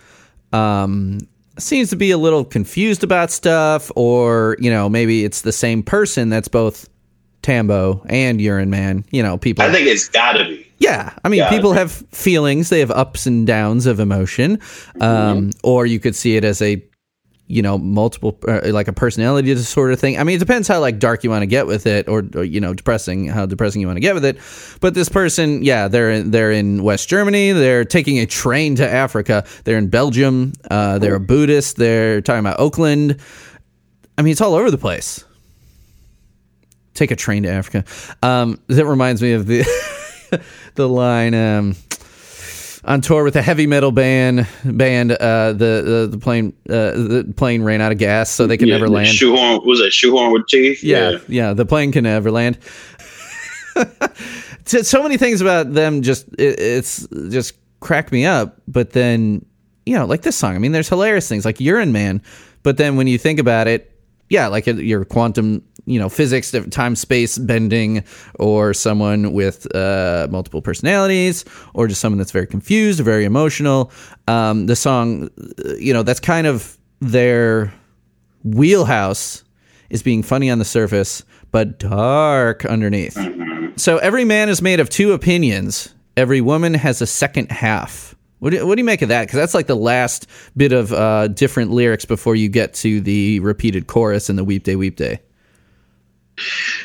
um 0.52 1.20
seems 1.60 1.90
to 1.92 1.96
be 1.96 2.12
a 2.12 2.18
little 2.18 2.44
confused 2.44 3.04
about 3.04 3.32
stuff, 3.32 3.92
or 3.96 4.58
you 4.60 4.72
know, 4.72 4.90
maybe 4.90 5.24
it's 5.24 5.42
the 5.42 5.52
same 5.52 5.84
person 5.84 6.30
that's 6.30 6.48
both 6.48 6.90
Tambo 7.42 8.04
and 8.08 8.42
Urine 8.42 8.70
Man. 8.70 9.06
You 9.12 9.24
know, 9.24 9.38
people 9.38 9.64
I 9.64 9.72
think 9.72 9.88
it's 9.88 10.10
gotta 10.10 10.46
be. 10.46 10.68
Yeah, 10.80 11.14
I 11.24 11.30
mean, 11.30 11.40
Yeah, 11.40 11.50
people 11.50 11.72
have 11.74 11.92
feelings. 12.12 12.70
They 12.70 12.80
have 12.80 12.92
ups 12.92 13.26
and 13.26 13.48
downs 13.48 13.86
of 13.86 14.02
emotion, 14.02 14.60
um, 15.00 15.52
or 15.64 15.86
you 15.86 16.00
could 16.00 16.16
see 16.16 16.36
it 16.36 16.44
as 16.44 16.62
a, 16.62 16.84
you 17.54 17.62
know, 17.62 17.78
multiple 17.78 18.38
uh, 18.48 18.62
like 18.66 18.88
a 18.88 18.94
personality 18.94 19.54
disorder 19.54 19.96
thing. 19.96 20.18
I 20.18 20.24
mean, 20.24 20.38
it 20.38 20.40
depends 20.40 20.68
how 20.68 20.80
like 20.80 21.00
dark 21.00 21.24
you 21.24 21.30
want 21.30 21.44
to 21.44 21.48
get 21.48 21.68
with 21.68 21.86
it, 21.86 22.08
or, 22.08 22.24
or 22.36 22.44
you 22.44 22.60
know, 22.60 22.74
depressing 22.74 23.28
how 23.28 23.46
depressing 23.46 23.82
you 23.82 23.88
want 23.88 23.98
to 23.98 24.02
get 24.02 24.16
with 24.16 24.26
it. 24.26 24.38
But 24.82 24.94
this 24.94 25.10
person, 25.10 25.64
yeah, 25.64 25.88
they're 25.88 26.10
in, 26.10 26.32
they're 26.32 26.52
in 26.52 26.84
West 26.84 27.08
Germany. 27.08 27.52
They're 27.52 27.86
taking 27.86 28.20
a 28.20 28.26
train 28.26 28.76
to 28.76 28.90
Africa. 28.90 29.46
They're 29.64 29.78
in 29.78 29.90
Belgium. 29.90 30.54
Uh, 30.70 31.00
they're 31.00 31.16
a 31.16 31.20
Buddhist. 31.20 31.78
They're 31.78 32.22
talking 32.22 32.40
about 32.40 32.60
Oakland. 32.60 33.20
I 34.18 34.22
mean, 34.22 34.32
it's 34.32 34.42
all 34.42 34.56
over 34.56 34.72
the 34.72 34.78
place. 34.78 35.24
Take 36.94 37.12
a 37.12 37.16
train 37.16 37.44
to 37.44 37.50
Africa. 37.50 37.86
Um, 38.22 38.60
that 38.68 38.86
reminds 38.86 39.22
me 39.22 39.34
of 39.34 39.48
the 39.48 39.64
the 40.76 40.88
line 40.88 41.34
um, 41.34 41.76
on 42.86 43.02
tour 43.02 43.24
with 43.24 43.36
a 43.36 43.42
heavy 43.42 43.68
metal 43.68 43.92
band. 43.92 44.48
Band 44.64 45.12
uh, 45.14 45.54
the, 45.54 45.56
the 45.56 46.08
the 46.12 46.18
plane 46.18 46.54
uh, 46.70 46.92
the 46.92 47.34
plane 47.36 47.64
ran 47.64 47.82
out 47.82 47.92
of 47.92 47.98
gas, 47.98 48.30
so 48.30 48.48
they 48.48 48.58
could 48.58 48.68
Yeah, 48.68 48.76
never 48.76 48.90
land. 48.90 49.10
Shoehorn 49.10 49.66
was 49.66 49.80
it 49.80 49.94
shoehorn 49.94 50.32
with 50.34 50.48
teeth? 50.48 50.84
Yeah, 50.84 51.18
yeah, 51.28 51.54
the 51.54 51.66
plane 51.66 51.92
can 51.92 52.04
never 52.04 52.32
land. 52.32 52.58
so, 54.66 54.82
so 54.82 55.04
many 55.04 55.18
things 55.18 55.42
about 55.42 55.74
them 55.74 56.02
just 56.02 56.28
it, 56.38 56.60
it's 56.60 57.08
just 57.30 57.56
crack 57.80 58.12
me 58.12 58.26
up. 58.26 58.62
But 58.68 58.92
then 58.92 59.46
you 59.86 59.96
know, 59.96 60.06
like 60.06 60.22
this 60.22 60.36
song. 60.36 60.56
I 60.56 60.60
mean, 60.60 60.72
there's 60.72 60.90
hilarious 60.90 61.28
things 61.28 61.46
like 61.46 61.60
Urine 61.60 61.92
Man, 61.92 62.22
but 62.64 62.78
then 62.78 62.96
when 62.96 63.08
you 63.08 63.18
think 63.18 63.40
about 63.40 63.68
it, 63.68 63.93
yeah, 64.34 64.48
like 64.48 64.66
your 64.66 65.06
quantum, 65.06 65.64
you 65.86 66.00
know, 66.00 66.10
physics, 66.10 66.56
time 66.72 66.96
space 66.96 67.38
bending, 67.38 68.04
or 68.40 68.74
someone 68.74 69.32
with 69.32 69.74
uh, 69.76 70.28
multiple 70.32 70.60
personalities, 70.60 71.46
or 71.76 71.88
just 71.88 72.02
someone 72.02 72.18
that's 72.18 72.32
very 72.32 72.48
confused, 72.48 73.00
or 73.00 73.04
very 73.04 73.26
emotional. 73.26 73.92
Um, 74.28 74.66
the 74.66 74.76
song, 74.76 75.30
you 75.78 75.94
know, 75.94 76.02
that's 76.02 76.20
kind 76.20 76.48
of 76.48 76.80
their 77.00 77.72
wheelhouse 78.44 79.44
is 79.92 80.02
being 80.02 80.24
funny 80.24 80.50
on 80.50 80.58
the 80.58 80.66
surface, 80.66 81.24
but 81.52 81.78
dark 81.78 82.66
underneath. 82.66 83.16
So 83.76 84.00
every 84.00 84.26
man 84.26 84.50
is 84.50 84.64
made 84.64 84.80
of 84.80 84.90
two 84.90 85.14
opinions. 85.14 85.94
Every 86.18 86.42
woman 86.42 86.74
has 86.74 87.04
a 87.04 87.08
second 87.08 87.52
half. 87.52 88.16
What 88.44 88.52
do, 88.52 88.68
what 88.68 88.76
do 88.76 88.82
you 88.82 88.86
make 88.86 89.02
of 89.02 89.08
that? 89.08 89.22
Because 89.22 89.38
that's 89.38 89.54
like 89.54 89.68
the 89.68 89.76
last 89.78 90.28
bit 90.58 90.74
of 90.74 90.92
uh, 90.92 91.30
different 91.30 91.72
lyrics 91.72 92.04
before 92.04 92.36
you 92.36 92.50
get 92.50 92.74
to 92.74 93.00
the 93.00 93.40
repeated 93.40 93.88
chorus 93.88 94.28
and 94.28 94.38
the 94.38 94.44
weep 94.44 94.66
day, 94.66 94.76
weep 94.76 94.98
day. 94.98 95.22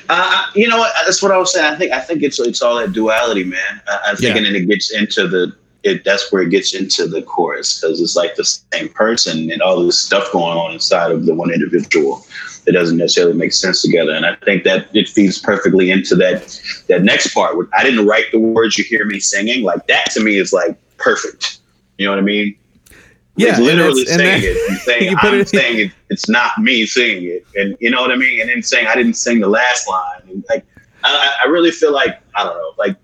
Uh, 0.08 0.46
you 0.54 0.68
know 0.68 0.78
what? 0.78 0.92
That's 1.04 1.20
what 1.20 1.32
I 1.32 1.36
was 1.36 1.52
saying. 1.52 1.66
I 1.66 1.76
think 1.76 1.90
I 1.90 1.98
think 1.98 2.22
it's 2.22 2.38
it's 2.38 2.62
all 2.62 2.76
that 2.76 2.92
duality, 2.92 3.42
man. 3.42 3.82
I, 3.88 4.12
I 4.12 4.14
think, 4.14 4.36
Yeah. 4.36 4.46
and 4.46 4.54
it 4.54 4.68
gets 4.68 4.92
into 4.92 5.26
the 5.26 5.52
it. 5.82 6.04
That's 6.04 6.30
where 6.30 6.42
it 6.42 6.50
gets 6.50 6.74
into 6.74 7.08
the 7.08 7.22
chorus 7.22 7.80
because 7.80 8.00
it's 8.00 8.14
like 8.14 8.36
the 8.36 8.44
same 8.44 8.90
person 8.90 9.50
and 9.50 9.60
all 9.60 9.82
this 9.82 9.98
stuff 9.98 10.30
going 10.30 10.56
on 10.56 10.74
inside 10.74 11.10
of 11.10 11.26
the 11.26 11.34
one 11.34 11.50
individual 11.52 12.24
that 12.66 12.72
doesn't 12.72 12.98
necessarily 12.98 13.34
make 13.34 13.52
sense 13.52 13.82
together. 13.82 14.12
And 14.12 14.24
I 14.26 14.36
think 14.44 14.62
that 14.62 14.94
it 14.94 15.08
feeds 15.08 15.40
perfectly 15.40 15.90
into 15.90 16.14
that 16.16 16.60
that 16.86 17.02
next 17.02 17.34
part. 17.34 17.56
I 17.76 17.82
didn't 17.82 18.06
write 18.06 18.26
the 18.30 18.38
words 18.38 18.78
you 18.78 18.84
hear 18.84 19.04
me 19.06 19.18
singing. 19.18 19.64
Like 19.64 19.88
that 19.88 20.12
to 20.12 20.22
me 20.22 20.36
is 20.36 20.52
like 20.52 20.78
perfect. 20.98 21.58
You 21.96 22.06
know 22.06 22.12
what 22.12 22.18
I 22.18 22.22
mean? 22.22 22.56
Yeah, 23.36 23.52
Like, 23.52 23.58
literally 23.60 24.00
and 24.02 24.08
saying 24.10 24.40
that- 24.42 24.48
it. 24.50 24.70
And 24.70 24.78
saying 24.80 25.02
you 25.10 25.16
put 25.16 25.32
I'm 25.34 25.40
it- 25.40 25.48
saying 25.48 25.78
it. 25.78 25.92
It's 26.10 26.28
not 26.28 26.58
me 26.58 26.86
singing 26.86 27.24
it, 27.24 27.46
and 27.56 27.76
you 27.80 27.90
know 27.90 28.00
what 28.00 28.10
I 28.10 28.16
mean. 28.16 28.40
And 28.40 28.48
then 28.50 28.62
saying 28.62 28.86
I 28.86 28.94
didn't 28.94 29.14
sing 29.14 29.40
the 29.40 29.48
last 29.48 29.88
line. 29.88 30.22
And 30.28 30.44
like 30.48 30.64
I, 31.04 31.36
I 31.44 31.48
really 31.48 31.70
feel 31.70 31.92
like 31.92 32.18
I 32.34 32.44
don't 32.44 32.54
know, 32.56 32.72
like 32.78 32.96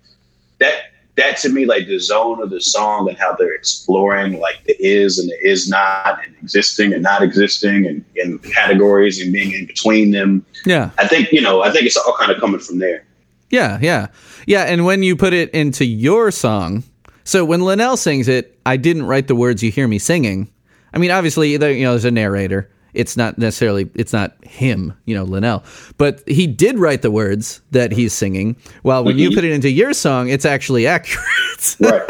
that. 0.59 0.91
That 1.17 1.37
to 1.37 1.49
me, 1.49 1.65
like 1.65 1.87
the 1.87 1.97
zone 1.97 2.41
of 2.41 2.49
the 2.49 2.59
song 2.59 3.07
and 3.07 3.17
how 3.17 3.33
they're 3.37 3.53
exploring 3.53 4.37
like 4.41 4.61
the 4.65 4.75
is 4.85 5.17
and 5.17 5.29
the 5.29 5.47
is 5.47 5.69
not, 5.69 6.19
and 6.25 6.35
existing 6.41 6.91
and 6.91 7.01
not 7.01 7.23
existing, 7.23 7.85
and, 7.87 8.03
and 8.17 8.43
categories 8.43 9.21
and 9.21 9.31
being 9.31 9.53
in 9.53 9.65
between 9.65 10.11
them. 10.11 10.45
Yeah. 10.65 10.89
I 10.97 11.07
think 11.07 11.31
you 11.31 11.39
know. 11.39 11.61
I 11.61 11.71
think 11.71 11.85
it's 11.85 11.95
all 11.95 12.17
kind 12.19 12.33
of 12.33 12.39
coming 12.41 12.59
from 12.59 12.79
there. 12.79 13.05
Yeah, 13.49 13.79
yeah. 13.81 14.07
Yeah, 14.45 14.63
and 14.63 14.83
when 14.83 15.03
you 15.03 15.15
put 15.15 15.31
it 15.31 15.51
into 15.51 15.85
your 15.85 16.31
song, 16.31 16.83
so 17.25 17.43
when 17.43 17.61
Linnell 17.61 17.97
sings 17.97 18.27
it, 18.29 18.57
I 18.65 18.77
didn't 18.77 19.03
write 19.05 19.27
the 19.27 19.35
words 19.35 19.61
you 19.61 19.71
hear 19.71 19.87
me 19.87 19.99
singing. 19.99 20.49
I 20.93 20.97
mean, 20.97 21.11
obviously, 21.11 21.57
there, 21.57 21.71
you 21.71 21.83
know, 21.83 21.91
there's 21.91 22.05
a 22.05 22.11
narrator. 22.11 22.69
It's 22.93 23.17
not 23.17 23.37
necessarily, 23.37 23.89
it's 23.95 24.13
not 24.13 24.33
him, 24.45 24.93
you 25.03 25.13
know, 25.15 25.25
Linnell, 25.25 25.65
but 25.97 26.23
he 26.29 26.47
did 26.47 26.79
write 26.79 27.01
the 27.01 27.11
words 27.11 27.59
that 27.71 27.91
he's 27.91 28.13
singing. 28.13 28.55
While 28.83 29.03
when 29.03 29.17
you 29.17 29.31
Mhm. 29.31 29.35
put 29.35 29.43
it 29.43 29.51
into 29.51 29.69
your 29.69 29.91
song, 29.91 30.29
it's 30.29 30.45
actually 30.45 30.87
accurate 30.87 31.25
Right. 31.81 32.07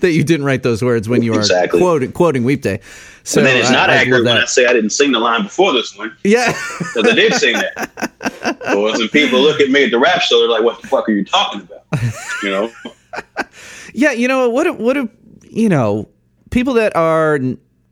that 0.00 0.12
you 0.12 0.22
didn't 0.22 0.46
write 0.46 0.62
those 0.62 0.82
words 0.84 1.08
when 1.08 1.22
you 1.24 1.34
are 1.34 1.38
Exactly. 1.40 1.80
quoting, 1.80 2.12
quoting 2.12 2.44
Weep 2.44 2.62
Day. 2.62 2.78
So 3.24 3.40
and 3.40 3.46
then 3.48 3.56
it's 3.56 3.70
not 3.70 3.90
I 3.90 3.94
accurate 3.96 4.24
when. 4.24 4.36
I 4.36 4.44
say 4.44 4.66
I 4.66 4.72
didn't 4.72 4.90
sing 4.90 5.10
the 5.10 5.18
line 5.18 5.42
before 5.42 5.72
this 5.72 5.96
one. 5.98 6.16
Yeah. 6.22 6.52
Because 6.78 7.08
I 7.08 7.14
did 7.16 7.34
sing 7.34 7.54
that. 7.54 8.10
So 8.72 8.94
some 8.94 9.08
people 9.08 9.40
look 9.40 9.60
at 9.60 9.68
me 9.70 9.84
at 9.84 9.90
the 9.90 9.98
rap 9.98 10.22
show, 10.22 10.38
they're 10.40 10.48
like, 10.48 10.62
what 10.62 10.80
the 10.80 10.86
fuck 10.88 11.08
are 11.08 11.12
you 11.12 11.24
talking 11.24 11.60
about? 11.62 11.84
You 12.42 12.50
know? 12.50 12.72
Yeah, 13.92 14.12
you 14.12 14.28
know 14.28 14.48
what? 14.48 14.78
What 14.78 14.96
if 14.96 15.08
you 15.44 15.68
know 15.68 16.08
people 16.50 16.74
that 16.74 16.96
are 16.96 17.38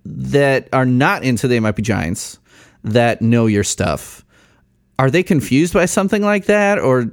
that 0.05 0.69
are 0.73 0.87
not 0.87 1.25
into 1.25 1.49
they 1.49 1.61
might 1.61 1.77
be 1.77 1.83
giants 1.83 2.39
that 2.85 3.23
know 3.23 3.47
your 3.47 3.65
stuff? 3.65 4.25
Are 4.99 5.11
they 5.11 5.23
confused 5.23 5.73
by 5.73 5.87
something 5.87 6.23
like 6.23 6.47
that, 6.47 6.79
or 6.79 7.11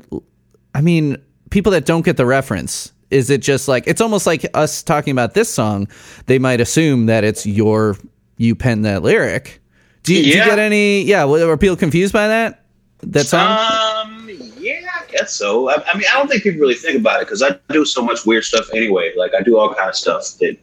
I 0.75 0.81
mean, 0.81 1.17
people 1.49 1.71
that 1.71 1.85
don't 1.85 2.03
get 2.03 2.17
the 2.17 2.25
reference? 2.25 2.91
Is 3.09 3.29
it 3.29 3.41
just 3.41 3.67
like 3.67 3.85
it's 3.87 4.01
almost 4.01 4.27
like 4.27 4.45
us 4.53 4.83
talking 4.83 5.11
about 5.11 5.33
this 5.33 5.51
song? 5.51 5.87
They 6.25 6.39
might 6.39 6.59
assume 6.59 7.05
that 7.05 7.23
it's 7.23 7.45
your 7.45 7.95
you 8.37 8.55
penned 8.55 8.85
that 8.85 9.03
lyric. 9.03 9.61
Do 10.03 10.13
you, 10.13 10.23
do 10.23 10.29
you 10.29 10.35
get 10.35 10.59
any? 10.59 11.03
Yeah, 11.03 11.25
were 11.25 11.57
people 11.57 11.75
confused 11.75 12.13
by 12.13 12.27
that? 12.27 12.65
That 12.99 13.25
song? 13.25 13.51
Um, 13.51 14.29
yeah, 14.57 14.96
guess 15.09 15.33
so. 15.33 15.69
I, 15.69 15.83
I 15.87 15.97
mean, 15.97 16.05
I 16.11 16.17
don't 16.17 16.27
think 16.27 16.43
people 16.43 16.59
really 16.61 16.75
think 16.75 16.99
about 16.99 17.21
it 17.21 17.25
because 17.25 17.41
I 17.43 17.57
do 17.69 17.85
so 17.85 18.03
much 18.03 18.25
weird 18.25 18.43
stuff 18.43 18.67
anyway. 18.73 19.13
Like 19.17 19.33
I 19.33 19.41
do 19.41 19.57
all 19.57 19.73
kind 19.73 19.89
of 19.89 19.95
stuff 19.95 20.37
that 20.39 20.57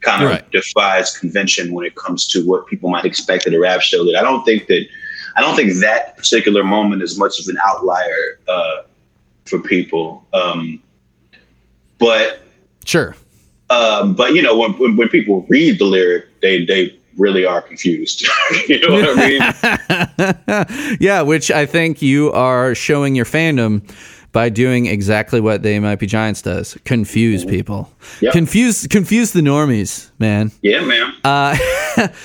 kind 0.00 0.22
of 0.22 0.30
Right. 0.30 0.50
defies 0.50 1.16
convention 1.16 1.72
when 1.72 1.84
it 1.86 1.94
comes 1.96 2.26
to 2.28 2.44
what 2.46 2.66
people 2.66 2.90
might 2.90 3.04
expect 3.04 3.46
at 3.46 3.54
a 3.54 3.58
rap 3.60 3.80
show. 3.80 4.04
That 4.04 4.16
I 4.16 4.22
don't 4.22 4.44
think 4.44 4.66
that 4.68 4.86
I 5.36 5.40
don't 5.40 5.56
think 5.56 5.74
that 5.80 6.16
particular 6.16 6.64
moment 6.64 7.02
is 7.02 7.18
much 7.18 7.40
of 7.40 7.48
an 7.48 7.58
outlier 7.64 8.38
uh, 8.48 8.82
for 9.44 9.58
people. 9.58 10.26
Um, 10.32 10.82
but 11.98 12.42
sure. 12.84 13.16
Um, 13.68 14.14
but 14.14 14.34
you 14.34 14.42
know, 14.42 14.56
when, 14.56 14.72
when 14.74 14.96
when 14.96 15.08
people 15.08 15.44
read 15.48 15.78
the 15.78 15.84
lyric, 15.86 16.26
they 16.40 16.64
they 16.64 16.96
really 17.16 17.44
are 17.44 17.62
confused. 17.62 18.26
you 18.68 18.80
know 18.80 18.94
what 18.94 19.18
I 19.18 20.66
mean? 20.88 20.96
yeah, 21.00 21.22
which 21.22 21.50
I 21.50 21.66
think 21.66 22.02
you 22.02 22.32
are 22.32 22.74
showing 22.74 23.14
your 23.14 23.24
fandom 23.26 23.82
by 24.32 24.50
doing 24.50 24.84
exactly 24.84 25.40
what 25.40 25.62
They 25.62 25.80
Might 25.80 25.98
Be 25.98 26.06
Giants 26.06 26.42
does: 26.42 26.76
confuse 26.84 27.44
people, 27.44 27.90
Yep. 28.20 28.32
confuse 28.34 28.86
confuse 28.86 29.32
the 29.32 29.40
normies, 29.40 30.10
man. 30.18 30.52
Yeah, 30.60 30.84
man. 30.84 31.14
Uh, 31.24 31.56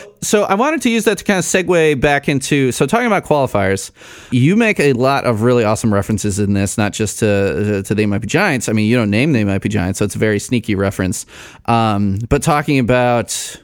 so 0.22 0.44
I 0.44 0.56
wanted 0.56 0.82
to 0.82 0.90
use 0.90 1.06
that 1.06 1.20
to 1.20 1.24
kind 1.24 1.40
of 1.40 1.46
segue 1.46 2.02
back 2.02 2.28
into 2.28 2.74
so 2.74 2.86
talking 2.86 3.08
about 3.08 3.24
qualifiers. 3.24 3.92
You 4.32 4.58
make 4.58 4.80
a 4.82 4.92
lot 4.92 5.24
of 5.24 5.42
really 5.44 5.64
awesome 5.64 5.94
references 5.94 6.38
in 6.38 6.52
this, 6.52 6.78
not 6.78 6.92
just 6.92 7.20
to 7.20 7.82
to 7.84 7.96
They 7.96 8.06
Might 8.06 8.20
Be 8.20 8.28
Giants. 8.28 8.68
I 8.68 8.74
mean, 8.74 8.90
you 8.90 8.98
don't 8.98 9.10
name 9.10 9.32
They 9.32 9.46
Might 9.46 9.62
Be 9.62 9.70
Giants, 9.70 10.00
so 10.00 10.06
it's 10.06 10.16
a 10.16 10.20
very 10.20 10.40
sneaky 10.40 10.76
reference. 10.76 11.26
Um, 11.68 12.20
but 12.28 12.44
talking 12.44 12.78
about 12.78 13.56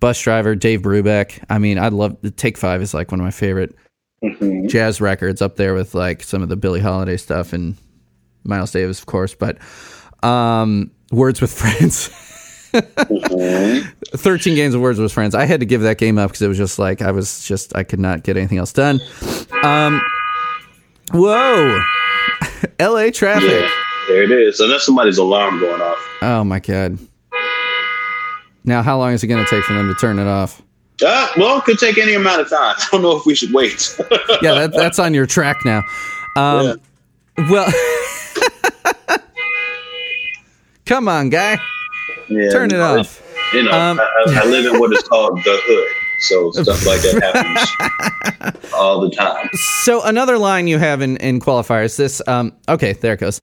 bus 0.00 0.20
driver 0.20 0.54
Dave 0.54 0.80
Brubeck, 0.82 1.44
I 1.48 1.58
mean, 1.58 1.78
I 1.78 1.88
love 1.88 2.16
Take 2.36 2.58
Five 2.58 2.82
is 2.82 2.92
like 2.94 3.10
one 3.12 3.20
of 3.20 3.24
my 3.24 3.30
favorite 3.30 3.74
Mm-hmm. 4.22 4.66
jazz 4.66 5.00
records 5.00 5.40
up 5.40 5.56
there 5.56 5.72
with 5.72 5.94
like 5.94 6.22
some 6.22 6.42
of 6.42 6.50
the 6.50 6.56
Billie 6.56 6.80
Holiday 6.80 7.16
stuff 7.16 7.54
and 7.54 7.74
Miles 8.44 8.70
Davis, 8.70 8.98
of 9.00 9.06
course, 9.06 9.34
but 9.34 9.56
um, 10.22 10.90
Words 11.10 11.40
with 11.40 11.50
Friends. 11.50 12.08
13 14.14 14.54
games 14.54 14.74
of 14.74 14.82
Words 14.82 14.98
with 14.98 15.10
Friends. 15.10 15.34
I 15.34 15.46
had 15.46 15.60
to 15.60 15.66
give 15.66 15.80
that 15.80 15.96
game 15.96 16.18
up 16.18 16.30
because 16.30 16.42
it 16.42 16.48
was 16.48 16.58
just 16.58 16.78
like, 16.78 17.00
I 17.00 17.12
was 17.12 17.44
just, 17.46 17.74
I 17.74 17.82
could 17.82 17.98
not 17.98 18.22
get 18.22 18.36
anything 18.36 18.58
else 18.58 18.74
done. 18.74 19.00
Um, 19.62 20.02
whoa. 21.12 21.80
LA 22.78 23.08
traffic. 23.10 23.48
Yeah, 23.50 23.70
there 24.08 24.22
it 24.24 24.30
is. 24.32 24.58
That's 24.58 24.84
somebody's 24.84 25.16
alarm 25.16 25.60
going 25.60 25.80
off. 25.80 26.08
Oh 26.20 26.44
my 26.44 26.60
God. 26.60 26.98
Now, 28.64 28.82
how 28.82 28.98
long 28.98 29.12
is 29.12 29.22
it 29.24 29.26
going 29.28 29.42
to 29.44 29.48
take 29.50 29.64
for 29.64 29.72
them 29.74 29.88
to 29.88 29.94
turn 29.94 30.18
it 30.18 30.26
off? 30.26 30.60
Uh, 31.04 31.28
well, 31.38 31.58
it 31.58 31.64
could 31.64 31.78
take 31.78 31.96
any 31.98 32.14
amount 32.14 32.42
of 32.42 32.50
time. 32.50 32.74
I 32.78 32.86
don't 32.92 33.02
know 33.02 33.16
if 33.16 33.24
we 33.26 33.34
should 33.34 33.52
wait. 33.52 33.96
Yeah, 34.42 34.54
that, 34.54 34.72
that's 34.72 34.98
on 34.98 35.12
your 35.14 35.26
track 35.26 35.56
now. 35.64 35.82
Um, 36.36 36.80
Well, 37.50 37.70
come 40.86 41.08
on, 41.08 41.28
guy. 41.30 41.58
Yeah, 42.28 42.50
Turn 42.50 42.70
it 42.70 42.78
well, 42.78 43.00
off. 43.00 43.22
You 43.52 43.64
know, 43.64 43.72
Um, 43.72 43.98
I, 44.00 44.04
I- 44.28 44.40
I 44.42 44.44
live 44.46 44.72
in 44.72 44.78
what 44.78 44.92
is 44.92 45.02
called 45.02 45.38
the 45.38 45.58
hood, 45.64 45.88
so 46.20 46.50
stuff 46.52 46.86
like 46.86 47.00
that 47.00 47.22
happens 48.38 48.72
all 48.72 49.00
the 49.00 49.10
time. 49.10 49.48
So 49.82 50.02
another 50.04 50.38
line 50.38 50.68
you 50.68 50.78
have 50.78 51.00
in, 51.02 51.16
in 51.16 51.40
qualifiers. 51.40 51.96
This 51.96 52.22
um 52.28 52.52
okay, 52.68 52.92
there 52.92 53.14
it 53.14 53.20
goes. 53.20 53.40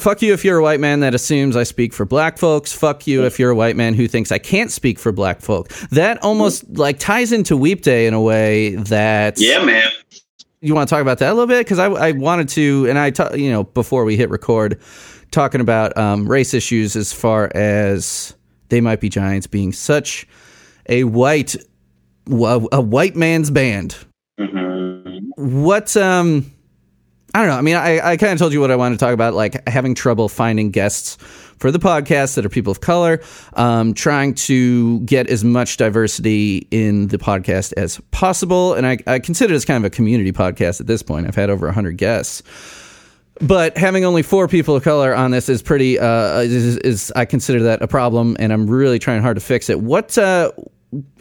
Fuck 0.00 0.22
you 0.22 0.32
if 0.32 0.44
you're 0.44 0.58
a 0.58 0.62
white 0.62 0.80
man 0.80 1.00
that 1.00 1.14
assumes 1.14 1.56
I 1.56 1.62
speak 1.62 1.92
for 1.92 2.04
black 2.04 2.38
folks. 2.38 2.72
Fuck 2.72 3.06
you 3.06 3.24
if 3.24 3.38
you're 3.38 3.50
a 3.50 3.54
white 3.54 3.76
man 3.76 3.94
who 3.94 4.08
thinks 4.08 4.32
I 4.32 4.38
can't 4.38 4.70
speak 4.70 4.98
for 4.98 5.12
black 5.12 5.40
folk. 5.40 5.68
That 5.90 6.22
almost 6.22 6.64
like 6.76 6.98
ties 6.98 7.32
into 7.32 7.56
Weep 7.56 7.82
Day 7.82 8.06
in 8.06 8.14
a 8.14 8.20
way 8.20 8.76
that 8.76 9.34
Yeah, 9.38 9.64
man. 9.64 9.88
you 10.62 10.74
want 10.74 10.88
to 10.88 10.94
talk 10.94 11.02
about 11.02 11.18
that 11.18 11.28
a 11.30 11.34
little 11.34 11.46
bit 11.46 11.58
because 11.66 11.78
I, 11.78 11.86
I 11.86 12.12
wanted 12.12 12.48
to 12.50 12.86
and 12.88 12.98
I 12.98 13.10
ta- 13.10 13.34
you 13.34 13.50
know 13.50 13.64
before 13.64 14.04
we 14.04 14.16
hit 14.16 14.30
record 14.30 14.80
talking 15.30 15.60
about 15.60 15.96
um, 15.96 16.26
race 16.28 16.54
issues 16.54 16.96
as 16.96 17.12
far 17.12 17.50
as 17.54 18.34
they 18.70 18.80
might 18.80 19.00
be 19.00 19.08
giants 19.08 19.46
being 19.46 19.72
such 19.72 20.26
a 20.88 21.04
white 21.04 21.56
a, 22.30 22.66
a 22.72 22.80
white 22.80 23.16
man's 23.16 23.50
band 23.50 23.96
what 25.36 25.96
um 25.96 26.50
I 27.34 27.40
don't 27.40 27.48
know. 27.48 27.56
I 27.56 27.60
mean, 27.60 27.76
I, 27.76 28.12
I 28.12 28.16
kind 28.16 28.32
of 28.32 28.38
told 28.38 28.52
you 28.52 28.60
what 28.60 28.70
I 28.70 28.76
wanted 28.76 28.98
to 28.98 29.04
talk 29.04 29.14
about, 29.14 29.34
like 29.34 29.68
having 29.68 29.94
trouble 29.94 30.28
finding 30.28 30.70
guests 30.70 31.16
for 31.58 31.70
the 31.70 31.78
podcast 31.78 32.34
that 32.34 32.44
are 32.44 32.48
people 32.48 32.70
of 32.70 32.80
color, 32.80 33.20
um, 33.52 33.94
trying 33.94 34.34
to 34.34 35.00
get 35.00 35.28
as 35.28 35.44
much 35.44 35.76
diversity 35.76 36.66
in 36.70 37.08
the 37.08 37.18
podcast 37.18 37.72
as 37.76 38.00
possible. 38.10 38.74
And 38.74 38.86
I, 38.86 38.98
I 39.06 39.18
consider 39.20 39.52
this 39.52 39.64
kind 39.64 39.84
of 39.84 39.84
a 39.84 39.94
community 39.94 40.32
podcast 40.32 40.80
at 40.80 40.86
this 40.86 41.02
point. 41.02 41.26
I've 41.26 41.36
had 41.36 41.50
over 41.50 41.66
100 41.66 41.96
guests. 41.98 42.42
But 43.40 43.78
having 43.78 44.04
only 44.04 44.22
four 44.22 44.48
people 44.48 44.76
of 44.76 44.82
color 44.82 45.14
on 45.14 45.30
this 45.30 45.48
is 45.48 45.62
pretty, 45.62 45.98
uh, 45.98 46.40
is, 46.40 46.76
is 46.78 47.12
I 47.16 47.24
consider 47.24 47.62
that 47.64 47.80
a 47.80 47.88
problem, 47.88 48.36
and 48.38 48.52
I'm 48.52 48.68
really 48.68 48.98
trying 48.98 49.22
hard 49.22 49.36
to 49.36 49.40
fix 49.40 49.70
it. 49.70 49.80
What, 49.80 50.18
uh, 50.18 50.52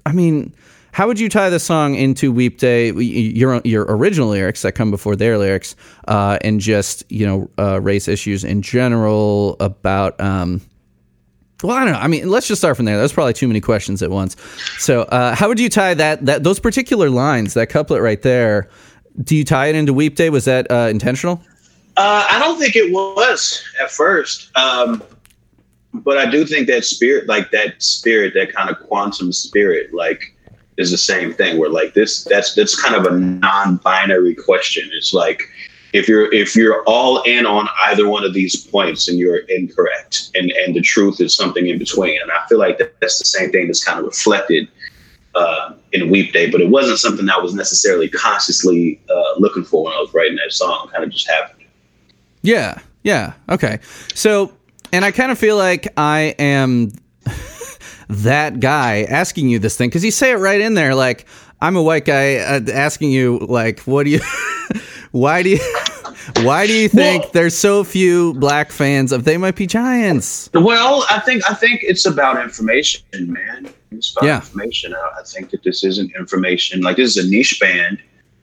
I 0.05 0.11
mean, 0.11 0.53
how 0.99 1.07
would 1.07 1.17
you 1.17 1.29
tie 1.29 1.49
the 1.49 1.61
song 1.61 1.95
into 1.95 2.29
Weep 2.29 2.57
Day, 2.57 2.91
your 2.91 3.61
your 3.63 3.85
original 3.87 4.27
lyrics 4.27 4.63
that 4.63 4.73
come 4.73 4.91
before 4.91 5.15
their 5.15 5.37
lyrics, 5.37 5.77
uh, 6.09 6.37
and 6.41 6.59
just 6.59 7.09
you 7.09 7.25
know 7.25 7.49
uh, 7.57 7.79
race 7.79 8.09
issues 8.09 8.43
in 8.43 8.61
general 8.61 9.55
about? 9.61 10.19
Um, 10.19 10.59
well, 11.63 11.77
I 11.77 11.85
don't 11.85 11.93
know. 11.93 11.99
I 11.99 12.07
mean, 12.07 12.27
let's 12.27 12.49
just 12.49 12.59
start 12.59 12.75
from 12.75 12.83
there. 12.83 12.97
That's 12.97 13.13
probably 13.13 13.31
too 13.31 13.47
many 13.47 13.61
questions 13.61 14.03
at 14.03 14.09
once. 14.09 14.35
So, 14.77 15.03
uh, 15.03 15.35
how 15.35 15.47
would 15.47 15.57
you 15.57 15.69
tie 15.69 15.93
that 15.93 16.25
that 16.25 16.43
those 16.43 16.59
particular 16.59 17.09
lines, 17.09 17.53
that 17.53 17.69
couplet 17.69 18.01
right 18.01 18.21
there? 18.21 18.69
Do 19.23 19.37
you 19.37 19.45
tie 19.45 19.67
it 19.67 19.75
into 19.75 19.93
Weep 19.93 20.17
Day? 20.17 20.29
Was 20.29 20.43
that 20.45 20.69
uh, 20.69 20.89
intentional? 20.91 21.41
Uh, 21.95 22.27
I 22.29 22.39
don't 22.39 22.59
think 22.59 22.75
it 22.75 22.91
was 22.91 23.63
at 23.81 23.89
first, 23.89 24.51
um, 24.57 25.01
but 25.93 26.17
I 26.17 26.29
do 26.29 26.43
think 26.43 26.67
that 26.67 26.83
spirit, 26.83 27.29
like 27.29 27.51
that 27.51 27.81
spirit, 27.81 28.33
that 28.33 28.53
kind 28.53 28.69
of 28.69 28.77
quantum 28.85 29.31
spirit, 29.31 29.93
like 29.93 30.35
is 30.79 30.89
the 30.89 30.97
same 30.97 31.33
thing. 31.33 31.59
Where 31.59 31.69
like 31.69 31.93
this, 31.93 32.23
that's 32.23 32.55
that's 32.55 32.81
kind 32.81 32.95
of 32.95 33.05
a 33.05 33.15
non-binary 33.15 34.35
question. 34.35 34.89
It's 34.93 35.13
like 35.13 35.43
if 35.93 36.07
you're 36.07 36.33
if 36.33 36.55
you're 36.55 36.83
all 36.83 37.21
in 37.23 37.45
on 37.45 37.67
either 37.87 38.09
one 38.09 38.23
of 38.23 38.33
these 38.33 38.55
points 38.55 39.07
and 39.07 39.19
you're 39.19 39.41
incorrect, 39.57 40.31
and 40.35 40.51
and 40.51 40.75
the 40.75 40.81
truth 40.81 41.21
is 41.21 41.35
something 41.35 41.67
in 41.67 41.77
between. 41.77 42.19
And 42.21 42.31
I 42.31 42.47
feel 42.47 42.59
like 42.59 42.77
that, 42.79 42.99
that's 42.99 43.19
the 43.19 43.25
same 43.25 43.51
thing 43.51 43.67
that's 43.67 43.83
kind 43.83 43.99
of 43.99 44.05
reflected 44.05 44.67
uh, 45.35 45.73
in 45.91 46.09
Weep 46.09 46.33
Day, 46.33 46.49
but 46.49 46.61
it 46.61 46.69
wasn't 46.69 46.99
something 46.99 47.29
I 47.29 47.37
was 47.37 47.53
necessarily 47.53 48.09
consciously 48.09 48.99
uh, 49.09 49.33
looking 49.37 49.63
for 49.63 49.83
when 49.85 49.93
I 49.93 49.99
was 49.99 50.13
writing 50.13 50.37
that 50.37 50.53
song. 50.53 50.89
Kind 50.91 51.03
of 51.03 51.11
just 51.11 51.29
happened. 51.29 51.65
Yeah. 52.41 52.79
Yeah. 53.03 53.33
Okay. 53.49 53.79
So, 54.13 54.53
and 54.91 55.05
I 55.05 55.11
kind 55.11 55.31
of 55.31 55.37
feel 55.37 55.57
like 55.57 55.87
I 55.97 56.35
am 56.39 56.91
that 58.09 58.59
guy 58.59 59.03
asking 59.03 59.49
you 59.49 59.59
this 59.59 59.77
thing 59.77 59.89
because 59.89 60.03
you 60.03 60.11
say 60.11 60.31
it 60.31 60.35
right 60.37 60.59
in 60.59 60.73
there. 60.73 60.95
Like, 60.95 61.25
I'm 61.61 61.75
a 61.75 61.83
white 61.83 62.05
guy 62.05 62.37
uh, 62.37 62.59
asking 62.73 63.11
you, 63.11 63.37
like, 63.39 63.79
what 63.81 64.03
do 64.05 64.09
you, 64.09 64.19
why 65.11 65.43
do 65.43 65.49
you, 65.49 65.59
why 66.41 66.65
do 66.67 66.73
you 66.73 66.89
think 66.89 67.31
there's 67.31 67.57
so 67.57 67.83
few 67.83 68.33
black 68.35 68.71
fans 68.71 69.11
of 69.11 69.23
They 69.25 69.37
Might 69.37 69.55
Be 69.55 69.67
Giants? 69.67 70.49
Well, 70.53 71.05
I 71.09 71.19
think 71.19 71.49
I 71.49 71.53
think 71.53 71.81
it's 71.83 72.05
about 72.05 72.41
information, 72.41 73.01
man. 73.13 73.69
It's 73.91 74.11
about 74.11 74.23
Yeah. 74.25 74.35
information. 74.37 74.93
I, 74.93 75.19
I 75.19 75.23
think 75.23 75.49
that 75.51 75.63
this 75.63 75.83
isn't 75.83 76.11
information. 76.15 76.81
Like 76.81 76.97
this 76.97 77.15
is 77.17 77.25
a 77.25 77.29
niche 77.29 77.59
band, 77.59 77.99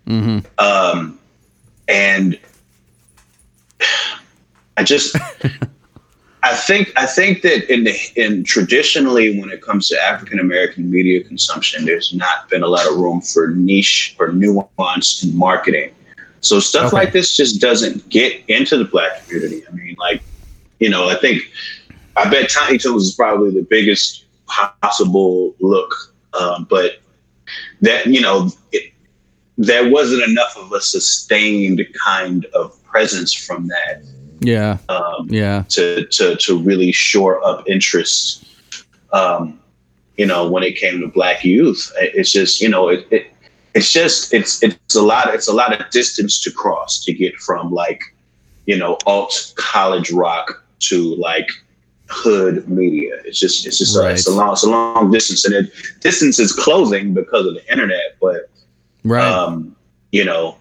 Mm-hmm. 0.06 0.46
um, 0.64 1.18
and 1.88 2.38
I 4.76 4.82
just 4.84 5.16
I 6.46 6.54
think 6.54 6.92
I 6.96 7.06
think 7.06 7.42
that 7.42 7.72
in 7.72 7.84
the 7.84 7.96
in 8.16 8.44
traditionally 8.44 9.40
when 9.40 9.50
it 9.50 9.62
comes 9.62 9.88
to 9.88 10.02
African 10.02 10.40
American 10.40 10.90
media 10.90 11.22
consumption, 11.24 11.84
there's 11.86 12.14
not 12.14 12.48
been 12.50 12.62
a 12.62 12.68
lot 12.68 12.86
of 12.90 12.98
room 12.98 13.20
for 13.20 13.48
niche 13.48 14.16
or 14.20 14.32
nuance 14.32 15.06
in 15.24 15.36
marketing. 15.36 15.92
So 16.40 16.60
stuff 16.60 16.92
Okay. 16.92 16.96
like 16.96 17.12
this 17.12 17.36
just 17.36 17.60
doesn't 17.60 18.08
get 18.10 18.42
into 18.48 18.76
the 18.78 18.84
black 18.84 19.26
community. 19.26 19.62
I 19.68 19.72
mean, 19.74 19.96
like, 19.98 20.22
you 20.80 20.90
know, 20.90 21.08
I 21.08 21.16
think 21.16 21.42
I 22.16 22.28
bet 22.30 22.50
Tiny 22.50 22.78
Toons 22.78 23.04
is 23.04 23.14
probably 23.14 23.50
the 23.50 23.66
biggest 23.68 24.26
possible 24.46 25.36
look, 25.60 25.74
um, 26.22 26.46
but 26.70 26.78
that 27.80 28.06
you 28.06 28.20
know, 28.20 28.50
it, 28.72 28.92
there 29.56 29.90
wasn't 29.90 30.22
enough 30.22 30.56
of 30.56 30.72
a 30.72 30.80
sustained 30.80 31.82
kind 32.04 32.46
of 32.54 32.82
presence 32.84 33.32
from 33.32 33.68
that 33.68 34.04
Yeah. 34.40 34.78
um, 34.88 35.28
Yeah. 35.30 35.64
to, 35.70 36.06
to 36.06 36.36
to 36.36 36.58
really 36.58 36.92
shore 36.92 37.44
up 37.44 37.68
interest. 37.68 38.44
Um, 39.12 39.60
you 40.16 40.26
know, 40.26 40.48
when 40.50 40.62
it 40.62 40.76
came 40.76 41.00
to 41.00 41.08
black 41.08 41.44
youth, 41.44 41.92
it's 41.98 42.32
just 42.32 42.60
you 42.60 42.68
know 42.68 42.88
it, 42.88 43.06
it 43.10 43.26
it's 43.74 43.92
just 43.92 44.32
it's 44.32 44.62
it's 44.62 44.94
a 44.94 45.02
lot 45.02 45.34
it's 45.34 45.48
a 45.48 45.52
lot 45.52 45.78
of 45.78 45.90
distance 45.90 46.40
to 46.40 46.50
cross 46.50 47.04
to 47.04 47.12
get 47.12 47.36
from 47.36 47.72
like 47.72 48.00
you 48.66 48.76
know 48.76 48.96
alt 49.06 49.52
college 49.56 50.10
rock 50.10 50.64
to 50.80 51.14
like 51.16 51.48
hood 52.08 52.68
media. 52.68 53.16
It's 53.24 53.38
just 53.38 53.66
it's 53.66 53.78
just 53.78 53.96
a, 53.96 54.08
it's 54.08 54.26
a 54.26 54.32
long 54.32 54.52
it's 54.52 54.62
a 54.64 54.70
long 54.70 55.10
distance, 55.10 55.44
and 55.44 55.54
it 55.54 55.72
distance 56.00 56.38
is 56.38 56.52
closing 56.52 57.12
because 57.14 57.46
of 57.46 57.54
the 57.54 57.70
internet, 57.72 58.16
but 58.20 58.48
Right. 59.04 59.22
um, 59.22 59.76
you 60.10 60.24
know, 60.24 60.56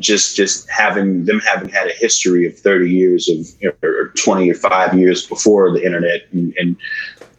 just 0.00 0.34
just 0.36 0.68
having 0.68 1.24
them 1.26 1.40
having 1.40 1.68
had 1.68 1.86
a 1.86 1.92
history 1.92 2.46
of 2.46 2.58
30 2.58 2.90
years 2.90 3.28
of 3.28 3.36
you 3.60 3.68
know, 3.68 3.88
or 3.88 4.08
20 4.16 4.50
or 4.50 4.54
five 4.54 4.94
years 4.98 5.26
before 5.26 5.70
the 5.72 5.84
internet 5.84 6.22
and, 6.32 6.54
and 6.58 6.76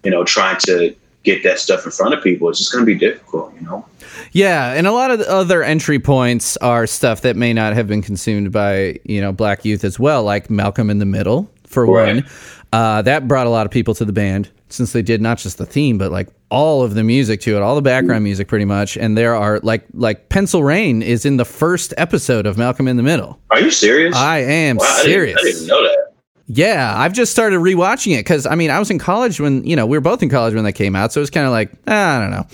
you 0.03 0.11
know 0.11 0.23
trying 0.23 0.57
to 0.59 0.95
get 1.23 1.43
that 1.43 1.59
stuff 1.59 1.85
in 1.85 1.91
front 1.91 2.13
of 2.13 2.23
people 2.23 2.49
it's 2.49 2.59
just 2.59 2.71
going 2.71 2.83
to 2.83 2.85
be 2.85 2.97
difficult 2.97 3.53
you 3.55 3.61
know 3.61 3.85
Yeah, 4.31 4.73
and 4.73 4.87
a 4.87 4.91
lot 4.91 5.11
of 5.11 5.19
the 5.19 5.29
other 5.29 5.63
entry 5.63 5.99
points 5.99 6.55
are 6.57 6.87
stuff 6.87 7.21
that 7.21 7.35
may 7.35 7.53
not 7.53 7.73
have 7.73 7.87
been 7.87 8.01
consumed 8.01 8.51
by 8.51 8.99
you 9.03 9.19
know 9.21 9.31
black 9.31 9.65
youth 9.65 9.83
as 9.83 9.99
well, 9.99 10.23
like 10.23 10.49
Malcolm 10.49 10.89
in 10.89 10.99
the 10.99 11.05
Middle 11.05 11.49
for 11.65 11.85
Right. 11.85 12.15
one. 12.15 12.25
Uh, 12.73 13.01
that 13.01 13.27
brought 13.27 13.47
a 13.47 13.49
lot 13.49 13.65
of 13.65 13.71
people 13.71 13.93
to 13.95 14.05
the 14.05 14.13
band 14.13 14.49
since 14.71 14.93
they 14.93 15.01
did 15.01 15.21
not 15.21 15.37
just 15.37 15.57
the 15.57 15.65
theme, 15.65 15.97
but 15.97 16.11
like 16.11 16.29
all 16.49 16.81
of 16.83 16.93
the 16.95 17.03
music 17.03 17.41
to 17.41 17.55
it, 17.55 17.61
all 17.61 17.75
the 17.75 17.81
background 17.81 18.23
music, 18.23 18.47
pretty 18.47 18.65
much. 18.65 18.97
And 18.97 19.17
there 19.17 19.35
are 19.35 19.59
like 19.63 19.85
like 19.93 20.29
Pencil 20.29 20.63
Rain 20.63 21.01
is 21.01 21.25
in 21.25 21.37
the 21.37 21.45
first 21.45 21.93
episode 21.97 22.45
of 22.45 22.57
Malcolm 22.57 22.87
in 22.87 22.97
the 22.97 23.03
Middle. 23.03 23.39
are 23.49 23.59
you 23.59 23.71
serious 23.71 24.15
I 24.15 24.39
am 24.39 24.77
Wow, 24.77 24.85
I 24.85 24.95
didn't- 25.03 25.11
serious. 25.11 25.37
I 25.39 25.43
didn't, 25.43 25.67
know 25.67 25.81
that 25.83 26.13
Yeah, 26.47 26.93
I've 26.97 27.13
just 27.13 27.31
started 27.31 27.59
rewatching 27.59 28.13
it 28.15 28.19
because 28.19 28.45
I 28.45 28.55
mean 28.55 28.69
I 28.71 28.79
was 28.79 28.89
in 28.91 28.99
college 28.99 29.39
when 29.39 29.63
you 29.65 29.75
know 29.75 29.85
we 29.85 29.97
were 29.97 30.01
both 30.01 30.21
in 30.23 30.29
college 30.29 30.53
when 30.53 30.63
they 30.63 30.73
came 30.73 30.95
out, 30.95 31.13
so 31.13 31.19
it 31.19 31.23
was 31.23 31.29
kind 31.29 31.45
of 31.45 31.51
like 31.51 31.71
ah, 31.87 32.17
I 32.17 32.21
don't 32.21 32.31
know. 32.31 32.45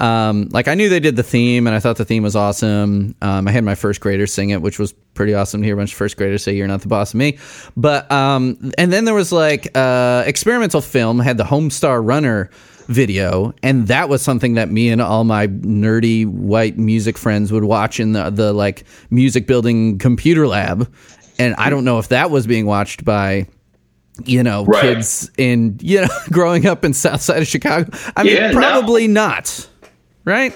Um, 0.00 0.48
like 0.52 0.66
I 0.68 0.74
knew 0.74 0.88
they 0.88 1.00
did 1.00 1.16
the 1.16 1.22
theme, 1.22 1.66
and 1.66 1.76
I 1.76 1.80
thought 1.80 1.96
the 1.96 2.04
theme 2.04 2.22
was 2.22 2.34
awesome. 2.34 3.14
Um, 3.22 3.46
I 3.46 3.50
had 3.50 3.64
my 3.64 3.74
first 3.74 4.00
graders 4.00 4.32
sing 4.32 4.50
it, 4.50 4.62
which 4.62 4.78
was 4.78 4.92
pretty 5.14 5.34
awesome 5.34 5.60
to 5.60 5.64
hear 5.66 5.74
a 5.74 5.76
bunch 5.76 5.92
of 5.92 5.98
first 5.98 6.16
graders 6.16 6.42
say 6.42 6.54
"You're 6.56 6.66
not 6.68 6.80
the 6.80 6.88
boss 6.88 7.10
of 7.14 7.18
me." 7.18 7.38
But 7.76 8.10
um, 8.10 8.72
and 8.78 8.92
then 8.92 9.04
there 9.04 9.14
was 9.14 9.30
like 9.32 9.68
uh, 9.76 10.24
experimental 10.26 10.80
film 10.80 11.18
had 11.20 11.36
the 11.36 11.44
Homestar 11.44 12.04
Runner 12.04 12.50
video, 12.86 13.52
and 13.62 13.86
that 13.88 14.08
was 14.08 14.22
something 14.22 14.54
that 14.54 14.70
me 14.70 14.88
and 14.88 15.00
all 15.02 15.24
my 15.24 15.46
nerdy 15.48 16.26
white 16.26 16.76
music 16.78 17.16
friends 17.18 17.52
would 17.52 17.64
watch 17.64 18.00
in 18.00 18.12
the 18.12 18.30
the 18.30 18.52
like 18.52 18.84
music 19.10 19.46
building 19.46 19.98
computer 19.98 20.46
lab. 20.48 20.92
And 21.38 21.54
I 21.56 21.70
don't 21.70 21.84
know 21.84 21.98
if 21.98 22.08
that 22.08 22.30
was 22.30 22.46
being 22.46 22.66
watched 22.66 23.04
by 23.04 23.46
you 24.24 24.42
know 24.42 24.64
Right. 24.64 24.82
kids 24.82 25.30
in 25.38 25.78
you 25.82 26.00
know 26.02 26.08
growing 26.32 26.66
up 26.66 26.84
in 26.84 26.92
South 26.94 27.20
Side 27.20 27.42
of 27.42 27.46
Chicago. 27.48 27.90
I 28.16 28.22
mean, 28.24 28.36
Yeah, 28.36 28.50
no. 28.50 28.58
probably 28.58 29.06
not, 29.08 29.68
right? 30.24 30.54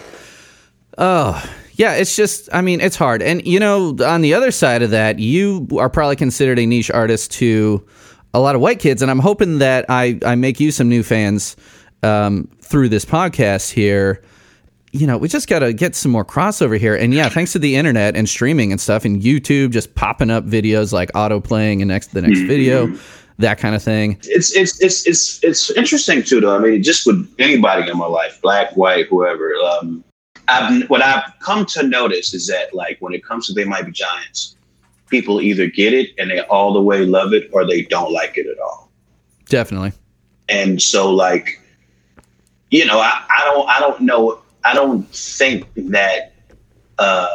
Oh. 0.98 1.42
Yeah, 1.76 1.94
it's 1.94 2.14
just, 2.14 2.48
I 2.52 2.60
mean, 2.60 2.80
it's 2.80 2.94
hard. 2.94 3.20
And, 3.20 3.44
you 3.44 3.58
know, 3.58 3.96
on 4.06 4.20
the 4.20 4.34
other 4.34 4.52
side 4.52 4.82
of 4.82 4.90
that, 4.90 5.18
you 5.18 5.66
are 5.76 5.90
probably 5.90 6.14
considered 6.14 6.56
a 6.60 6.66
niche 6.66 6.88
artist 6.90 7.32
to 7.32 7.84
a 8.32 8.38
lot 8.38 8.54
of 8.54 8.60
white 8.60 8.78
kids. 8.78 9.02
And 9.02 9.10
I'm 9.10 9.18
hoping 9.18 9.58
that 9.58 9.84
I, 9.88 10.20
I 10.24 10.36
make 10.36 10.60
you 10.60 10.70
some 10.70 10.88
new 10.88 11.02
fans 11.02 11.56
um, 12.04 12.48
through 12.60 12.90
this 12.90 13.04
podcast 13.04 13.72
here. 13.72 14.22
You 14.92 15.08
know, 15.08 15.18
we 15.18 15.26
just 15.26 15.48
got 15.48 15.58
to 15.60 15.72
get 15.72 15.96
some 15.96 16.12
more 16.12 16.24
crossover 16.24 16.78
here. 16.78 16.94
And 16.94 17.12
yeah, 17.12 17.28
thanks 17.28 17.50
to 17.54 17.58
the 17.58 17.74
internet 17.74 18.14
and 18.16 18.28
streaming 18.28 18.70
and 18.70 18.80
stuff, 18.80 19.04
and 19.04 19.20
YouTube 19.20 19.70
just 19.72 19.96
popping 19.96 20.30
up 20.30 20.44
videos 20.44 20.92
like 20.92 21.10
auto 21.16 21.40
playing 21.40 21.82
and 21.82 21.88
next 21.88 22.14
the 22.14 22.22
next 22.22 22.38
Mhm. 22.38 22.46
video, 22.46 22.96
that 23.38 23.58
kind 23.58 23.74
of 23.74 23.82
thing. 23.82 24.18
it's 24.24 24.54
it's 24.54 24.80
it's 24.80 25.06
it's 25.06 25.42
it's 25.42 25.70
interesting 25.70 26.22
too 26.22 26.40
though 26.40 26.56
i 26.56 26.58
mean 26.58 26.82
just 26.82 27.06
with 27.06 27.28
anybody 27.38 27.88
in 27.90 27.98
my 27.98 28.06
life 28.06 28.40
black 28.42 28.76
white 28.76 29.06
whoever 29.08 29.54
um 29.56 30.04
I've, 30.46 30.88
what 30.90 31.02
i've 31.02 31.24
come 31.40 31.64
to 31.66 31.82
notice 31.82 32.34
is 32.34 32.46
that 32.46 32.74
like 32.74 32.98
when 33.00 33.12
it 33.14 33.24
comes 33.24 33.46
to 33.48 33.52
they 33.52 33.64
might 33.64 33.86
be 33.86 33.92
giants 33.92 34.56
people 35.08 35.40
either 35.40 35.66
get 35.66 35.92
it 35.92 36.10
and 36.18 36.30
they 36.30 36.40
all 36.42 36.72
the 36.72 36.82
way 36.82 37.04
love 37.04 37.32
it 37.32 37.50
or 37.52 37.66
they 37.66 37.82
don't 37.82 38.12
like 38.12 38.36
it 38.36 38.46
at 38.46 38.58
all 38.58 38.90
Definitely. 39.48 39.92
and 40.48 40.80
so 40.80 41.12
like 41.12 41.60
you 42.70 42.84
know 42.84 42.98
i, 43.00 43.24
I 43.36 43.44
don't 43.44 43.68
i 43.68 43.80
don't 43.80 44.00
know 44.00 44.42
i 44.64 44.74
don't 44.74 45.08
think 45.08 45.66
that 45.74 46.32
uh, 46.98 47.26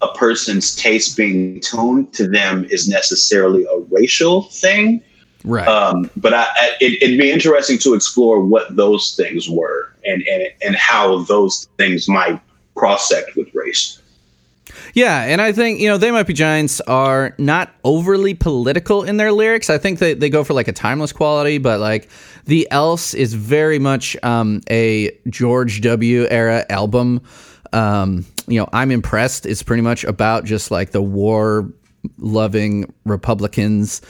a 0.00 0.08
person's 0.14 0.74
taste 0.74 1.16
being 1.18 1.60
tuned 1.60 2.14
to 2.14 2.26
them 2.26 2.64
is 2.70 2.88
necessarily 2.88 3.64
a 3.64 3.78
racial 3.90 4.44
thing 4.44 5.02
Right. 5.46 5.68
um, 5.68 6.10
but 6.16 6.34
I, 6.34 6.42
I, 6.42 6.70
it, 6.80 7.02
it'd 7.02 7.18
be 7.18 7.30
interesting 7.30 7.78
to 7.78 7.94
explore 7.94 8.40
what 8.44 8.74
those 8.74 9.14
things 9.14 9.48
were 9.48 9.92
and, 10.04 10.22
and, 10.22 10.48
and 10.60 10.74
how 10.74 11.22
those 11.22 11.68
things 11.78 12.08
might 12.08 12.40
cross 12.74 13.08
sect 13.08 13.36
with 13.36 13.54
race. 13.54 14.02
Yeah, 14.92 15.22
and 15.22 15.40
I 15.40 15.52
think, 15.52 15.78
you 15.78 15.88
know, 15.88 15.98
They 15.98 16.10
Might 16.10 16.26
Be 16.26 16.34
Giants 16.34 16.80
are 16.82 17.32
not 17.38 17.72
overly 17.84 18.34
political 18.34 19.04
in 19.04 19.18
their 19.18 19.30
lyrics. 19.30 19.70
I 19.70 19.78
think 19.78 20.00
they, 20.00 20.14
they 20.14 20.28
go 20.28 20.42
for 20.42 20.52
like 20.52 20.68
a 20.68 20.72
timeless 20.72 21.12
quality, 21.12 21.58
but 21.58 21.78
like 21.78 22.08
The 22.46 22.66
Else 22.72 23.14
is 23.14 23.32
very 23.34 23.78
much 23.78 24.16
um, 24.24 24.62
a 24.68 25.16
George 25.28 25.80
W. 25.82 26.26
era 26.28 26.66
album. 26.70 27.20
Um, 27.72 28.26
you 28.48 28.58
know, 28.58 28.68
I'm 28.72 28.90
Impressed 28.90 29.46
is 29.46 29.62
pretty 29.62 29.82
much 29.82 30.02
about 30.02 30.44
just 30.44 30.72
like 30.72 30.90
the 30.90 31.02
war 31.02 31.70
loving 32.18 32.92
Republicans. 33.04 34.02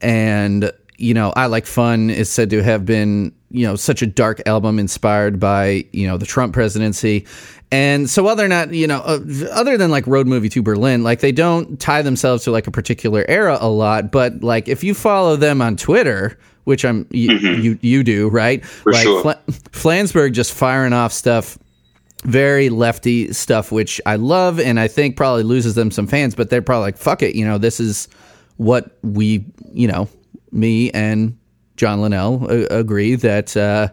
And, 0.00 0.70
you 0.96 1.14
know, 1.14 1.32
I 1.36 1.46
Like 1.46 1.66
Fun 1.66 2.10
is 2.10 2.28
said 2.30 2.50
to 2.50 2.62
have 2.62 2.84
been, 2.84 3.32
you 3.50 3.66
know, 3.66 3.76
such 3.76 4.02
a 4.02 4.06
dark 4.06 4.42
album 4.46 4.78
inspired 4.78 5.38
by, 5.40 5.84
you 5.92 6.06
know, 6.06 6.16
the 6.16 6.26
Trump 6.26 6.52
presidency. 6.52 7.26
And 7.70 8.08
so 8.08 8.26
other 8.26 8.46
not, 8.46 8.72
you 8.72 8.86
know, 8.86 9.00
uh, 9.00 9.20
other 9.50 9.76
than 9.76 9.90
like 9.90 10.06
Road 10.06 10.26
Movie 10.26 10.48
to 10.50 10.62
Berlin, 10.62 11.02
like 11.02 11.20
they 11.20 11.32
don't 11.32 11.80
tie 11.80 12.02
themselves 12.02 12.44
to 12.44 12.50
like 12.50 12.66
a 12.66 12.70
particular 12.70 13.24
era 13.28 13.58
a 13.60 13.68
lot, 13.68 14.12
but 14.12 14.42
like 14.42 14.68
if 14.68 14.84
you 14.84 14.94
follow 14.94 15.36
them 15.36 15.60
on 15.60 15.76
Twitter, 15.76 16.38
which 16.64 16.84
I'm 16.84 17.06
you 17.10 17.32
you, 17.36 17.78
you 17.82 18.04
do, 18.04 18.28
right? 18.28 18.62
Mm-hmm. 18.62 18.82
For 18.82 18.92
like 18.92 19.02
sure. 19.02 19.22
Fla- 19.22 19.42
Flansburgh 19.72 20.32
just 20.32 20.52
firing 20.52 20.92
off 20.92 21.12
stuff 21.12 21.58
very 22.24 22.70
lefty 22.70 23.32
stuff, 23.32 23.70
which 23.70 24.00
I 24.06 24.16
love, 24.16 24.58
and 24.58 24.80
I 24.80 24.88
think 24.88 25.16
probably 25.16 25.42
loses 25.42 25.74
them 25.74 25.90
some 25.90 26.06
fans. 26.06 26.34
But 26.34 26.50
they're 26.50 26.62
probably 26.62 26.84
like, 26.84 26.96
"Fuck 26.96 27.22
it," 27.22 27.34
you 27.34 27.44
know. 27.44 27.58
This 27.58 27.80
is 27.80 28.08
what 28.56 28.96
we, 29.02 29.44
you 29.72 29.86
know, 29.86 30.08
me 30.54 30.90
and 30.92 31.36
John 31.76 32.00
Linnell 32.00 32.46
uh, 32.48 32.66
agree 32.70 33.16
that 33.16 33.56
uh, 33.56 33.88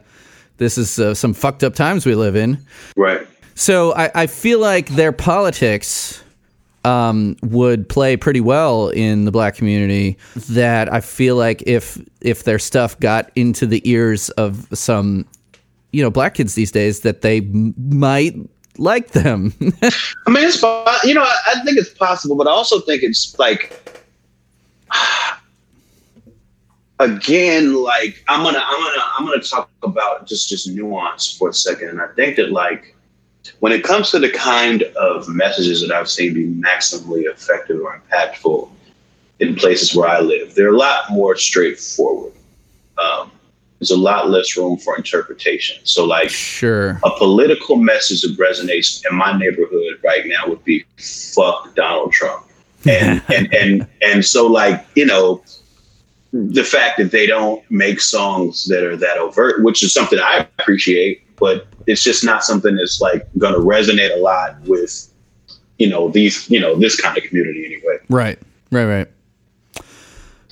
this 0.57 0.77
is 0.77 0.99
uh, 0.99 1.13
some 1.13 1.33
fucked 1.33 1.63
up 1.63 1.73
times 1.73 2.05
we 2.05 2.15
live 2.15 2.35
in. 2.35 2.57
Right. 2.95 3.27
So 3.55 3.93
I, 3.95 4.11
I 4.15 4.27
feel 4.27 4.59
like 4.59 4.89
their 4.89 5.11
politics 5.11 6.23
um, 6.83 7.35
would 7.43 7.88
play 7.88 8.17
pretty 8.17 8.41
well 8.41 8.89
in 8.89 9.25
the 9.25 9.31
black 9.31 9.55
community. 9.55 10.17
That 10.49 10.91
I 10.91 11.01
feel 11.01 11.35
like 11.35 11.63
if 11.65 11.99
if 12.21 12.43
their 12.43 12.59
stuff 12.59 12.99
got 12.99 13.31
into 13.35 13.65
the 13.65 13.88
ears 13.89 14.29
of 14.31 14.67
some, 14.73 15.25
you 15.91 16.01
know, 16.01 16.09
black 16.09 16.35
kids 16.35 16.55
these 16.55 16.71
days, 16.71 17.01
that 17.01 17.21
they 17.21 17.39
m- 17.39 17.73
might 17.77 18.35
like 18.77 19.11
them. 19.11 19.53
I 19.61 20.29
mean, 20.29 20.45
it's 20.47 20.61
you 21.03 21.13
know, 21.13 21.23
I, 21.23 21.38
I 21.47 21.63
think 21.63 21.77
it's 21.77 21.89
possible, 21.89 22.35
but 22.35 22.47
I 22.47 22.51
also 22.51 22.79
think 22.79 23.03
it's 23.03 23.38
like, 23.38 24.01
again, 27.02 27.73
like 27.73 28.23
I'm 28.28 28.44
gonna, 28.44 28.64
I'm 28.64 28.84
gonna, 28.84 29.03
I'm 29.18 29.26
gonna 29.26 29.41
talk 29.41 29.69
about 29.84 30.28
just 30.28 30.48
just 30.48 30.69
nuance 30.69 31.36
for 31.36 31.49
a 31.49 31.53
second, 31.53 31.90
and 31.90 32.02
I 32.02 32.07
think 32.15 32.38
that 32.38 32.52
like 32.52 32.95
when 33.60 33.72
it 33.72 33.84
comes 33.84 34.11
to 34.11 34.19
the 34.19 34.30
kind 34.30 34.84
of 34.84 35.28
messages 35.28 35.82
that 35.82 35.91
I've 35.91 36.10
seen 36.10 36.34
be 36.34 36.45
maximally 36.45 37.23
effective 37.26 37.82
or 37.82 37.99
impactful 37.99 38.69
in 39.40 39.56
places 39.56 39.95
where 39.95 40.07
I 40.07 40.19
live, 40.19 40.53
they're 40.53 40.73
a 40.73 40.78
lot 40.78 41.11
more 41.11 41.36
straightforward. 41.36 42.34
Um, 42.99 43.32
there's 43.80 43.90
a 43.90 43.98
lot 43.98 44.30
less 44.30 44.56
room 44.56 44.78
for 44.78 44.95
interpretation. 44.95 45.78
So, 45.86 46.06
like, 46.06 46.30
sure, 46.30 46.99
a 47.03 47.10
political 47.18 47.78
message 47.78 48.22
that 48.22 48.38
resonates 48.38 49.03
in 49.10 49.18
my 49.18 49.36
neighborhood 49.36 49.99
right 50.03 50.28
now 50.28 50.48
would 50.48 50.64
be 50.64 50.86
"fuck 50.98 51.73
Donald 51.73 52.11
Trump," 52.11 52.45
and 52.88 53.23
and 53.30 53.52
and 53.53 53.88
and 54.03 54.23
so, 54.23 54.45
like, 54.45 54.86
you 54.94 55.07
know, 55.07 55.44
the 56.33 56.63
fact 56.63 56.97
that 56.97 57.11
they 57.11 57.27
don't 57.27 57.63
make 57.69 57.99
songs 57.99 58.65
that 58.65 58.83
are 58.83 58.95
that 58.95 59.17
overt, 59.17 59.63
which 59.63 59.83
is 59.83 59.93
something 59.93 60.19
I 60.19 60.47
appreciate, 60.59 61.23
but 61.37 61.67
it's 61.87 62.03
just 62.03 62.23
not 62.23 62.43
something 62.43 62.75
that's 62.75 63.01
like 63.01 63.27
going 63.37 63.53
to 63.53 63.59
resonate 63.59 64.15
a 64.15 64.19
lot 64.19 64.59
with, 64.61 65.11
you 65.77 65.89
know, 65.89 66.09
these, 66.09 66.49
you 66.49 66.59
know, 66.59 66.75
this 66.75 66.99
kind 66.99 67.17
of 67.17 67.23
community 67.23 67.65
anyway. 67.65 67.97
Right, 68.09 68.39
right, 68.71 68.85
right. 68.85 69.07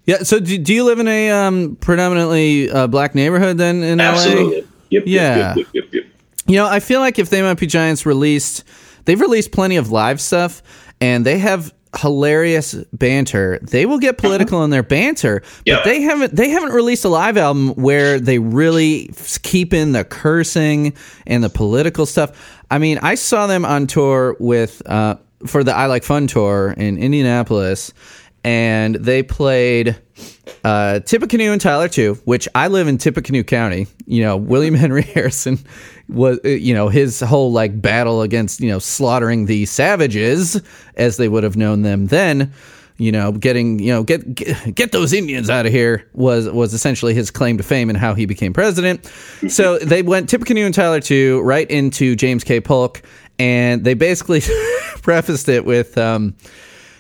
Yeah. 0.06 0.24
So, 0.24 0.40
do, 0.40 0.58
do 0.58 0.74
you 0.74 0.84
live 0.86 1.00
in 1.00 1.08
a 1.08 1.30
um, 1.30 1.76
predominantly 1.76 2.70
uh, 2.70 2.88
black 2.88 3.14
neighborhood 3.14 3.58
then 3.58 3.84
in 3.84 4.00
LA? 4.00 4.06
Absolutely. 4.06 4.56
Yep. 4.58 4.68
yep, 4.90 5.06
Yeah. 5.06 5.38
Yep, 5.38 5.58
yep, 5.58 5.68
yep, 5.74 5.94
yep. 5.94 6.04
You 6.48 6.56
know, 6.56 6.66
I 6.66 6.80
feel 6.80 7.00
like 7.00 7.20
if 7.20 7.30
They 7.30 7.44
Might 7.44 7.60
Be 7.60 7.68
Giants 7.68 8.08
released, 8.08 8.64
they've 9.06 9.22
released 9.22 9.52
plenty 9.52 9.78
of 9.78 9.92
live 9.92 10.20
stuff, 10.20 10.64
and 11.00 11.24
they 11.24 11.38
have 11.38 11.72
hilarious 11.98 12.74
banter. 12.94 13.60
They 13.62 13.86
will 13.86 13.98
get 14.00 14.18
political 14.18 14.64
in 14.64 14.70
their 14.70 14.84
banter, 14.84 15.42
but 15.42 15.62
Yeah. 15.66 15.82
they 15.84 16.02
haven't. 16.02 16.36
They 16.36 16.50
haven't 16.50 16.72
released 16.74 17.04
a 17.06 17.10
live 17.10 17.38
album 17.38 17.70
where 17.76 18.20
they 18.20 18.38
really 18.40 19.10
f- 19.10 19.42
keep 19.42 19.74
in 19.74 19.92
the 19.94 20.04
cursing 20.04 20.94
and 21.26 21.44
the 21.44 21.50
political 21.50 22.06
stuff. 22.06 22.32
I 22.70 22.78
mean, 22.78 23.00
I 23.02 23.16
saw 23.16 23.48
them 23.48 23.66
on 23.66 23.88
tour 23.88 24.36
with 24.40 24.82
uh, 24.86 25.16
for 25.48 25.64
the 25.64 25.76
I 25.76 25.88
Like 25.88 26.04
Fun 26.04 26.28
tour 26.28 26.74
in 26.78 26.98
Indianapolis, 26.98 27.94
and 28.44 28.96
they 28.96 29.24
played 29.24 30.00
uh, 30.64 31.00
Tippecanoe 31.00 31.52
and 31.52 31.62
Tyler 31.62 31.88
too, 31.88 32.16
which 32.26 32.48
I 32.56 32.68
live 32.68 32.88
in 32.88 32.98
Tippecanoe 32.98 33.44
County. 33.44 33.88
You 34.06 34.24
know, 34.24 34.38
William 34.38 34.74
Henry 34.76 35.04
Harrison 35.04 35.60
was, 36.08 36.40
uh, 36.44 36.50
you 36.50 36.74
know, 36.74 36.90
his 36.90 37.20
whole 37.20 37.52
like 37.52 37.82
battle 37.82 38.22
against, 38.22 38.60
you 38.60 38.70
know, 38.70 38.80
slaughtering 38.80 39.46
the 39.46 39.66
savages 39.66 40.62
as 40.96 41.18
they 41.18 41.28
would 41.28 41.44
have 41.44 41.58
known 41.58 41.82
them 41.82 42.08
then. 42.08 42.54
You 42.98 43.14
know, 43.14 43.32
getting 43.32 43.80
you 43.80 43.94
know 43.94 44.04
get 44.04 44.36
get, 44.36 44.76
get 44.76 44.92
those 44.92 45.14
Indians 45.14 45.50
out 45.50 45.66
of 45.66 45.72
here 45.72 46.06
was 46.12 46.50
was 46.50 46.74
essentially 46.74 47.14
his 47.14 47.32
claim 47.32 47.58
to 47.58 47.64
fame 47.64 47.88
and 47.90 47.98
how 47.98 48.14
he 48.14 48.26
became 48.26 48.52
president. 48.52 49.06
So 49.48 49.80
they 49.80 50.02
went 50.02 50.28
Tippecanoe 50.28 50.66
and 50.66 50.76
Tyler 50.76 51.00
too 51.00 51.40
right 51.40 51.70
into 51.72 52.18
James 52.18 52.44
K. 52.44 52.60
Polk, 52.60 53.02
and 53.40 53.86
they 53.86 53.94
basically 53.94 54.42
prefaced 55.02 55.48
it 55.48 55.64
with. 55.64 55.98
Um, 55.98 56.36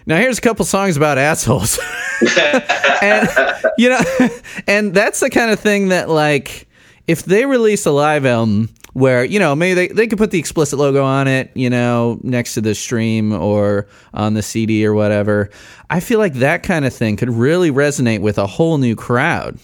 now 0.09 0.17
here's 0.17 0.37
a 0.37 0.41
couple 0.41 0.65
songs 0.65 0.97
about 0.97 1.17
assholes. 1.17 1.79
and 3.01 3.29
you 3.77 3.89
know, 3.89 4.01
and 4.67 4.93
that's 4.93 5.21
the 5.21 5.29
kind 5.29 5.51
of 5.51 5.59
thing 5.61 5.87
that 5.89 6.09
like 6.09 6.67
if 7.07 7.23
they 7.23 7.45
release 7.45 7.85
a 7.85 7.91
live 7.91 8.25
album 8.25 8.69
where 8.93 9.23
you 9.23 9.39
know 9.39 9.55
maybe 9.55 9.75
they, 9.75 9.87
they 9.87 10.07
could 10.07 10.17
put 10.17 10.31
the 10.31 10.39
explicit 10.39 10.79
logo 10.79 11.03
on 11.05 11.27
it 11.27 11.51
you 11.53 11.69
know 11.69 12.19
next 12.23 12.55
to 12.55 12.61
the 12.61 12.73
stream 12.73 13.31
or 13.31 13.87
on 14.15 14.33
the 14.33 14.41
cd 14.41 14.83
or 14.83 14.95
whatever 14.95 15.47
i 15.91 15.99
feel 15.99 16.17
like 16.17 16.33
that 16.33 16.63
kind 16.63 16.85
of 16.85 16.91
thing 16.93 17.15
could 17.15 17.29
really 17.29 17.69
resonate 17.69 18.19
with 18.19 18.39
a 18.39 18.47
whole 18.47 18.79
new 18.79 18.95
crowd 18.95 19.59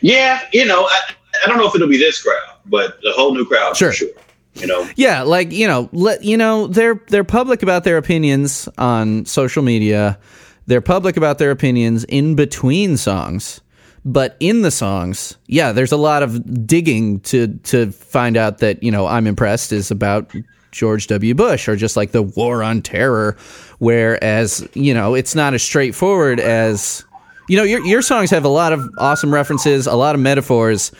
Yeah, 0.00 0.40
you 0.52 0.66
know, 0.66 0.82
I, 0.90 1.00
I 1.44 1.48
don't 1.48 1.56
know 1.58 1.68
if 1.68 1.74
it'll 1.74 1.88
be 1.88 1.96
this 1.98 2.20
crowd, 2.22 2.56
but 2.66 2.98
the 3.02 3.12
whole 3.12 3.32
new 3.32 3.44
crowd 3.44 3.76
Sure. 3.76 3.90
for 3.90 3.96
sure. 3.96 4.08
You 4.56 4.66
know, 4.66 4.88
Yeah, 4.96 5.22
like 5.22 5.52
you 5.52 5.66
know, 5.66 5.88
let 5.92 6.24
you 6.24 6.36
know 6.36 6.66
they're 6.66 7.00
they're 7.08 7.24
public 7.24 7.62
about 7.62 7.84
their 7.84 7.98
opinions 7.98 8.68
on 8.78 9.24
social 9.26 9.62
media. 9.62 10.18
They're 10.66 10.80
public 10.80 11.16
about 11.16 11.38
their 11.38 11.50
opinions 11.50 12.04
in 12.04 12.34
between 12.34 12.96
songs, 12.96 13.60
but 14.04 14.36
in 14.40 14.62
the 14.62 14.70
songs, 14.70 15.36
yeah, 15.46 15.72
there's 15.72 15.92
a 15.92 15.96
lot 15.96 16.22
of 16.22 16.66
digging 16.66 17.20
to 17.20 17.48
to 17.64 17.92
find 17.92 18.36
out 18.36 18.58
that 18.58 18.82
you 18.82 18.90
know 18.90 19.06
I'm 19.06 19.26
impressed 19.26 19.72
is 19.72 19.90
about 19.90 20.32
George 20.72 21.06
W. 21.06 21.34
Bush 21.34 21.68
or 21.68 21.76
just 21.76 21.96
like 21.96 22.12
the 22.12 22.22
war 22.22 22.62
on 22.62 22.82
terror, 22.82 23.36
whereas 23.78 24.66
you 24.74 24.94
know 24.94 25.14
it's 25.14 25.34
not 25.34 25.54
as 25.54 25.62
straightforward 25.62 26.40
as. 26.40 27.04
You 27.48 27.56
know, 27.56 27.62
your 27.62 27.84
your 27.86 28.02
songs 28.02 28.30
have 28.30 28.44
a 28.44 28.48
lot 28.48 28.72
of 28.72 28.88
awesome 28.98 29.32
references, 29.32 29.86
a 29.86 29.94
lot 29.94 30.14
of 30.14 30.20
metaphors, 30.20 30.90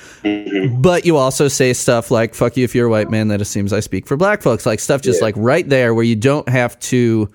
but 0.79 1.05
you 1.05 1.17
also 1.17 1.49
say 1.49 1.73
stuff 1.73 2.11
like 2.11 2.35
"fuck 2.35 2.57
you 2.57 2.65
if 2.65 2.75
you're 2.75 2.87
a 2.87 2.91
white 2.91 3.11
man." 3.11 3.29
That 3.29 3.41
assumes 3.41 3.73
I 3.73 3.81
speak 3.81 4.07
for 4.07 4.17
black 4.17 4.43
folks. 4.43 4.65
Like 4.65 4.79
stuff 4.79 5.03
just 5.03 5.21
Yeah. 5.21 5.25
like 5.25 5.35
right 5.39 5.69
there 5.69 5.93
where 5.95 6.05
you 6.05 6.15
don't 6.17 6.49
have 6.49 6.79
to 6.81 7.29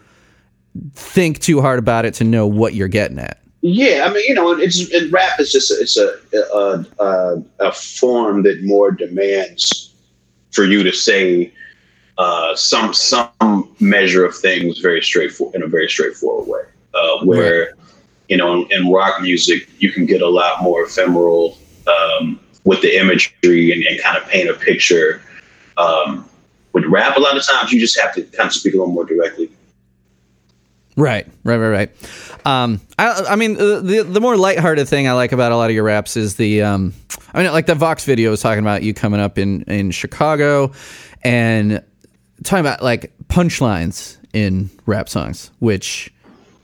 think 0.93 1.39
too 1.39 1.59
hard 1.61 1.79
about 1.79 2.05
it 2.05 2.13
to 2.15 2.23
know 2.23 2.47
what 2.47 2.73
you're 2.73 2.87
getting 2.87 3.19
at. 3.19 3.39
Yeah, 3.61 4.07
I 4.09 4.13
mean, 4.13 4.23
you 4.27 4.33
know, 4.33 4.51
it's 4.51 4.91
and 4.93 5.11
rap 5.11 5.39
is 5.39 5.51
just 5.51 5.71
it's 5.71 5.97
a 5.97 6.15
a, 6.53 6.85
a 7.03 7.43
a 7.59 7.71
form 7.71 8.43
that 8.43 8.63
more 8.63 8.91
demands 8.91 9.93
for 10.51 10.63
you 10.63 10.83
to 10.83 10.91
say 10.91 11.51
uh, 12.17 12.55
some 12.55 12.93
some 12.93 13.75
measure 13.79 14.23
of 14.25 14.35
things 14.35 14.79
very 14.79 15.01
straightforward 15.01 15.55
in 15.55 15.63
a 15.63 15.67
very 15.67 15.89
straightforward 15.89 16.47
way. 16.47 16.61
Uh, 16.93 17.23
where 17.23 17.73
you 18.31 18.37
know, 18.37 18.61
in, 18.61 18.71
in 18.71 18.89
rock 18.89 19.21
music, 19.21 19.69
you 19.79 19.91
can 19.91 20.05
get 20.05 20.21
a 20.21 20.29
lot 20.29 20.63
more 20.63 20.85
ephemeral 20.85 21.57
um, 21.85 22.39
with 22.63 22.81
the 22.81 22.97
imagery 22.97 23.73
and, 23.73 23.83
and 23.83 24.01
kind 24.01 24.15
of 24.17 24.25
paint 24.29 24.49
a 24.49 24.53
picture. 24.53 25.21
Um, 25.75 26.25
with 26.71 26.85
rap, 26.85 27.17
a 27.17 27.19
lot 27.19 27.35
of 27.35 27.45
times 27.45 27.73
you 27.73 27.79
just 27.81 27.99
have 27.99 28.15
to 28.15 28.21
kind 28.23 28.47
of 28.47 28.53
speak 28.53 28.73
a 28.73 28.77
little 28.77 28.93
more 28.93 29.03
directly. 29.03 29.51
Right, 30.95 31.27
right, 31.43 31.57
right, 31.57 31.69
right. 31.69 32.45
Um, 32.45 32.79
I, 32.97 33.25
I 33.31 33.35
mean, 33.35 33.55
the, 33.55 33.81
the 33.81 34.03
the 34.03 34.21
more 34.21 34.37
lighthearted 34.37 34.87
thing 34.87 35.09
I 35.09 35.11
like 35.11 35.33
about 35.33 35.51
a 35.51 35.57
lot 35.57 35.69
of 35.69 35.75
your 35.75 35.83
raps 35.83 36.15
is 36.15 36.35
the, 36.35 36.61
um, 36.61 36.93
I 37.33 37.43
mean, 37.43 37.51
like 37.51 37.65
the 37.65 37.75
Vox 37.75 38.05
video 38.05 38.29
was 38.29 38.41
talking 38.41 38.63
about 38.63 38.81
you 38.81 38.93
coming 38.93 39.19
up 39.19 39.37
in 39.37 39.63
in 39.63 39.91
Chicago, 39.91 40.71
and 41.21 41.83
talking 42.45 42.61
about 42.61 42.81
like 42.81 43.11
punchlines 43.27 44.15
in 44.31 44.69
rap 44.85 45.09
songs, 45.09 45.51
which 45.59 46.13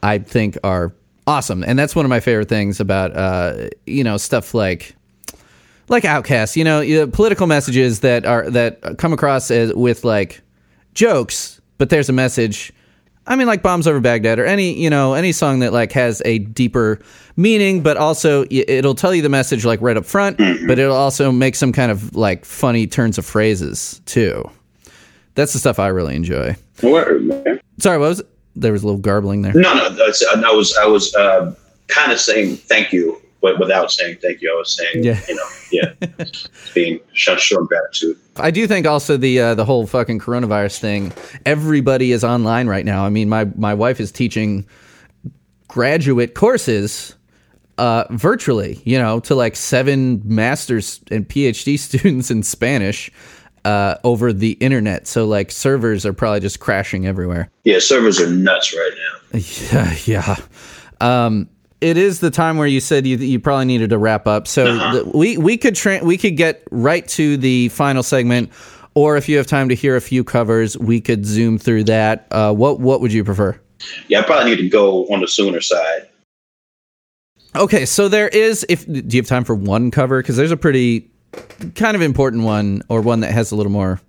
I 0.01 0.19
think 0.19 0.57
are 0.63 0.93
awesome, 1.27 1.63
and 1.63 1.77
that's 1.77 1.95
one 1.95 2.05
of 2.05 2.09
my 2.09 2.19
favorite 2.19 2.49
things 2.49 2.79
about, 2.79 3.15
uh, 3.15 3.67
you 3.85 4.03
know, 4.03 4.17
stuff 4.17 4.53
like 4.53 4.95
like 5.89 6.03
OutKast, 6.03 6.55
you 6.55 6.63
know, 6.63 7.07
political 7.07 7.47
messages 7.47 7.99
that 7.99 8.25
are 8.25 8.49
that 8.49 8.97
come 8.97 9.13
across 9.13 9.51
as 9.51 9.73
with 9.73 10.03
like 10.03 10.41
jokes, 10.93 11.61
but 11.77 11.89
there's 11.89 12.09
a 12.09 12.13
message. 12.13 12.73
I 13.25 13.35
mean, 13.35 13.47
like 13.47 13.61
"Bombs 13.61 13.87
Over 13.87 13.99
Baghdad" 13.99 14.39
or 14.39 14.45
any 14.45 14.73
you 14.73 14.89
know 14.89 15.13
any 15.13 15.33
song 15.33 15.59
that 15.59 15.73
like 15.73 15.91
has 15.91 16.21
a 16.25 16.39
deeper 16.39 16.99
meaning, 17.35 17.83
but 17.83 17.97
also 17.97 18.45
it'll 18.49 18.95
tell 18.95 19.13
you 19.13 19.21
the 19.21 19.29
message 19.29 19.65
like 19.65 19.81
right 19.81 19.97
up 19.97 20.05
front, 20.05 20.37
but 20.65 20.79
it'll 20.79 20.95
also 20.95 21.31
make 21.31 21.55
some 21.55 21.73
kind 21.73 21.91
of 21.91 22.15
like 22.15 22.45
funny 22.45 22.87
turns 22.87 23.17
of 23.17 23.25
phrases 23.25 24.01
too. 24.05 24.49
That's 25.35 25.53
the 25.53 25.59
stuff 25.59 25.77
I 25.77 25.87
really 25.87 26.15
enjoy. 26.15 26.55
Sorry, 27.79 27.97
what 27.97 28.09
was 28.09 28.19
it? 28.21 28.29
There 28.59 28.71
was 28.71 28.83
a 28.83 28.85
little 28.85 29.01
garbling 29.01 29.41
there. 29.41 29.53
No, 29.53 29.73
no, 29.73 29.89
that's, 29.89 30.25
I 30.25 30.51
was 30.51 30.75
I 30.77 30.85
was 30.85 31.13
uh, 31.15 31.53
kind 31.87 32.11
of 32.11 32.19
saying 32.19 32.57
thank 32.57 32.91
you, 32.91 33.21
but 33.41 33.59
without 33.59 33.91
saying 33.91 34.17
thank 34.21 34.41
you, 34.41 34.51
I 34.53 34.57
was 34.57 34.75
saying, 34.75 35.03
Yeah. 35.03 35.19
you 35.27 35.35
know, 35.35 35.47
yeah, 35.71 36.23
being 36.73 36.99
short 37.13 37.39
gratitude. 37.67 38.17
I 38.37 38.51
do 38.51 38.67
think 38.67 38.85
also 38.85 39.17
the 39.17 39.39
uh, 39.39 39.55
the 39.55 39.65
whole 39.65 39.85
fucking 39.87 40.19
coronavirus 40.19 40.79
thing. 40.79 41.13
Everybody 41.45 42.11
is 42.11 42.23
online 42.23 42.67
right 42.67 42.85
now. 42.85 43.05
I 43.05 43.09
mean, 43.09 43.29
my 43.29 43.45
my 43.55 43.73
wife 43.73 43.99
is 43.99 44.11
teaching 44.11 44.65
graduate 45.67 46.33
courses 46.35 47.15
uh, 47.77 48.05
virtually. 48.11 48.81
You 48.85 48.97
know, 48.99 49.19
to 49.21 49.35
like 49.35 49.55
seven 49.55 50.21
masters 50.25 50.99
and 51.11 51.27
PhD 51.27 51.77
students 51.79 52.31
in 52.31 52.43
Spanish 52.43 53.11
uh, 53.67 53.97
over 54.03 54.31
the 54.31 54.51
internet. 54.53 55.07
So 55.07 55.25
like 55.25 55.51
servers 55.51 56.05
are 56.05 56.13
probably 56.13 56.39
just 56.39 56.59
crashing 56.59 57.05
everywhere. 57.05 57.49
Yeah, 57.65 57.79
servers 57.79 58.19
are 58.21 58.29
nuts 58.29 58.73
right 58.73 58.91
now. 58.95 59.39
Yeah, 59.71 59.95
yeah. 60.05 60.35
Um, 61.01 61.49
it 61.81 61.97
is 61.97 62.21
the 62.21 62.31
time 62.31 62.57
where 62.57 62.65
you 62.67 62.79
said 62.79 63.05
you 63.05 63.17
you 63.17 63.39
probably 63.39 63.65
needed 63.65 63.89
to 63.91 63.97
wrap 63.97 64.25
up. 64.25 64.47
So 64.47 64.65
Uh-huh. 64.65 64.93
the, 65.03 65.17
we 65.17 65.37
we 65.37 65.57
could 65.57 65.75
tra- 65.75 66.03
we 66.03 66.17
could 66.17 66.37
get 66.37 66.63
right 66.71 67.05
to 67.09 67.35
the 67.37 67.67
final 67.69 68.03
segment, 68.03 68.51
or 68.95 69.17
if 69.17 69.27
you 69.29 69.37
have 69.37 69.45
time 69.47 69.67
to 69.69 69.75
hear 69.75 69.95
a 69.97 70.01
few 70.01 70.23
covers, 70.23 70.77
we 70.77 71.01
could 71.01 71.25
zoom 71.25 71.57
through 71.59 71.83
that. 71.83 72.25
Uh, 72.31 72.53
what 72.53 72.79
what 72.79 73.01
would 73.01 73.11
you 73.13 73.23
prefer? 73.23 73.59
Yeah, 74.07 74.21
I 74.21 74.23
probably 74.23 74.51
need 74.55 74.61
to 74.61 74.69
go 74.69 75.05
on 75.09 75.19
the 75.21 75.27
sooner 75.27 75.61
side. 75.61 76.07
Okay, 77.55 77.85
so 77.85 78.07
there 78.07 78.29
is. 78.29 78.65
If 78.69 78.85
do 78.87 79.03
you 79.09 79.21
have 79.21 79.27
time 79.27 79.43
for 79.43 79.55
one 79.55 79.91
cover? 79.91 80.21
Because 80.21 80.35
there's 80.37 80.51
a 80.51 80.57
pretty 80.57 81.11
kind 81.75 81.95
of 81.95 82.01
important 82.01 82.43
one, 82.43 82.81
or 82.89 83.01
one 83.01 83.21
that 83.21 83.31
has 83.31 83.51
a 83.51 83.55
little 83.55 83.71
more. 83.71 83.99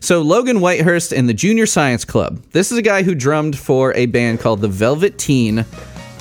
So 0.00 0.22
Logan 0.22 0.58
Whitehurst 0.58 1.16
and 1.16 1.28
the 1.28 1.34
Junior 1.34 1.66
Science 1.66 2.04
Club. 2.04 2.42
This 2.52 2.70
is 2.72 2.78
a 2.78 2.82
guy 2.82 3.02
who 3.02 3.14
drummed 3.14 3.58
for 3.58 3.94
a 3.94 4.06
band 4.06 4.40
called 4.40 4.60
the 4.60 4.68
Velvet 4.68 5.18
Teen. 5.18 5.64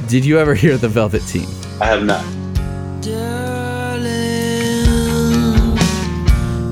Did 0.07 0.25
you 0.25 0.39
ever 0.39 0.55
hear 0.55 0.77
the 0.77 0.89
Velvet 0.89 1.21
Teen? 1.27 1.47
I 1.81 1.85
have 1.85 2.03
not. 2.03 2.25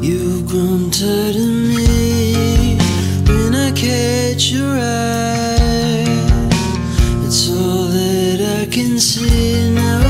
You've 0.01 0.45
grown 0.47 0.91
tired 0.91 1.35
of 1.35 1.41
me 1.41 2.77
when 3.27 3.55
I 3.55 3.71
catch 3.71 4.51
your 4.51 4.69
eye. 4.69 6.05
It's 7.25 7.49
all 7.49 7.85
that 7.85 8.61
I 8.61 8.71
can 8.71 8.99
see 8.99 9.71
now. 9.71 10.04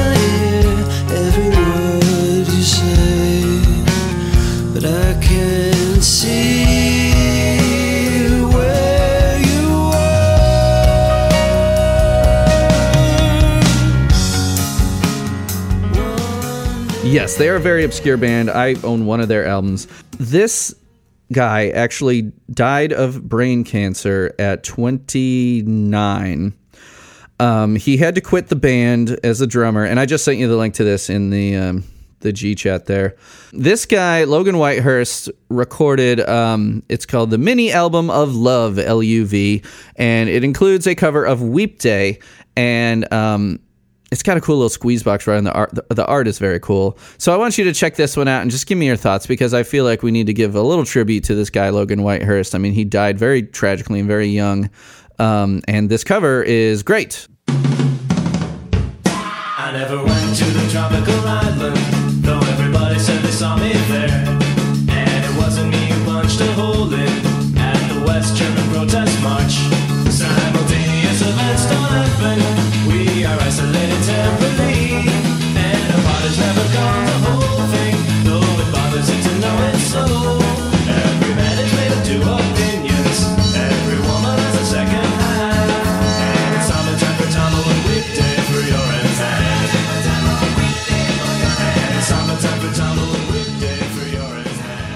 Yes, 17.15 17.37
they 17.37 17.47
are 17.47 17.55
a 17.55 17.61
very 17.61 17.85
obscure 17.85 18.17
band. 18.17 18.49
I 18.49 18.75
own 18.83 19.05
one 19.05 19.21
of 19.21 19.29
their 19.29 19.45
albums. 19.45 19.87
This 20.19 20.75
guy 21.31 21.69
actually 21.69 22.33
died 22.51 22.91
of 22.91 23.29
brain 23.29 23.63
cancer 23.63 24.35
at 24.37 24.65
29. 24.65 26.53
Um, 27.39 27.75
he 27.77 27.95
had 27.95 28.15
to 28.15 28.21
quit 28.21 28.49
the 28.49 28.57
band 28.57 29.17
as 29.23 29.39
a 29.39 29.47
drummer, 29.47 29.85
and 29.85 29.97
I 29.97 30.05
just 30.05 30.25
sent 30.25 30.39
you 30.39 30.49
the 30.49 30.57
link 30.57 30.73
to 30.73 30.83
this 30.83 31.09
in 31.09 31.29
the 31.29 31.55
um, 31.55 31.85
the 32.19 32.33
G 32.33 32.53
chat 32.53 32.85
there. 32.87 33.15
This 33.53 33.85
guy, 33.85 34.25
Logan 34.25 34.55
Whitehurst, 34.55 35.29
recorded. 35.47 36.19
Um, 36.19 36.83
it's 36.89 37.05
called 37.05 37.29
the 37.29 37.37
mini 37.37 37.71
album 37.71 38.09
of 38.09 38.35
love, 38.35 38.77
L 38.77 39.01
U 39.01 39.25
V, 39.25 39.63
and 39.95 40.27
it 40.27 40.43
includes 40.43 40.85
a 40.85 40.95
cover 40.95 41.23
of 41.23 41.41
Weep 41.41 41.79
Day, 41.79 42.19
and 42.57 43.09
um, 43.13 43.61
it's 44.15 44.23
got 44.23 44.37
a 44.37 44.41
cool 44.41 44.55
little 44.55 44.69
squeeze 44.69 45.03
box 45.03 45.27
right 45.27 45.35
on 45.35 45.43
the 45.43 45.51
art. 45.51 45.75
The, 45.75 45.85
the 45.93 46.05
art 46.05 46.29
is 46.29 46.39
very 46.39 46.61
cool. 46.61 46.97
So 47.17 47.33
I 47.33 47.37
want 47.37 47.57
you 47.57 47.65
to 47.65 47.73
check 47.73 47.95
this 47.95 48.15
one 48.15 48.29
out 48.29 48.43
and 48.43 48.49
just 48.49 48.65
give 48.65 48.77
me 48.77 48.85
your 48.85 48.95
thoughts 48.95 49.27
because 49.27 49.53
I 49.53 49.63
feel 49.63 49.83
like 49.83 50.03
we 50.03 50.11
need 50.11 50.27
to 50.27 50.33
give 50.33 50.55
a 50.55 50.61
little 50.61 50.85
tribute 50.85 51.25
to 51.25 51.35
this 51.35 51.49
guy, 51.49 51.67
Logan 51.67 51.99
Whitehurst. 51.99 52.55
I 52.55 52.59
mean, 52.59 52.71
he 52.71 52.85
died 52.85 53.19
very 53.19 53.43
tragically 53.43 53.99
and 53.99 54.07
very 54.07 54.27
young. 54.27 54.69
Um, 55.19 55.63
and 55.67 55.89
this 55.89 56.05
cover 56.05 56.41
is 56.43 56.81
great. 56.81 57.27
I 57.49 59.71
never 59.73 59.97
went 59.97 60.37
to 60.37 60.45
the 60.45 60.69
tropical 60.71 61.19
island, 61.27 61.75
though 62.23 62.39
everybody 62.39 62.97
said 62.99 63.21
they 63.21 63.31
saw 63.31 63.57
me 63.57 63.73
there. 63.73 64.23
And 64.95 65.25
it 65.25 65.37
wasn't 65.37 65.71
me 65.71 65.89
who 65.89 66.09
a 66.09 66.23
hole 66.53 66.93
in 66.93 67.57
at 67.57 67.93
the 67.93 67.99
West 68.07 68.37
German 68.37 68.63
protest 68.69 69.21
march. 69.21 69.74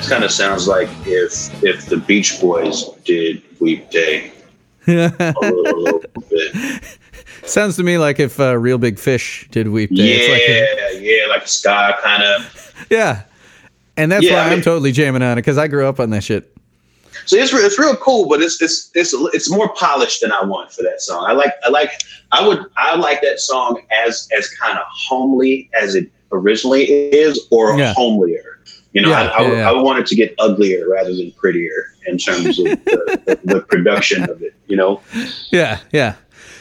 Kind 0.10 0.23
of 0.23 0.31
sounds 0.31 0.68
like 0.68 0.90
if 1.06 1.64
if 1.64 1.86
the 1.86 1.98
Beach 1.98 2.40
Boys 2.41 2.86
did 3.06 3.41
Weep 3.60 3.90
Day. 3.90 4.31
a 4.88 4.91
little, 5.41 5.81
little 5.84 6.02
bit. 6.30 6.84
Sounds 7.44 7.76
to 7.77 7.84
me 7.84 7.98
like 7.98 8.19
if 8.19 8.40
uh, 8.40 8.57
Real 8.57 8.77
Big 8.77 8.98
Fish 8.99 9.48
did 9.52 9.68
Weep 9.69 9.91
Day. 9.94 10.15
It's 10.15 10.30
like 10.30 10.41
a- 10.41 11.02
Yeah, 11.02 11.18
yeah, 11.23 11.27
like 11.27 11.44
a 11.44 11.48
ska 11.48 11.95
kind 12.03 12.23
of. 12.23 12.86
yeah. 12.90 13.23
And 13.98 14.11
that's 14.11 14.26
Yeah, 14.26 14.34
why 14.36 14.40
I 14.40 14.44
I'm 14.45 14.53
mean- 14.53 14.61
totally 14.61 14.91
jamming 14.91 15.22
on 15.22 15.34
it 15.34 15.41
because 15.41 15.57
I 15.57 15.68
grew 15.68 15.88
up 15.88 15.99
on 15.99 16.10
that 16.11 16.23
shit. 16.23 16.56
So 17.26 17.36
it's 17.36 17.53
it's 17.53 17.77
real 17.77 17.95
cool, 17.98 18.27
but 18.27 18.41
it's 18.41 18.60
it's 18.61 18.90
it's 18.95 19.14
it's 19.34 19.49
more 19.52 19.69
polished 19.76 20.22
than 20.22 20.31
I 20.31 20.44
want 20.44 20.72
for 20.72 20.81
that 20.84 21.02
song. 21.02 21.26
I 21.27 21.34
like 21.34 21.53
I 21.64 21.69
like 21.69 21.91
I 22.31 22.48
would 22.48 22.65
I 22.77 22.95
like 22.95 23.22
that 23.22 23.40
song 23.40 23.81
as 24.06 24.27
as 24.36 24.48
kind 24.49 24.77
of 24.77 24.86
homely 24.90 25.69
as 25.80 25.95
it 25.95 26.10
originally 26.31 26.86
is, 26.86 27.48
or 27.52 27.77
Yeah. 27.77 27.94
homelier. 27.94 28.59
You 28.94 29.03
know, 29.03 29.10
Yeah, 29.10 29.30
I, 29.30 29.44
I, 29.44 29.52
yeah. 29.52 29.70
I 29.70 29.74
want 29.74 29.99
it 29.99 30.07
to 30.07 30.16
get 30.16 30.34
uglier 30.40 30.90
rather 30.90 31.16
than 31.16 31.32
prettier 31.34 31.94
in 32.07 32.18
terms 32.18 32.57
of 32.60 32.66
the, 32.66 33.22
the, 33.26 33.40
the 33.56 33.61
production 33.61 34.30
of 34.30 34.41
it. 34.41 34.56
You 34.68 34.78
know, 34.78 35.02
Yeah, 35.52 35.80
yeah. 35.91 36.16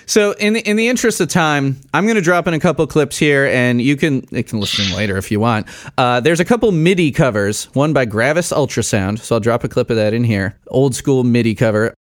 So 0.08 0.32
in 0.32 0.54
the, 0.54 0.60
in 0.60 0.76
the 0.76 0.88
interest 0.88 1.20
of 1.20 1.28
time, 1.28 1.76
I'm 1.92 2.04
going 2.04 2.16
to 2.16 2.22
drop 2.22 2.46
in 2.46 2.54
a 2.54 2.58
couple 2.58 2.86
clips 2.86 3.18
here, 3.18 3.46
and 3.46 3.80
you 3.80 3.94
can 3.94 4.26
you 4.30 4.42
can 4.42 4.58
listen 4.58 4.96
later 4.96 5.18
if 5.18 5.30
you 5.30 5.38
want. 5.38 5.66
Uh, 5.98 6.20
there's 6.20 6.40
a 6.40 6.46
couple 6.46 6.72
MIDI 6.72 7.10
covers, 7.10 7.66
one 7.74 7.92
by 7.92 8.06
Gravis 8.06 8.50
Ultrasound. 8.50 9.18
So 9.18 9.36
I'll 9.36 9.40
drop 9.40 9.64
a 9.64 9.68
clip 9.68 9.90
of 9.90 9.96
that 9.96 10.14
in 10.14 10.24
here. 10.24 10.56
Old 10.68 10.94
school 10.94 11.24
MIDI 11.24 11.54
cover. 11.54 11.94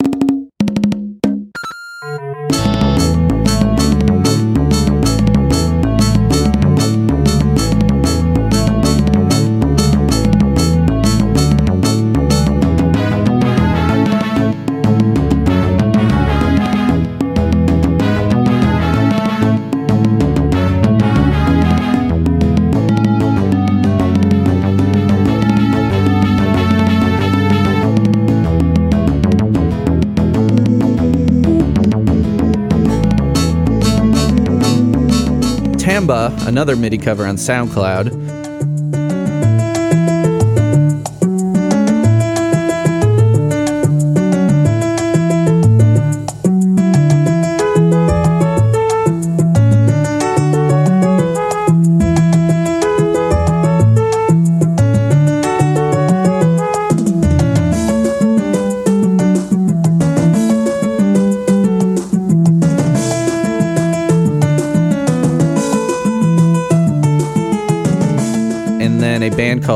Samba, 36.06 36.32
another 36.46 36.76
MIDI 36.76 36.98
cover 36.98 37.26
on 37.26 37.34
SoundCloud. 37.34 38.25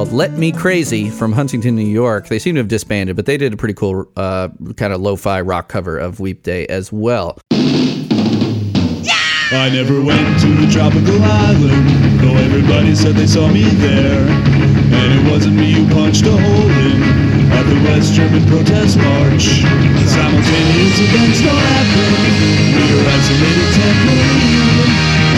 Called 0.01 0.15
Let 0.15 0.33
Me 0.33 0.51
Crazy 0.51 1.11
from 1.11 1.31
Huntington, 1.31 1.77
New 1.77 1.85
York. 1.85 2.29
They 2.29 2.39
seem 2.39 2.55
to 2.55 2.61
have 2.61 2.69
disbanded, 2.69 3.17
but 3.17 3.27
they 3.27 3.37
did 3.37 3.53
a 3.53 3.57
pretty 3.59 3.75
cool 3.75 4.11
uh, 4.17 4.49
kind 4.79 4.95
of 4.95 5.03
lo-fi 5.03 5.43
rock 5.43 5.69
cover 5.69 5.99
of 5.99 6.21
Weep 6.21 6.43
Day 6.43 6.67
as 6.69 6.91
well. 6.91 7.37
I 7.53 9.69
never 9.69 10.01
went 10.01 10.41
to 10.41 10.49
the 10.57 10.73
tropical 10.73 11.21
island, 11.21 11.85
though 12.17 12.33
everybody 12.33 12.95
said 12.95 13.15
they 13.15 13.27
saw 13.27 13.47
me 13.53 13.61
there. 13.61 14.25
And 14.25 15.21
it 15.21 15.31
wasn't 15.31 15.57
me 15.57 15.73
who 15.73 15.87
punched 15.93 16.25
a 16.25 16.33
hole 16.33 16.71
in 16.81 17.03
at 17.53 17.69
the 17.69 17.77
West 17.85 18.15
German 18.15 18.41
protest 18.49 18.97
march. 18.97 19.61
Simultaneous 20.09 20.97
events 20.97 21.45
don't 21.45 21.61
happen. 21.77 22.09
We 22.73 22.89
were 22.89 23.05
isolated 23.05 23.69
temporarily, 23.77 25.20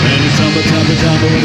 And 0.00 0.20
it's 0.24 0.38
when 1.28 1.42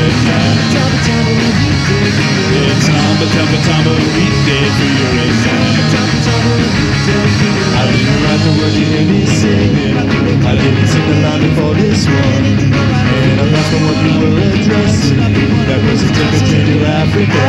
head 0.00 0.16
now. 0.24 0.56
Tamba 0.72 0.98
tamba 1.06 1.32
when 1.36 1.54
we 1.60 1.72
day 1.86 2.08
your. 2.16 2.64
It's 2.70 2.86
samba 2.88 3.26
tamba 3.34 3.58
tamba 3.66 3.90
when 3.92 4.10
we 4.16 4.26
day 4.48 4.66
your 4.98 5.12
when 5.12 5.28
we 5.28 5.82
day 5.92 6.06
through 6.16 6.24
your 6.24 6.70
head. 6.80 7.36
I 7.76 7.82
didn't 7.92 8.18
write 8.24 8.42
the 8.42 8.52
words 8.58 8.76
you 8.78 8.86
hear 8.86 9.06
me 9.06 9.22
singing. 9.26 9.96
I 10.42 10.52
didn't 10.56 10.88
sing 10.88 11.06
the 11.06 11.16
line 11.22 11.42
before 11.44 11.74
this 11.74 12.02
one. 12.08 12.44
And 12.56 13.40
I'm 13.40 13.50
not 13.52 13.66
the 13.70 13.78
one 13.84 13.98
you 14.00 14.14
were 14.24 14.40
addressing. 14.42 15.20
That 15.68 15.80
was 15.86 16.02
a 16.02 16.10
ticket 16.10 16.42
to 16.48 16.76
Africa. 16.82 17.44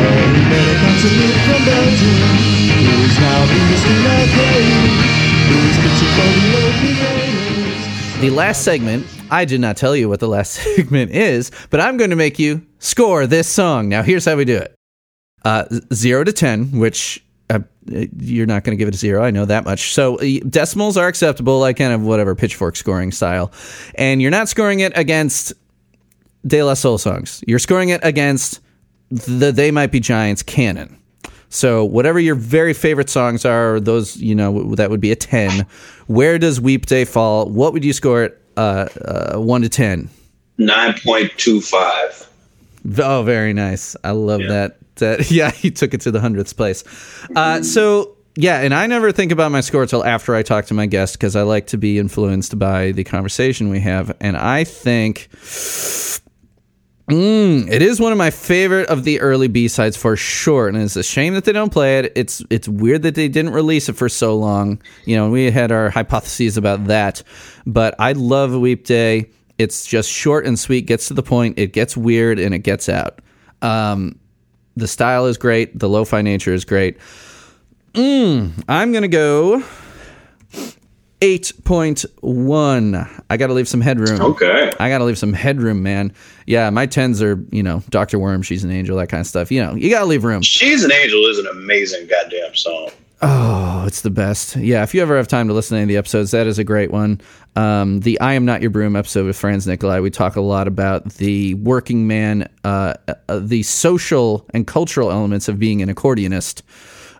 Where 0.00 0.28
he 0.32 0.42
met 0.50 0.66
a 0.70 0.76
from 1.44 1.60
Belgium. 1.68 2.18
Who 2.82 2.94
is 3.04 3.16
now 3.20 3.40
in 3.46 3.64
the 3.68 3.76
street 3.78 4.06
of 4.10 4.28
Who 5.44 5.56
is 5.70 5.76
pitching 5.82 6.12
for 6.16 6.28
the 6.34 6.46
open 6.64 7.23
The 8.20 8.30
last 8.30 8.62
segment, 8.62 9.06
I 9.30 9.44
did 9.44 9.60
not 9.60 9.76
tell 9.76 9.94
you 9.94 10.08
what 10.08 10.20
the 10.20 10.28
last 10.28 10.52
segment 10.76 11.10
is, 11.10 11.50
but 11.70 11.80
I'm 11.80 11.96
going 11.96 12.10
to 12.10 12.16
make 12.16 12.38
you 12.38 12.64
score 12.78 13.26
this 13.26 13.48
song. 13.48 13.88
Now, 13.88 14.02
here's 14.02 14.24
how 14.24 14.36
we 14.36 14.44
do 14.44 14.56
it 14.56 14.74
uh, 15.44 15.64
zero 15.92 16.24
to 16.24 16.32
10, 16.32 16.78
which 16.78 17.22
uh, 17.50 17.58
you're 17.86 18.46
not 18.46 18.64
going 18.64 18.76
to 18.76 18.78
give 18.78 18.88
it 18.88 18.94
a 18.94 18.98
zero. 18.98 19.22
I 19.22 19.30
know 19.30 19.44
that 19.44 19.64
much. 19.64 19.92
So 19.92 20.16
decimals 20.48 20.96
are 20.96 21.08
acceptable, 21.08 21.58
like 21.60 21.76
kind 21.76 21.92
of 21.92 22.02
whatever 22.02 22.34
pitchfork 22.34 22.76
scoring 22.76 23.12
style. 23.12 23.52
And 23.96 24.22
you're 24.22 24.30
not 24.30 24.48
scoring 24.48 24.80
it 24.80 24.96
against 24.96 25.52
De 26.46 26.62
La 26.62 26.74
Soul 26.74 26.98
songs. 26.98 27.42
You're 27.46 27.58
scoring 27.58 27.90
it 27.90 28.00
against 28.02 28.60
the 29.10 29.52
They 29.52 29.70
Might 29.70 29.92
Be 29.92 30.00
Giants 30.00 30.42
canon. 30.42 30.98
So 31.54 31.84
whatever 31.84 32.18
your 32.18 32.34
very 32.34 32.74
favorite 32.74 33.08
songs 33.08 33.44
are, 33.44 33.78
those 33.78 34.16
you 34.16 34.34
know 34.34 34.74
that 34.74 34.90
would 34.90 35.00
be 35.00 35.12
a 35.12 35.16
ten. 35.16 35.66
Where 36.08 36.36
does 36.36 36.60
Weep 36.60 36.86
Day 36.86 37.04
fall? 37.04 37.48
What 37.48 37.72
would 37.72 37.84
you 37.84 37.92
score 37.92 38.24
it? 38.24 38.42
Uh, 38.56 38.88
uh, 39.04 39.38
one 39.38 39.62
to 39.62 39.68
ten. 39.68 40.10
9.25. 40.58 42.28
Oh, 42.98 43.22
very 43.22 43.52
nice. 43.52 43.96
I 44.04 44.10
love 44.10 44.40
that. 44.48 44.78
That 44.96 45.30
yeah, 45.32 45.52
he 45.52 45.70
took 45.70 45.94
it 45.94 46.00
to 46.02 46.10
the 46.10 46.20
hundredth 46.20 46.56
place. 46.56 46.82
Uh, 47.36 47.62
so 47.62 48.16
yeah, 48.34 48.60
and 48.60 48.74
I 48.74 48.88
never 48.88 49.12
think 49.12 49.30
about 49.30 49.52
my 49.52 49.60
score 49.60 49.86
till 49.86 50.04
after 50.04 50.34
I 50.34 50.42
talk 50.42 50.66
to 50.66 50.74
my 50.74 50.86
guest 50.86 51.14
because 51.14 51.36
I 51.36 51.42
like 51.42 51.68
to 51.68 51.78
be 51.78 52.00
influenced 52.00 52.58
by 52.58 52.90
the 52.90 53.04
conversation 53.04 53.68
we 53.68 53.78
have, 53.78 54.16
and 54.20 54.36
I 54.36 54.64
think. 54.64 55.28
Mm, 57.10 57.70
it 57.70 57.82
is 57.82 58.00
one 58.00 58.12
of 58.12 58.18
my 58.18 58.30
favorite 58.30 58.88
of 58.88 59.04
the 59.04 59.20
early 59.20 59.46
B 59.48 59.68
sides 59.68 59.94
for 59.94 60.16
sure, 60.16 60.68
and 60.68 60.76
it's 60.78 60.96
a 60.96 61.02
shame 61.02 61.34
that 61.34 61.44
they 61.44 61.52
don't 61.52 61.72
play 61.72 61.98
it. 61.98 62.12
It's 62.16 62.42
it's 62.48 62.66
weird 62.66 63.02
that 63.02 63.14
they 63.14 63.28
didn't 63.28 63.52
release 63.52 63.90
it 63.90 63.92
for 63.92 64.08
so 64.08 64.36
long. 64.36 64.80
You 65.04 65.16
know, 65.16 65.28
we 65.28 65.50
had 65.50 65.70
our 65.70 65.90
hypotheses 65.90 66.56
about 66.56 66.86
that, 66.86 67.22
but 67.66 67.94
I 67.98 68.12
love 68.12 68.54
Weep 68.54 68.86
Day. 68.86 69.28
It's 69.58 69.84
just 69.84 70.10
short 70.10 70.46
and 70.46 70.58
sweet, 70.58 70.86
gets 70.86 71.08
to 71.08 71.14
the 71.14 71.22
point. 71.22 71.58
It 71.58 71.74
gets 71.74 71.94
weird 71.94 72.38
and 72.38 72.54
it 72.54 72.60
gets 72.60 72.88
out. 72.88 73.20
Um, 73.60 74.18
the 74.74 74.88
style 74.88 75.26
is 75.26 75.36
great. 75.36 75.78
The 75.78 75.88
lo-fi 75.88 76.22
nature 76.22 76.54
is 76.54 76.64
great. 76.64 76.96
Mm, 77.92 78.64
I'm 78.66 78.92
gonna 78.92 79.08
go 79.08 79.62
8.1. 81.24 83.22
I 83.30 83.36
got 83.38 83.46
to 83.46 83.54
leave 83.54 83.66
some 83.66 83.80
headroom. 83.80 84.20
Okay. 84.20 84.70
I 84.78 84.90
got 84.90 84.98
to 84.98 85.04
leave 85.04 85.16
some 85.16 85.32
headroom, 85.32 85.82
man. 85.82 86.12
Yeah, 86.46 86.68
my 86.68 86.86
10s 86.86 87.22
are, 87.22 87.42
you 87.50 87.62
know, 87.62 87.82
Dr. 87.88 88.18
Worm, 88.18 88.42
she's 88.42 88.62
an 88.62 88.70
angel, 88.70 88.98
that 88.98 89.08
kind 89.08 89.22
of 89.22 89.26
stuff. 89.26 89.50
You 89.50 89.64
know, 89.64 89.74
you 89.74 89.88
got 89.88 90.00
to 90.00 90.04
leave 90.04 90.22
room. 90.22 90.42
She's 90.42 90.84
an 90.84 90.92
Angel 90.92 91.24
is 91.24 91.38
an 91.38 91.46
amazing 91.46 92.08
goddamn 92.08 92.54
song. 92.54 92.90
Oh, 93.22 93.84
it's 93.86 94.02
the 94.02 94.10
best. 94.10 94.56
Yeah, 94.56 94.82
if 94.82 94.92
you 94.92 95.00
ever 95.00 95.16
have 95.16 95.26
time 95.26 95.48
to 95.48 95.54
listen 95.54 95.76
to 95.76 95.80
any 95.80 95.84
of 95.84 95.88
the 95.88 95.96
episodes, 95.96 96.32
that 96.32 96.46
is 96.46 96.58
a 96.58 96.64
great 96.64 96.90
one. 96.90 97.22
Um, 97.56 98.00
the 98.00 98.20
I 98.20 98.34
Am 98.34 98.44
Not 98.44 98.60
Your 98.60 98.68
Broom 98.70 98.94
episode 98.94 99.24
with 99.24 99.38
Franz 99.38 99.66
Nicolay, 99.66 100.00
we 100.00 100.10
talk 100.10 100.36
a 100.36 100.42
lot 100.42 100.68
about 100.68 101.14
the 101.14 101.54
working 101.54 102.06
man, 102.06 102.50
uh, 102.64 102.94
uh, 103.30 103.38
the 103.38 103.62
social 103.62 104.44
and 104.52 104.66
cultural 104.66 105.10
elements 105.10 105.48
of 105.48 105.58
being 105.58 105.80
an 105.80 105.88
accordionist 105.88 106.60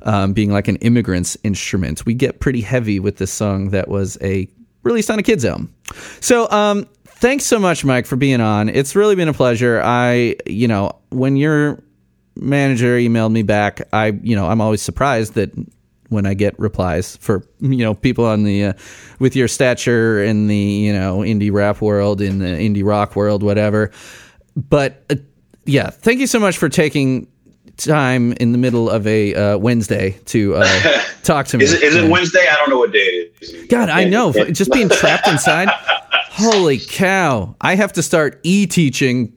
um, 0.05 0.33
being 0.33 0.53
like 0.53 0.69
an 0.69 0.77
immigrant's 0.77 1.37
instrument. 1.43 2.07
We 2.07 2.15
get 2.15 2.41
pretty 2.41 2.61
heavy 2.61 3.01
with 3.01 3.17
this 3.17 3.33
song 3.33 3.71
that 3.71 3.89
was 3.89 4.17
a 4.23 4.49
released 4.83 5.11
on 5.11 5.19
a 5.19 5.23
kids 5.23 5.45
album. 5.45 5.75
So, 6.21 6.49
um, 6.51 6.87
thanks 7.05 7.45
so 7.45 7.59
much, 7.59 7.85
Mike, 7.85 8.07
for 8.07 8.17
being 8.17 8.41
on. 8.41 8.69
It's 8.69 8.95
really 8.95 9.17
been 9.17 9.29
a 9.29 9.33
pleasure. 9.33 9.81
I, 9.83 10.37
you 10.47 10.69
know, 10.69 10.99
when 11.11 11.37
your 11.37 11.83
manager 12.37 12.99
emailed 12.99 13.33
me 13.33 13.43
back, 13.43 13.81
I, 13.93 14.09
you 14.23 14.37
know, 14.37 14.47
I'm 14.47 14.61
always 14.61 14.83
surprised 14.83 15.35
that 15.35 15.53
when 16.11 16.27
I 16.27 16.35
get 16.35 16.59
replies 16.59 17.17
for 17.17 17.47
you 17.61 17.79
know 17.79 17.95
people 17.95 18.25
on 18.25 18.45
the 18.45 18.67
uh, 18.67 18.73
with 19.19 19.35
your 19.35 19.49
stature 19.49 20.23
in 20.23 20.47
the 20.47 20.57
you 20.57 20.93
know 20.93 21.19
indie 21.19 21.53
rap 21.53 21.81
world, 21.81 22.21
in 22.21 22.39
the 22.39 22.47
indie 22.47 22.85
rock 22.85 23.17
world, 23.17 23.43
whatever. 23.43 23.91
But 24.57 25.05
uh, 25.11 25.17
yeah, 25.65 25.91
thank 25.91 26.21
you 26.21 26.27
so 26.27 26.39
much 26.39 26.59
for 26.59 26.69
taking 26.69 27.27
time 27.77 28.33
in 28.35 28.53
the 28.53 28.59
middle 28.59 28.89
of 28.89 29.07
a 29.07 29.35
uh, 29.35 29.59
Wednesday 29.59 30.19
to 30.27 30.57
uh, 30.57 31.03
talk 31.23 31.47
to 31.49 31.59
me. 31.59 31.65
Is 31.65 31.73
it, 31.73 31.83
is 31.83 31.97
it 31.97 32.11
Wednesday? 32.11 32.47
I 32.51 32.57
don't 32.57 32.71
know 32.71 32.79
what 32.79 32.93
day 32.93 32.99
it 32.99 33.35
is. 33.41 33.67
God, 33.67 33.89
I 33.89 34.05
know. 34.05 34.33
Just 34.33 34.73
being 34.73 34.89
trapped 34.89 35.29
inside. 35.29 35.69
Holy 36.31 36.79
cow! 36.79 37.55
I 37.61 37.77
have 37.77 37.93
to 37.93 38.03
start 38.03 38.41
e-teaching 38.43 39.33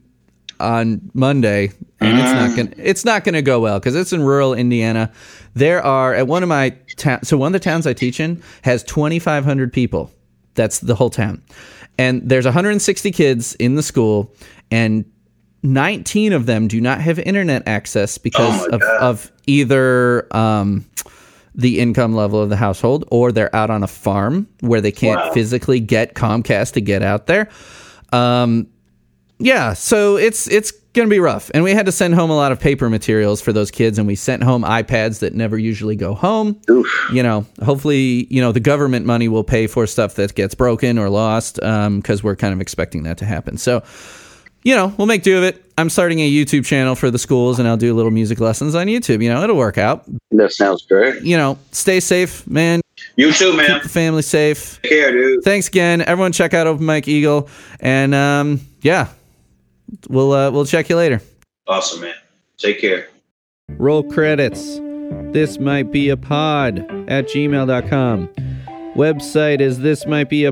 on 0.59 1.11
Monday, 1.13 1.69
and 1.99 2.17
it's 2.17 2.31
not 2.31 2.55
gonna 2.55 2.71
it's 2.77 3.05
not 3.05 3.23
gonna 3.23 3.43
go 3.43 3.59
well 3.59 3.79
because 3.79 3.95
it's 3.95 4.13
in 4.13 4.23
rural 4.23 4.55
Indiana. 4.55 5.11
There 5.53 5.81
are 5.83 6.15
at 6.15 6.27
one 6.27 6.41
of 6.41 6.49
my 6.49 6.71
towns. 6.95 7.27
So 7.27 7.37
one 7.37 7.49
of 7.49 7.53
the 7.53 7.63
towns 7.63 7.85
I 7.85 7.93
teach 7.93 8.19
in 8.19 8.41
has 8.63 8.83
2,500 8.83 9.71
people. 9.71 10.11
That's 10.55 10.79
the 10.79 10.95
whole 10.95 11.11
town, 11.11 11.43
and 11.99 12.27
there's 12.27 12.45
160 12.45 13.11
kids 13.11 13.53
in 13.55 13.75
the 13.75 13.83
school, 13.83 14.33
and 14.71 15.05
19 15.73 16.33
of 16.33 16.45
them 16.45 16.67
do 16.67 16.79
not 16.81 17.01
have 17.01 17.19
internet 17.19 17.63
access 17.67 18.17
because 18.17 18.61
Oh 18.63 18.75
of, 18.75 18.81
God. 18.81 19.01
of 19.01 19.31
either 19.47 20.27
um, 20.35 20.85
the 21.55 21.79
income 21.79 22.13
level 22.15 22.41
of 22.41 22.49
the 22.49 22.55
household 22.55 23.05
or 23.11 23.31
they're 23.31 23.53
out 23.55 23.69
on 23.69 23.83
a 23.83 23.87
farm 23.87 24.47
where 24.61 24.81
they 24.81 24.91
can't 24.91 25.19
Wow. 25.19 25.31
physically 25.33 25.79
get 25.79 26.13
Comcast 26.13 26.73
to 26.73 26.81
get 26.81 27.01
out 27.03 27.27
there. 27.27 27.49
Um, 28.13 28.67
yeah, 29.39 29.73
so 29.73 30.15
it's 30.17 30.47
it's 30.47 30.71
gonna 30.93 31.09
be 31.09 31.19
rough, 31.19 31.51
and 31.53 31.63
we 31.63 31.69
had 31.71 31.85
to 31.85 31.91
send 31.91 32.15
home 32.15 32.31
a 32.31 32.35
lot 32.35 32.51
of 32.51 32.59
paper 32.59 32.89
materials 32.89 33.39
for 33.39 33.53
those 33.53 33.69
kids, 33.69 33.99
and 33.99 34.07
we 34.07 34.15
sent 34.15 34.41
home 34.41 34.63
iPads 34.63 35.19
that 35.19 35.35
never 35.35 35.59
usually 35.59 35.95
go 35.95 36.15
home. 36.15 36.59
You 37.13 37.21
know, 37.21 37.45
hopefully, 37.63 38.25
you 38.31 38.41
know 38.41 38.51
the 38.51 38.59
government 38.59 39.05
money 39.05 39.27
will 39.27 39.43
pay 39.43 39.67
for 39.67 39.85
stuff 39.85 40.15
that 40.15 40.33
gets 40.33 40.55
broken 40.55 40.97
or 40.97 41.09
lost, 41.09 41.57
because 41.57 42.23
we're 42.23 42.35
kind 42.35 42.51
of 42.53 42.61
expecting 42.61 43.03
that 43.03 43.19
to 43.19 43.25
happen. 43.25 43.57
So, 43.57 43.83
you 44.63 44.75
know, 44.75 44.93
we'll 44.97 45.07
make 45.07 45.23
do 45.23 45.37
of 45.37 45.43
it. 45.43 45.63
I'm 45.77 45.89
starting 45.89 46.19
a 46.19 46.29
YouTube 46.29 46.65
channel 46.65 46.95
for 46.95 47.11
the 47.11 47.19
schools, 47.19 47.59
and 47.59 47.67
I'll 47.67 47.77
do 47.77 47.93
little 47.93 48.11
music 48.11 48.39
lessons 48.39 48.73
on 48.73 48.87
YouTube. 48.87 49.23
You 49.23 49.29
know, 49.29 49.43
it'll 49.43 49.55
work 49.55 49.77
out. 49.77 50.05
That 50.31 50.51
sounds 50.51 50.85
great. 50.85 51.21
You 51.23 51.37
know, 51.37 51.59
stay 51.71 51.99
safe, 51.99 52.47
man. 52.47 52.81
You 53.15 53.31
too, 53.31 53.55
man. 53.55 53.67
Keep 53.67 53.83
the 53.83 53.89
family 53.89 54.23
safe. 54.23 54.79
Take 54.81 54.91
care, 54.91 55.11
dude. 55.11 55.43
Thanks 55.43 55.67
again, 55.67 56.01
everyone. 56.01 56.31
Check 56.31 56.53
out 56.53 56.65
Open 56.65 56.85
Mike 56.85 57.07
Eagle, 57.07 57.49
and 57.79 58.15
um, 58.15 58.61
yeah, 58.81 59.09
we'll 60.09 60.31
uh, 60.31 60.49
we'll 60.51 60.65
check 60.65 60.89
you 60.89 60.95
later. 60.95 61.21
Awesome, 61.67 62.01
man. 62.01 62.15
Take 62.57 62.81
care. 62.81 63.07
Roll 63.77 64.03
credits. 64.03 64.79
This 65.31 65.59
might 65.59 65.91
be 65.91 66.09
a 66.09 66.17
pod 66.17 66.79
at 67.07 67.27
gmail.com. 67.27 68.29
Website 68.97 69.61
is 69.61 69.79
this 69.79 70.05
might 70.07 70.27
be 70.27 70.43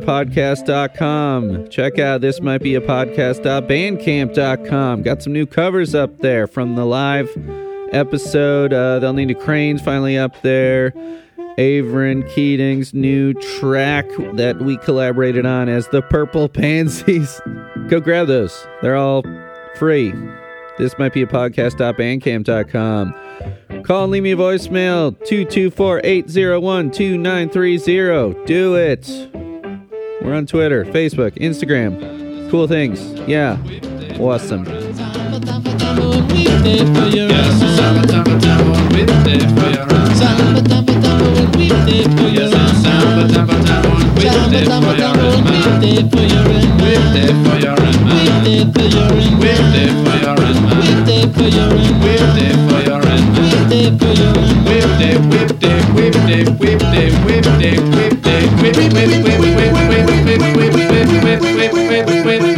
Check 1.72 1.98
out 1.98 2.22
this 2.22 2.40
might 2.40 2.62
be 2.62 2.76
a 2.76 2.82
podcast.bandcamp.com. 2.82 5.02
Got 5.02 5.24
some 5.24 5.34
new 5.34 5.48
covers 5.48 5.96
up 5.96 6.20
there 6.20 6.46
from 6.46 6.76
the 6.76 6.86
live 6.86 7.28
episode. 7.92 8.72
Uh, 8.72 9.00
They'll 9.00 9.14
Need 9.14 9.32
a 9.32 9.36
Crane's 9.36 9.82
finally 9.82 10.16
up 10.16 10.40
there. 10.44 10.92
Averin 11.58 12.32
Keating's 12.36 12.94
new 12.94 13.34
track 13.34 14.06
that 14.34 14.62
we 14.62 14.78
collaborated 14.78 15.48
on 15.48 15.68
as 15.68 15.88
the 15.88 16.04
Purple 16.04 16.48
Pansies. 16.48 17.42
Go 17.88 18.00
grab 18.00 18.28
those. 18.28 18.68
They're 18.84 18.96
all 18.96 19.24
free. 19.78 20.14
This 20.78 20.98
might 21.00 21.14
be 21.14 21.22
a 21.22 21.28
podcast.bandcamp.com. 21.28 23.84
Call 23.84 24.04
and 24.04 24.12
leave 24.12 24.24
me 24.24 24.32
a 24.32 24.36
voicemail 24.36 25.12
224 25.26 26.02
801 26.04 26.92
2930. 26.92 28.46
Do 28.46 28.76
it. 28.76 29.08
We're 30.22 30.34
on 30.34 30.46
Twitter, 30.46 30.84
Facebook, 30.86 31.32
Instagram. 31.38 32.50
Cool 32.50 32.68
things. 32.68 33.02
Yeah. 33.28 33.58
Awesome. 34.20 34.66
Whip, 62.26 62.55